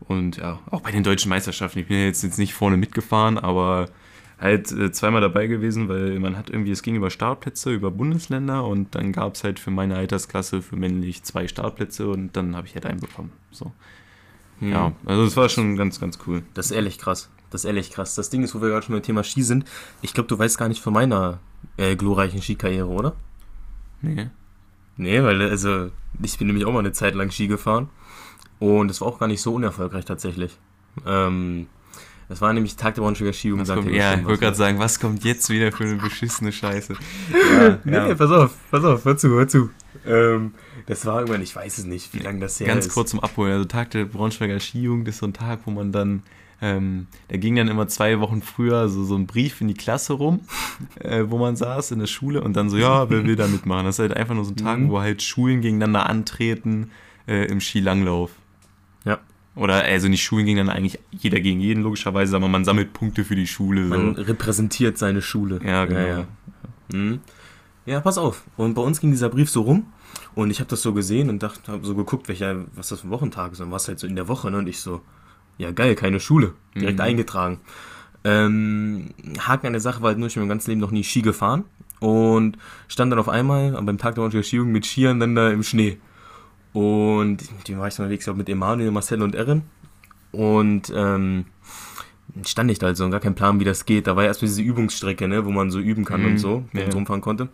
Und 0.00 0.38
ja, 0.38 0.58
auch 0.72 0.80
bei 0.80 0.90
den 0.90 1.04
deutschen 1.04 1.28
Meisterschaften, 1.28 1.78
ich 1.78 1.86
bin 1.86 1.96
ja 1.96 2.06
jetzt, 2.06 2.24
jetzt 2.24 2.38
nicht 2.40 2.52
vorne 2.54 2.76
mitgefahren, 2.76 3.38
aber 3.38 3.90
halt 4.40 4.72
äh, 4.72 4.90
zweimal 4.90 5.20
dabei 5.20 5.46
gewesen, 5.46 5.88
weil 5.88 6.18
man 6.18 6.36
hat 6.36 6.50
irgendwie, 6.50 6.72
es 6.72 6.82
ging 6.82 6.96
über 6.96 7.10
Startplätze, 7.10 7.72
über 7.72 7.92
Bundesländer 7.92 8.66
und 8.66 8.96
dann 8.96 9.12
gab 9.12 9.36
es 9.36 9.44
halt 9.44 9.60
für 9.60 9.70
meine 9.70 9.94
Altersklasse 9.94 10.60
für 10.60 10.74
männlich 10.74 11.22
zwei 11.22 11.46
Startplätze 11.46 12.08
und 12.08 12.36
dann 12.36 12.56
habe 12.56 12.66
ich 12.66 12.74
halt 12.74 12.84
einen 12.84 12.98
bekommen. 12.98 13.30
So. 13.52 13.70
Hm. 14.60 14.72
Ja, 14.72 14.92
also 15.04 15.24
das 15.24 15.36
war 15.36 15.48
schon 15.48 15.76
ganz, 15.76 16.00
ganz 16.00 16.18
cool. 16.26 16.42
Das 16.54 16.66
ist 16.66 16.72
ehrlich 16.72 16.98
krass. 16.98 17.30
Das 17.50 17.62
ist 17.62 17.66
ehrlich 17.66 17.90
krass. 17.90 18.14
Das 18.14 18.30
Ding 18.30 18.42
ist, 18.42 18.54
wo 18.54 18.60
wir 18.60 18.68
gerade 18.68 18.84
schon 18.84 18.94
beim 18.94 19.02
Thema 19.02 19.22
Ski 19.22 19.42
sind. 19.42 19.64
Ich 20.02 20.14
glaube, 20.14 20.28
du 20.28 20.38
weißt 20.38 20.58
gar 20.58 20.68
nicht 20.68 20.82
von 20.82 20.92
meiner 20.92 21.38
äh, 21.76 21.96
glorreichen 21.96 22.42
Skikarriere, 22.42 22.88
oder? 22.88 23.14
Nee. 24.02 24.28
Nee, 24.96 25.22
weil, 25.22 25.40
also, 25.42 25.90
ich 26.22 26.38
bin 26.38 26.46
nämlich 26.46 26.66
auch 26.66 26.72
mal 26.72 26.80
eine 26.80 26.92
Zeit 26.92 27.14
lang 27.14 27.30
Ski 27.30 27.46
gefahren. 27.46 27.88
Und 28.58 28.90
es 28.90 29.00
war 29.00 29.08
auch 29.08 29.18
gar 29.18 29.26
nicht 29.26 29.42
so 29.42 29.54
unerfolgreich 29.54 30.04
tatsächlich. 30.04 30.58
Ähm, 31.06 31.66
es 32.28 32.40
war 32.40 32.52
nämlich 32.52 32.76
Tag 32.76 32.94
der 32.94 33.02
Braunschweiger 33.02 33.32
Skijugend. 33.32 33.68
Ja, 33.68 34.14
ich 34.14 34.24
wollte 34.24 34.40
gerade 34.40 34.56
sagen, 34.56 34.78
was 34.78 34.98
kommt 34.98 35.24
jetzt 35.24 35.50
wieder 35.50 35.72
für 35.72 35.84
eine 35.84 35.96
beschissene 35.96 36.52
Scheiße? 36.52 36.94
Nee, 37.84 38.14
pass 38.14 38.30
auf, 38.30 38.54
pass 38.70 38.84
auf, 38.84 39.04
hör 39.04 39.16
zu, 39.16 39.28
hör 39.30 39.48
zu. 39.48 39.70
Ähm, 40.06 40.54
das 40.86 41.06
war 41.06 41.20
irgendwann, 41.20 41.42
ich 41.42 41.54
weiß 41.56 41.78
es 41.78 41.84
nicht, 41.86 42.12
wie 42.14 42.18
lange 42.18 42.40
das 42.40 42.60
her 42.60 42.66
Ganz 42.66 42.86
ist. 42.86 42.92
kurz 42.94 43.10
zum 43.10 43.20
Abholen. 43.20 43.52
Also 43.52 43.64
Tag 43.64 43.90
der 43.90 44.04
Braunschweiger 44.04 44.58
Skijugend 44.60 45.08
ist 45.08 45.18
so 45.18 45.26
ein 45.26 45.32
Tag, 45.32 45.60
wo 45.64 45.70
man 45.70 45.92
dann, 45.92 46.22
ähm, 46.60 47.06
da 47.28 47.36
ging 47.36 47.56
dann 47.56 47.68
immer 47.68 47.88
zwei 47.88 48.20
Wochen 48.20 48.42
früher 48.42 48.88
so, 48.88 49.04
so 49.04 49.16
ein 49.16 49.26
Brief 49.26 49.60
in 49.60 49.68
die 49.68 49.74
Klasse 49.74 50.12
rum, 50.14 50.40
äh, 51.00 51.24
wo 51.28 51.38
man 51.38 51.56
saß 51.56 51.90
in 51.92 51.98
der 52.00 52.06
Schule 52.06 52.42
und 52.42 52.54
dann 52.54 52.68
so, 52.70 52.76
ja, 52.76 53.08
wer 53.10 53.24
will 53.24 53.36
da 53.36 53.46
mitmachen? 53.46 53.86
Das 53.86 53.96
ist 53.96 53.98
halt 54.00 54.16
einfach 54.16 54.34
nur 54.34 54.44
so 54.44 54.52
ein 54.52 54.56
Tag, 54.56 54.78
Mhm. 54.78 54.90
wo 54.90 55.00
halt 55.00 55.22
Schulen 55.22 55.60
gegeneinander 55.62 56.06
antreten 56.08 56.90
äh, 57.26 57.46
im 57.46 57.60
Skilanglauf. 57.60 58.30
Ja. 59.04 59.18
Oder 59.56 59.84
also 59.84 60.08
nicht 60.08 60.22
Schulen 60.22 60.46
gegen 60.46 60.58
dann 60.58 60.68
eigentlich 60.68 60.98
jeder 61.12 61.40
gegen 61.40 61.60
jeden, 61.60 61.82
logischerweise, 61.82 62.36
aber 62.36 62.48
man 62.48 62.64
sammelt 62.64 62.92
Punkte 62.92 63.24
für 63.24 63.36
die 63.36 63.46
Schule. 63.46 63.84
So. 63.84 63.88
Man 63.90 64.16
repräsentiert 64.16 64.98
seine 64.98 65.22
Schule. 65.22 65.60
Ja, 65.64 65.84
genau. 65.86 66.00
Ja, 66.00 66.06
ja. 66.18 66.26
Mhm. 66.92 67.20
ja, 67.86 68.00
pass 68.00 68.18
auf. 68.18 68.44
Und 68.56 68.74
bei 68.74 68.82
uns 68.82 69.00
ging 69.00 69.10
dieser 69.10 69.28
Brief 69.30 69.48
so 69.48 69.62
rum 69.62 69.86
und 70.34 70.50
ich 70.50 70.60
habe 70.60 70.70
das 70.70 70.82
so 70.82 70.92
gesehen 70.92 71.28
und 71.30 71.42
dachte, 71.42 71.70
habe 71.72 71.84
so 71.86 71.94
geguckt, 71.94 72.28
welcher, 72.28 72.64
was 72.74 72.88
das 72.88 73.00
für 73.00 73.08
ein 73.08 73.10
Wochentag 73.10 73.52
ist 73.52 73.60
und 73.60 73.70
was 73.70 73.88
halt 73.88 73.98
so 73.98 74.06
in 74.06 74.16
der 74.16 74.28
Woche. 74.28 74.50
Ne? 74.50 74.58
Und 74.58 74.68
ich 74.68 74.80
so, 74.80 75.00
ja 75.58 75.70
geil, 75.70 75.94
keine 75.94 76.20
Schule. 76.20 76.54
Direkt 76.74 76.98
Mhm. 76.98 77.04
eingetragen. 77.04 77.60
Ähm, 78.24 79.10
Haken 79.38 79.66
an 79.68 79.72
der 79.74 79.80
Sache 79.80 80.00
war 80.02 80.08
halt 80.08 80.18
nur, 80.18 80.28
ich 80.28 80.34
bin 80.34 80.42
mein 80.42 80.48
ganzes 80.48 80.66
Leben 80.68 80.80
noch 80.80 80.90
nie 80.90 81.04
Ski 81.04 81.20
gefahren 81.22 81.64
und 82.00 82.56
stand 82.88 83.12
dann 83.12 83.18
auf 83.18 83.28
einmal 83.28 83.72
beim 83.82 83.98
Tag 83.98 84.14
der 84.14 84.24
Unterschiedung 84.24 84.72
mit 84.72 84.86
Skiern 84.86 85.20
dann 85.20 85.34
da 85.34 85.50
im 85.50 85.62
Schnee. 85.62 85.98
Und 86.72 87.38
mit 87.56 87.68
dem 87.68 87.78
war 87.78 87.86
ich 87.88 87.94
dann 87.94 88.04
unterwegs, 88.06 88.22
ich 88.22 88.24
glaub, 88.24 88.36
mit 88.36 88.48
Emanuel, 88.48 88.90
Marcel 88.90 89.22
und 89.22 89.34
Erin. 89.34 89.62
Und 90.32 90.92
ähm, 90.96 91.44
stand 92.44 92.70
ich 92.70 92.78
da 92.80 92.86
halt 92.86 92.96
so 92.96 93.04
und 93.04 93.10
gar 93.12 93.20
kein 93.20 93.34
Plan, 93.36 93.60
wie 93.60 93.64
das 93.64 93.84
geht. 93.84 94.06
Da 94.08 94.16
war 94.16 94.24
ja 94.24 94.28
erstmal 94.28 94.48
diese 94.48 94.62
Übungsstrecke, 94.62 95.28
ne, 95.28 95.44
wo 95.44 95.50
man 95.50 95.70
so 95.70 95.78
üben 95.78 96.04
kann 96.04 96.22
Mhm, 96.22 96.26
und 96.26 96.38
so, 96.38 96.64
wo 96.72 96.76
man 96.78 96.82
ja. 96.86 96.90
so 96.90 96.96
rumfahren 96.98 97.20
konnte. 97.20 97.48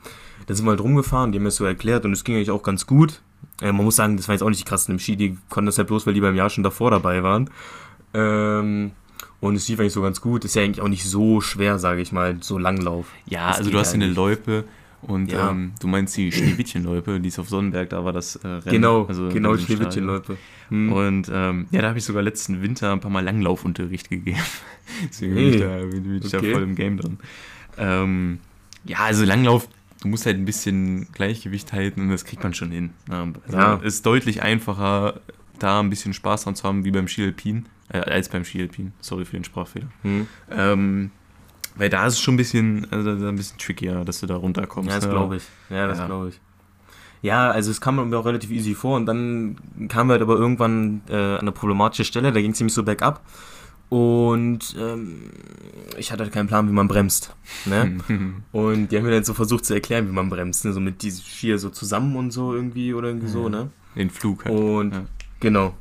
Da 0.46 0.54
sind 0.54 0.64
wir 0.66 0.70
halt 0.70 0.80
rumgefahren, 0.80 1.32
die 1.32 1.38
haben 1.38 1.42
mir 1.44 1.48
das 1.48 1.56
so 1.56 1.64
erklärt 1.64 2.04
und 2.04 2.12
es 2.12 2.24
ging 2.24 2.34
eigentlich 2.36 2.50
auch 2.50 2.62
ganz 2.62 2.86
gut. 2.86 3.20
Äh, 3.62 3.72
man 3.72 3.84
muss 3.84 3.96
sagen, 3.96 4.16
das 4.16 4.26
war 4.28 4.34
jetzt 4.34 4.42
auch 4.42 4.48
nicht 4.48 4.60
die 4.60 4.64
krassen 4.68 4.92
im 4.94 4.98
Ski, 4.98 5.16
die 5.16 5.36
konnten 5.48 5.66
das 5.66 5.78
halt 5.78 5.88
bloß, 5.88 6.06
weil 6.06 6.14
die 6.14 6.20
beim 6.20 6.34
Jahr 6.36 6.50
schon 6.50 6.64
davor 6.64 6.90
dabei 6.90 7.22
waren. 7.22 7.50
Ähm, 8.14 8.92
und 9.40 9.54
es 9.54 9.68
lief 9.68 9.80
eigentlich 9.80 9.92
so 9.92 10.02
ganz 10.02 10.20
gut. 10.20 10.44
Ist 10.44 10.54
ja 10.54 10.62
eigentlich 10.62 10.80
auch 10.82 10.88
nicht 10.88 11.04
so 11.04 11.40
schwer, 11.40 11.78
sage 11.78 12.00
ich 12.02 12.12
mal, 12.12 12.36
so 12.40 12.58
Langlauf. 12.58 13.06
Ja, 13.26 13.48
Das 13.48 13.58
also 13.58 13.70
du 13.70 13.78
hast 13.78 13.94
hier 13.94 14.02
eine. 14.02 14.12
Loipe 14.12 14.64
und 15.02 15.32
Ja. 15.32 15.50
ähm, 15.50 15.72
du 15.80 15.86
meinst 15.88 16.14
die 16.16 16.30
Schneewittchenloipe, 16.30 17.20
die 17.20 17.28
ist 17.28 17.38
auf 17.38 17.48
Sonnenberg, 17.48 17.88
da 17.88 18.04
war 18.04 18.12
das 18.12 18.36
äh, 18.36 18.46
Rennen. 18.48 18.62
Genau, 18.70 19.04
also 19.06 19.28
genau. 19.28 19.56
Schneewittchenloipe. 19.56 20.36
Hm. 20.68 20.92
Und 20.92 21.30
ähm, 21.32 21.66
ja, 21.70 21.80
da 21.80 21.88
habe 21.88 21.98
ich 21.98 22.04
sogar 22.04 22.22
letzten 22.22 22.60
Winter 22.62 22.92
ein 22.92 23.00
paar 23.00 23.10
Mal 23.10 23.24
Langlaufunterricht 23.24 24.10
gegeben. 24.10 24.38
Deswegen 25.08 25.34
bin 25.34 25.44
Hey. 25.44 25.54
ich, 25.54 25.60
da, 25.60 25.76
bin 25.86 26.16
ich 26.22 26.34
Okay. 26.34 26.48
da 26.48 26.52
voll 26.54 26.62
im 26.62 26.74
Game 26.74 26.98
drin. 26.98 27.18
Ähm, 27.78 28.38
ja, 28.84 28.98
also 28.98 29.24
Langlauf, 29.24 29.68
du 30.02 30.08
musst 30.08 30.26
halt 30.26 30.36
ein 30.36 30.44
bisschen 30.44 31.08
Gleichgewicht 31.12 31.72
halten 31.72 32.02
und 32.02 32.10
das 32.10 32.24
kriegt 32.24 32.42
man 32.42 32.54
schon 32.54 32.70
hin. 32.70 32.90
Also 33.08 33.32
Ja. 33.56 33.74
Ist 33.76 34.04
deutlich 34.06 34.42
einfacher, 34.42 35.20
da 35.58 35.80
ein 35.80 35.90
bisschen 35.90 36.12
Spaß 36.14 36.44
dran 36.44 36.54
zu 36.54 36.64
haben, 36.64 36.84
wie 36.84 36.90
beim 36.90 37.06
Ski 37.08 37.24
Alpin, 37.24 37.66
äh, 37.92 37.98
als 37.98 38.28
beim 38.28 38.44
Ski 38.44 38.62
Alpin. 38.62 38.92
Sorry 39.00 39.24
für 39.24 39.36
den 39.36 39.44
Sprachfehler. 39.44 39.88
Hm. 40.02 40.26
Ähm, 40.50 41.10
weil 41.76 41.88
da 41.88 42.06
ist 42.06 42.14
es 42.14 42.20
schon 42.20 42.34
ein 42.34 42.38
bisschen, 42.38 42.86
also 42.90 43.10
ein 43.10 43.36
bisschen 43.36 43.58
trickier, 43.58 44.04
dass 44.04 44.20
du 44.20 44.26
da 44.26 44.36
runterkommst. 44.36 44.88
Ja, 44.90 44.96
das 44.96 45.08
glaube 45.08 45.36
ich. 45.36 45.42
Ja, 45.68 45.86
das 45.86 45.98
Ja. 45.98 46.06
glaube 46.06 46.28
ich. 46.30 46.40
Ja, 47.22 47.50
also 47.50 47.70
es 47.70 47.80
kam 47.82 48.08
mir 48.08 48.16
auch 48.18 48.24
relativ 48.24 48.50
easy 48.50 48.74
vor 48.74 48.96
und 48.96 49.04
dann 49.04 49.56
kamen 49.88 50.08
wir 50.08 50.12
halt 50.14 50.22
aber 50.22 50.36
irgendwann 50.36 51.02
äh, 51.10 51.14
an 51.14 51.40
eine 51.40 51.52
problematische 51.52 52.04
Stelle, 52.04 52.32
da 52.32 52.40
ging 52.40 52.52
es 52.52 52.60
nämlich 52.60 52.72
so 52.72 52.82
bergab 52.82 53.20
und 53.90 54.74
ähm, 54.78 55.30
ich 55.98 56.10
hatte 56.12 56.22
halt 56.22 56.32
keinen 56.32 56.46
Plan, 56.46 56.66
wie 56.68 56.72
man 56.72 56.88
bremst. 56.88 57.34
Ne? 57.66 57.98
Und 58.52 58.88
die 58.88 58.96
haben 58.96 59.04
mir 59.04 59.10
dann 59.10 59.24
so 59.24 59.34
versucht 59.34 59.64
zu 59.66 59.74
erklären, 59.74 60.08
wie 60.08 60.12
man 60.12 60.30
bremst, 60.30 60.64
ne? 60.64 60.72
so 60.72 60.78
mit 60.80 61.02
diesen 61.02 61.22
Skier 61.24 61.58
so 61.58 61.70
zusammen 61.70 62.14
und 62.16 62.30
so 62.30 62.54
irgendwie 62.54 62.94
oder 62.94 63.08
irgendwie 63.08 63.28
so, 63.28 63.44
Ja. 63.44 63.48
ne? 63.50 63.70
Den 63.96 64.08
Flug 64.10 64.44
halt. 64.44 64.54
Und 64.56 64.92
Ja. 64.94 65.04
genau. 65.40 65.74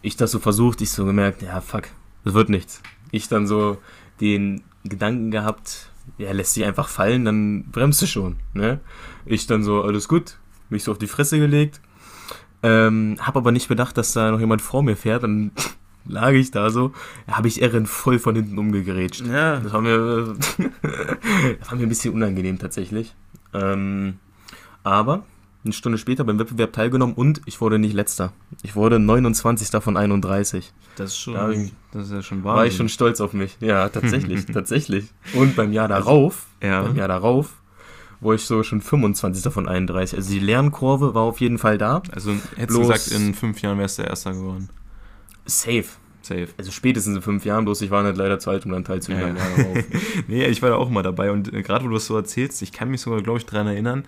Ich 0.00 0.16
das 0.16 0.30
so 0.32 0.38
versucht, 0.40 0.80
ich 0.80 0.90
so 0.90 1.04
gemerkt, 1.04 1.42
ja, 1.42 1.60
fuck, 1.60 1.84
das 2.24 2.32
wird 2.34 2.48
nichts. 2.48 2.82
Ich 3.10 3.28
dann 3.28 3.46
so 3.46 3.76
den 4.20 4.62
Gedanken 4.84 5.30
gehabt, 5.30 5.90
ja, 6.18 6.32
lässt 6.32 6.54
sich 6.54 6.64
einfach 6.64 6.88
fallen, 6.88 7.24
dann 7.26 7.64
bremst 7.70 8.00
du 8.02 8.06
schon, 8.06 8.36
ne? 8.54 8.80
Ich 9.26 9.46
dann 9.46 9.62
so, 9.62 9.82
alles 9.82 10.08
gut, 10.08 10.38
mich 10.70 10.82
so 10.84 10.92
auf 10.92 10.98
die 10.98 11.06
Fresse 11.06 11.38
gelegt, 11.38 11.80
ähm, 12.62 13.16
hab 13.20 13.36
aber 13.36 13.52
nicht 13.52 13.68
bedacht, 13.68 13.96
dass 13.98 14.12
da 14.14 14.30
noch 14.30 14.40
jemand 14.40 14.62
vor 14.62 14.82
mir 14.82 14.96
fährt, 14.96 15.22
dann 15.24 15.52
lag 16.06 16.32
ich 16.32 16.50
da 16.50 16.70
so, 16.70 16.92
habe 17.30 17.48
ich 17.48 17.62
Erin 17.62 17.86
voll 17.86 18.18
von 18.18 18.34
hinten 18.34 18.58
umgegrätscht. 18.58 19.24
Ja, 19.26 19.60
Das 19.60 19.72
war 19.72 19.80
mir, 19.80 20.34
das 21.60 21.70
war 21.70 21.76
mir 21.78 21.84
ein 21.84 21.88
bisschen 21.88 22.14
unangenehm 22.14 22.58
tatsächlich. 22.58 23.14
Ähm, 23.54 24.14
aber 24.82 25.24
eine 25.64 25.72
Stunde 25.72 25.96
später 25.98 26.24
beim 26.24 26.38
Wettbewerb 26.40 26.72
teilgenommen 26.72 27.14
und 27.14 27.40
ich 27.46 27.60
wurde 27.60 27.78
nicht 27.78 27.94
letzter. 27.94 28.32
Ich 28.62 28.74
wurde 28.74 28.98
29. 28.98 29.80
von 29.82 29.96
31. 29.96 30.72
das 30.96 31.10
ist 31.12 31.18
schon, 31.18 31.34
Da 31.34 31.50
ich- 31.50 31.72
das 31.92 32.06
ist 32.06 32.12
ja 32.12 32.22
schon 32.22 32.42
War 32.42 32.66
ich 32.66 32.74
schon 32.76 32.88
stolz 32.88 33.20
auf 33.20 33.32
mich. 33.32 33.56
Ja, 33.60 33.88
tatsächlich, 33.90 34.46
tatsächlich. 34.46 35.06
Und 35.34 35.54
beim 35.54 35.72
Jahr 35.72 35.86
darauf, 35.88 36.46
Ja. 36.62 36.82
beim 36.82 36.96
Jahr 36.96 37.08
darauf, 37.08 37.50
wurde 38.20 38.36
ich 38.36 38.44
so 38.44 38.62
schon 38.64 38.80
25. 38.80 39.52
von 39.52 39.68
31. 39.68 40.16
Also 40.18 40.30
die 40.32 40.38
Lernkurve 40.40 41.14
war 41.14 41.22
auf 41.22 41.40
jeden 41.40 41.58
Fall 41.58 41.78
da. 41.78 42.02
Also 42.12 42.32
hättest 42.56 42.76
du 42.78 42.80
gesagt, 42.80 43.08
in 43.08 43.34
fünf 43.34 43.60
Jahren 43.62 43.78
wärst 43.78 43.98
du 43.98 44.02
Erster 44.02 44.32
geworden. 44.32 44.68
Safe. 45.44 45.84
Safe. 46.22 46.48
Also 46.56 46.70
spätestens 46.70 47.16
in 47.16 47.22
fünf 47.22 47.44
Jahren, 47.44 47.64
bloß 47.64 47.80
ich 47.82 47.90
war 47.90 48.02
nicht 48.04 48.16
leider 48.16 48.38
zu 48.38 48.50
alt, 48.50 48.64
um 48.64 48.70
dann 48.72 48.84
teilzunehmen. 48.84 49.36
Ja, 49.36 49.42
Ja. 49.74 49.82
Nee, 50.28 50.46
ich 50.46 50.62
war 50.62 50.70
da 50.70 50.76
auch 50.76 50.88
mal 50.88 51.02
dabei 51.02 51.32
und 51.32 51.52
äh, 51.52 51.62
gerade 51.62 51.84
wo 51.84 51.88
du 51.88 51.94
das 51.94 52.06
so 52.06 52.16
erzählst, 52.16 52.62
ich 52.62 52.70
kann 52.72 52.90
mich 52.90 53.00
sogar, 53.00 53.22
glaube 53.22 53.38
ich, 53.40 53.46
daran 53.46 53.66
erinnern, 53.66 54.04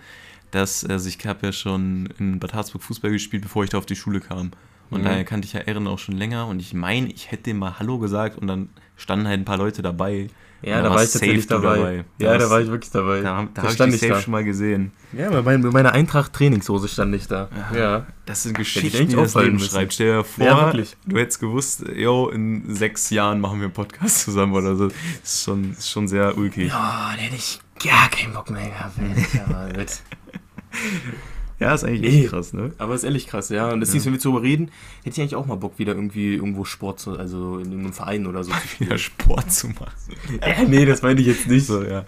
dass, 0.51 0.85
also 0.85 1.09
ich 1.09 1.25
habe 1.25 1.47
ja 1.47 1.51
schon 1.51 2.07
in 2.17 2.39
Bad 2.39 2.53
Harzburg 2.53 2.83
Fußball 2.83 3.11
gespielt, 3.11 3.43
bevor 3.43 3.63
ich 3.65 3.69
da 3.71 3.77
auf 3.77 3.85
die 3.85 3.95
Schule 3.97 4.21
kam. 4.21 4.51
Und 4.89 5.01
Mhm. 5.01 5.05
daher 5.05 5.23
kannte 5.25 5.45
ich 5.47 5.53
ja 5.53 5.61
Ehren 5.61 5.87
auch 5.87 5.99
schon 5.99 6.15
länger 6.15 6.47
und 6.47 6.59
ich 6.61 6.73
meine, 6.73 7.07
ich 7.11 7.31
hätte 7.31 7.49
ihm 7.49 7.57
mal 7.57 7.79
Hallo 7.79 7.97
gesagt 7.99 8.37
und 8.37 8.47
dann 8.47 8.69
standen 8.95 9.27
halt 9.27 9.39
ein 9.41 9.45
paar 9.45 9.57
Leute 9.57 9.81
dabei. 9.81 10.27
Ja, 10.65 10.77
Da 10.81 10.89
da 10.89 10.95
war 10.95 11.03
ich 11.03 11.11
tatsächlich 11.11 11.45
dabei. 11.47 11.75
dabei. 11.77 12.05
Da 12.17 12.25
Ja, 12.25 12.33
da 12.33 12.39
warst- 12.39 12.51
war 12.51 12.61
ich 12.61 12.67
wirklich 12.69 12.91
dabei. 12.91 13.21
Da, 13.21 13.43
da 13.43 13.47
Da 13.53 13.61
habe 13.61 13.71
ich 13.71 13.77
dich 13.77 13.87
ich 13.95 14.01
safe 14.01 14.13
da. 14.13 14.21
schon 14.21 14.31
mal 14.31 14.43
gesehen. 14.43 14.91
Ja, 15.13 15.29
bei, 15.29 15.41
mein, 15.43 15.61
bei 15.61 15.69
meiner 15.69 15.91
Eintracht-Trainingshose 15.93 16.87
stand 16.87 17.13
ich 17.13 17.27
da. 17.27 17.49
Ja. 17.71 17.77
Ja. 17.79 18.05
Das 18.25 18.41
sind 18.43 18.57
Geschichten, 18.57 19.07
die 19.07 19.15
das 19.15 19.35
Leben 19.35 19.59
schreibt. 19.59 19.93
Stell 19.93 20.17
dir 20.17 20.23
vor, 20.23 20.43
Ja, 20.45 20.71
du 20.73 21.17
hättest 21.17 21.39
gewusst, 21.39 21.83
yo, 21.95 22.29
in 22.29 22.63
sechs 22.73 23.11
Jahren 23.11 23.39
machen 23.41 23.59
wir 23.59 23.65
einen 23.65 23.73
Podcast 23.73 24.21
zusammen 24.21 24.53
oder 24.53 24.75
so. 24.75 24.87
Das 24.87 24.95
ist 25.23 25.43
schon, 25.43 25.71
ist 25.73 25.89
schon 25.91 26.07
sehr 26.07 26.35
ulkig. 26.37 26.69
Ja, 26.69 27.11
da 27.15 27.21
hätte 27.21 27.35
ich 27.35 27.59
gar 27.83 28.09
keinen 28.09 28.33
Bock 28.33 28.49
mehr 28.49 28.67
gehabt. 28.67 28.95
Ja, 31.59 31.73
ist 31.73 31.83
eigentlich 31.85 32.01
Nee. 32.01 32.21
echt 32.23 32.29
krass, 32.31 32.53
ne? 32.53 32.71
Aber 32.77 32.95
ist 32.95 33.03
ehrlich 33.05 33.27
krass, 33.27 33.49
ja. 33.49 33.71
Und 33.71 33.79
deswegen, 33.79 34.03
wenn 34.05 34.13
wir 34.13 34.19
darüber 34.19 34.41
reden, 34.41 34.71
hätte 35.03 35.11
ich 35.15 35.19
eigentlich 35.21 35.35
auch 35.35 35.45
mal 35.45 35.55
Bock, 35.55 35.79
wieder 35.79 35.93
irgendwie 35.93 36.35
irgendwo 36.35 36.65
Sport 36.65 36.99
zu, 36.99 37.17
also 37.17 37.59
in 37.59 37.65
irgendeinem 37.67 37.93
Verein 37.93 38.27
oder 38.27 38.43
so. 38.43 38.51
Wieder 38.79 38.97
Sport 38.97 39.51
zu 39.51 39.67
machen. 39.69 39.93
äh, 40.41 40.65
nee, 40.65 40.85
das 40.85 41.01
meine 41.01 41.21
ich 41.21 41.27
jetzt 41.27 41.47
nicht. 41.47 41.65
So, 41.65 41.81
ja. 41.83 42.05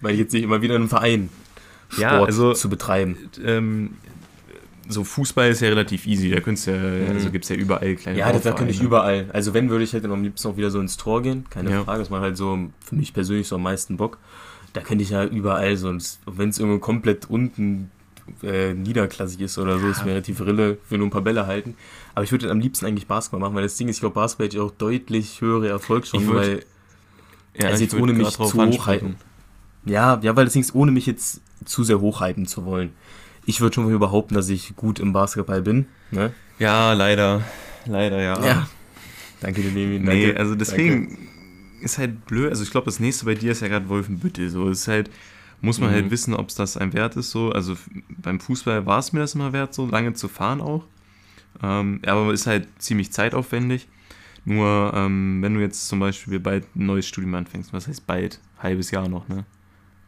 Meine 0.00 0.14
ich 0.14 0.20
jetzt 0.20 0.32
nicht 0.32 0.42
immer 0.42 0.60
wieder 0.62 0.74
in 0.74 0.82
einem 0.82 0.88
Verein 0.88 1.28
Sport 1.88 2.02
Ja, 2.02 2.24
also- 2.24 2.52
zu 2.54 2.68
betreiben. 2.68 3.16
ähm, 3.44 3.90
so 4.88 5.04
Fußball 5.04 5.50
ist 5.50 5.60
ja 5.60 5.68
relativ 5.68 6.04
easy, 6.08 6.30
da 6.30 6.40
könntest 6.40 6.66
ja, 6.66 6.74
also 7.08 7.30
gibt 7.30 7.44
es 7.44 7.48
ja 7.48 7.54
überall 7.54 7.94
kleine 7.94 8.18
Ja, 8.18 8.32
das, 8.32 8.42
da 8.42 8.50
könnte 8.50 8.72
ich 8.72 8.82
überall. 8.82 9.30
Also 9.32 9.54
wenn, 9.54 9.70
würde 9.70 9.84
ich 9.84 9.92
halt 9.92 10.04
am 10.04 10.24
liebsten 10.24 10.48
auch 10.48 10.56
wieder 10.56 10.72
so 10.72 10.80
ins 10.80 10.96
Tor 10.96 11.22
gehen. 11.22 11.44
Keine 11.48 11.70
Ja. 11.70 11.84
Frage. 11.84 12.00
Das 12.00 12.10
macht 12.10 12.22
halt 12.22 12.36
so 12.36 12.58
für 12.84 12.96
mich 12.96 13.14
persönlich 13.14 13.46
so 13.46 13.54
am 13.54 13.62
meisten 13.62 13.96
Bock. 13.98 14.18
Da 14.72 14.80
könnte 14.80 15.04
ich 15.04 15.10
ja 15.10 15.24
überall 15.24 15.76
sonst, 15.76 16.18
wenn 16.26 16.48
es 16.48 16.58
irgendwo 16.58 16.80
komplett 16.80 17.30
unten 17.30 17.92
äh, 18.42 18.72
niederklassig 18.74 19.40
ist 19.40 19.58
oder 19.58 19.78
so, 19.78 19.88
ist 19.88 20.04
mir 20.04 20.10
relativ 20.12 20.40
Rille, 20.40 20.78
für 20.88 20.98
nur 20.98 21.06
ein 21.06 21.10
paar 21.10 21.22
Bälle 21.22 21.46
halten. 21.46 21.74
Aber 22.14 22.24
ich 22.24 22.32
würde 22.32 22.50
am 22.50 22.60
liebsten 22.60 22.86
eigentlich 22.86 23.06
Basketball 23.06 23.40
machen, 23.40 23.54
weil 23.54 23.62
das 23.62 23.76
Ding 23.76 23.88
ist, 23.88 23.96
ich 23.96 24.00
glaube, 24.00 24.14
Basketball 24.14 24.46
hätte 24.46 24.56
ich 24.56 24.62
auch 24.62 24.70
deutlich 24.72 25.40
höhere 25.40 25.68
Erfolgschancen, 25.68 26.28
würd- 26.28 26.34
weil 26.34 26.64
Ja, 27.58 27.68
Also 27.68 27.82
jetzt 27.82 27.94
ohne 27.94 28.12
mich 28.12 28.28
zu 28.30 28.42
hochhalten. 28.66 29.16
Ja, 29.84 30.18
ja, 30.22 30.36
weil 30.36 30.44
das 30.44 30.52
Ding 30.52 30.62
ist, 30.62 30.74
ohne 30.74 30.92
mich 30.92 31.06
jetzt 31.06 31.40
zu 31.64 31.84
sehr 31.84 32.00
hochhypen 32.00 32.46
zu 32.46 32.64
wollen. 32.64 32.92
Ich 33.46 33.60
würde 33.60 33.74
schon 33.74 33.90
mal 33.90 33.98
behaupten, 33.98 34.34
dass 34.34 34.48
ich 34.48 34.76
gut 34.76 34.98
im 35.00 35.12
Basketball 35.12 35.62
bin. 35.62 35.86
Ne? 36.10 36.32
Ja, 36.58 36.92
leider. 36.92 37.42
Leider, 37.86 38.20
ja. 38.20 38.44
Ja. 38.46 38.68
Danke 39.40 39.62
dir, 39.62 39.70
Levi. 39.70 39.98
Nee, 39.98 40.26
Danke. 40.26 40.38
also 40.38 40.54
deswegen 40.54 41.18
ist 41.82 41.96
halt 41.98 42.26
blöd. 42.26 42.50
Also 42.50 42.62
ich 42.62 42.70
glaube, 42.70 42.84
das 42.84 43.00
nächste 43.00 43.24
bei 43.24 43.34
dir 43.34 43.52
ist 43.52 43.62
ja 43.62 43.68
gerade 43.68 43.88
Wolfenbüttel. 43.88 44.50
So 44.50 44.68
ist 44.68 44.86
halt, 44.86 45.10
muss 45.60 45.78
man 45.80 45.90
Mhm. 45.90 45.94
halt 45.94 46.10
wissen, 46.10 46.34
ob 46.34 46.48
es 46.48 46.54
das 46.54 46.76
einem 46.76 46.92
wert 46.92 47.16
ist. 47.16 47.30
So, 47.30 47.50
also 47.52 47.76
beim 48.08 48.40
Fußball 48.40 48.86
war 48.86 48.98
es 48.98 49.12
mir 49.12 49.20
das 49.20 49.34
immer 49.34 49.52
wert, 49.52 49.74
so 49.74 49.86
lange 49.86 50.14
zu 50.14 50.28
fahren 50.28 50.60
auch. 50.60 50.84
Ähm, 51.62 52.00
aber 52.06 52.32
ist 52.32 52.46
halt 52.46 52.68
ziemlich 52.78 53.12
zeitaufwendig. 53.12 53.88
Nur 54.44 54.92
ähm, 54.94 55.42
wenn 55.42 55.52
du 55.54 55.60
jetzt 55.60 55.88
zum 55.88 56.00
Beispiel 56.00 56.40
bald 56.40 56.64
ein 56.74 56.86
neues 56.86 57.06
Studium 57.06 57.34
anfängst, 57.34 57.72
was 57.72 57.88
heißt 57.88 58.06
bald? 58.06 58.40
Halbes 58.58 58.90
Jahr 58.90 59.08
noch, 59.08 59.28
ne? 59.28 59.44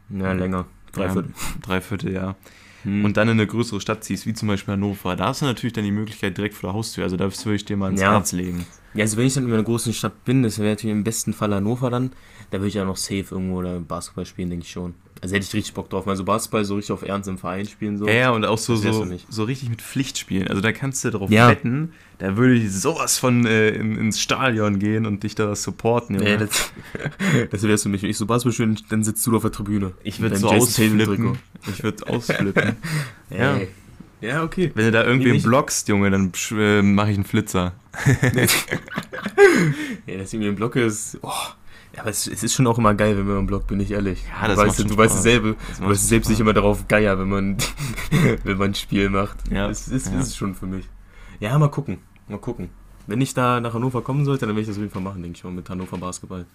Ja, 0.09 0.31
länger. 0.33 0.65
Dreiviertel. 0.91 1.31
Ja, 1.35 1.61
dreiviertel 1.61 2.11
Jahr. 2.13 2.35
Hm. 2.83 3.05
Und 3.05 3.15
dann 3.17 3.27
in 3.29 3.33
eine 3.33 3.47
größere 3.47 3.79
Stadt 3.79 4.03
ziehst, 4.03 4.25
wie 4.25 4.33
zum 4.33 4.47
Beispiel 4.47 4.73
Hannover, 4.73 5.15
da 5.15 5.27
hast 5.27 5.41
du 5.41 5.45
natürlich 5.45 5.73
dann 5.73 5.85
die 5.85 5.91
Möglichkeit 5.91 6.37
direkt 6.37 6.55
vor 6.55 6.69
der 6.71 6.75
Haustür. 6.75 7.03
Also 7.03 7.15
das 7.15 7.45
würde 7.45 7.55
ich 7.55 7.65
dir 7.65 7.77
mal 7.77 7.91
ins 7.91 8.01
Ja. 8.01 8.11
Herz 8.11 8.31
legen. 8.31 8.65
Ja, 8.93 9.03
also 9.03 9.17
wenn 9.17 9.25
ich 9.25 9.33
dann 9.33 9.45
in 9.45 9.53
einer 9.53 9.63
großen 9.63 9.93
Stadt 9.93 10.23
bin, 10.25 10.43
das 10.43 10.59
wäre 10.59 10.69
natürlich 10.71 10.95
im 10.95 11.03
besten 11.03 11.33
Fall 11.33 11.53
Hannover 11.53 11.89
dann, 11.89 12.11
da 12.51 12.57
würde 12.59 12.67
ich 12.67 12.73
ja 12.75 12.85
noch 12.85 12.97
safe 12.97 13.25
irgendwo 13.31 13.57
oder 13.59 13.79
Basketball 13.79 14.25
spielen, 14.25 14.49
denke 14.49 14.65
ich 14.65 14.71
schon. 14.71 14.93
Also 15.23 15.35
hätte 15.35 15.45
ich 15.45 15.53
richtig 15.53 15.73
Bock 15.73 15.89
drauf. 15.89 16.05
Also 16.05 16.25
Basketball 16.25 16.65
so 16.65 16.75
richtig 16.75 16.91
auf 16.91 17.01
Ernst 17.01 17.29
im 17.29 17.37
Verein 17.37 17.65
spielen 17.65 17.97
so. 17.97 18.05
Ja, 18.07 18.13
ja, 18.13 18.31
und 18.31 18.43
auch 18.43 18.57
so, 18.57 18.75
so, 18.75 19.07
so 19.29 19.43
richtig 19.45 19.69
mit 19.69 19.81
Pflichtspielen. 19.81 20.49
Also 20.49 20.59
da 20.59 20.73
kannst 20.73 21.05
du 21.05 21.11
drauf 21.11 21.31
Ja. 21.31 21.47
wetten, 21.47 21.93
da 22.17 22.35
würde 22.35 22.55
ich 22.55 22.73
sowas 22.73 23.17
von 23.19 23.45
äh, 23.45 23.69
in, 23.69 23.97
ins 23.97 24.19
Stadion 24.19 24.79
gehen 24.79 25.05
und 25.05 25.23
dich 25.23 25.33
da 25.33 25.55
supporten. 25.55 26.17
Junge. 26.17 26.39
das, 26.39 26.73
das 27.51 27.63
wär's 27.63 27.83
für 27.83 27.89
mich. 27.89 28.03
Wenn 28.03 28.09
ich 28.09 28.17
so 28.17 28.25
Basketball 28.25 28.51
spiele, 28.51 28.75
dann 28.89 29.05
sitzt 29.05 29.25
du 29.25 29.33
auf 29.33 29.43
der 29.43 29.53
Tribüne. 29.53 29.93
ich 30.03 30.19
würde 30.19 30.35
so 30.35 30.49
ausflippen. 30.49 31.37
Ich 31.71 31.81
würde 31.81 32.05
ausflippen. 32.05 32.75
ja. 33.29 33.55
Ey. 33.55 33.69
Ja, 34.19 34.43
okay. 34.43 34.73
Wenn 34.75 34.85
du 34.85 34.91
da 34.91 35.05
irgendwie 35.05 35.39
blockst, 35.39 35.87
Junge, 35.87 36.11
dann 36.11 36.33
äh, 36.51 36.81
mache 36.81 37.11
ich 37.11 37.15
einen 37.15 37.23
Flitzer. 37.23 37.71
ja, 40.05 40.17
dass 40.17 40.33
ich 40.33 40.39
mir 40.39 40.49
im 40.49 40.55
Block 40.55 40.75
ist. 40.75 41.17
Oh. 41.21 41.31
Ja, 41.95 42.01
aber 42.01 42.09
es, 42.09 42.25
es 42.27 42.41
ist 42.43 42.53
schon 42.55 42.65
auch 42.67 42.77
immer 42.79 42.93
geil, 42.95 43.17
wenn 43.17 43.27
man 43.27 43.37
im 43.39 43.45
Block 43.47 43.67
bin, 43.67 43.79
ich 43.79 43.91
ehrlich. 43.91 44.23
Ja, 44.41 44.47
das 44.47 44.57
du 44.57 44.63
weißt, 44.65 44.79
du 44.91 44.97
weißt 44.97 45.21
selber, 45.21 45.55
Das 45.69 45.79
du 45.79 45.85
weißt 45.89 46.07
selbst 46.07 46.29
nicht 46.29 46.39
immer 46.39 46.53
darauf 46.53 46.87
geier, 46.87 47.19
wenn 47.19 47.29
man, 47.29 47.57
wenn 48.43 48.57
man 48.57 48.71
ein 48.71 48.75
Spiel 48.75 49.09
macht. 49.09 49.37
Ja, 49.51 49.69
Es 49.69 49.87
ist, 49.87 50.07
ja. 50.11 50.19
ist 50.19 50.27
es 50.29 50.35
schon 50.35 50.55
für 50.55 50.65
mich. 50.65 50.89
Ja, 51.39 51.57
mal 51.59 51.69
gucken. 51.69 51.99
Mal 52.27 52.39
gucken. 52.39 52.69
Wenn 53.05 53.21
ich 53.21 53.33
da 53.33 53.59
nach 53.59 53.73
Hannover 53.73 54.01
kommen 54.01 54.25
sollte, 54.25 54.45
dann 54.47 54.55
werde 54.55 54.61
ich 54.61 54.67
das 54.67 54.77
auf 54.77 54.81
jeden 54.81 54.93
Fall 54.93 55.01
machen, 55.03 55.21
denke 55.21 55.37
ich 55.37 55.43
mal, 55.43 55.51
mit 55.51 55.69
Hannover 55.69 55.97
Basketball. 55.97 56.45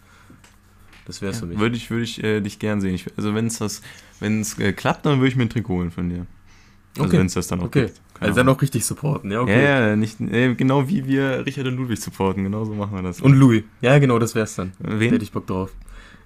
Das 1.04 1.22
wäre 1.22 1.32
es 1.32 1.38
für 1.38 1.46
mich. 1.46 1.58
Würde 1.58 1.76
ich, 1.76 1.88
würde 1.90 2.02
ich 2.04 2.22
äh, 2.24 2.40
dich 2.40 2.58
gern 2.58 2.80
sehen. 2.80 2.94
Ich, 2.94 3.06
also 3.16 3.34
wenn 3.34 3.46
es 3.46 3.58
das, 3.58 3.80
wenn 4.20 4.40
es 4.40 4.58
äh, 4.58 4.72
klappt, 4.72 5.06
dann 5.06 5.18
würde 5.18 5.28
ich 5.28 5.36
mir 5.36 5.44
ein 5.44 5.50
Trikot 5.50 5.74
holen 5.74 5.90
von 5.90 6.08
dir. 6.08 6.26
Also 6.96 7.08
Okay. 7.08 7.18
wenn 7.18 7.26
es 7.26 7.34
das 7.34 7.46
dann 7.46 7.60
auch 7.60 7.66
Okay. 7.66 7.86
gibt. 7.86 8.00
Keine 8.18 8.28
Also 8.30 8.40
dann 8.40 8.48
auch 8.48 8.60
richtig 8.60 8.84
supporten, 8.84 9.30
ja, 9.30 9.40
okay. 9.40 9.62
Ja, 9.64 9.88
ja, 9.88 9.96
nicht, 9.96 10.20
äh, 10.20 10.54
genau 10.54 10.88
wie 10.88 11.06
wir 11.06 11.44
Richard 11.46 11.66
und 11.66 11.76
Ludwig 11.76 12.00
supporten, 12.00 12.44
genau 12.44 12.64
so 12.64 12.74
machen 12.74 12.94
wir 12.96 13.02
das. 13.02 13.20
Und 13.20 13.34
Louis. 13.34 13.62
Ja, 13.80 13.98
genau, 13.98 14.18
das 14.18 14.34
wär's 14.34 14.54
dann. 14.56 14.72
Da 14.80 14.98
wen? 14.98 15.12
hätte 15.12 15.22
ich 15.24 15.32
Bock 15.32 15.46
drauf. 15.46 15.70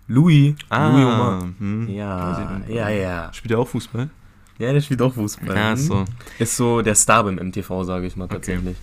Louis. 0.08 0.54
Ah, 0.68 0.88
Louis 0.90 1.04
Omar. 1.04 1.42
hm. 1.58 1.88
Ja, 1.88 2.60
ja, 2.68 2.88
ja. 2.88 3.32
Spielt 3.32 3.52
er 3.52 3.58
auch 3.58 3.68
Fußball? 3.68 4.10
Ja, 4.58 4.72
der 4.72 4.80
spielt 4.80 5.00
auch 5.02 5.14
Fußball. 5.14 5.56
Ja, 5.56 5.70
Hm. 5.70 5.76
so. 5.76 6.04
Ist 6.38 6.56
so 6.56 6.82
der 6.82 6.94
Star 6.94 7.24
beim 7.24 7.36
MTV, 7.38 7.84
sage 7.84 8.06
ich 8.06 8.16
mal 8.16 8.28
tatsächlich. 8.28 8.76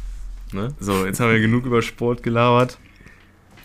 Ne? 0.51 0.69
So, 0.79 1.05
jetzt 1.05 1.19
haben 1.19 1.31
wir 1.31 1.39
genug 1.39 1.65
über 1.65 1.81
Sport 1.81 2.23
gelabert. 2.23 2.77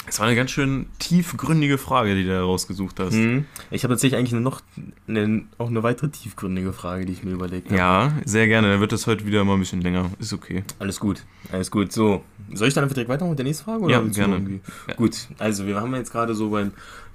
Es 0.07 0.19
war 0.19 0.27
eine 0.27 0.37
ganz 0.37 0.51
schön 0.51 0.87
tiefgründige 0.99 1.79
Frage, 1.79 2.15
die 2.15 2.25
du 2.25 2.31
da 2.31 2.43
rausgesucht 2.43 3.01
hast. 3.01 3.15
Hm. 3.15 3.47
Ich 3.71 3.85
habe 3.85 3.95
tatsächlich 3.95 4.19
eigentlich 4.19 4.39
noch 4.39 4.61
eine, 5.09 5.45
auch 5.59 5.69
eine 5.69 5.83
weitere 5.83 6.11
tiefgründige 6.11 6.73
Frage, 6.73 7.07
die 7.07 7.13
ich 7.13 7.25
mir 7.25 7.33
überlegt 7.33 7.69
habe. 7.69 7.79
Ja, 7.79 8.13
sehr 8.25 8.47
gerne. 8.47 8.71
Dann 8.71 8.81
wird 8.81 8.93
das 8.93 9.07
heute 9.07 9.27
wieder 9.27 9.45
mal 9.45 9.55
ein 9.55 9.61
bisschen 9.61 9.81
länger. 9.81 10.11
Ist 10.19 10.33
okay. 10.33 10.65
Alles 10.79 11.01
gut, 11.01 11.25
alles 11.51 11.71
gut. 11.71 11.93
So, 11.93 12.23
soll 12.53 12.69
ich 12.69 12.75
dann 12.75 12.85
einfach 12.85 12.95
direkt 12.95 13.09
weitermachen 13.09 13.33
mit 13.33 13.39
der 13.39 13.47
nächsten 13.47 13.65
Frage? 13.65 13.91
Ja, 13.91 14.01
gerne. 14.01 14.61
Ja. 14.89 14.95
Gut, 14.95 15.29
also 15.39 15.67
wir 15.67 15.81
haben 15.81 15.95
jetzt 15.95 16.13
gerade 16.13 16.35
so 16.35 16.51
beim 16.51 16.73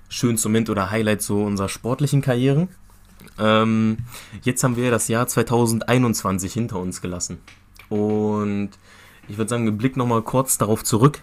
schönsten 0.09 0.49
Moment 0.49 0.69
oder 0.69 0.89
Highlight 0.89 1.21
so 1.21 1.43
unserer 1.43 1.69
sportlichen 1.69 2.21
Karrieren. 2.21 2.69
Ähm, 3.37 3.97
jetzt 4.43 4.63
haben 4.63 4.75
wir 4.75 4.91
das 4.91 5.07
Jahr 5.07 5.27
2021 5.27 6.51
hinter 6.51 6.79
uns 6.79 7.01
gelassen. 7.01 7.39
Und 7.89 8.71
ich 9.27 9.37
würde 9.37 9.49
sagen, 9.49 9.65
wir 9.65 9.71
blicken 9.71 9.99
nochmal 9.99 10.21
kurz 10.21 10.57
darauf 10.57 10.83
zurück, 10.83 11.21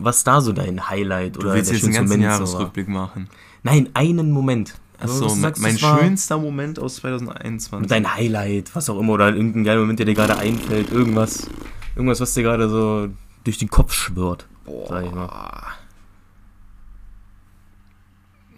was 0.00 0.24
da 0.24 0.40
so 0.40 0.52
dein 0.52 0.88
Highlight 0.88 1.36
Du 1.36 1.40
oder 1.40 1.54
willst 1.54 1.70
der 1.70 1.76
jetzt 1.78 1.84
einen 1.84 1.94
ganzen 1.94 2.18
Moment 2.18 2.22
so 2.22 2.28
war. 2.28 2.46
Jahresrückblick 2.52 2.88
machen. 2.88 3.28
Nein, 3.62 3.88
einen 3.94 4.32
Moment. 4.32 4.74
Achso, 4.98 5.28
sagst, 5.28 5.62
mein 5.62 5.78
schönster 5.78 6.36
Moment 6.38 6.78
aus 6.78 6.96
2021. 6.96 7.88
Dein 7.88 8.14
Highlight, 8.14 8.74
was 8.74 8.90
auch 8.90 8.98
immer, 9.00 9.14
oder 9.14 9.34
irgendein 9.34 9.64
geiler 9.64 9.80
Moment, 9.80 9.98
der 9.98 10.06
dir 10.06 10.14
gerade 10.14 10.36
einfällt, 10.36 10.90
irgendwas, 10.90 11.48
irgendwas, 11.96 12.20
was 12.20 12.34
dir 12.34 12.42
gerade 12.42 12.68
so 12.68 13.08
durch 13.44 13.56
den 13.58 13.70
Kopf 13.70 13.94
schwirrt. 13.94 14.46
Sag 14.88 15.06
ich 15.06 15.12
mal. 15.12 15.62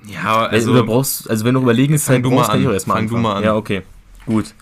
Ja, 0.06 0.46
Also, 0.46 0.70
also 0.72 0.74
du 0.74 0.84
brauchst, 0.86 1.30
also 1.30 1.44
wenn 1.44 1.54
du 1.54 1.60
Überlegenszeit 1.62 2.22
brauchst, 2.22 2.50
kann 2.50 2.60
ich 2.60 2.66
an. 2.66 2.70
auch 2.70 2.74
erstmal 2.74 2.96
Fang 2.98 3.08
du 3.08 3.16
mal 3.18 3.36
an. 3.36 3.44
Ja, 3.44 3.54
okay. 3.54 3.82
Gut. 4.26 4.54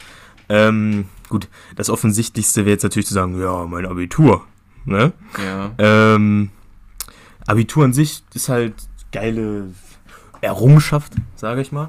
Ähm, 0.51 1.07
gut, 1.29 1.49
das 1.77 1.89
Offensichtlichste 1.89 2.67
wäre 2.67 2.73
jetzt 2.73 2.83
natürlich 2.83 3.07
zu 3.07 3.15
sagen, 3.15 3.41
ja, 3.41 3.65
mein 3.65 3.87
Abitur. 3.87 4.45
Ne? 4.85 5.13
ja. 5.39 5.73
Ähm, 5.79 6.51
Abitur 7.51 7.85
an 7.85 7.93
sich 7.93 8.23
ist 8.35 8.49
halt 8.49 8.75
geile 9.13 9.67
Errungenschaft, 10.41 11.13
sage 11.37 11.61
ich 11.61 11.73
mal. 11.73 11.89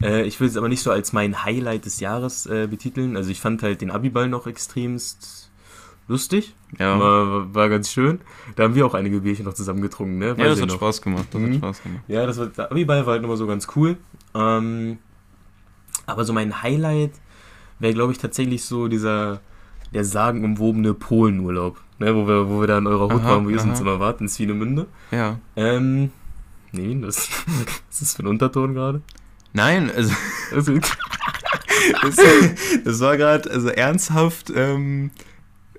Äh, 0.00 0.22
ich 0.24 0.40
will 0.40 0.48
es 0.48 0.56
aber 0.56 0.68
nicht 0.68 0.82
so 0.82 0.90
als 0.90 1.12
mein 1.12 1.44
Highlight 1.44 1.84
des 1.84 2.00
Jahres 2.00 2.46
äh, 2.46 2.66
betiteln. 2.68 3.16
Also 3.16 3.30
ich 3.30 3.40
fand 3.40 3.62
halt 3.62 3.80
den 3.80 3.90
Abiball 3.90 4.28
noch 4.28 4.46
extremst 4.46 5.50
lustig. 6.08 6.54
Ja. 6.78 6.98
War, 6.98 7.54
war 7.54 7.68
ganz 7.68 7.90
schön. 7.90 8.20
Da 8.56 8.64
haben 8.64 8.74
wir 8.74 8.86
auch 8.86 8.94
einige 8.94 9.20
Bierchen 9.20 9.44
noch 9.44 9.54
zusammen 9.54 9.82
getrunken, 9.82 10.18
ne? 10.18 10.28
ja, 10.28 10.34
das 10.34 10.60
hat 10.60 10.68
noch. 10.68 10.76
Spaß 10.76 11.02
gemacht. 11.02 11.26
Das 11.30 11.40
Mhm. 11.40 11.46
hat 11.50 11.56
Spaß 11.58 11.82
gemacht. 11.82 12.02
Ja, 12.08 12.26
das 12.26 12.38
war, 12.38 12.46
der 12.46 12.70
Abiball 12.70 13.04
war 13.06 13.12
halt 13.12 13.22
nochmal 13.22 13.36
so 13.36 13.46
ganz 13.46 13.68
cool. 13.76 13.96
Ähm, 14.34 14.98
aber 16.06 16.24
so 16.24 16.32
mein 16.32 16.62
Highlight 16.62 17.12
wäre, 17.78 17.92
glaube 17.94 18.12
ich, 18.12 18.18
tatsächlich 18.18 18.64
so 18.64 18.88
dieser, 18.88 19.40
der 19.92 20.04
sagenumwobene 20.04 20.94
Polenurlaub. 20.94 21.78
Ne, 22.02 22.14
wo 22.16 22.26
wir, 22.26 22.48
wo 22.48 22.60
wir 22.60 22.66
da 22.66 22.78
in 22.78 22.86
eurer 22.86 23.04
Hut 23.04 23.20
Aha, 23.20 23.30
waren, 23.30 23.44
wo 23.44 23.50
ihr 23.50 23.60
aha. 23.60 23.70
uns 23.70 23.80
immer 23.80 24.00
warten, 24.00 24.24
in 24.24 24.28
Swinemünde. 24.28 24.86
Ja. 25.12 25.38
Ähm, 25.54 26.10
nee, 26.72 26.98
das, 27.00 27.28
was 27.88 28.02
ist 28.02 28.16
für 28.16 28.24
ein 28.24 28.26
Unterton 28.26 28.74
gerade? 28.74 29.02
Nein, 29.52 29.90
also 29.94 30.12
Also, 30.52 30.78
das, 32.02 32.16
das 32.84 33.00
war 33.00 33.16
gerade 33.16 33.50
also 33.50 33.68
ernsthaft 33.68 34.52
ähm, 34.54 35.10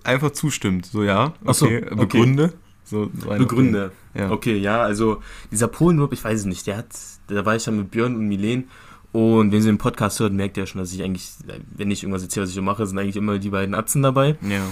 einfach 0.03 0.31
zustimmt. 0.31 0.85
So 0.85 1.03
ja, 1.03 1.33
so, 1.45 1.65
okay, 1.65 1.83
okay. 1.85 1.95
begründe. 1.95 2.53
So, 2.83 3.09
so 3.17 3.29
Begründe. 3.29 3.91
Ja. 4.13 4.31
Okay, 4.31 4.57
ja, 4.57 4.81
also 4.81 5.21
dieser 5.51 5.67
Polenurlaub, 5.67 6.13
ich 6.13 6.23
weiß 6.23 6.41
es 6.41 6.45
nicht, 6.45 6.67
der 6.67 6.77
hat, 6.77 6.87
da 7.27 7.45
war 7.45 7.55
ich 7.55 7.63
dann 7.63 7.77
mit 7.77 7.91
Björn 7.91 8.15
und 8.15 8.27
Milen 8.27 8.69
und 9.13 9.51
wenn 9.51 9.61
sie 9.61 9.69
den 9.69 9.77
Podcast 9.77 10.19
hört, 10.19 10.33
merkt 10.33 10.57
ihr 10.57 10.65
schon, 10.65 10.79
dass 10.79 10.91
ich 10.91 11.01
eigentlich, 11.03 11.29
wenn 11.75 11.91
ich 11.91 12.03
irgendwas 12.03 12.23
erzähle, 12.23 12.43
was 12.43 12.49
ich 12.49 12.55
so 12.55 12.61
mache, 12.61 12.85
sind 12.85 12.97
eigentlich 12.97 13.15
immer 13.15 13.39
die 13.39 13.49
beiden 13.49 13.73
Atzen 13.75 14.01
dabei. 14.01 14.35
Ja. 14.41 14.63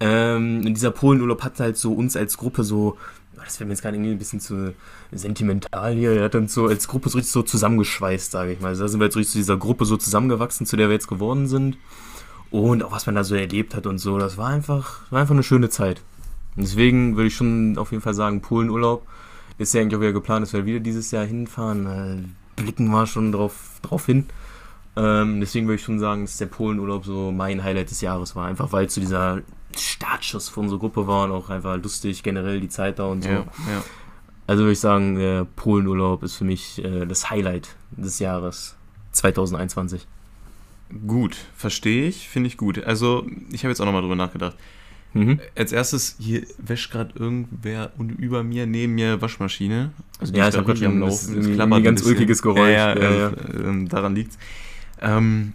Ähm, 0.00 0.62
und 0.64 0.74
dieser 0.74 0.90
Polenurlaub 0.90 1.42
hat 1.42 1.60
halt 1.60 1.76
so 1.76 1.92
uns 1.92 2.16
als 2.16 2.38
Gruppe 2.38 2.64
so, 2.64 2.96
oh, 3.36 3.40
das 3.44 3.60
wäre 3.60 3.66
mir 3.66 3.74
jetzt 3.74 3.82
gerade 3.82 3.96
irgendwie 3.96 4.12
ein 4.12 4.18
bisschen 4.18 4.40
zu 4.40 4.74
sentimental 5.12 5.94
hier, 5.94 6.14
der 6.14 6.24
hat 6.24 6.34
uns 6.34 6.54
so 6.54 6.66
als 6.66 6.88
Gruppe 6.88 7.10
so 7.10 7.18
richtig 7.18 7.32
so 7.32 7.42
zusammengeschweißt, 7.42 8.30
sage 8.30 8.52
ich 8.52 8.60
mal. 8.60 8.68
Also 8.68 8.84
da 8.84 8.88
sind 8.88 9.00
wir 9.00 9.06
jetzt 9.06 9.16
richtig 9.16 9.32
zu 9.32 9.38
dieser 9.38 9.58
Gruppe 9.58 9.84
so 9.84 9.96
zusammengewachsen, 9.96 10.66
zu 10.66 10.76
der 10.76 10.88
wir 10.88 10.94
jetzt 10.94 11.08
geworden 11.08 11.46
sind. 11.46 11.76
Und 12.50 12.82
auch 12.82 12.92
was 12.92 13.06
man 13.06 13.14
da 13.14 13.22
so 13.22 13.34
erlebt 13.34 13.74
hat 13.76 13.86
und 13.86 13.98
so, 13.98 14.18
das 14.18 14.36
war 14.36 14.48
einfach, 14.48 15.10
war 15.10 15.20
einfach 15.20 15.34
eine 15.34 15.42
schöne 15.42 15.68
Zeit. 15.68 16.02
Deswegen 16.56 17.16
würde 17.16 17.28
ich 17.28 17.36
schon 17.36 17.78
auf 17.78 17.92
jeden 17.92 18.02
Fall 18.02 18.14
sagen, 18.14 18.40
Polenurlaub 18.40 19.06
ist 19.58 19.74
ja 19.74 19.80
eigentlich 19.80 19.96
auch 19.96 20.00
wieder 20.00 20.12
geplant, 20.12 20.42
dass 20.42 20.52
wir 20.52 20.66
wieder 20.66 20.80
dieses 20.80 21.10
Jahr 21.10 21.24
hinfahren. 21.24 21.86
Äh, 21.86 22.62
blicken 22.62 22.90
wir 22.90 23.06
schon 23.06 23.32
drauf, 23.32 23.78
drauf 23.82 24.06
hin. 24.06 24.26
Ähm, 24.96 25.40
deswegen 25.40 25.66
würde 25.66 25.76
ich 25.76 25.82
schon 25.82 26.00
sagen, 26.00 26.22
dass 26.22 26.38
der 26.38 26.46
Polenurlaub 26.46 27.04
so 27.04 27.30
mein 27.30 27.62
Highlight 27.62 27.90
des 27.90 28.00
Jahres 28.00 28.34
war. 28.34 28.46
Einfach 28.46 28.72
weil 28.72 28.88
zu 28.88 29.00
dieser 29.00 29.42
Startschuss 29.76 30.48
für 30.48 30.60
unsere 30.60 30.78
Gruppe 30.80 31.06
war 31.06 31.24
und 31.24 31.32
auch 31.32 31.50
einfach 31.50 31.76
lustig 31.82 32.22
generell 32.22 32.60
die 32.60 32.68
Zeit 32.68 32.98
da 32.98 33.04
und 33.04 33.22
so. 33.22 33.28
Ja, 33.30 33.38
ja. 33.68 33.84
Also 34.46 34.62
würde 34.64 34.72
ich 34.72 34.80
sagen, 34.80 35.14
der 35.16 35.44
Polenurlaub 35.44 36.22
ist 36.22 36.36
für 36.36 36.44
mich 36.44 36.82
äh, 36.84 37.06
das 37.06 37.30
Highlight 37.30 37.76
des 37.92 38.18
Jahres 38.18 38.74
2021. 39.12 40.06
Gut, 41.06 41.36
verstehe 41.56 42.08
ich, 42.08 42.28
finde 42.28 42.48
ich 42.48 42.56
gut. 42.56 42.82
Also, 42.82 43.24
ich 43.52 43.62
habe 43.62 43.70
jetzt 43.70 43.80
auch 43.80 43.84
nochmal 43.84 44.02
drüber 44.02 44.16
nachgedacht. 44.16 44.56
Mhm. 45.12 45.40
Als 45.56 45.70
erstes, 45.72 46.16
hier 46.18 46.42
wäscht 46.58 46.90
gerade 46.90 47.12
irgendwer 47.16 47.92
und 47.98 48.10
über 48.10 48.42
mir, 48.42 48.66
neben 48.66 48.94
mir 48.94 49.20
Waschmaschine. 49.22 49.90
Also 50.18 50.34
Ja, 50.34 50.48
ich 50.48 50.56
hab 50.56 50.64
grad 50.66 50.78
grad 50.78 50.78
schon- 50.78 51.00
Laufen, 51.00 51.72
ein 51.72 51.82
ganz 51.84 52.00
bisschen. 52.00 52.14
ulkiges 52.16 52.42
Geräusch. 52.42 52.70
Ja, 52.70 52.96
ja, 52.96 52.98
Ja, 52.98 53.10
ja. 53.18 53.26
äh, 53.28 53.62
ähm, 53.68 53.88
daran 53.88 54.14
liegt's. 54.16 54.36
Ähm, 55.00 55.52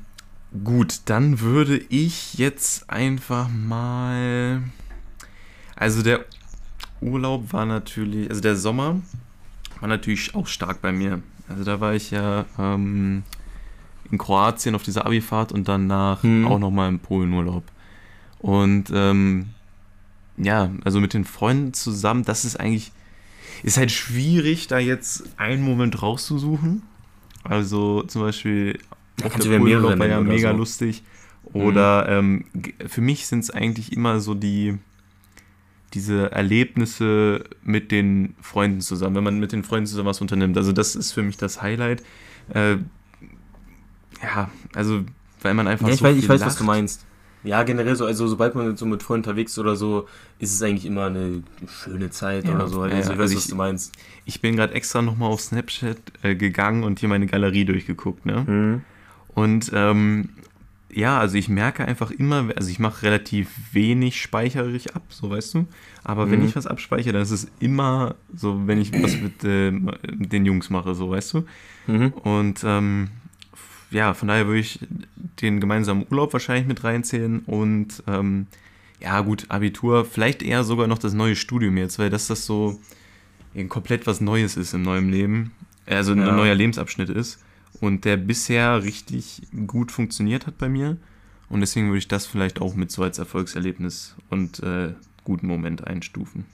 gut, 0.64 1.02
dann 1.06 1.40
würde 1.40 1.78
ich 1.90 2.36
jetzt 2.36 2.90
einfach 2.90 3.50
mal. 3.50 4.64
Also 5.76 6.02
der 6.02 6.26
Urlaub 7.02 7.52
war 7.54 7.66
natürlich, 7.66 8.30
also 8.30 8.42
der 8.42 8.56
Sommer 8.56 9.02
war 9.80 9.90
natürlich 9.90 10.34
auch 10.36 10.48
stark 10.48 10.82
bei 10.82 10.92
mir. 10.92 11.22
Also 11.50 11.64
da 11.64 11.80
war 11.80 11.94
ich 11.94 12.12
ja 12.12 12.46
ähm, 12.58 13.24
in 14.12 14.18
Kroatien 14.18 14.76
auf 14.76 14.84
dieser 14.84 15.06
Abifahrt 15.06 15.52
und 15.52 15.68
danach 15.68 16.24
Hm. 16.24 16.48
auch 16.48 16.60
nochmal 16.60 16.90
im 16.90 17.00
Polenurlaub. 17.00 17.64
Und 18.40 18.86
ähm, 18.94 19.48
ja, 20.38 20.70
also 20.84 21.00
mit 21.00 21.14
den 21.14 21.26
Freunden 21.26 21.74
zusammen, 21.74 22.24
das 22.24 22.46
ist 22.46 22.60
eigentlich, 22.60 22.92
ist 23.64 23.78
halt 23.78 23.92
schwierig, 23.92 24.68
da 24.68 24.80
jetzt 24.80 25.24
einen 25.38 25.64
Moment 25.64 26.02
rauszusuchen. 26.02 26.84
Also 27.44 28.04
zum 28.04 28.22
Beispiel 28.22 28.80
Da 29.18 29.30
kannst 29.30 29.46
du 29.48 29.52
ja 29.52 29.60
mehrere 29.60 29.82
Polenurlaub 29.82 30.00
war 30.00 30.08
ja 30.08 30.22
mega 30.22 30.52
so. 30.52 30.58
lustig. 30.58 31.04
Oder 31.54 32.08
ähm, 32.10 32.46
g- 32.54 32.74
für 32.88 33.02
mich 33.02 33.28
sind 33.28 33.40
es 33.40 33.52
eigentlich 33.52 33.94
immer 33.94 34.20
so 34.20 34.34
die 34.34 34.78
diese 35.94 36.32
Erlebnisse 36.32 37.46
mit 37.64 37.92
den 37.92 38.36
Freunden 38.42 38.82
zusammen, 38.82 39.16
wenn 39.16 39.24
man 39.24 39.40
mit 39.40 39.54
den 39.54 39.64
Freunden 39.64 39.86
zusammen 39.88 40.08
was 40.10 40.20
unternimmt. 40.20 40.58
Also 40.58 40.74
das 40.74 40.96
ist 40.96 41.14
für 41.14 41.22
mich 41.24 41.38
das 41.38 41.62
Highlight. 41.62 42.04
Äh, 42.54 42.78
ja, 44.22 44.50
also 44.74 45.04
weil 45.42 45.54
man 45.54 45.68
einfach 45.68 45.88
Ja, 45.88 45.94
ich 45.94 46.00
so 46.00 46.06
weiß, 46.06 46.18
ich 46.18 46.28
weiß 46.28 46.42
was 46.42 46.56
du 46.58 46.64
lacht. 46.64 46.76
meinst. 46.76 47.06
Ja, 47.44 47.62
generell 47.64 47.96
so, 47.96 48.06
also 48.08 48.28
sobald 48.28 48.56
man 48.56 48.76
so 48.76 48.88
mit 48.88 49.04
Freunden 49.04 49.30
unterwegs 49.30 49.52
ist 49.52 49.60
oder 49.60 49.76
so, 49.76 50.08
ist 50.40 50.52
es 50.54 50.62
eigentlich 50.64 50.86
immer 50.86 51.06
eine 51.06 51.44
schöne 51.68 52.10
Zeit 52.10 52.46
Ja, 52.48 52.56
oder 52.56 52.68
so. 52.68 52.82
Also 52.82 52.96
ja, 52.96 53.02
ich 53.04 53.08
weiß, 53.10 53.20
also 53.20 53.36
was 53.36 53.44
ich- 53.46 53.50
du 53.52 53.56
meinst. 53.56 53.92
Ich 54.26 54.42
bin 54.42 54.56
gerade 54.56 54.74
extra 54.74 55.02
nochmal 55.04 55.30
auf 55.32 55.42
Snapchat 55.42 55.98
äh, 56.24 56.36
gegangen 56.36 56.84
und 56.84 57.00
hier 57.00 57.08
meine 57.10 57.28
Galerie 57.28 57.64
durchgeguckt, 57.66 58.26
ne? 58.26 58.44
Mhm. 58.48 58.82
Und 59.36 59.70
ähm, 59.74 60.30
ja, 60.92 61.20
also 61.20 61.36
ich 61.38 61.50
merke 61.50 61.86
einfach 61.86 62.10
immer, 62.12 62.50
also 62.56 62.70
ich 62.70 62.80
mache 62.80 63.04
relativ 63.04 63.50
wenig 63.74 64.22
speichere 64.22 64.72
ich 64.72 64.96
ab, 64.96 65.04
so 65.10 65.30
weißt 65.30 65.54
du. 65.56 65.68
Aber 66.04 66.32
wenn 66.32 66.40
Mhm. 66.40 66.46
ich 66.46 66.56
was 66.56 66.68
abspeichere, 66.68 67.14
dann 67.14 67.22
ist 67.22 67.32
es 67.32 67.48
immer 67.60 68.16
so, 68.34 68.66
wenn 68.68 68.80
ich 68.80 68.94
was 69.02 69.20
mit, 69.20 69.44
äh, 69.44 69.72
mit 69.72 70.32
den 70.32 70.46
Jungs 70.46 70.70
mache, 70.70 70.96
so 70.96 71.10
weißt 71.10 71.34
du. 71.34 71.46
Mhm. 71.88 72.14
Und 72.14 72.64
ähm, 72.64 73.10
ja, 73.92 74.14
von 74.14 74.30
daher 74.30 74.48
würde 74.48 74.60
ich 74.62 74.80
den 75.42 75.60
gemeinsamen 75.60 76.06
Urlaub 76.10 76.32
wahrscheinlich 76.34 76.68
mit 76.68 76.84
reinzählen 76.84 77.40
und 77.46 78.02
ähm, 78.08 78.48
ja, 79.02 79.20
gut, 79.22 79.46
Abitur, 79.50 80.06
vielleicht 80.06 80.42
eher 80.42 80.64
sogar 80.64 80.88
noch 80.88 80.98
das 80.98 81.14
neue 81.14 81.36
Studium 81.36 81.76
jetzt, 81.78 82.00
weil 82.00 82.10
das 82.10 82.28
das 82.28 82.46
so 82.46 82.80
komplett 83.70 84.08
was 84.08 84.22
Neues 84.22 84.58
ist 84.58 84.74
im 84.74 84.82
neuen 84.82 85.10
Leben, 85.12 85.52
also 85.86 86.14
ein 86.14 86.20
Ja. 86.20 86.32
neuer 86.32 86.56
Lebensabschnitt 86.56 87.10
ist 87.10 87.40
und 87.82 88.06
der 88.06 88.18
bisher 88.18 88.84
richtig 88.84 89.42
gut 89.68 89.92
funktioniert 89.92 90.48
hat 90.48 90.58
bei 90.58 90.70
mir 90.70 90.98
und 91.50 91.62
deswegen 91.62 91.88
würde 91.88 92.00
ich 92.00 92.08
das 92.08 92.26
vielleicht 92.26 92.62
auch 92.62 92.76
mit 92.76 92.92
so 92.92 93.04
als 93.04 93.20
Erfolgserlebnis 93.20 94.16
und 94.30 94.62
äh, 94.64 94.94
guten 95.24 95.48
Moment 95.48 95.86
einstufen. 95.88 96.46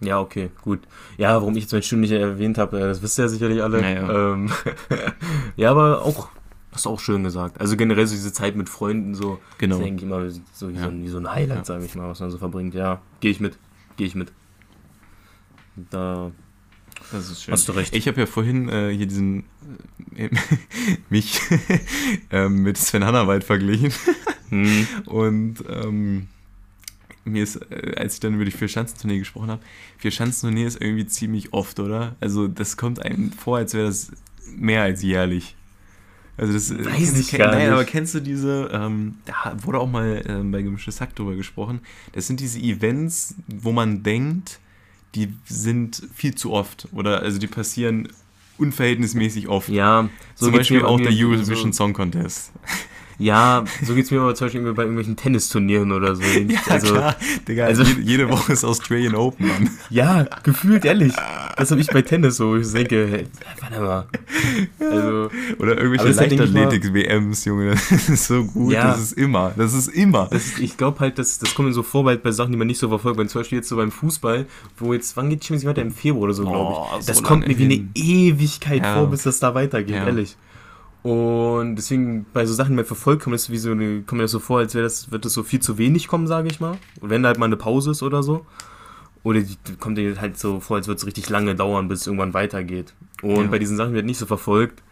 Ja, 0.00 0.20
okay, 0.20 0.50
gut. 0.62 0.80
Ja, 1.16 1.34
warum 1.34 1.56
ich 1.56 1.62
jetzt 1.64 1.72
mein 1.72 1.82
Studium 1.82 2.00
nicht 2.02 2.12
erwähnt 2.12 2.58
habe, 2.58 2.78
äh, 2.78 2.80
das 2.80 3.00
wisst 3.02 3.18
ihr 3.18 3.22
ja 3.24 3.28
sicherlich 3.28 3.62
alle. 3.62 3.80
Ja, 3.80 3.88
ja. 3.90 4.32
Ähm, 4.34 4.50
ja 5.56 5.70
aber 5.70 6.02
auch, 6.02 6.28
hast 6.72 6.84
du 6.84 6.90
auch 6.90 7.00
schön 7.00 7.22
gesagt. 7.24 7.60
Also 7.60 7.76
generell 7.76 8.06
so 8.06 8.14
diese 8.14 8.32
Zeit 8.32 8.56
mit 8.56 8.68
Freunden, 8.68 9.14
so, 9.14 9.38
Genau. 9.58 9.76
ist 9.78 9.82
eigentlich 9.84 10.02
immer 10.02 10.28
so 10.52 10.68
wie, 10.68 10.74
Ja. 10.74 10.82
so 10.82 10.88
ein, 10.88 11.02
wie 11.04 11.08
so 11.08 11.18
ein 11.18 11.30
Highlight, 11.30 11.58
Ja. 11.58 11.64
sage 11.64 11.84
ich 11.84 11.94
mal, 11.94 12.08
was 12.08 12.20
man 12.20 12.30
so 12.30 12.38
verbringt. 12.38 12.74
Ja, 12.74 13.00
gehe 13.20 13.30
ich 13.30 13.40
mit, 13.40 13.56
gehe 13.96 14.06
ich 14.06 14.14
mit. 14.14 14.32
Da 15.90 16.30
Das 17.12 17.30
ist 17.30 17.42
schön. 17.44 17.52
hast 17.52 17.68
du 17.68 17.72
recht. 17.72 17.94
Ich 17.94 18.08
habe 18.08 18.20
ja 18.20 18.26
vorhin 18.26 18.68
äh, 18.68 18.90
hier 18.94 19.06
diesen 19.06 19.44
äh, 20.16 20.28
mich 21.10 21.40
ähm, 22.30 22.62
mit 22.62 22.76
Sven 22.78 23.04
Hannawald 23.04 23.44
verglichen 23.44 23.92
Hm. 24.50 24.86
und 25.06 25.56
ähm, 25.68 26.28
mir 27.24 27.42
ist, 27.42 27.56
äh, 27.70 27.94
als 27.96 28.14
ich 28.14 28.20
dann 28.20 28.34
über 28.34 28.44
die 28.44 28.50
Vier-Schanzentournee 28.50 29.18
gesprochen 29.18 29.50
habe, 29.50 29.62
Vier-Schanzentournee 29.98 30.64
ist 30.66 30.80
irgendwie 30.80 31.06
ziemlich 31.06 31.52
oft, 31.52 31.80
oder? 31.80 32.16
Also 32.20 32.48
das 32.48 32.76
kommt 32.76 33.00
einem 33.02 33.32
vor, 33.32 33.56
als 33.58 33.72
wäre 33.74 33.86
das 33.86 34.12
mehr 34.54 34.82
als 34.82 35.02
jährlich. 35.02 35.56
Also 36.36 36.52
das 36.52 36.70
äh, 36.70 36.84
Weiß 36.84 37.18
ich 37.18 37.28
kenn- 37.30 37.38
gar 37.38 37.52
nein, 37.52 37.60
nicht. 37.62 37.70
aber 37.72 37.84
kennst 37.84 38.14
du 38.14 38.20
diese, 38.20 38.68
ähm, 38.72 39.14
da 39.24 39.56
wurde 39.62 39.78
auch 39.78 39.88
mal 39.90 40.22
ähm, 40.28 40.50
bei 40.50 40.62
Gemischtes 40.62 41.00
Hack 41.00 41.14
drüber 41.16 41.36
gesprochen, 41.36 41.80
das 42.12 42.26
sind 42.26 42.40
diese 42.40 42.58
Events, 42.58 43.36
wo 43.46 43.72
man 43.72 44.02
denkt, 44.02 44.58
die 45.14 45.32
sind 45.44 46.02
viel 46.14 46.34
zu 46.34 46.52
oft 46.52 46.88
oder 46.92 47.20
also 47.20 47.38
die 47.38 47.46
passieren 47.46 48.08
unverhältnismäßig 48.58 49.48
oft. 49.48 49.68
Ja, 49.68 50.08
so 50.34 50.46
Zum 50.46 50.54
Beispiel 50.54 50.84
auch 50.84 51.00
der 51.00 51.12
Eurovision 51.12 51.72
so, 51.72 51.84
Song 51.84 51.92
Contest. 51.92 52.52
Ja, 53.18 53.64
so 53.82 53.94
geht's 53.94 54.10
mir 54.10 54.20
aber 54.20 54.34
zum 54.34 54.46
Beispiel 54.46 54.72
bei 54.72 54.82
irgendwelchen 54.82 55.16
Tennisturnieren 55.16 55.92
oder 55.92 56.16
so. 56.16 56.22
also, 56.68 56.98
Digga, 57.46 57.66
also- 57.66 57.84
jede, 58.02 58.28
Woche 58.28 58.52
ist 58.52 58.64
Australian 58.64 59.14
Open, 59.14 59.46
Mann. 59.48 59.70
Ja, 59.90 60.24
gefühlt 60.42 60.84
ehrlich. 60.84 61.12
Das 61.56 61.70
habe 61.70 61.80
ich 61.80 61.86
bei 61.88 62.02
Tennis 62.02 62.36
so. 62.36 62.56
Ich 62.56 62.70
denke, 62.72 63.06
hey, 63.08 63.26
warte 63.60 63.80
mal. 63.80 64.06
Also, 64.80 65.30
Oder 65.58 65.78
irgendwelche 65.78 66.18
halt, 66.18 66.30
Leichtathletik-WMs, 66.30 67.44
Junge. 67.44 67.70
Das 67.70 68.08
ist 68.08 68.26
so 68.26 68.44
gut. 68.44 68.72
Ja. 68.72 68.88
Das 68.88 69.00
ist 69.00 69.12
immer. 69.12 69.52
Das 69.56 69.72
ist 69.74 69.88
immer. 69.88 70.28
das, 70.30 70.58
ich 70.58 70.76
glaube 70.76 71.00
halt, 71.00 71.18
das, 71.18 71.38
das 71.38 71.54
kommt 71.54 71.68
mir 71.68 71.74
so 71.74 71.82
vor 71.82 72.04
bei, 72.04 72.16
bei 72.16 72.32
Sachen, 72.32 72.50
die 72.52 72.58
man 72.58 72.66
nicht 72.66 72.78
so 72.78 72.88
verfolgt. 72.88 73.18
Wenn 73.18 73.28
zum 73.28 73.40
Beispiel 73.42 73.58
jetzt 73.58 73.68
so 73.68 73.76
beim 73.76 73.92
Fußball, 73.92 74.46
wo 74.78 74.92
jetzt, 74.92 75.16
wann 75.16 75.30
geht 75.30 75.44
Champions 75.44 75.62
League 75.62 75.70
weiter? 75.70 75.82
Im 75.82 75.92
Februar 75.92 76.24
oder 76.24 76.34
so, 76.34 76.42
glaube 76.44 76.72
ich. 76.98 77.04
so 77.04 77.12
Das 77.12 77.22
kommt 77.22 77.42
lange 77.42 77.54
mir 77.54 77.58
wie 77.60 77.64
eine 77.64 77.74
hin. 77.74 77.90
Ewigkeit 77.94 78.82
Ja. 78.82 78.94
vor, 78.94 79.06
bis 79.10 79.22
das 79.22 79.38
da 79.38 79.54
weitergeht, 79.54 79.94
Ja. 79.94 80.06
ehrlich. 80.06 80.36
Und 81.04 81.76
deswegen, 81.76 82.24
bei 82.32 82.46
so 82.46 82.54
Sachen, 82.54 82.70
die 82.70 82.76
man 82.76 82.84
verfolgt, 82.86 83.22
kommt, 83.24 83.34
das 83.34 83.50
wie 83.50 83.58
so 83.58 83.70
eine, 83.72 84.00
kommt 84.02 84.18
mir 84.18 84.22
das 84.24 84.30
so 84.30 84.38
vor, 84.38 84.60
als 84.60 84.74
wäre 84.74 84.84
das, 84.84 85.10
wird 85.10 85.26
das 85.26 85.34
so 85.34 85.42
viel 85.42 85.60
zu 85.60 85.76
wenig 85.76 86.08
kommen, 86.08 86.26
sage 86.26 86.48
ich 86.48 86.60
mal. 86.60 86.78
Und 87.00 87.10
wenn 87.10 87.22
da 87.22 87.26
halt 87.28 87.38
mal 87.38 87.44
eine 87.44 87.58
Pause 87.58 87.90
ist 87.90 88.02
oder 88.02 88.22
so. 88.22 88.46
Oder 89.22 89.40
die, 89.40 89.56
die 89.68 89.76
kommt 89.76 89.98
dir 89.98 90.18
halt 90.18 90.38
so 90.38 90.60
vor, 90.60 90.78
als 90.78 90.86
würde 90.86 90.96
es 90.98 91.06
richtig 91.06 91.28
lange 91.28 91.54
dauern, 91.54 91.88
bis 91.88 92.00
es 92.02 92.06
irgendwann 92.06 92.32
weitergeht. 92.32 92.94
Und 93.20 93.36
Ja. 93.36 93.42
bei 93.50 93.58
diesen 93.58 93.76
Sachen 93.76 93.92
wird 93.92 94.06
nicht 94.06 94.16
so 94.18 94.24
verfolgt. 94.24 94.82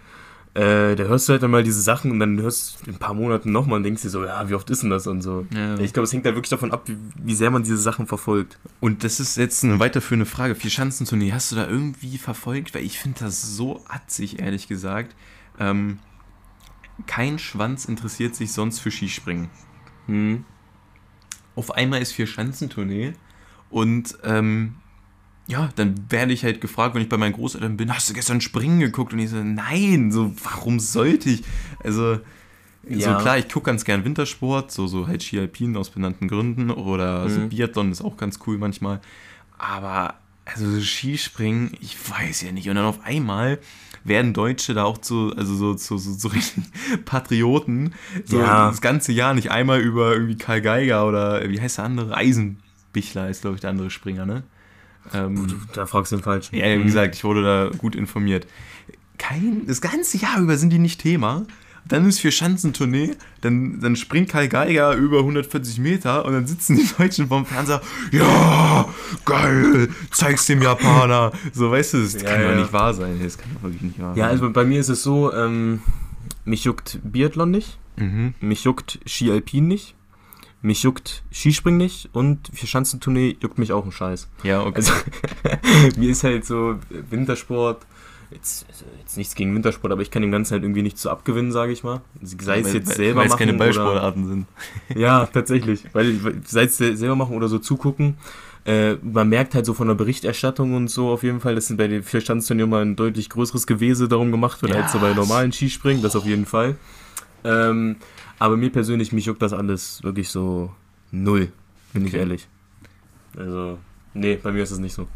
Äh, 0.55 0.97
da 0.97 1.05
hörst 1.05 1.29
du 1.29 1.33
halt 1.33 1.43
dann 1.43 1.51
mal 1.51 1.63
diese 1.63 1.81
Sachen 1.81 2.11
und 2.11 2.21
dann 2.21 2.39
hörst 2.39 2.81
du 2.83 2.91
in 2.91 2.97
ein 2.97 2.99
paar 2.99 3.15
Monaten 3.15 3.51
nochmal 3.51 3.79
und 3.79 3.85
denkst 3.85 4.03
dir 4.03 4.11
so, 4.11 4.23
ja, 4.23 4.47
wie 4.51 4.55
oft 4.55 4.69
ist 4.69 4.83
denn 4.83 4.91
das 4.91 5.07
und 5.07 5.23
so. 5.23 5.47
Ja. 5.55 5.79
Ich 5.79 5.95
glaube, 5.95 6.05
es 6.05 6.13
hängt 6.13 6.27
da 6.27 6.35
wirklich 6.35 6.51
davon 6.51 6.73
ab, 6.73 6.83
wie, 6.89 6.97
wie 7.25 7.35
sehr 7.35 7.51
man 7.51 7.63
diese 7.63 7.79
Sachen 7.79 8.07
verfolgt. 8.07 8.59
Und 8.81 9.03
das 9.03 9.19
ist 9.19 9.39
jetzt 9.39 9.65
eine 9.65 9.81
weiterführende 9.81 10.27
Frage. 10.27 10.55
Vier 10.55 10.71
Schanzentournee, 10.71 11.33
hast 11.33 11.53
du 11.53 11.57
da 11.57 11.67
irgendwie 11.67 12.19
verfolgt? 12.19 12.75
Weil 12.75 12.83
ich 12.85 12.99
finde 12.99 13.21
das 13.21 13.57
so 13.57 13.83
atzig, 13.89 14.41
ehrlich 14.43 14.69
gesagt. 14.69 15.17
Ähm, 15.59 15.99
kein 17.07 17.39
Schwanz 17.39 17.85
interessiert 17.85 18.35
sich 18.35 18.53
sonst 18.53 18.81
für 18.81 18.91
Skispringen. 18.91 19.51
Hm. 20.07 20.45
Auf 21.55 21.75
einmal 21.75 22.01
ist 22.01 22.13
Vier 22.13 22.27
Schanzentournee 22.27 23.13
und 23.71 24.17
ähm, 24.25 24.77
ja, 25.49 25.71
dann 25.75 26.11
werde 26.11 26.33
ich 26.33 26.45
halt 26.45 26.61
gefragt, 26.61 26.95
wenn 26.95 27.03
ich 27.03 27.09
bei 27.09 27.17
meinen 27.19 27.33
Großeltern 27.35 27.77
bin, 27.77 27.93
hast 27.95 28.09
du 28.09 28.15
gestern 28.15 28.41
Springen 28.41 28.81
geguckt? 28.81 29.13
Und 29.13 29.19
ich 29.19 29.31
so, 29.31 29.43
nein, 29.43 30.13
so, 30.13 30.33
warum 30.45 30.79
sollte 30.81 31.29
ich? 31.31 31.43
Also, 31.83 32.21
Ja. 32.89 33.19
so 33.19 33.23
klar, 33.23 33.39
ich 33.39 33.49
gucke 33.49 33.67
ganz 33.67 33.85
gern 33.85 34.05
Wintersport, 34.05 34.71
so, 34.71 34.87
so 34.87 35.09
halt 35.09 35.23
Ski 35.23 35.41
Alpin 35.41 35.77
aus 35.77 35.91
benannten 35.91 36.29
Gründen 36.29 36.71
oder 36.71 37.29
so 37.29 37.41
Mhm. 37.41 37.49
Biathlon 37.49 37.91
ist 37.93 38.03
auch 38.03 38.17
ganz 38.17 38.39
cool 38.47 38.57
manchmal. 38.57 39.01
Aber, 39.59 40.15
also 40.45 40.71
so 40.71 40.81
Skispringen, 40.81 41.73
ich 41.81 41.97
weiß 42.11 42.43
ja 42.43 42.53
nicht. 42.53 42.69
Und 42.69 42.77
dann 42.77 42.87
auf 42.87 43.05
einmal 43.05 43.59
werden 44.05 44.33
Deutsche 44.35 44.75
da 44.75 44.85
auch 44.85 44.99
zu, 44.99 45.33
also 45.37 45.55
so, 45.55 45.77
so, 45.77 45.97
so, 45.99 46.13
so 46.13 46.29
richtig 46.35 46.65
Patrioten, 47.05 47.95
so 48.25 48.39
Ja. 48.39 48.69
das 48.69 48.81
ganze 48.81 49.13
Jahr 49.13 49.35
nicht 49.35 49.51
einmal 49.51 49.81
über 49.81 50.13
irgendwie 50.13 50.37
Karl 50.37 50.61
Geiger 50.61 51.07
oder 51.07 51.49
wie 51.49 51.61
heißt 51.61 51.79
der 51.79 51.85
andere? 51.85 52.17
Eisenbichler 52.17 53.29
ist, 53.29 53.43
glaube 53.43 53.57
ich, 53.57 53.61
der 53.61 53.71
andere 53.71 53.91
Springer, 53.91 54.27
ne? 54.27 54.43
Ähm, 55.13 55.61
Da 55.75 55.87
fragst 55.87 56.13
du 56.13 56.17
den 56.17 56.23
Falschen. 56.23 56.55
ja, 56.57 56.67
wie 56.67 56.75
Hm. 56.75 56.85
gesagt, 56.85 57.15
ich 57.17 57.25
wurde 57.25 57.43
da 57.43 57.71
gut 57.77 57.97
informiert. 57.97 58.47
Kein, 59.19 59.67
das 59.67 59.81
ganze 59.81 60.17
Jahr 60.17 60.41
über 60.41 60.57
sind 60.57 60.71
die 60.71 60.79
nicht 60.79 61.01
Thema. 61.01 61.45
Dann 61.85 62.07
ist 62.09 62.21
vier 62.21 62.31
Schanzentournee, 62.31 63.17
dann, 63.41 63.81
dann 63.81 63.97
springt 63.97 64.29
Karl 64.31 64.49
Geiger 64.49 64.95
über 64.95 65.19
140 65.19 65.79
Meter 65.81 66.25
und 66.25 66.33
dann 66.33 66.47
sitzen 66.47 66.77
die 66.77 66.89
Deutschen 66.97 67.27
vorm 67.29 67.45
Fernseher, 67.45 67.83
ja, 68.13 68.89
geil, 69.25 69.89
zeig's 70.13 70.47
dem 70.47 70.63
Japaner. 70.63 71.33
So, 71.53 71.71
weißt 71.71 71.95
du, 71.95 72.03
das 72.03 72.15
Ja, 72.15 72.21
kann 72.31 72.43
doch 72.43 72.51
ja. 72.51 72.57
nicht 72.57 72.73
wahr 72.73 72.95
sein. 72.95 73.19
Das 73.23 73.37
kann 73.37 73.51
doch 73.55 73.63
wirklich 73.65 73.83
nicht 73.83 73.99
wahr 74.01 74.17
Ja, 74.17 74.25
sein. 74.25 74.31
also 74.31 74.51
bei 74.51 74.65
mir 74.65 74.79
ist 74.81 74.89
es 74.91 75.03
so, 75.03 75.33
ähm, 75.33 75.81
mich 76.45 76.65
juckt 76.65 76.99
Biathlon 77.03 77.51
nicht, 77.51 77.79
Mhm. 77.97 78.35
mich 78.41 78.65
juckt 78.65 79.01
Ski 79.05 79.31
Alpin 79.33 79.67
nicht, 79.69 79.95
mich 80.63 80.83
juckt 80.85 81.25
Skispringen 81.33 81.79
nicht 81.79 82.09
und 82.13 82.49
für 82.55 82.67
Schanzentournee 82.69 83.37
juckt 83.41 83.59
mich 83.59 83.73
auch 83.73 83.85
ein 83.85 83.93
Scheiß. 83.93 84.29
Ja, 84.45 84.63
okay. 84.63 84.77
Also 84.77 84.93
mir 85.99 86.11
ist 86.11 86.23
halt 86.25 86.45
so 86.47 86.77
Wintersport, 87.11 87.85
jetzt, 88.35 88.67
also 88.69 88.85
jetzt 88.99 89.17
nichts 89.17 89.35
gegen 89.35 89.55
Wintersport, 89.55 89.93
aber 89.93 90.03
ich 90.03 90.11
kann 90.11 90.23
dem 90.23 90.31
Ganzen 90.33 90.53
halt 90.53 90.63
irgendwie 90.63 90.83
nicht 90.83 90.99
so 90.99 91.11
abgewinnen, 91.11 91.53
sage 91.53 91.73
ich 91.73 91.83
mal. 91.85 92.01
Sei 92.23 92.61
es 92.61 92.67
Weil- 92.67 92.75
jetzt 92.75 92.89
weil- 92.89 92.97
selber 92.97 93.21
Weil 93.21 93.27
es 93.27 93.31
machen 93.33 93.39
keine 93.39 93.53
oder, 93.53 93.59
Ballsportarten 93.59 94.27
sind. 94.29 94.47
Ja, 94.97 95.27
tatsächlich. 95.27 95.85
Weil, 95.93 96.23
weil 96.25 96.41
sei 96.45 96.65
es 96.65 96.77
se- 96.77 96.97
selber 96.97 97.17
machen 97.17 97.37
oder 97.37 97.49
so 97.49 97.59
zugucken. 97.59 98.17
Äh, 98.65 98.95
man 99.03 99.29
merkt 99.29 99.55
halt 99.57 99.67
so 99.67 99.75
von 99.75 99.89
der 99.89 99.97
Berichterstattung 99.97 100.75
und 100.75 100.89
so 100.89 101.09
auf 101.11 101.25
jeden 101.25 101.41
Fall, 101.41 101.55
dass 101.57 101.77
bei 101.77 101.89
den 101.89 102.03
vier 102.05 102.21
Standsturnieren 102.21 102.71
mal 102.71 102.83
ein 102.83 102.95
deutlich 102.95 103.29
größeres 103.29 103.67
Gewese 103.67 104.07
darum 104.07 104.31
gemacht 104.31 104.63
wird, 104.63 104.73
Ja. 104.75 104.83
als 104.83 104.93
so 104.93 105.01
bei 105.01 105.13
normalen 105.15 105.51
Skispringen, 105.53 106.01
das 106.03 106.15
auf 106.15 106.25
jeden 106.27 106.47
Fall. 106.47 106.77
Ähm, 107.45 107.97
aber 108.39 108.57
mir 108.57 108.71
persönlich, 108.71 109.13
mich 109.13 109.27
juckt 109.27 109.43
das 109.43 109.53
alles 109.53 110.01
wirklich 110.05 110.29
so 110.29 110.71
null, 111.11 111.49
bin 111.93 112.05
ich 112.07 112.13
Okay. 112.13 112.21
ehrlich. 112.21 112.47
Also, 113.37 113.79
nee, 114.15 114.37
bei 114.41 114.53
mir 114.53 114.63
ist 114.63 114.71
das 114.71 114.79
nicht 114.79 114.95
so. 114.95 115.09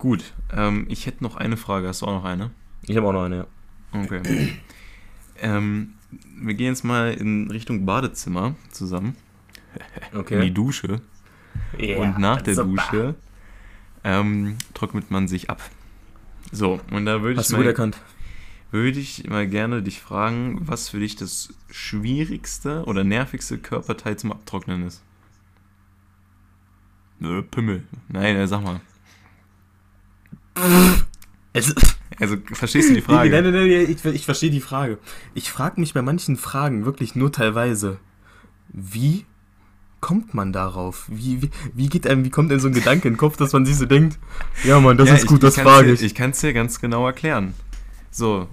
Gut, 0.00 0.32
ähm, 0.50 0.86
ich 0.88 1.04
hätte 1.04 1.22
noch 1.22 1.36
eine 1.36 1.58
Frage. 1.58 1.86
Hast 1.86 2.00
du 2.00 2.06
auch 2.06 2.14
noch 2.14 2.24
eine? 2.24 2.50
Ich 2.86 2.96
habe 2.96 3.06
auch 3.06 3.12
noch 3.12 3.24
eine, 3.24 3.36
ja. 3.36 3.46
Okay. 3.92 4.22
ähm, 5.42 5.92
wir 6.40 6.54
gehen 6.54 6.68
jetzt 6.68 6.84
mal 6.84 7.12
in 7.12 7.50
Richtung 7.50 7.84
Badezimmer 7.84 8.54
zusammen. 8.70 9.14
In 9.74 10.10
die 10.12 10.16
Okay. 10.16 10.50
Dusche. 10.50 11.02
Ja, 11.76 11.98
und 11.98 12.18
nach 12.18 12.40
der 12.40 12.54
super. 12.54 12.70
Dusche 12.70 13.14
ähm, 14.02 14.56
trocknet 14.72 15.10
man 15.10 15.28
sich 15.28 15.50
ab. 15.50 15.60
So, 16.50 16.80
und 16.90 17.04
da 17.04 17.20
würde 17.20 17.34
ich, 17.34 17.38
Hast 17.38 17.52
du 17.52 17.56
gut 17.56 17.66
mal, 17.66 17.70
erkannt. 17.70 17.98
würde 18.70 18.98
ich 18.98 19.28
mal 19.28 19.46
gerne 19.46 19.82
dich 19.82 20.00
fragen, 20.00 20.60
was 20.62 20.88
für 20.88 20.98
dich 20.98 21.14
das 21.16 21.52
schwierigste 21.70 22.84
oder 22.86 23.04
nervigste 23.04 23.58
Körperteil 23.58 24.16
zum 24.16 24.32
Abtrocknen 24.32 24.86
ist. 24.86 25.02
Nö, 27.18 27.42
Pimmel. 27.42 27.84
Nein, 28.08 28.36
äh, 28.36 28.46
sag 28.48 28.62
mal. 28.62 28.80
Es, 31.52 31.74
Also, 32.18 32.36
verstehst 32.52 32.90
du 32.90 32.94
die 32.94 33.00
Frage? 33.00 33.30
Nein, 33.30 33.44
nein, 33.44 33.52
nein, 33.52 33.70
ich, 33.90 34.04
ich 34.04 34.24
verstehe 34.24 34.50
die 34.50 34.60
Frage. 34.60 34.98
Ich 35.34 35.50
frage 35.50 35.80
mich 35.80 35.94
bei 35.94 36.02
manchen 36.02 36.36
Fragen 36.36 36.84
wirklich 36.84 37.14
nur 37.14 37.32
teilweise, 37.32 37.98
wie 38.68 39.24
kommt 40.00 40.32
man 40.34 40.52
darauf? 40.52 41.06
Wie, 41.08 41.42
wie, 41.42 41.50
wie 41.74 41.88
geht 41.88 42.06
einem, 42.06 42.24
wie 42.24 42.30
kommt 42.30 42.50
denn 42.50 42.60
so 42.60 42.68
ein 42.68 42.74
Gedanke 42.74 43.08
in 43.08 43.14
den 43.14 43.18
Kopf, 43.18 43.36
dass 43.36 43.52
man 43.52 43.66
sich 43.66 43.76
so 43.76 43.86
denkt, 43.86 44.18
ja 44.64 44.80
Mann, 44.80 44.96
das 44.96 45.08
Ja, 45.08 45.14
ist 45.16 45.26
gut, 45.26 45.38
ich, 45.38 45.40
das 45.42 45.56
ich 45.56 45.62
frage 45.62 45.92
ich. 45.92 46.02
Ich 46.02 46.14
kann 46.14 46.30
es 46.30 46.40
dir 46.40 46.52
ganz 46.52 46.80
genau 46.80 47.06
erklären. 47.06 47.54
So, 48.10 48.48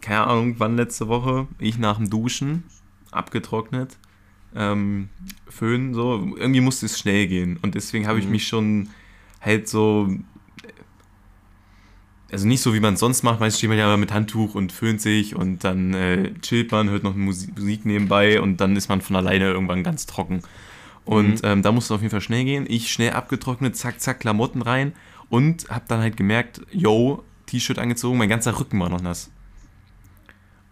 keine 0.00 0.26
Ahnung, 0.26 0.54
wann 0.58 0.76
letzte 0.76 1.08
Woche, 1.08 1.46
ich 1.58 1.78
nach 1.78 1.96
dem 1.98 2.08
Duschen, 2.08 2.64
abgetrocknet, 3.10 3.98
ähm, 4.54 5.08
Föhn, 5.48 5.92
so, 5.94 6.34
irgendwie 6.36 6.60
musste 6.60 6.86
es 6.86 6.98
schnell 6.98 7.26
gehen. 7.26 7.58
Und 7.62 7.74
deswegen 7.74 8.06
habe 8.06 8.18
ich 8.18 8.24
Mhm. 8.26 8.32
mich 8.32 8.48
schon 8.48 8.88
halt 9.40 9.68
so 9.68 10.08
also 12.32 12.46
nicht 12.46 12.60
so, 12.62 12.74
wie 12.74 12.80
man 12.80 12.94
es 12.94 13.00
sonst 13.00 13.22
macht. 13.22 13.40
Meistens 13.40 13.58
steht 13.58 13.70
man 13.70 13.78
ja 13.78 13.96
mit 13.96 14.12
Handtuch 14.12 14.54
und 14.54 14.72
föhnt 14.72 15.00
sich 15.00 15.34
und 15.36 15.64
dann 15.64 15.94
äh, 15.94 16.32
chillt 16.40 16.70
man, 16.72 16.88
hört 16.90 17.02
noch 17.02 17.14
Musik, 17.16 17.56
Musik 17.58 17.84
nebenbei 17.86 18.40
und 18.40 18.60
dann 18.60 18.76
ist 18.76 18.88
man 18.88 19.00
von 19.00 19.16
alleine 19.16 19.46
irgendwann 19.46 19.82
ganz 19.82 20.06
trocken. 20.06 20.40
Und 21.04 21.42
Mhm. 21.42 21.48
ähm, 21.48 21.62
da 21.62 21.72
musste 21.72 21.92
es 21.94 21.96
auf 21.96 22.02
jeden 22.02 22.10
Fall 22.10 22.20
schnell 22.20 22.44
gehen. 22.44 22.66
Ich 22.68 22.92
schnell 22.92 23.12
abgetrocknet, 23.12 23.76
zack, 23.76 24.00
zack, 24.00 24.20
Klamotten 24.20 24.62
rein 24.62 24.92
und 25.28 25.68
hab 25.70 25.88
dann 25.88 26.00
halt 26.00 26.16
gemerkt, 26.16 26.60
yo, 26.72 27.24
T-Shirt 27.46 27.78
angezogen, 27.78 28.18
mein 28.18 28.28
ganzer 28.28 28.58
Rücken 28.60 28.78
war 28.80 28.88
noch 28.90 29.00
nass. 29.02 29.30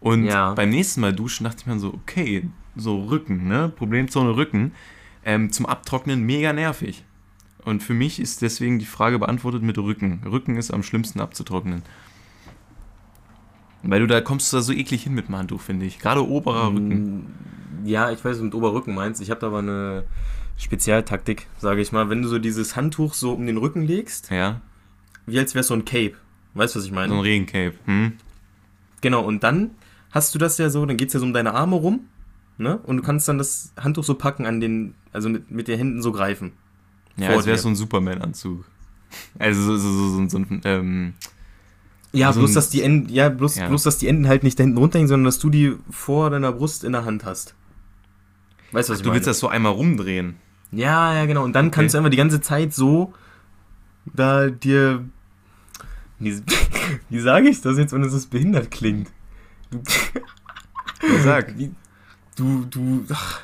Und 0.01 0.27
Ja. 0.27 0.55
beim 0.55 0.71
nächsten 0.71 1.01
Mal 1.01 1.13
duschen 1.13 1.45
dachte 1.45 1.59
ich 1.61 1.67
mir 1.67 1.79
so, 1.79 1.93
okay, 1.93 2.49
so 2.77 3.05
Rücken, 3.07 3.49
ne? 3.49 3.69
Problemzone 3.75 4.37
Rücken. 4.37 4.73
Ähm, 5.25 5.51
zum 5.51 5.67
Abtrocknen 5.67 6.23
mega 6.25 6.53
nervig. 6.53 7.05
Und 7.65 7.83
für 7.83 7.95
mich 7.95 8.21
ist 8.21 8.41
deswegen 8.43 8.79
die 8.79 8.87
Frage 8.87 9.19
beantwortet 9.19 9.63
mit 9.63 9.77
Rücken. 9.79 10.23
Rücken 10.25 10.57
ist 10.57 10.71
am 10.71 10.83
schlimmsten 10.83 11.21
abzutrocknen. 11.21 11.83
Weil 13.83 14.01
du 14.01 14.07
da 14.07 14.21
kommst 14.21 14.53
du 14.53 14.57
da 14.57 14.63
so 14.63 14.73
eklig 14.73 15.05
hin 15.05 15.15
mit 15.15 15.29
dem 15.29 15.37
Handtuch, 15.37 15.61
finde 15.61 15.87
ich. 15.87 15.99
Gerade 15.99 16.27
oberer 16.27 16.69
Rücken. 16.69 17.17
Mm, 17.19 17.27
Ja, 17.87 18.11
ich 18.11 18.19
weiß, 18.19 18.33
was 18.33 18.39
du 18.39 18.45
mit 18.45 18.55
Oberrücken 18.55 18.95
meinst. 18.95 19.21
Ich 19.21 19.31
habe 19.31 19.41
da 19.41 19.47
aber 19.49 19.59
eine 19.59 20.05
Spezialtaktik, 20.57 21.47
sage 21.59 21.81
ich 21.81 21.93
mal. 21.93 22.11
Wenn 22.11 22.23
du 22.23 22.29
so 22.29 22.39
dieses 22.39 22.75
Handtuch 22.77 23.15
so 23.15 23.33
um 23.35 23.47
den 23.47 23.57
Rücken 23.57 23.83
legst, 23.83 24.31
Ja, 24.31 24.61
wie 25.27 25.39
als 25.39 25.55
wäre 25.55 25.63
so 25.63 25.75
ein 25.75 25.85
Cape. 25.85 26.15
Weißt 26.55 26.75
du, 26.75 26.79
was 26.81 26.87
ich 26.87 26.93
meine? 26.93 27.11
so 27.11 27.15
ein 27.17 27.21
Regencape. 27.21 27.75
Hm? 27.85 28.15
Genau, 29.01 29.23
und 29.25 29.45
dann 29.45 29.71
hast 30.11 30.35
du 30.35 30.39
das 30.39 30.59
ja 30.59 30.71
so, 30.71 30.85
dann 30.87 30.97
geht's 30.97 31.13
ja 31.15 31.21
so 31.21 31.27
um 31.27 31.33
deine 31.33 31.55
Arme 31.55 31.77
rum, 31.77 32.01
ne? 32.57 32.79
Und 32.79 32.97
du 32.97 33.03
kannst 33.03 33.29
dann 33.29 33.39
das 33.39 33.73
Handtuch 33.79 34.03
so 34.03 34.15
packen 34.15 34.45
an 34.47 34.61
den, 34.61 34.95
also 35.13 35.29
mit, 35.29 35.51
mit 35.53 35.69
den 35.69 35.79
Händen 35.79 36.03
so 36.03 36.11
greifen. 36.11 36.53
Ja, 37.19 37.31
als 37.31 37.47
wäre 37.47 37.57
dir. 37.57 37.63
so 37.63 37.69
ein 37.69 37.77
Superman-Anzug. 37.77 38.65
Also 39.39 39.63
so, 39.63 39.77
so, 39.77 39.93
so, 40.19 40.29
so, 40.29 40.39
ein, 40.39 40.61
ähm, 40.65 41.15
Ja, 42.13 42.31
bloß 42.31 42.51
ein- 42.51 42.55
dass 42.55 42.71
die 42.71 42.83
Enden, 42.83 43.09
ja, 43.13 43.29
bloß, 43.29 43.57
Ja. 43.57 43.69
bloß 43.69 43.83
dass 43.83 43.99
die 43.99 44.09
Enden 44.09 44.29
halt 44.29 44.43
nicht 44.43 44.59
da 44.59 44.65
hinten 44.65 44.79
runterhängen, 44.79 45.09
sondern 45.09 45.25
dass 45.25 45.39
du 45.39 45.51
die 45.51 45.77
vor 45.91 46.31
deiner 46.31 46.53
Brust 46.53 46.85
in 46.85 46.93
der 46.93 47.05
Hand 47.05 47.25
hast. 47.25 47.55
Weißt 48.73 48.89
du, 48.89 48.93
was 48.93 48.99
ich 48.99 49.03
du 49.03 49.09
meine? 49.09 49.17
willst 49.17 49.27
das 49.27 49.39
so 49.39 49.49
einmal 49.49 49.73
rumdrehen. 49.73 50.37
Ja, 50.73 51.15
ja, 51.15 51.25
genau. 51.27 51.45
Und 51.45 51.55
dann 51.55 51.71
kannst 51.71 51.95
du 51.95 51.99
einfach 51.99 52.11
die 52.11 52.19
ganze 52.19 52.41
Zeit 52.43 52.75
so 52.75 53.15
da 54.05 54.49
dir. 54.51 55.05
Wie, 56.19 56.43
wie 57.09 57.21
sage 57.21 57.49
ich 57.49 57.61
das 57.63 57.79
jetzt, 57.79 57.93
wenn 57.93 58.03
es 58.03 58.27
behindert 58.27 58.71
klingt? 58.71 59.11
Du, 59.71 59.81
Sag. 61.23 61.57
wie, 61.57 61.71
du, 62.37 62.65
du, 62.67 63.05
ach, 63.13 63.41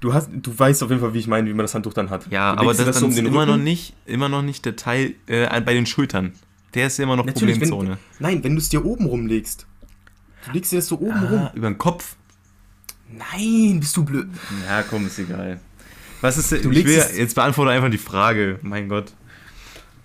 du 0.00 0.12
hast, 0.14 0.30
du 0.32 0.58
weißt 0.58 0.82
auf 0.82 0.90
jeden 0.90 1.00
Fall, 1.00 1.14
wie 1.14 1.18
ich 1.18 1.26
meine, 1.26 1.48
wie 1.48 1.54
man 1.54 1.64
das 1.64 1.74
Handtuch 1.74 1.92
dann 1.94 2.10
hat. 2.10 2.26
Ja, 2.30 2.52
aber 2.54 2.74
dir 2.74 2.84
das, 2.84 2.98
so 2.98 3.06
um 3.06 3.12
ist 3.12 3.18
immer 3.18 3.46
noch 3.46 3.56
nicht, 3.56 3.94
immer 4.06 4.28
noch 4.28 4.42
nicht 4.42 4.64
der 4.64 4.76
Teil 4.76 5.14
äh, 5.26 5.60
bei 5.60 5.74
den 5.74 5.86
Schultern. 5.86 6.32
Der 6.74 6.86
ist 6.86 6.98
ja 6.98 7.04
immer 7.04 7.16
noch 7.16 7.24
Natürlich, 7.24 7.58
Problemzone. 7.58 7.90
wenn, 7.90 7.98
nein, 8.34 8.44
wenn 8.44 8.52
du 8.54 8.58
es 8.58 8.68
dir 8.68 8.84
oben 8.84 9.06
rumlegst. 9.06 9.66
Du 10.46 10.52
legst 10.52 10.72
dir 10.72 10.76
das 10.76 10.86
so 10.86 10.98
oben 11.00 11.18
rum. 11.24 11.38
Ah, 11.38 11.52
über 11.54 11.68
den 11.68 11.78
Kopf. 11.78 12.16
Nein, 13.12 13.80
bist 13.80 13.96
du 13.96 14.04
blöd. 14.04 14.28
Ja, 14.66 14.82
komm, 14.82 15.06
ist 15.06 15.18
egal. 15.18 15.60
Was 16.20 16.38
ist 16.38 16.52
denn, 16.52 16.62
Du 16.62 16.70
ich 16.70 16.84
will, 16.84 17.02
jetzt 17.16 17.34
beantworte 17.34 17.70
einfach 17.72 17.90
die 17.90 17.98
Frage. 17.98 18.58
Mein 18.62 18.88
Gott. 18.88 19.12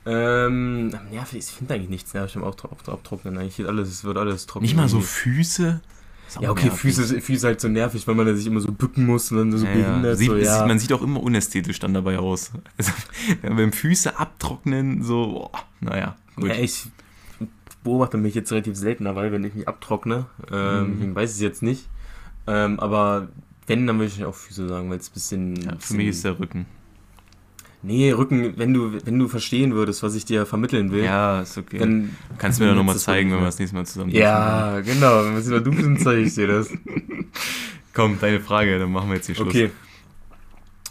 Ähm, 0.07 0.89
nervig, 1.11 1.39
ich 1.39 1.45
finde 1.45 1.73
eigentlich 1.75 1.89
nichts 1.89 2.13
nervig 2.13 2.35
im 2.35 2.43
Abtro- 2.43 2.69
Abtro- 2.71 2.93
Abtrocknen. 2.93 3.37
Eigentlich 3.37 3.67
alles, 3.67 3.89
es 3.89 4.03
wird 4.03 4.17
alles 4.17 4.45
trocken. 4.45 4.63
Nicht 4.65 4.75
mal 4.75 4.87
so. 4.89 5.01
Füße? 5.01 5.81
Ja, 6.39 6.49
okay, 6.51 6.65
nervig. 6.65 6.79
Füße, 6.95 7.21
Füße 7.21 7.47
halt 7.47 7.61
so 7.61 7.67
nervig, 7.67 8.07
weil 8.07 8.15
man 8.15 8.35
sich 8.35 8.47
immer 8.47 8.59
so 8.59 8.71
bücken 8.71 9.05
muss 9.05 9.31
und 9.31 9.37
dann 9.37 9.57
so 9.57 9.65
Ja, 9.65 9.73
behindert. 9.73 10.17
Sieht, 10.17 10.29
so, 10.29 10.35
ja. 10.37 10.65
Man 10.65 10.79
sieht 10.79 10.91
auch 10.93 11.01
immer 11.01 11.21
unästhetisch 11.21 11.79
dann 11.79 11.93
dabei 11.93 12.17
aus. 12.19 12.51
Also, 12.77 12.91
wenn 13.41 13.71
Füße 13.71 14.17
abtrocknen, 14.19 15.03
so, 15.03 15.49
boah, 15.51 15.51
naja, 15.81 16.15
gut. 16.35 16.49
ja, 16.49 16.55
ich 16.55 16.87
beobachte 17.83 18.17
mich 18.17 18.33
jetzt 18.35 18.51
relativ 18.51 18.75
selten 18.75 19.05
dabei, 19.05 19.31
wenn 19.31 19.43
ich 19.43 19.53
mich 19.53 19.67
abtrockne. 19.67 20.25
Ähm, 20.51 20.87
Mhm. 20.87 20.91
Deswegen 20.93 21.15
weiß 21.15 21.29
ich 21.31 21.35
es 21.37 21.41
jetzt 21.41 21.61
nicht. 21.63 21.87
Ähm, 22.47 22.79
aber 22.79 23.29
wenn, 23.67 23.87
dann 23.87 23.97
würde 23.97 24.11
ich 24.15 24.23
auch 24.25 24.35
Füße 24.35 24.67
sagen, 24.67 24.89
weil 24.89 24.97
es 24.97 25.09
ein 25.09 25.13
bisschen. 25.13 25.55
Ja, 25.57 25.71
für 25.71 25.77
bisschen 25.77 25.97
mich 25.97 26.07
ist 26.07 26.23
der 26.23 26.39
Rücken. 26.39 26.65
Nee, 27.85 28.11
Rücken, 28.11 28.53
wenn 28.57 28.73
du, 28.73 28.93
wenn 29.05 29.19
du 29.19 29.27
verstehen 29.27 29.73
würdest, 29.75 30.01
was 30.01 30.15
ich 30.15 30.25
dir 30.25 30.47
vermitteln 30.47 30.91
will, 30.91 31.03
Ja, 31.03 31.41
ist 31.41 31.55
okay. 31.57 31.77
dann. 31.77 32.15
Kannst 32.39 32.57
du 32.59 32.63
mir 32.63 32.69
dann 32.69 32.77
nochmal 32.77 32.97
zeigen, 32.97 33.31
wenn 33.31 33.37
wir 33.39 33.45
das 33.45 33.59
nächste 33.59 33.75
Mal 33.75 33.85
zusammen 33.85 34.09
Ja, 34.09 34.79
genau. 34.79 35.23
Wenn 35.23 35.33
wir 35.33 35.39
es 35.39 35.47
über 35.47 35.59
du 35.59 35.69
bist, 35.69 35.83
dann 35.85 35.99
zeige 35.99 36.21
ich 36.21 36.33
dir 36.33 36.47
das. 36.47 36.69
Komm, 37.93 38.19
deine 38.19 38.39
Frage, 38.39 38.79
dann 38.79 38.91
machen 38.91 39.09
wir 39.09 39.17
jetzt 39.17 39.27
hier 39.27 39.35
Schluss. 39.35 39.49
Okay. 39.49 39.69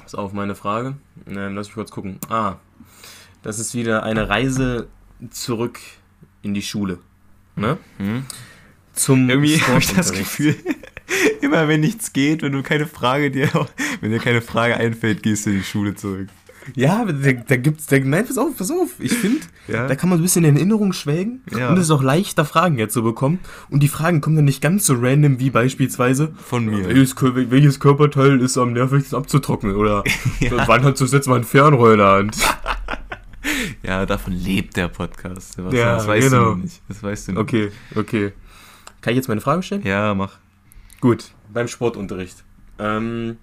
Pass 0.02 0.14
auf, 0.14 0.32
meine 0.32 0.54
Frage. 0.54 0.94
Ähm, 1.26 1.56
lass 1.56 1.66
mich 1.66 1.74
kurz 1.74 1.90
gucken. 1.90 2.18
Ah, 2.28 2.56
das 3.42 3.58
ist 3.58 3.74
wieder 3.74 4.04
eine 4.04 4.28
Reise 4.28 4.86
zurück 5.30 5.80
in 6.42 6.54
die 6.54 6.62
Schule. 6.62 6.98
Ne? 7.56 7.76
Hm? 7.98 8.24
Zum 8.92 9.28
Irgendwie 9.28 9.60
habe 9.60 9.80
ich 9.80 9.92
das. 9.92 10.12
Gefühl, 10.12 10.54
immer 11.40 11.66
wenn 11.66 11.80
nichts 11.80 12.12
geht, 12.12 12.42
wenn 12.42 12.52
du 12.52 12.62
keine 12.62 12.86
Frage 12.86 13.32
dir, 13.32 13.48
wenn 14.00 14.12
dir 14.12 14.20
keine 14.20 14.42
Frage 14.42 14.76
einfällt, 14.76 15.24
gehst 15.24 15.46
du 15.46 15.50
in 15.50 15.56
die 15.56 15.64
Schule 15.64 15.96
zurück. 15.96 16.28
Ja, 16.74 17.04
da, 17.04 17.32
da 17.32 17.56
gibt's, 17.56 17.86
da, 17.86 17.98
nein, 17.98 18.26
pass 18.26 18.38
auf, 18.38 18.56
pass 18.56 18.70
auf. 18.70 18.90
Ich 18.98 19.12
finde, 19.12 19.40
Ja. 19.68 19.86
da 19.86 19.94
kann 19.96 20.08
man 20.08 20.18
so 20.18 20.22
ein 20.22 20.24
bisschen 20.24 20.44
in 20.44 20.56
Erinnerung 20.56 20.92
schwelgen 20.92 21.42
Ja. 21.56 21.68
und 21.70 21.76
es 21.76 21.84
ist 21.84 21.90
auch 21.90 22.02
leichter, 22.02 22.44
Fragen 22.44 22.78
jetzt 22.78 22.94
zu 22.94 23.02
bekommen. 23.02 23.38
Und 23.70 23.82
die 23.82 23.88
Fragen 23.88 24.20
kommen 24.20 24.36
dann 24.36 24.44
nicht 24.46 24.62
ganz 24.62 24.86
so 24.86 24.94
random 24.98 25.40
wie 25.40 25.50
beispielsweise, 25.50 26.32
Von 26.36 26.66
mir. 26.66 26.88
welches, 26.88 27.14
welches 27.20 27.80
Körperteil 27.80 28.40
ist 28.40 28.56
am 28.58 28.72
nervigsten 28.72 29.18
abzutrocknen 29.18 29.76
oder 29.76 30.04
wann 30.66 30.84
hast 30.84 31.00
du 31.00 31.04
das 31.04 31.12
letzte 31.12 31.30
Mal 31.30 31.36
ein 31.40 31.44
Fernrohr 31.44 31.92
in 31.92 31.98
der 31.98 32.08
Hand? 32.08 32.36
Ja, 33.82 34.06
davon 34.06 34.32
lebt 34.32 34.76
der 34.76 34.88
Podcast. 34.88 35.52
Sebastian. 35.52 35.86
Ja, 35.86 35.96
das 35.96 36.06
weißt 36.06 36.30
genau. 36.30 36.54
du 36.54 36.60
nicht. 36.62 36.80
Das 36.88 37.02
weißt 37.02 37.28
du 37.28 37.32
nicht. 37.32 37.40
Okay, 37.40 37.70
okay. 37.94 38.32
Kann 39.02 39.12
ich 39.12 39.16
jetzt 39.16 39.28
meine 39.28 39.42
Frage 39.42 39.62
stellen? 39.62 39.82
Ja, 39.84 40.14
mach. 40.14 40.38
Gut, 41.00 41.32
beim 41.52 41.68
Sportunterricht. 41.68 42.42
Ähm, 42.78 43.36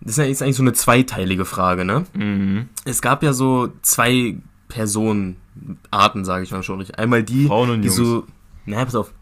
das 0.00 0.18
ist 0.18 0.18
ja 0.18 0.24
eigentlich 0.46 0.56
so 0.56 0.62
eine 0.62 0.72
zweiteilige 0.72 1.44
Frage, 1.44 1.84
ne? 1.84 2.04
Mhm. 2.14 2.68
Es 2.84 3.02
gab 3.02 3.22
ja 3.22 3.32
so 3.32 3.68
zwei 3.82 4.36
Personenarten, 4.68 6.24
sage 6.24 6.44
ich 6.44 6.50
mal 6.50 6.62
schon. 6.62 6.78
richtig. 6.78 6.98
Einmal 6.98 7.22
die, 7.22 7.46
Frauen 7.46 7.70
und 7.70 7.82
die 7.82 7.88
Jungs. 7.88 7.96
so, 7.96 8.24
na, 8.66 8.84
pass 8.84 8.94
auf. 8.94 9.12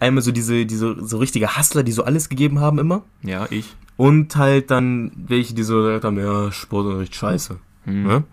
Einmal 0.00 0.22
so 0.22 0.32
diese, 0.32 0.66
diese 0.66 0.96
so 1.06 1.18
richtige 1.18 1.56
Hustler, 1.56 1.82
die 1.82 1.92
so 1.92 2.04
alles 2.04 2.28
gegeben 2.28 2.60
haben 2.60 2.78
immer. 2.78 3.02
Ja, 3.22 3.46
ich. 3.50 3.74
Und 3.96 4.36
halt 4.36 4.70
dann 4.70 5.12
welche, 5.16 5.54
die 5.54 5.62
so 5.62 5.76
gesagt 5.82 6.04
haben, 6.04 6.18
ja, 6.18 6.50
Sportunterricht 6.52 7.14
scheiße. 7.14 7.58
Mhm. 7.86 8.02
Ne? 8.06 8.24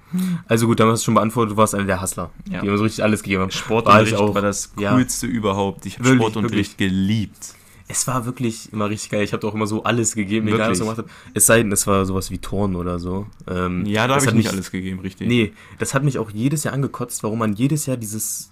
Also 0.47 0.65
gut, 0.67 0.79
dann 0.79 0.87
hast 0.89 1.01
du 1.01 1.05
schon 1.05 1.13
beantwortet, 1.15 1.53
du 1.53 1.57
warst 1.57 1.75
einer 1.75 1.83
der 1.85 2.01
Hustler, 2.01 2.31
Ja. 2.49 2.61
die 2.61 2.67
immer 2.67 2.77
so 2.77 2.83
richtig 2.83 3.03
alles 3.03 3.21
gegeben 3.21 3.41
haben. 3.43 3.51
Sportunterricht 3.51 4.17
War 4.17 4.33
war, 4.35 4.41
das 4.41 4.71
Ja. 4.79 4.93
coolste 4.95 5.27
überhaupt. 5.27 5.85
Ich 5.85 5.95
habe 5.99 6.05
Wirklich, 6.05 6.21
Sportunterricht 6.21 6.77
geliebt. 6.77 7.53
Es 7.91 8.07
war 8.07 8.25
wirklich 8.25 8.71
immer 8.71 8.89
richtig 8.89 9.11
geil. 9.11 9.23
Ich 9.23 9.33
habe 9.33 9.45
auch 9.45 9.53
immer 9.53 9.67
so 9.67 9.83
alles 9.83 10.15
gegeben, 10.15 10.47
egal 10.47 10.71
was 10.71 10.79
ich 10.79 10.85
Wirklich? 10.85 10.95
gemacht 10.95 10.97
habe. 10.97 11.31
Es 11.33 11.45
sei 11.45 11.57
denn, 11.57 11.71
es 11.71 11.85
war 11.87 12.05
sowas 12.05 12.31
wie 12.31 12.37
Turnen 12.37 12.75
oder 12.75 12.99
so. 12.99 13.27
Ähm, 13.47 13.85
Ja, 13.85 14.07
da 14.07 14.15
habe 14.15 14.25
ich 14.25 14.33
nicht 14.33 14.49
alles 14.49 14.71
gegeben, 14.71 14.99
richtig. 15.01 15.27
Nee, 15.27 15.53
das 15.77 15.93
hat 15.93 16.03
mich 16.03 16.17
auch 16.17 16.31
jedes 16.31 16.63
Jahr 16.63 16.73
angekotzt, 16.73 17.23
warum 17.23 17.39
man 17.39 17.53
jedes 17.53 17.85
Jahr 17.85 17.97
dieses 17.97 18.51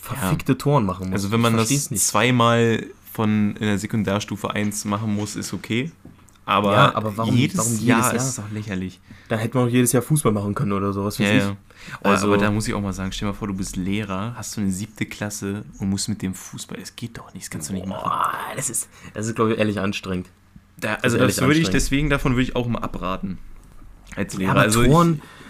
verfickte 0.00 0.56
Turnen 0.56 0.86
machen 0.86 1.06
muss. 1.06 1.12
Also 1.14 1.30
wenn 1.30 1.40
man 1.40 1.56
das 1.56 1.70
nicht. 1.70 1.98
zweimal 1.98 2.86
von 3.12 3.56
in 3.56 3.66
der 3.66 3.78
Sekundärstufe 3.78 4.50
1 4.50 4.84
machen 4.86 5.14
muss, 5.14 5.36
ist 5.36 5.52
okay. 5.52 5.90
Aber, 6.48 6.72
Ja, 6.72 6.94
aber 6.94 7.14
warum- 7.16 7.36
jedes, 7.36 7.58
warum 7.58 7.72
jedes 7.72 7.84
Jahr, 7.86 8.14
Jahr? 8.14 8.14
ist 8.16 8.38
doch 8.38 8.50
lächerlich. 8.50 9.00
Dann 9.28 9.38
hätte 9.38 9.58
man 9.58 9.68
auch 9.68 9.70
jedes 9.70 9.92
Jahr 9.92 10.02
Fußball 10.02 10.32
machen 10.32 10.54
können 10.54 10.72
oder 10.72 10.94
sowas. 10.94 11.18
Ja, 11.18 11.26
ja. 11.28 11.32
Also- 11.34 11.56
Also, 12.02 12.26
aber 12.28 12.38
da 12.38 12.50
muss 12.50 12.66
ich 12.66 12.72
auch 12.72 12.80
mal 12.80 12.92
sagen, 12.94 13.12
stell 13.12 13.26
dir 13.28 13.32
mal 13.32 13.38
vor, 13.38 13.48
du 13.48 13.54
bist 13.54 13.76
Lehrer, 13.76 14.32
hast 14.34 14.56
du 14.56 14.62
eine 14.62 14.70
siebte 14.70 15.04
Klasse 15.04 15.64
und 15.78 15.90
musst 15.90 16.08
mit 16.08 16.22
dem 16.22 16.32
Fußball. 16.34 16.78
Es 16.80 16.96
geht 16.96 17.18
doch 17.18 17.34
nicht, 17.34 17.44
das 17.44 17.50
kannst 17.50 17.68
du 17.68 17.74
nicht 17.74 17.86
machen. 17.86 18.02
Boah, 18.04 18.32
das 18.56 18.70
ist, 18.70 18.88
das 19.12 19.26
ist 19.26 19.34
glaube 19.36 19.52
ich, 19.52 19.58
ehrlich 19.58 19.78
anstrengend. 19.78 20.28
Da, 20.78 20.94
also 21.02 21.18
ehrlich 21.18 21.36
das 21.36 21.42
würde 21.44 21.52
ich, 21.54 21.66
anstrengend. 21.66 21.74
deswegen 21.74 22.10
davon 22.10 22.32
würde 22.32 22.42
ich 22.42 22.56
auch 22.56 22.66
mal 22.66 22.78
abraten. 22.80 23.36
Als 24.18 24.34
Lehrer. 24.36 24.50
aber 24.50 24.60
also 24.62 24.82
ich, 24.82 24.92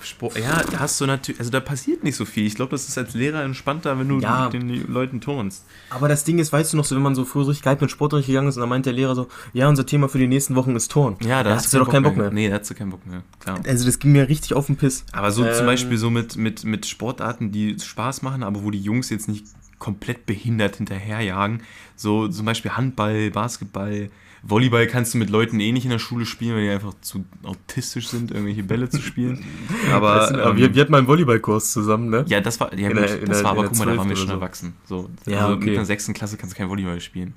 Sport, 0.01 0.39
ja, 0.39 0.62
da 0.62 0.78
hast 0.78 1.01
du 1.01 1.07
natürlich, 1.07 1.40
also 1.40 1.51
da 1.51 1.59
passiert 1.59 2.05
nicht 2.05 2.15
so 2.15 2.24
viel. 2.24 2.47
Ich 2.47 2.55
glaube, 2.55 2.70
das 2.70 2.89
ist 2.89 2.97
als 2.97 3.15
Lehrer 3.15 3.43
entspannter, 3.43 3.99
wenn 3.99 4.09
du 4.09 4.20
Ja. 4.20 4.45
mit 4.45 4.53
den 4.53 4.93
Leuten 4.93 5.20
turnst. 5.20 5.65
Aber 5.90 6.07
das 6.07 6.23
Ding 6.23 6.39
ist, 6.39 6.53
weißt 6.53 6.73
du 6.73 6.77
noch, 6.77 6.85
so 6.85 6.95
wenn 6.95 7.03
man 7.03 7.16
so 7.16 7.24
früher 7.24 7.43
so 7.43 7.49
richtig 7.51 7.65
geil 7.65 7.77
mit 7.81 7.90
Sportunterricht 7.90 8.28
gegangen 8.28 8.47
ist 8.49 8.57
und 8.57 8.61
dann 8.61 8.69
meint 8.69 8.86
der 8.86 8.93
Lehrer 8.93 9.16
so, 9.16 9.27
ja, 9.53 9.69
unser 9.69 9.85
Thema 9.86 10.09
für 10.09 10.19
die 10.19 10.28
nächsten 10.28 10.55
Wochen 10.55 10.77
ist 10.77 10.93
Turnen. 10.93 11.16
Ja, 11.27 11.43
da, 11.43 11.57
hast 11.57 11.73
du 11.74 11.78
doch 11.78 11.90
keinen 11.90 12.05
Bock 12.05 12.16
mehr. 12.16 12.31
Nee, 12.31 12.49
da 12.49 12.59
hast 12.61 12.70
du 12.70 12.74
keinen 12.74 12.90
Bock 12.90 13.05
mehr, 13.07 13.23
klar. 13.40 13.59
Also 13.66 13.85
das 13.86 13.99
ging 13.99 14.12
mir 14.12 14.28
richtig 14.28 14.55
auf 14.55 14.66
den 14.66 14.77
Piss. 14.77 15.05
Aber 15.12 15.32
so 15.32 15.43
zum 15.43 15.53
Ähm, 15.61 15.66
Beispiel 15.66 15.99
so 15.99 16.11
mit, 16.11 16.36
mit, 16.36 16.65
mit 16.65 16.86
Sportarten, 16.86 17.51
die 17.51 17.77
Spaß 17.81 18.23
machen, 18.23 18.45
aber 18.45 18.62
wo 18.62 18.70
die 18.70 18.81
Jungs 18.81 19.11
jetzt 19.11 19.28
nicht 19.28 19.47
komplett 19.81 20.27
behindert 20.27 20.77
hinterherjagen. 20.77 21.62
So 21.97 22.28
zum 22.28 22.47
Beispiel 22.47 22.73
Handball, 22.73 23.31
Basketball, 23.32 24.11
Volleyball 24.49 24.87
kannst 24.87 25.12
du 25.15 25.19
mit 25.19 25.29
Leuten 25.31 25.61
eh 25.61 25.73
nicht 25.73 25.85
in 25.85 25.91
der 25.91 25.99
Schule 25.99 26.25
spielen, 26.27 26.55
weil 26.57 26.62
die 26.65 26.70
einfach 26.70 26.95
zu 27.03 27.25
autistisch 27.43 28.09
sind, 28.09 28.31
irgendwelche 28.31 28.62
Bälle 28.62 28.89
zu 28.89 29.01
spielen. 29.03 29.45
Aber, 29.93 30.16
Weißt 30.23 30.31
du, 30.35 30.39
ähm, 30.41 30.57
wir, 30.57 30.75
wir 30.75 30.81
hatten 30.83 30.93
mal 30.93 30.99
einen 30.99 31.07
Volleyballkurs 31.07 31.73
zusammen, 31.73 32.09
ne? 32.11 32.25
ja, 32.29 32.41
das 32.41 32.59
war, 32.59 32.73
ja 32.77 32.89
gut, 32.89 32.97
der- 32.99 33.19
das 33.27 33.45
war 33.45 33.51
aber, 33.53 33.65
guck 33.65 33.73
mal, 33.79 33.85
da 33.85 33.93
12 33.93 33.99
waren 33.99 34.09
wir 34.09 34.16
schon 34.16 34.27
so. 34.29 34.33
erwachsen. 34.33 34.75
So, 34.87 35.11
Ja, 35.27 35.41
also 35.47 35.55
okay. 35.57 35.66
mit 35.66 35.75
einer 35.77 35.85
sechsten 35.85 36.15
Klasse 36.15 36.37
kannst 36.37 36.55
du 36.55 36.59
kein 36.59 36.69
Volleyball 36.70 37.01
spielen. 37.01 37.35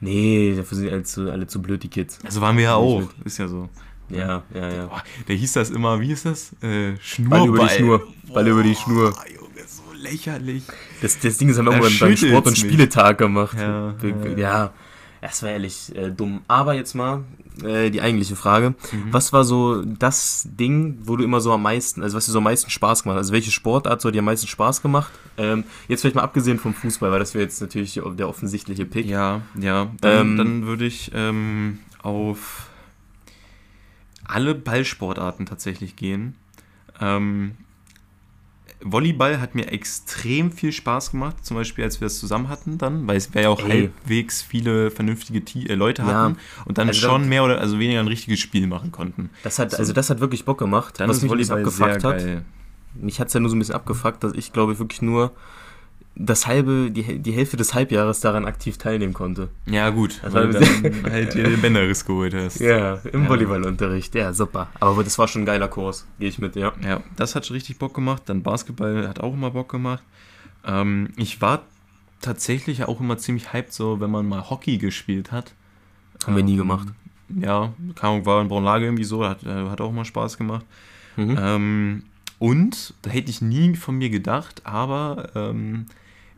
Nee, 0.00 0.54
dafür 0.56 0.76
sind 0.78 0.90
alle 0.92 1.02
zu, 1.02 1.30
alle 1.30 1.46
zu 1.46 1.60
blöd, 1.62 1.82
die 1.82 1.88
Kids. 1.88 2.18
Also 2.24 2.40
waren 2.40 2.56
wir 2.56 2.64
ja 2.64 2.74
auch, 2.74 3.00
mit. 3.00 3.08
ist 3.24 3.38
ja 3.38 3.48
so. 3.48 3.68
Ja, 4.10 4.42
ja, 4.54 4.70
ja. 4.70 4.86
Boah, 4.86 5.02
der 5.26 5.34
hieß 5.36 5.54
das 5.54 5.70
immer, 5.70 5.98
wie 6.00 6.12
ist 6.12 6.26
das? 6.26 6.52
Äh, 6.62 6.96
Schnurrball. 7.00 7.38
Ball 7.40 7.48
über 7.48 7.58
die 7.66 7.74
Schnur. 7.74 8.02
Ball 8.32 8.48
über 8.48 8.62
die 8.62 8.74
Schnur. 8.74 9.14
Junge, 9.34 9.66
so 9.66 9.82
lächerlich. 9.96 10.64
Das, 11.00 11.18
das 11.18 11.38
Ding 11.38 11.48
ist 11.48 11.56
haben 11.58 11.64
wir 11.66 11.72
Da 11.72 11.78
irgendwann 11.78 12.08
beim 12.10 12.16
Sport- 12.16 12.46
und 12.46 12.52
mich. 12.52 12.60
Spieletag 12.60 13.16
gemacht. 13.18 13.56
Ja, 13.58 13.94
ja. 14.02 14.36
ja. 14.36 14.72
Das 15.24 15.42
war 15.42 15.48
ehrlich 15.48 15.90
äh, 15.96 16.10
dumm. 16.10 16.42
Aber 16.48 16.74
jetzt 16.74 16.92
mal 16.92 17.24
äh, 17.62 17.88
die 17.88 18.02
eigentliche 18.02 18.36
Frage. 18.36 18.74
Mhm. 18.92 19.10
Was 19.10 19.32
war 19.32 19.44
so 19.44 19.82
das 19.82 20.46
Ding, 20.50 20.98
wo 21.04 21.16
du 21.16 21.24
immer 21.24 21.40
so 21.40 21.50
am 21.50 21.62
meisten, 21.62 22.02
also 22.02 22.14
was 22.14 22.26
dir 22.26 22.32
so 22.32 22.38
am 22.38 22.44
meisten 22.44 22.68
Spaß 22.68 23.04
gemacht 23.04 23.14
hat? 23.14 23.20
Also 23.22 23.32
welche 23.32 23.50
Sportart 23.50 24.02
so 24.02 24.08
hat 24.08 24.14
dir 24.14 24.18
am 24.18 24.26
meisten 24.26 24.48
Spaß 24.48 24.82
gemacht? 24.82 25.10
Ähm, 25.38 25.64
jetzt 25.88 26.02
vielleicht 26.02 26.16
mal 26.16 26.24
abgesehen 26.24 26.58
vom 26.58 26.74
Fußball, 26.74 27.10
weil 27.10 27.20
das 27.20 27.32
wäre 27.32 27.42
jetzt 27.42 27.58
natürlich 27.62 27.98
der 28.04 28.28
offensichtliche 28.28 28.84
Pick. 28.84 29.06
Ja, 29.06 29.40
ja. 29.58 29.90
Dann, 30.02 30.20
Ähm, 30.20 30.36
dann 30.36 30.66
würde 30.66 30.84
ich 30.84 31.10
ähm, 31.14 31.78
auf 32.02 32.68
alle 34.26 34.54
Ballsportarten 34.54 35.46
tatsächlich 35.46 35.96
gehen. 35.96 36.34
Ähm, 37.00 37.52
Volleyball 38.84 39.40
hat 39.40 39.54
mir 39.54 39.72
extrem 39.72 40.52
viel 40.52 40.70
Spaß 40.70 41.12
gemacht, 41.12 41.44
zum 41.44 41.56
Beispiel 41.56 41.84
als 41.84 42.00
wir 42.00 42.06
das 42.06 42.18
zusammen 42.18 42.48
hatten 42.48 42.76
dann, 42.78 43.06
weil 43.06 43.16
es 43.16 43.32
wir 43.34 43.42
ja 43.42 43.48
auch 43.48 43.60
Ey. 43.64 43.90
halbwegs 43.90 44.42
viele 44.42 44.90
vernünftige 44.90 45.42
Ti- 45.44 45.66
äh, 45.68 45.74
Leute 45.74 46.02
Ja. 46.02 46.08
hatten 46.08 46.36
und 46.66 46.78
dann 46.78 46.88
Also 46.88 47.00
schon 47.00 47.22
da- 47.22 47.28
mehr 47.28 47.44
oder 47.44 47.60
also 47.60 47.78
weniger 47.78 48.00
ein 48.00 48.08
richtiges 48.08 48.40
Spiel 48.40 48.66
machen 48.66 48.92
konnten. 48.92 49.30
Das 49.42 49.58
hat, 49.58 49.70
So. 49.72 49.78
also 49.78 49.92
das 49.94 50.10
hat 50.10 50.20
wirklich 50.20 50.44
Bock 50.44 50.58
gemacht. 50.58 51.00
Dann 51.00 51.08
was 51.08 51.22
mich 51.22 51.30
Volleyball 51.30 51.58
abgefuckt 51.58 52.04
hat. 52.04 52.18
geil. 52.18 52.44
Mich 52.94 53.18
hat 53.20 53.28
es 53.28 53.34
ja 53.34 53.40
nur 53.40 53.50
so 53.50 53.56
ein 53.56 53.58
bisschen 53.58 53.74
abgefuckt, 53.74 54.22
dass 54.22 54.34
ich 54.34 54.52
glaube 54.52 54.78
wirklich 54.78 55.02
nur 55.02 55.32
das 56.16 56.46
halbe, 56.46 56.90
die, 56.92 57.18
die 57.18 57.32
Hälfte 57.32 57.56
des 57.56 57.74
Halbjahres 57.74 58.20
daran 58.20 58.44
aktiv 58.44 58.78
teilnehmen 58.78 59.14
konnte. 59.14 59.48
Ja, 59.66 59.90
gut, 59.90 60.20
Das 60.22 60.32
weil 60.32 60.52
du 60.52 60.60
dann 60.60 61.02
halt 61.12 61.34
dir 61.34 61.44
den 61.44 61.60
Bänderriss 61.62 62.04
geholt 62.04 62.34
hast. 62.34 62.60
Ja, 62.60 63.00
im 63.12 63.24
Ja. 63.24 63.28
Volleyballunterricht. 63.28 64.14
Ja, 64.14 64.32
super. 64.32 64.68
Aber 64.78 65.02
das 65.02 65.18
war 65.18 65.26
schon 65.26 65.42
ein 65.42 65.46
geiler 65.46 65.66
Kurs. 65.68 66.06
Gehe 66.20 66.28
ich 66.28 66.38
mit, 66.38 66.54
ja. 66.54 66.72
Ja, 66.84 67.00
das 67.16 67.34
hat 67.34 67.50
richtig 67.50 67.78
Bock 67.78 67.94
gemacht. 67.94 68.22
Dann 68.26 68.42
Basketball 68.42 69.08
hat 69.08 69.18
auch 69.20 69.32
immer 69.34 69.50
Bock 69.50 69.68
gemacht. 69.70 70.02
Ähm, 70.64 71.08
ich 71.16 71.40
war 71.40 71.62
tatsächlich 72.20 72.84
auch 72.84 73.00
immer 73.00 73.18
ziemlich 73.18 73.52
hyped, 73.52 73.72
so 73.72 74.00
wenn 74.00 74.10
man 74.10 74.26
mal 74.26 74.48
Hockey 74.48 74.78
gespielt 74.78 75.32
hat. 75.32 75.52
Haben 76.26 76.36
wir 76.36 76.44
nie 76.44 76.52
Ähm, 76.52 76.58
gemacht. 76.58 76.88
Ja, 77.40 77.72
Ahnung, 78.00 78.24
war 78.24 78.40
in 78.40 78.48
Braunlage 78.48 78.84
irgendwie 78.84 79.04
so, 79.04 79.24
hat, 79.26 79.42
äh, 79.44 79.68
hat 79.68 79.80
auch 79.80 79.90
mal 79.92 80.04
Spaß 80.04 80.38
gemacht. 80.38 80.64
Mhm. 81.16 81.36
Ähm, 81.40 82.02
und, 82.38 82.94
da 83.02 83.10
hätte 83.10 83.30
ich 83.30 83.40
nie 83.42 83.74
von 83.74 83.96
mir 83.96 84.10
gedacht, 84.10 84.62
aber 84.64 85.30
ähm, 85.34 85.86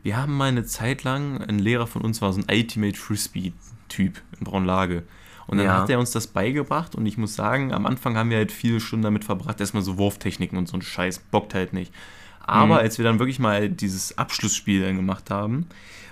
wir 0.07 0.15
haben 0.15 0.37
mal 0.37 0.45
eine 0.47 0.63
Zeit 0.63 1.03
lang, 1.03 1.41
ein 1.41 1.59
Lehrer 1.59 1.85
von 1.85 2.01
uns 2.01 2.21
war 2.21 2.31
so 2.31 2.39
ein 2.39 2.45
Ultimate 2.49 2.97
Frisbee-Typ 2.97 4.21
in 4.39 4.43
Braunlage. 4.45 5.03
Und 5.47 5.57
dann 5.57 5.67
Ja. 5.67 5.81
hat 5.81 5.89
er 5.89 5.99
uns 5.99 6.11
das 6.11 6.27
beigebracht 6.27 6.95
und 6.95 7.05
ich 7.05 7.17
muss 7.17 7.35
sagen, 7.35 7.73
am 7.73 7.85
Anfang 7.85 8.15
haben 8.15 8.29
wir 8.29 8.37
halt 8.37 8.53
viele 8.53 8.79
Stunden 8.79 9.03
damit 9.03 9.25
verbracht, 9.25 9.59
erstmal 9.59 9.83
so 9.83 9.97
Wurftechniken 9.97 10.57
und 10.57 10.69
so 10.69 10.77
ein 10.77 10.81
Scheiß, 10.81 11.19
bockt 11.19 11.53
halt 11.53 11.73
nicht. 11.73 11.93
Aber 12.39 12.75
Mhm. 12.75 12.79
als 12.79 12.97
wir 12.97 13.03
dann 13.03 13.19
wirklich 13.19 13.39
mal 13.39 13.67
dieses 13.69 14.17
Abschlussspiel 14.17 14.81
dann 14.81 14.95
gemacht 14.95 15.29
haben, 15.29 15.67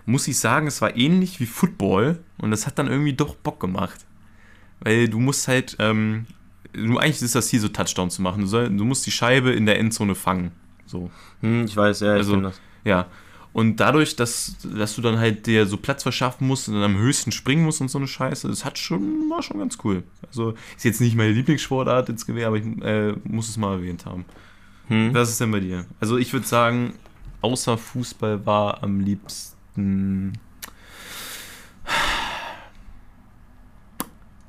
muss 0.05 0.27
ich 0.27 0.37
sagen, 0.39 0.67
es 0.67 0.81
war 0.81 0.97
ähnlich 0.97 1.39
wie 1.39 1.45
Football 1.45 2.19
und 2.37 2.51
das 2.51 2.67
hat 2.67 2.77
dann 2.77 2.87
irgendwie 2.87 3.13
doch 3.13 3.35
Bock 3.35 3.61
gemacht. 3.61 4.05
Weil 4.81 5.07
du 5.07 5.19
musst 5.21 5.47
halt, 5.47 5.77
ähm, 5.79 6.25
du, 6.73 6.97
eigentlich 6.97 7.21
ist 7.21 7.33
das 7.35 7.47
Ziel 7.47 7.61
so 7.61 7.69
Touchdown 7.69 8.09
zu 8.09 8.21
machen. 8.21 8.41
Du, 8.41 8.47
soll, 8.47 8.69
du 8.69 8.83
musst 8.83 9.05
die 9.05 9.11
Scheibe 9.11 9.51
in 9.51 9.65
der 9.65 9.79
Endzone 9.79 10.15
fangen. 10.15 10.51
So. 10.85 11.09
Hm, 11.41 11.63
ich 11.65 11.75
weiß, 11.77 12.01
ja, 12.01 12.13
ich 12.15 12.19
Also- 12.19 12.33
kenn 12.33 12.43
das. 12.43 12.59
Ja. 12.83 13.07
Und 13.55 13.77
dadurch, 13.77 14.17
dass, 14.17 14.57
dass 14.63 14.97
du 14.97 15.01
dann 15.01 15.17
halt 15.17 15.47
dir 15.47 15.65
so 15.65 15.77
Platz 15.77 16.03
verschaffen 16.03 16.45
musst 16.45 16.67
und 16.67 16.73
dann 16.73 16.83
am 16.83 16.97
höchsten 16.97 17.31
springen 17.31 17.63
musst 17.63 17.79
und 17.79 17.87
so 17.87 17.97
eine 17.97 18.05
Scheiße, 18.05 18.49
das 18.49 18.65
hat 18.65 18.77
schon, 18.77 19.29
war 19.29 19.41
schon 19.41 19.59
ganz 19.59 19.77
cool. 19.85 20.03
Also 20.27 20.55
ist 20.75 20.83
jetzt 20.83 20.99
nicht 20.99 21.15
meine 21.15 21.31
Lieblingssportart 21.31 22.09
ins 22.09 22.25
Gewehr, 22.25 22.47
aber 22.47 22.57
ich 22.57 22.65
äh, 22.83 23.13
muss 23.23 23.47
es 23.47 23.55
mal 23.55 23.75
erwähnt 23.77 24.05
haben. 24.05 24.25
Hm. 24.89 25.13
Was 25.13 25.29
ist 25.29 25.39
denn 25.39 25.51
bei 25.51 25.61
dir? 25.61 25.85
Also 26.01 26.17
ich 26.17 26.33
würde 26.33 26.45
sagen, 26.45 26.95
außer 27.39 27.77
Fußball 27.77 28.45
war 28.45 28.83
am 28.83 28.99
liebsten 28.99 30.33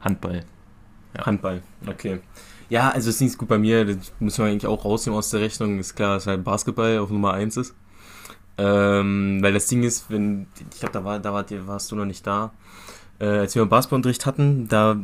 Handball. 0.00 0.44
Ja. 1.16 1.26
Handball, 1.26 1.62
okay. 1.86 2.18
Ja, 2.68 2.90
also 2.90 3.08
es 3.08 3.14
ist 3.14 3.20
nicht 3.20 3.38
gut 3.38 3.46
bei 3.46 3.58
mir, 3.58 3.84
das 3.84 4.12
müssen 4.18 4.44
wir 4.44 4.50
eigentlich 4.50 4.66
auch 4.66 4.84
rausnehmen 4.84 5.16
aus 5.16 5.30
der 5.30 5.42
Rechnung. 5.42 5.78
Ist 5.78 5.94
klar, 5.94 6.14
dass 6.14 6.26
halt 6.26 6.42
Basketball 6.42 6.98
auf 6.98 7.10
Nummer 7.10 7.34
1 7.34 7.56
ist. 7.56 7.72
Ähm, 8.58 9.38
weil 9.42 9.52
das 9.52 9.66
Ding 9.66 9.82
ist, 9.82 10.10
wenn, 10.10 10.46
ich 10.72 10.80
glaube, 10.80 10.92
da, 10.92 11.04
war, 11.04 11.18
da 11.18 11.32
wart 11.32 11.50
ihr, 11.50 11.66
warst 11.66 11.90
du 11.90 11.96
noch 11.96 12.04
nicht 12.04 12.26
da. 12.26 12.52
Äh, 13.18 13.26
als 13.26 13.54
wir 13.54 13.64
Basketballunterricht 13.66 14.26
hatten, 14.26 14.68
da 14.68 14.96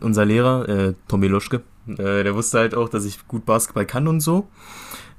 unser 0.00 0.24
Lehrer, 0.24 0.68
äh, 0.68 0.94
Tommy 1.08 1.28
Luschke, 1.28 1.62
äh, 1.88 2.22
der 2.24 2.34
wusste 2.34 2.58
halt 2.58 2.74
auch, 2.74 2.88
dass 2.88 3.04
ich 3.04 3.26
gut 3.26 3.44
Basketball 3.46 3.86
kann 3.86 4.08
und 4.08 4.20
so. 4.20 4.48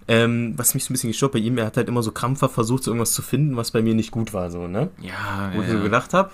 Ähm, 0.07 0.53
was 0.57 0.73
mich 0.73 0.83
so 0.83 0.91
ein 0.91 0.95
bisschen 0.95 1.11
gestört 1.11 1.33
bei 1.33 1.39
ihm, 1.39 1.57
er 1.57 1.65
hat 1.65 1.77
halt 1.77 1.87
immer 1.87 2.01
so 2.01 2.11
krampfhaft 2.11 2.53
versucht, 2.53 2.83
so 2.83 2.91
irgendwas 2.91 3.11
zu 3.11 3.21
finden, 3.21 3.55
was 3.57 3.71
bei 3.71 3.81
mir 3.81 3.93
nicht 3.93 4.11
gut 4.11 4.33
war, 4.33 4.49
so, 4.49 4.67
ne? 4.67 4.89
Ja, 4.99 5.51
Wo 5.53 5.61
ich 5.61 5.69
so 5.69 5.79
gedacht 5.79 6.13
habe, 6.13 6.31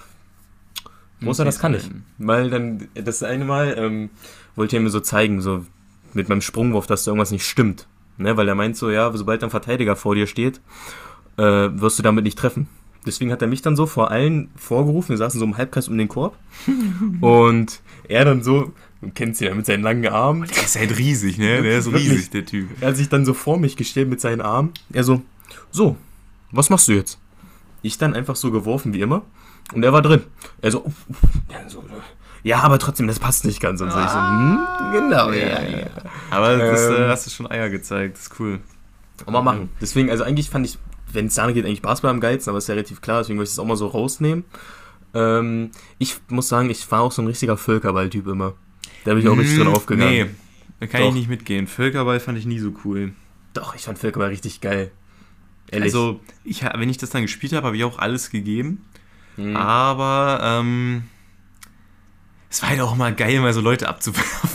Großer, 1.22 1.46
das 1.46 1.60
kann 1.60 1.74
ich. 1.74 1.90
Weil 2.18 2.50
dann, 2.50 2.88
das 2.94 3.24
eine 3.24 3.46
Mal 3.46 3.76
ähm, 3.78 4.10
wollte 4.56 4.78
er 4.78 4.82
mir 4.82 4.90
so 4.90 5.00
zeigen, 5.00 5.42
so 5.42 5.66
mit 6.14 6.30
meinem 6.30 6.42
Sprungwurf, 6.42 6.88
dass 6.88 7.04
da 7.04 7.12
irgendwas 7.12 7.32
nicht 7.32 7.48
stimmt. 7.48 7.88
Ne? 8.18 8.38
Weil 8.38 8.48
er 8.48 8.56
meint 8.56 8.78
so, 8.78 8.90
ja, 8.90 9.12
sobald 9.14 9.44
ein 9.44 9.50
Verteidiger 9.50 9.96
vor 9.96 10.16
dir 10.16 10.28
steht, 10.28 10.62
äh, 11.38 11.44
wirst 11.44 12.00
du 12.00 12.04
damit 12.04 12.24
nicht 12.24 12.38
treffen. 12.38 12.68
Deswegen 13.06 13.32
hat 13.32 13.42
er 13.42 13.48
mich 13.48 13.62
dann 13.62 13.76
so 13.76 13.86
vor 13.86 14.10
allen 14.10 14.50
vorgerufen, 14.56 15.10
wir 15.10 15.18
saßen 15.18 15.40
so 15.40 15.46
im 15.46 15.58
Halbkreis 15.58 15.88
um 15.88 15.98
den 15.98 16.08
Korb. 16.08 16.36
und 17.22 17.82
er 18.08 18.26
dann 18.26 18.42
so, 18.42 18.72
du 19.02 19.12
kennst 19.14 19.42
ihn 19.42 19.48
ja 19.48 19.54
mit 19.54 19.66
seinen 19.68 19.84
langen 19.84 20.08
Armen, 20.08 20.48
Der 20.48 20.64
ist 20.64 20.78
halt 20.78 20.98
riesig, 20.98 21.38
ne? 21.38 21.62
Der 21.62 21.78
ist 21.80 21.92
riesig, 21.92 22.32
der 22.32 22.46
Typ. 22.46 22.70
er 22.82 22.90
hat 22.90 22.98
sich 22.98 23.10
dann 23.10 23.26
so 23.26 23.34
vor 23.34 23.60
mich 23.60 23.78
gestellt 23.78 24.10
mit 24.10 24.22
seinen 24.22 24.42
Armen. 24.42 24.72
Er 24.92 25.04
so, 25.04 25.22
so, 25.72 25.98
was 26.52 26.70
machst 26.70 26.88
du 26.88 26.94
jetzt? 26.94 27.20
Ich 27.84 27.98
dann 28.00 28.16
einfach 28.16 28.36
so 28.36 28.50
geworfen 28.50 28.94
wie 28.94 29.02
immer. 29.02 29.22
Und 29.74 29.84
er 29.84 29.94
war 29.94 30.02
drin. 30.02 30.22
Er 30.62 30.72
so, 30.72 30.84
uff, 30.86 31.06
uff. 31.08 31.18
Ja, 31.52 31.70
so, 31.70 31.84
ja, 32.44 32.60
aber 32.60 32.78
trotzdem, 32.80 33.08
das 33.08 33.20
passt 33.20 33.46
nicht 33.46 33.60
ganz. 33.60 33.82
Und 33.82 33.92
so, 33.92 34.00
ich 34.00 34.10
so, 34.10 34.20
hm, 34.20 34.60
genau, 34.94 35.32
ja, 35.32 35.62
ja. 35.64 35.88
Aber 36.30 36.58
das 36.58 36.86
Ähm. 36.88 36.94
äh, 36.96 37.08
hast 37.08 37.26
du 37.26 37.32
schon 37.32 37.50
Eier 37.50 37.70
gezeigt, 37.70 38.18
das 38.18 38.28
ist 38.28 38.40
cool. 38.40 38.60
Mal 39.28 39.42
machen. 39.42 39.70
Deswegen, 39.82 40.10
also 40.12 40.24
eigentlich 40.24 40.50
fand 40.50 40.66
ich, 40.66 40.78
wenn 41.16 41.28
es 41.28 41.36
da 41.36 41.52
geht, 41.52 41.66
eigentlich 41.66 41.82
Basketball 41.82 42.12
am 42.12 42.20
geilsten, 42.20 42.52
aber 42.52 42.58
ist 42.58 42.68
ja 42.68 42.76
relativ 42.76 43.02
klar, 43.02 43.20
deswegen 43.20 43.38
wollte 43.38 43.50
ich 43.50 43.56
das 43.56 43.60
auch 43.60 43.68
mal 43.68 43.78
so 43.78 43.88
rausnehmen. 43.88 44.46
Ähm, 45.14 45.72
ich 45.98 46.18
muss 46.30 46.50
sagen, 46.50 46.70
ich 46.70 46.90
war 46.92 47.02
auch 47.02 47.12
so 47.12 47.22
ein 47.22 47.28
richtiger 47.28 47.58
Völkerball-Typ 47.58 48.28
immer. 48.28 48.54
Da 49.06 49.14
bin 49.14 49.24
ich 49.24 49.30
auch 49.30 49.38
richtig 49.38 49.58
drin 49.58 49.68
aufgegangen. 49.68 50.14
Nee, 50.14 50.26
da 50.80 50.88
kann 50.88 51.02
Doch. 51.02 51.10
ich 51.10 51.16
nicht 51.16 51.30
mitgehen. 51.30 51.68
Völkerball 51.68 52.20
fand 52.20 52.38
ich 52.38 52.46
nie 52.46 52.60
so 52.60 52.74
cool. 52.84 53.14
Doch, 53.54 53.76
ich 53.76 53.84
fand 53.84 53.98
Völkerball 53.98 54.30
richtig 54.30 54.62
geil. 54.62 54.92
Ehrlich. 55.72 55.86
Also, 55.86 56.20
ich, 56.44 56.64
wenn 56.64 56.90
ich 56.90 56.98
das 56.98 57.12
dann 57.12 57.22
gespielt 57.22 57.54
habe, 57.54 57.68
habe 57.68 57.78
ich 57.78 57.84
auch 57.84 57.98
alles 57.98 58.30
gegeben. 58.30 58.86
Hm. 59.36 59.56
Aber, 59.56 60.40
ähm, 60.44 61.04
es 62.50 62.62
war 62.62 62.70
halt 62.70 62.82
auch 62.82 62.96
mal 62.96 63.14
geil, 63.14 63.40
mal 63.40 63.54
so 63.54 63.62
Leute 63.62 63.88
abzuwerfen. 63.88 64.50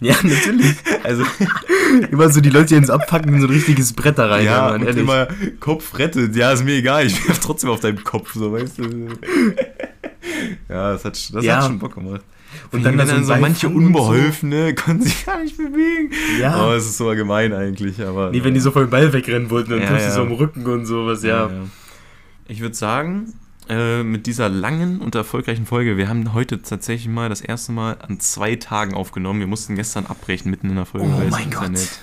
Ja, 0.00 0.14
natürlich. 0.22 0.74
Also, 1.04 1.24
immer 2.10 2.28
so 2.30 2.40
die 2.40 2.50
Leute, 2.50 2.66
die 2.66 2.74
uns 2.76 2.90
abpacken, 2.90 3.32
in 3.34 3.40
so 3.40 3.46
ein 3.46 3.52
richtiges 3.52 3.92
Brett 3.94 4.18
da 4.18 4.26
rein. 4.26 4.44
ja, 4.44 4.70
Mann, 4.70 4.82
und 4.86 4.96
immer 4.96 5.28
Kopf 5.60 5.98
rettet. 5.98 6.36
Ja, 6.36 6.52
ist 6.52 6.64
mir 6.64 6.74
egal, 6.74 7.06
ich 7.06 7.26
werf 7.26 7.38
trotzdem 7.38 7.70
auf 7.70 7.80
deinem 7.80 8.04
Kopf, 8.04 8.34
so, 8.34 8.52
weißt 8.52 8.78
du. 8.78 9.08
Ja, 10.68 10.92
das 10.92 11.04
hat, 11.04 11.34
das 11.34 11.44
Ja. 11.44 11.56
hat 11.56 11.64
schon 11.64 11.78
Bock 11.78 11.94
gemacht. 11.94 12.20
Und 12.72 12.84
dann, 12.84 12.96
dann 12.96 13.08
dann 13.08 13.24
so 13.24 13.34
manche 13.36 13.68
und 13.68 13.74
so. 13.74 13.78
Unbeholfene 13.78 14.74
konnten 14.74 15.02
sich 15.02 15.24
gar 15.26 15.42
nicht 15.42 15.56
bewegen. 15.56 16.10
Ja. 16.40 16.66
Oh, 16.68 16.72
es 16.72 16.86
ist 16.86 16.96
so 16.96 17.06
gemein 17.14 17.52
eigentlich, 17.52 18.00
aber. 18.04 18.30
Nee, 18.30 18.42
wenn 18.44 18.54
die 18.54 18.60
so 18.60 18.70
vor 18.70 18.82
dem 18.82 18.90
Ball 18.90 19.12
wegrennen 19.12 19.50
wollten 19.50 19.72
und 19.74 19.80
Ja, 19.82 19.96
ja. 19.98 20.10
so 20.10 20.22
am 20.22 20.32
Rücken 20.32 20.64
und 20.66 20.86
sowas, 20.86 21.22
ja. 21.22 21.50
Ich 22.48 22.60
würde 22.60 22.74
sagen, 22.74 23.32
äh, 23.68 24.02
mit 24.02 24.26
dieser 24.26 24.48
langen 24.48 25.00
und 25.00 25.14
erfolgreichen 25.14 25.66
Folge, 25.66 25.96
wir 25.96 26.08
haben 26.08 26.32
heute 26.32 26.62
tatsächlich 26.62 27.08
mal 27.08 27.28
das 27.28 27.40
erste 27.40 27.72
Mal 27.72 27.96
an 28.00 28.20
zwei 28.20 28.56
Tagen 28.56 28.94
aufgenommen. 28.94 29.40
Wir 29.40 29.46
mussten 29.46 29.74
gestern 29.76 30.06
abbrechen 30.06 30.50
mitten 30.50 30.68
in 30.70 30.76
der 30.76 30.86
Folge, 30.86 31.06
Oh 31.08 31.18
weil 31.18 31.30
das. 31.30 31.40
Internet 31.44 32.00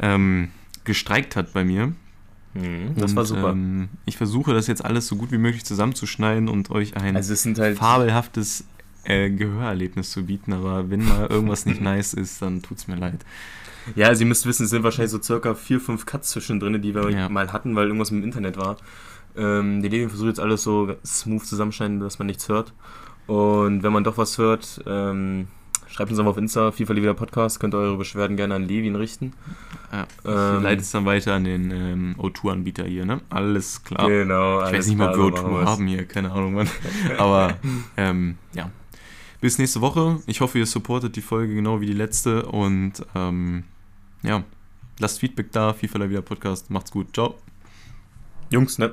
ähm, 0.00 0.48
gestreikt 0.84 1.36
hat 1.36 1.52
bei 1.52 1.64
mir. 1.64 1.92
Mhm, 2.54 2.94
das 2.96 3.14
war 3.14 3.22
Und, 3.22 3.26
super. 3.28 3.50
Ähm, 3.50 3.88
ich 4.04 4.16
versuche 4.16 4.52
das 4.52 4.66
jetzt 4.66 4.84
alles 4.84 5.06
so 5.06 5.16
gut 5.16 5.32
wie 5.32 5.38
möglich 5.38 5.64
zusammenzuschneiden 5.64 6.48
und 6.48 6.70
euch 6.70 6.96
ein 6.96 7.16
also 7.16 7.32
es 7.32 7.46
halt. 7.58 7.78
fabelhaftes 7.78 8.64
äh, 9.04 9.30
Gehörerlebnis 9.30 10.10
zu 10.10 10.24
bieten, 10.26 10.52
aber 10.52 10.90
wenn 10.90 11.04
mal 11.06 11.26
irgendwas 11.28 11.66
nicht 11.66 11.80
nice 11.82 12.12
ist, 12.14 12.42
dann 12.42 12.62
tut's 12.62 12.86
mir 12.88 12.96
leid. 12.96 13.20
Ja, 13.96 14.08
also 14.08 14.20
ihr 14.22 14.26
müsst 14.28 14.46
wissen, 14.46 14.64
es 14.64 14.70
sind 14.70 14.84
wahrscheinlich 14.84 15.10
so 15.10 15.20
circa 15.20 15.54
vier, 15.54 15.80
fünf 15.80 16.06
Cuts 16.06 16.30
zwischendrin, 16.30 16.80
die 16.80 16.94
wir 16.94 17.10
Ja. 17.10 17.28
mal 17.28 17.52
hatten, 17.52 17.74
weil 17.74 17.86
irgendwas 17.86 18.10
im 18.10 18.22
Internet 18.22 18.56
war. 18.56 18.76
Ähm, 19.36 19.82
die 19.82 19.88
Levin 19.88 20.08
versucht 20.08 20.28
jetzt 20.28 20.40
alles 20.40 20.62
so 20.62 20.94
smooth 21.04 21.44
zusammenschneiden, 21.44 22.00
dass 22.00 22.18
man 22.18 22.26
nichts 22.26 22.48
hört. 22.48 22.72
Und 23.26 23.82
wenn 23.82 23.92
man 23.92 24.04
doch 24.04 24.18
was 24.18 24.36
hört, 24.38 24.82
ähm, 24.86 25.48
schreibt 25.88 26.10
uns 26.10 26.18
einfach 26.18 26.32
auf 26.32 26.38
Insta, 26.38 26.72
FIFA 26.72 26.92
Levin 26.94 27.16
Podcast, 27.16 27.60
könnt 27.60 27.74
ihr 27.74 27.78
eure 27.78 27.96
Beschwerden 27.96 28.36
gerne 28.36 28.54
an 28.54 28.62
Levin 28.66 28.96
richten. 28.96 29.32
Ja, 29.92 30.06
ich 30.22 30.30
Ähm, 30.30 30.62
leite 30.62 30.82
es 30.82 30.90
dann 30.90 31.04
weiter 31.04 31.34
an 31.34 31.44
den 31.44 31.70
ähm, 31.70 32.14
O2-Anbieter 32.18 32.84
hier, 32.84 33.04
ne? 33.04 33.20
Alles 33.30 33.84
klar. 33.84 34.08
Genau, 34.08 34.58
Ich 34.60 34.66
alles 34.66 34.78
weiß 34.78 34.86
nicht 34.88 34.98
mal, 34.98 35.10
ob 35.10 35.16
wir 35.16 35.22
so 35.24 35.30
machen 35.30 35.46
O2 35.46 35.60
wir's. 35.60 35.68
haben 35.70 35.86
hier, 35.86 36.04
keine 36.06 36.32
Ahnung, 36.32 36.54
Mann. 36.54 36.68
Aber 37.18 37.56
ähm, 37.96 38.36
ja. 38.54 38.70
Bis 39.40 39.58
nächste 39.58 39.80
Woche. 39.80 40.20
Ich 40.26 40.40
hoffe, 40.40 40.58
ihr 40.58 40.66
supportet 40.66 41.16
die 41.16 41.20
Folge 41.22 41.54
genau 41.54 41.80
wie 41.80 41.86
die 41.86 41.92
letzte. 41.94 42.46
Und 42.46 43.04
ähm, 43.14 43.64
ja, 44.22 44.44
lasst 45.00 45.18
Feedback 45.18 45.50
da. 45.52 45.72
FIFA 45.72 46.08
Vida 46.08 46.22
Podcast. 46.22 46.70
Macht's 46.70 46.92
gut. 46.92 47.08
Ciao. 47.12 47.34
Jungs, 48.50 48.78
ne? 48.78 48.92